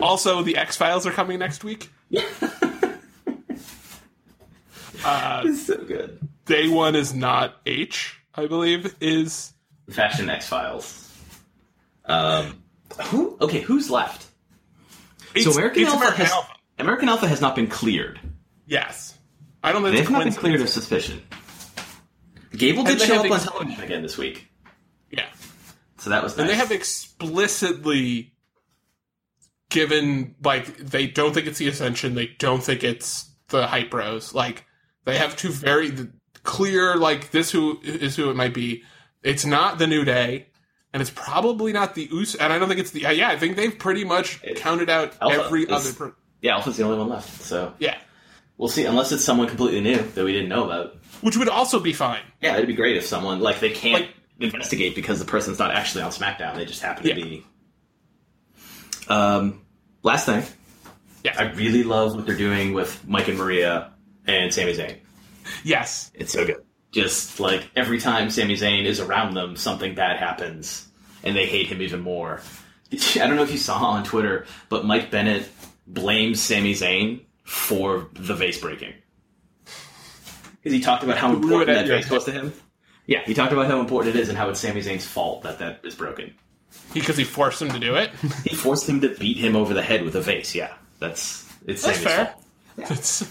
also 0.00 0.42
the 0.42 0.56
X 0.56 0.76
Files 0.78 1.06
are 1.06 1.10
coming 1.12 1.38
next 1.38 1.64
week. 1.64 1.90
uh, 5.04 5.42
It's 5.44 5.66
so 5.66 5.76
good. 5.78 6.18
day 6.46 6.68
one 6.68 6.94
is 6.96 7.14
not 7.14 7.56
H, 7.66 8.18
I 8.34 8.46
believe, 8.46 8.94
is 9.00 9.52
Fashion 9.90 10.28
X 10.30 10.46
Files. 10.48 11.04
Um, 12.04 12.62
who? 13.06 13.36
Okay, 13.40 13.60
who's 13.60 13.90
left? 13.90 14.26
it's, 15.34 15.44
so 15.44 15.52
American 15.52 15.82
it's 15.82 15.90
Alpha 15.90 15.98
American 16.04 16.24
has 16.24 16.32
Alpha. 16.32 16.52
American 16.78 17.08
Alpha 17.08 17.28
has 17.28 17.40
not 17.40 17.54
been 17.54 17.66
cleared. 17.68 18.18
Yes, 18.66 19.16
I 19.62 19.72
don't 19.72 19.82
think 19.82 19.92
They've 19.94 20.02
it's 20.02 20.10
not 20.10 20.24
been 20.24 20.32
cleared 20.34 20.60
of 20.60 20.68
suspicion. 20.68 21.22
Gable 22.52 22.82
did 22.84 23.00
show 23.00 23.14
have 23.22 23.26
up 23.26 23.30
on 23.30 23.36
ex- 23.36 23.44
television 23.44 23.82
again 23.84 24.02
this 24.02 24.16
week, 24.16 24.48
Yeah, 25.10 25.26
so 25.98 26.10
that 26.10 26.22
was 26.22 26.32
nice. 26.32 26.40
and 26.40 26.48
they 26.50 26.54
have 26.54 26.72
explicitly 26.72 28.32
given 29.70 30.34
like 30.42 30.76
they 30.78 31.06
don't 31.06 31.34
think 31.34 31.46
it's 31.46 31.58
the 31.58 31.68
Ascension. 31.68 32.14
They 32.14 32.28
don't 32.38 32.62
think 32.62 32.82
it's 32.84 33.30
the 33.48 33.66
Hype 33.66 33.90
Bros, 33.90 34.34
Like 34.34 34.64
they 35.04 35.18
have 35.18 35.36
two 35.36 35.50
very 35.50 35.92
clear 36.42 36.96
like 36.96 37.30
this 37.30 37.50
who 37.50 37.78
is 37.82 38.16
who 38.16 38.30
it 38.30 38.36
might 38.36 38.54
be. 38.54 38.82
It's 39.22 39.44
not 39.44 39.78
the 39.78 39.86
New 39.86 40.04
Day, 40.04 40.46
and 40.92 41.00
it's 41.00 41.10
probably 41.10 41.72
not 41.72 41.94
the 41.94 42.08
Us. 42.12 42.34
And 42.34 42.52
I 42.52 42.58
don't 42.58 42.68
think 42.68 42.80
it's 42.80 42.92
the 42.92 43.00
yeah. 43.00 43.28
I 43.28 43.36
think 43.36 43.56
they've 43.56 43.76
pretty 43.78 44.04
much 44.04 44.40
counted 44.56 44.88
out 44.88 45.14
Alpha 45.20 45.44
every 45.44 45.64
is- 45.64 45.70
other. 45.72 45.92
Per- 45.92 46.16
yeah, 46.40 46.54
Alpha's 46.54 46.76
the 46.76 46.84
only 46.84 46.98
one 46.98 47.08
left. 47.08 47.42
So 47.42 47.74
yeah, 47.78 47.96
we'll 48.56 48.68
see. 48.68 48.84
Unless 48.84 49.12
it's 49.12 49.24
someone 49.24 49.48
completely 49.48 49.80
new 49.80 49.96
that 49.98 50.24
we 50.24 50.32
didn't 50.32 50.48
know 50.48 50.64
about. 50.64 50.94
which 51.20 51.36
would 51.36 51.48
also 51.48 51.80
be 51.80 51.92
fine. 51.92 52.22
Yeah, 52.40 52.54
it'd 52.54 52.68
be 52.68 52.74
great 52.74 52.96
if 52.96 53.04
someone 53.04 53.40
like 53.40 53.58
they 53.60 53.70
can't 53.70 54.04
Like- 54.04 54.14
investigate 54.40 54.94
because 54.94 55.18
the 55.18 55.24
person's 55.24 55.58
not 55.58 55.72
actually 55.72 56.02
on 56.02 56.12
SmackDown. 56.12 56.54
They 56.54 56.64
just 56.64 56.80
happen 56.80 57.04
Yeah. 57.06 57.14
to 57.14 57.20
be. 57.22 57.44
Um, 59.08 59.62
last 60.02 60.26
thing, 60.26 60.44
Yeah. 61.24 61.34
I 61.38 61.44
really 61.54 61.82
love 61.82 62.14
what 62.14 62.26
they're 62.26 62.36
doing 62.36 62.72
with 62.72 63.02
Mike 63.06 63.26
and 63.28 63.38
Maria 63.38 63.90
and 64.28 64.52
Sami 64.54 64.74
Zayn. 64.74 64.96
yes. 65.64 66.10
It's 66.14 66.32
so 66.32 66.46
good. 66.46 66.62
Just 66.92 67.40
like 67.40 67.68
every 67.74 67.98
time 68.00 68.30
Sami 68.30 68.54
Zayn 68.54 68.84
is 68.84 69.00
around 69.00 69.34
them, 69.34 69.56
something 69.56 69.94
bad 69.94 70.18
happens, 70.18 70.86
and 71.22 71.34
they 71.36 71.46
hate 71.46 71.66
him 71.66 71.82
even 71.82 72.00
more. 72.00 72.40
I 72.92 73.26
don't 73.26 73.36
know 73.36 73.42
if 73.42 73.52
you 73.52 73.58
saw 73.58 73.78
on 73.78 74.04
Twitter, 74.04 74.46
but 74.70 74.84
Mike 74.86 75.10
Bennett 75.10 75.48
blames 75.86 76.40
Sami 76.40 76.72
Zayn 76.72 77.20
for 77.44 78.08
the 78.14 78.34
vase 78.34 78.58
breaking. 78.60 78.94
Because 79.64 80.72
he 80.72 80.80
talked 80.80 81.02
about 81.04 81.18
how 81.18 81.32
important 81.34 81.66
that 81.68 81.86
vase 81.86 82.10
was 82.10 82.24
to 82.24 82.32
him. 82.32 82.52
Yeah, 83.06 83.22
he 83.24 83.34
talked 83.34 83.52
about 83.52 83.66
how 83.66 83.80
important 83.80 84.16
it 84.16 84.18
is 84.20 84.28
and 84.28 84.36
how 84.36 84.48
it's 84.48 84.60
Sami 84.60 84.80
Zayn's 84.80 85.06
fault 85.06 85.42
that 85.42 85.58
that 85.60 85.80
is 85.84 85.94
broken. 85.94 86.34
Because 86.94 87.16
he 87.16 87.24
forced 87.24 87.60
him 87.60 87.70
to 87.70 87.78
do 87.78 87.96
it. 87.96 88.10
He 88.44 88.54
forced 88.56 88.88
him 88.88 89.00
to 89.02 89.08
beat 89.14 89.36
him 89.36 89.56
over 89.56 89.72
the 89.74 89.82
head 89.82 90.02
with 90.04 90.14
a 90.14 90.20
vase. 90.20 90.54
Yeah, 90.54 90.72
that's 90.98 91.46
it's 91.66 91.82
That's 91.82 91.98
fair. 91.98 92.26
fault. 92.26 92.44
That's 92.88 93.30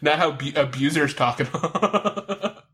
not 0.00 0.18
how 0.18 0.32
bu- 0.32 0.52
abusers 0.56 1.14
talk 1.14 1.40
about. 1.40 2.64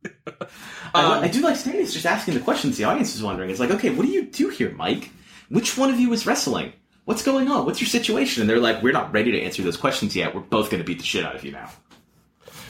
I, 0.94 1.20
I 1.20 1.28
do 1.28 1.40
like 1.40 1.56
Stanley's 1.56 1.92
just 1.94 2.06
asking 2.06 2.34
the 2.34 2.40
questions 2.40 2.76
the 2.76 2.84
audience 2.84 3.14
is 3.14 3.22
wondering. 3.22 3.50
It's 3.50 3.60
like, 3.60 3.70
okay, 3.70 3.90
what 3.90 4.04
do 4.04 4.12
you 4.12 4.24
do 4.24 4.48
here, 4.50 4.70
Mike? 4.72 5.10
Which 5.48 5.78
one 5.78 5.90
of 5.90 5.98
you 5.98 6.12
is 6.12 6.26
wrestling? 6.26 6.72
what's 7.04 7.22
going 7.22 7.48
on? 7.48 7.64
What's 7.66 7.80
your 7.80 7.88
situation? 7.88 8.42
And 8.42 8.50
they're 8.50 8.58
like, 8.58 8.82
we're 8.82 8.92
not 8.92 9.12
ready 9.12 9.32
to 9.32 9.42
answer 9.42 9.62
those 9.62 9.76
questions 9.76 10.14
yet. 10.14 10.34
We're 10.34 10.40
both 10.40 10.70
going 10.70 10.82
to 10.82 10.86
beat 10.86 10.98
the 10.98 11.04
shit 11.04 11.24
out 11.24 11.36
of 11.36 11.44
you 11.44 11.52
now. 11.52 11.70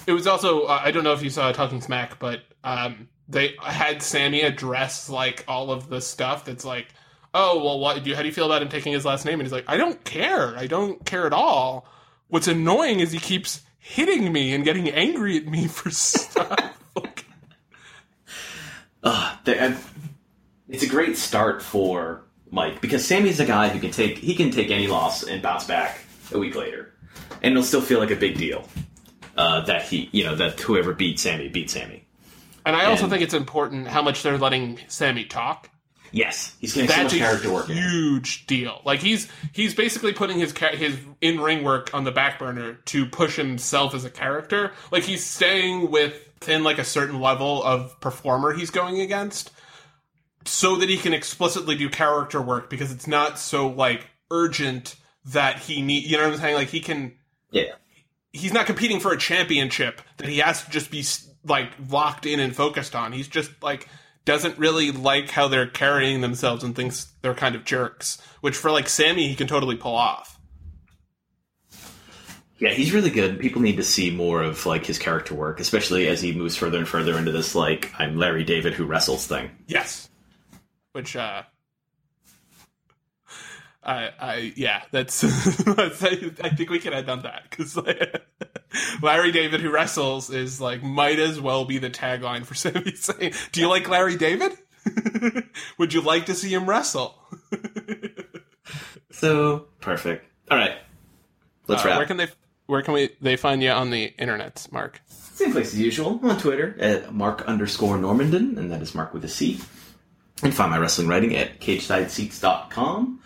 It 0.07 0.13
was 0.13 0.27
also 0.27 0.63
uh, 0.63 0.81
I 0.83 0.91
don't 0.91 1.05
know 1.05 1.13
if 1.13 1.23
you 1.23 1.31
saw 1.31 1.53
Talking 1.53 1.81
Smack, 1.81 2.19
but 2.19 2.41
um, 2.65 3.09
they 3.29 3.55
had 3.63 4.03
Sami 4.03 4.43
address 4.43 5.09
like 5.09 5.45
all 5.47 5.71
of 5.71 5.89
the 5.89 6.01
stuff 6.01 6.45
that's 6.45 6.65
like, 6.65 6.89
oh 7.35 7.63
well, 7.65 7.79
what 7.79 8.03
do 8.03 8.11
you, 8.11 8.17
how 8.17 8.23
do 8.23 8.29
you 8.29 8.35
feel 8.35 8.47
about 8.47 8.63
him 8.63 8.69
taking 8.69 8.93
his 8.93 9.05
last 9.05 9.25
name? 9.25 9.35
And 9.35 9.43
he's 9.43 9.53
like, 9.53 9.65
I 9.69 9.77
don't 9.77 10.03
care, 10.05 10.57
I 10.57 10.67
don't 10.67 11.05
care 11.07 11.27
at 11.27 11.33
all. 11.33 11.87
What's 12.29 12.49
annoying 12.49 12.99
is 12.99 13.13
he 13.13 13.21
keeps 13.21 13.63
hitting 13.85 14.33
me 14.33 14.55
and 14.55 14.65
getting 14.65 14.89
angry 14.89 15.37
at 15.37 15.47
me 15.47 15.67
for 15.67 15.91
stuff. 16.07 16.57
like, 16.97 17.25
Uh, 19.03 19.37
and 19.47 19.77
it's 20.69 20.83
a 20.85 20.89
great 20.89 21.19
start 21.19 21.61
for 21.63 22.23
Mike 22.51 22.81
because 22.81 23.05
Sami's 23.05 23.41
a 23.41 23.45
guy 23.45 23.69
who 23.69 23.81
can 23.81 23.91
take 23.91 24.19
he 24.19 24.35
can 24.35 24.51
take 24.51 24.71
any 24.71 24.87
loss 24.87 25.25
and 25.25 25.43
bounce 25.43 25.65
back 25.65 25.99
a 26.33 26.39
week 26.39 26.55
later, 26.55 26.95
and 27.43 27.53
it'll 27.53 27.65
still 27.65 27.81
feel 27.81 27.99
like 27.99 28.11
a 28.13 28.17
big 28.17 28.39
deal 28.39 28.69
uh, 29.37 29.63
that 29.63 29.83
he 29.83 30.09
you 30.13 30.23
know 30.25 30.37
that 30.37 30.61
whoever 30.61 30.93
beat 30.95 31.19
Sami 31.19 31.49
beat 31.49 31.69
Sami. 31.71 32.05
and 32.65 32.77
I 32.77 32.85
also 32.87 33.05
And- 33.05 33.11
think 33.13 33.23
it's 33.25 33.35
important 33.35 33.89
how 33.89 34.03
much 34.03 34.23
they're 34.23 34.39
letting 34.39 34.79
Sammy 34.87 35.25
talk. 35.25 35.69
Yes, 36.13 36.55
he's 36.61 36.75
getting 36.75 36.89
so 36.91 36.95
That's 36.95 37.13
much 37.15 37.21
a 37.21 37.25
character 37.25 37.53
work. 37.53 37.67
huge 37.69 38.47
deal. 38.47 38.83
Like 38.85 39.01
he's 39.01 39.29
he's 39.53 39.75
basically 39.75 40.13
putting 40.13 40.39
his 40.39 40.53
his 40.75 40.99
in 41.23 41.41
ring 41.41 41.65
work 41.65 41.91
on 41.95 42.05
the 42.05 42.13
back 42.13 42.39
burner 42.39 42.75
to 42.75 43.07
push 43.07 43.37
himself 43.37 43.95
as 43.95 44.05
a 44.05 44.11
character. 44.11 44.73
Like 44.91 45.05
he's 45.05 45.25
staying 45.25 45.91
within 45.91 46.63
like 46.65 46.79
a 46.79 46.85
certain 46.85 47.21
level 47.21 47.63
of 47.65 47.99
performer 48.01 48.53
he's 48.53 48.71
going 48.71 49.01
against, 49.01 49.51
so 50.45 50.77
that 50.77 50.91
he 50.91 50.99
can 50.99 51.15
explicitly 51.15 51.77
do 51.77 51.89
character 51.89 52.43
work 52.43 52.69
because 52.69 52.93
it's 52.93 53.07
not 53.07 53.39
so 53.39 53.69
like 53.69 54.07
urgent 54.31 54.97
that 55.25 55.61
he 55.61 55.81
need. 55.81 56.05
You 56.05 56.19
know 56.19 56.25
what 56.25 56.35
I'm 56.35 56.41
saying? 56.41 56.55
Like 56.57 56.69
he 56.69 56.81
can. 56.81 57.15
Yeah, 57.51 57.73
He's 58.35 58.53
not 58.53 58.67
competing 58.67 59.01
for 59.01 59.13
a 59.13 59.19
championship 59.19 60.01
that 60.19 60.29
he 60.29 60.39
has 60.39 60.63
to 60.65 60.71
just 60.71 60.91
be 60.91 61.05
like 61.45 61.71
locked 61.91 62.27
in 62.27 62.39
and 62.41 62.55
focused 62.55 62.95
on. 62.95 63.13
He's 63.13 63.29
just 63.29 63.51
like 63.63 63.89
doesn't 64.25 64.59
really 64.59 64.91
like 64.93 65.31
how 65.31 65.49
they're 65.49 65.67
carrying 65.67 66.21
themselves 66.21 66.63
and 66.63 66.75
thinks 66.77 67.13
they're 67.23 67.35
kind 67.35 67.55
of 67.55 67.65
jerks. 67.65 68.21
Which 68.41 68.57
for 68.57 68.71
like 68.71 68.89
Sami, 68.89 69.29
he 69.29 69.35
can 69.35 69.47
totally 69.47 69.77
pull 69.77 69.95
off. 69.95 70.39
yeah, 72.59 72.71
he's 72.71 72.93
really 72.93 73.11
good. 73.11 73.41
People 73.41 73.63
need 73.63 73.77
to 73.77 73.83
see 73.83 74.11
more 74.11 74.43
of 74.43 74.65
like 74.67 74.87
his 74.87 74.99
character 74.99 75.35
work, 75.35 75.59
especially 75.59 76.07
as 76.09 76.21
he 76.21 76.33
moves 76.33 76.57
further 76.57 76.79
and 76.79 76.87
further 76.89 77.19
into 77.19 77.33
this 77.33 77.55
like 77.55 77.93
I'm 77.99 78.17
Larry 78.17 78.45
David 78.45 78.75
who 78.75 78.85
wrestles 78.87 79.27
thing. 79.27 79.51
Yes. 79.67 80.09
Which 80.93 81.17
uh 81.17 81.43
I 83.85 84.11
I 84.21 84.53
yeah, 84.57 84.83
that's, 84.93 85.21
that's 85.23 86.03
I 86.05 86.51
think 86.51 86.71
we 86.71 86.79
can 86.79 86.93
end 86.93 87.09
on 87.11 87.23
that 87.23 87.51
cuz 87.51 87.77
Larry 89.03 89.33
David 89.33 89.61
who 89.61 89.71
wrestles 89.71 90.31
is 90.31 90.61
like 90.61 90.83
might 90.83 91.19
as 91.19 91.41
well 91.41 91.65
be 91.65 91.79
the 91.79 91.91
tagline 91.91 92.45
for 92.47 92.55
Sami 92.63 92.93
Zayn. 92.93 93.35
Do 93.53 93.61
you 93.61 93.69
like 93.69 93.89
Larry 93.89 94.17
David? 94.17 94.53
Would 95.79 95.93
you 95.95 96.01
like 96.01 96.27
to 96.27 96.35
see 96.35 96.53
him 96.53 96.69
wrestle? 96.69 97.19
So 99.11 99.67
perfect. 99.81 100.25
All 100.51 100.59
right, 100.59 100.77
let's 101.69 101.85
Uh, 101.85 101.89
wrap. 101.89 101.99
where 101.99 102.07
can 102.07 102.17
they 102.17 102.29
where 102.67 102.83
can 102.83 102.95
we 102.95 103.11
they 103.21 103.37
find 103.37 103.63
you 103.63 103.71
on 103.71 103.91
the 103.91 104.07
internet, 104.19 104.67
Marc? 104.71 105.01
Same 105.09 105.53
place 105.53 105.73
as 105.73 105.79
usual 105.81 106.21
on 106.23 106.39
Twitter 106.39 106.77
at 106.79 107.13
Marc 107.15 107.43
underscore 107.43 107.97
Normandin, 107.97 108.57
and 108.57 108.71
that 108.73 108.83
is 108.83 108.95
Marc 108.95 109.13
with 109.15 109.25
a 109.25 109.29
C. 109.29 109.59
And 110.43 110.53
find 110.55 110.71
my 110.73 110.79
wrestling 110.79 111.07
writing 111.09 111.37
at 111.37 111.61
cagesideseats.com. 111.61 113.21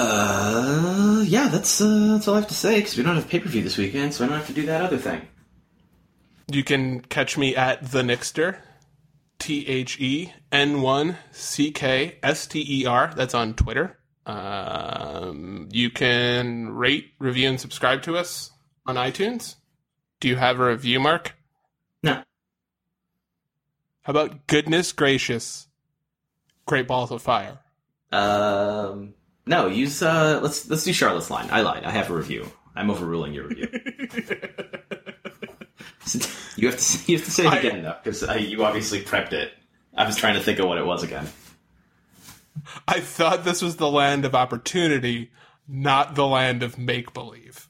Uh, 0.00 1.24
yeah, 1.26 1.48
that's 1.48 1.80
uh, 1.80 2.10
that's 2.12 2.28
all 2.28 2.34
I 2.34 2.38
have 2.40 2.48
to 2.48 2.54
say 2.54 2.76
because 2.76 2.96
we 2.96 3.02
don't 3.02 3.16
have 3.16 3.28
pay 3.28 3.40
per 3.40 3.48
view 3.48 3.62
this 3.62 3.76
weekend, 3.76 4.14
so 4.14 4.24
I 4.24 4.28
don't 4.28 4.36
have 4.38 4.46
to 4.46 4.52
do 4.52 4.66
that 4.66 4.80
other 4.82 4.96
thing. 4.96 5.22
You 6.50 6.62
can 6.62 7.00
catch 7.00 7.36
me 7.36 7.56
at 7.56 7.90
the 7.90 8.02
Nixter, 8.02 8.58
T 9.40 9.66
H 9.66 10.00
E 10.00 10.32
N 10.52 10.82
one 10.82 11.16
C 11.32 11.72
K 11.72 12.18
S 12.22 12.46
T 12.46 12.64
E 12.82 12.86
R. 12.86 13.12
That's 13.16 13.34
on 13.34 13.54
Twitter. 13.54 13.98
Um, 14.24 15.68
you 15.72 15.90
can 15.90 16.70
rate, 16.70 17.12
review, 17.18 17.48
and 17.48 17.60
subscribe 17.60 18.02
to 18.02 18.16
us 18.16 18.52
on 18.86 18.94
iTunes. 18.94 19.56
Do 20.20 20.28
you 20.28 20.36
have 20.36 20.60
a 20.60 20.66
review, 20.68 21.00
Marc? 21.00 21.34
No, 22.04 22.22
How 24.02 24.10
about 24.10 24.46
goodness 24.46 24.92
gracious, 24.92 25.66
Great 26.66 26.86
Balls 26.86 27.10
of 27.10 27.20
Fire? 27.20 27.58
um, 28.12 29.14
no, 29.48 29.66
use 29.66 30.02
uh, 30.02 30.40
let's 30.42 30.68
let's 30.68 30.84
do 30.84 30.92
Charlotte's 30.92 31.30
line. 31.30 31.48
I 31.50 31.62
lied. 31.62 31.84
I 31.84 31.90
have 31.90 32.10
a 32.10 32.14
review. 32.14 32.50
I'm 32.76 32.90
overruling 32.90 33.34
your 33.34 33.48
review. 33.48 33.68
you 36.56 36.68
have 36.68 36.78
to 36.78 37.12
you 37.12 37.18
have 37.18 37.24
to 37.24 37.30
say 37.30 37.46
it 37.46 37.52
I- 37.52 37.58
again 37.58 37.82
though, 37.82 37.96
because 38.02 38.22
you 38.40 38.64
obviously 38.64 39.02
prepped 39.02 39.32
it. 39.32 39.52
I 39.96 40.06
was 40.06 40.16
trying 40.16 40.34
to 40.34 40.40
think 40.40 40.58
of 40.60 40.66
what 40.68 40.78
it 40.78 40.86
was 40.86 41.02
again. 41.02 41.26
I 42.86 43.00
thought 43.00 43.44
this 43.44 43.62
was 43.62 43.76
the 43.76 43.90
land 43.90 44.24
of 44.24 44.34
opportunity, 44.34 45.30
not 45.66 46.14
the 46.14 46.26
land 46.26 46.62
of 46.62 46.78
make 46.78 47.12
believe. 47.12 47.68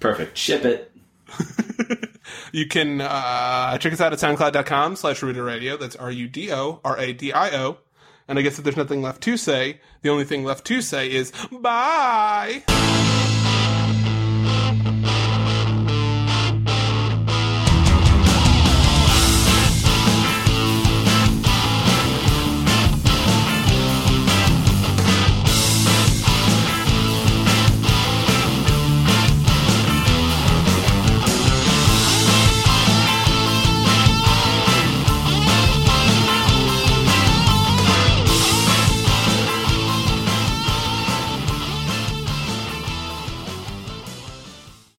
Perfect. 0.00 0.36
Ship 0.36 0.64
it. 0.64 0.92
You 2.52 2.66
can 2.66 3.00
uh, 3.00 3.78
check 3.78 3.92
us 3.92 4.00
out 4.00 4.12
at 4.12 4.18
soundcloud.com 4.18 4.96
slash 4.96 5.22
Radio. 5.22 5.76
That's 5.76 5.96
R 5.96 6.10
U 6.10 6.28
D 6.28 6.52
O 6.52 6.80
R 6.84 6.98
A 6.98 7.12
D 7.12 7.32
I 7.32 7.50
O. 7.56 7.78
And 8.30 8.38
I 8.38 8.42
guess 8.42 8.58
if 8.58 8.64
there's 8.64 8.76
nothing 8.76 9.02
left 9.02 9.22
to 9.22 9.36
say, 9.36 9.80
the 10.02 10.08
only 10.08 10.22
thing 10.22 10.44
left 10.44 10.64
to 10.66 10.80
say 10.80 11.10
is 11.10 11.32
bye. 11.50 12.62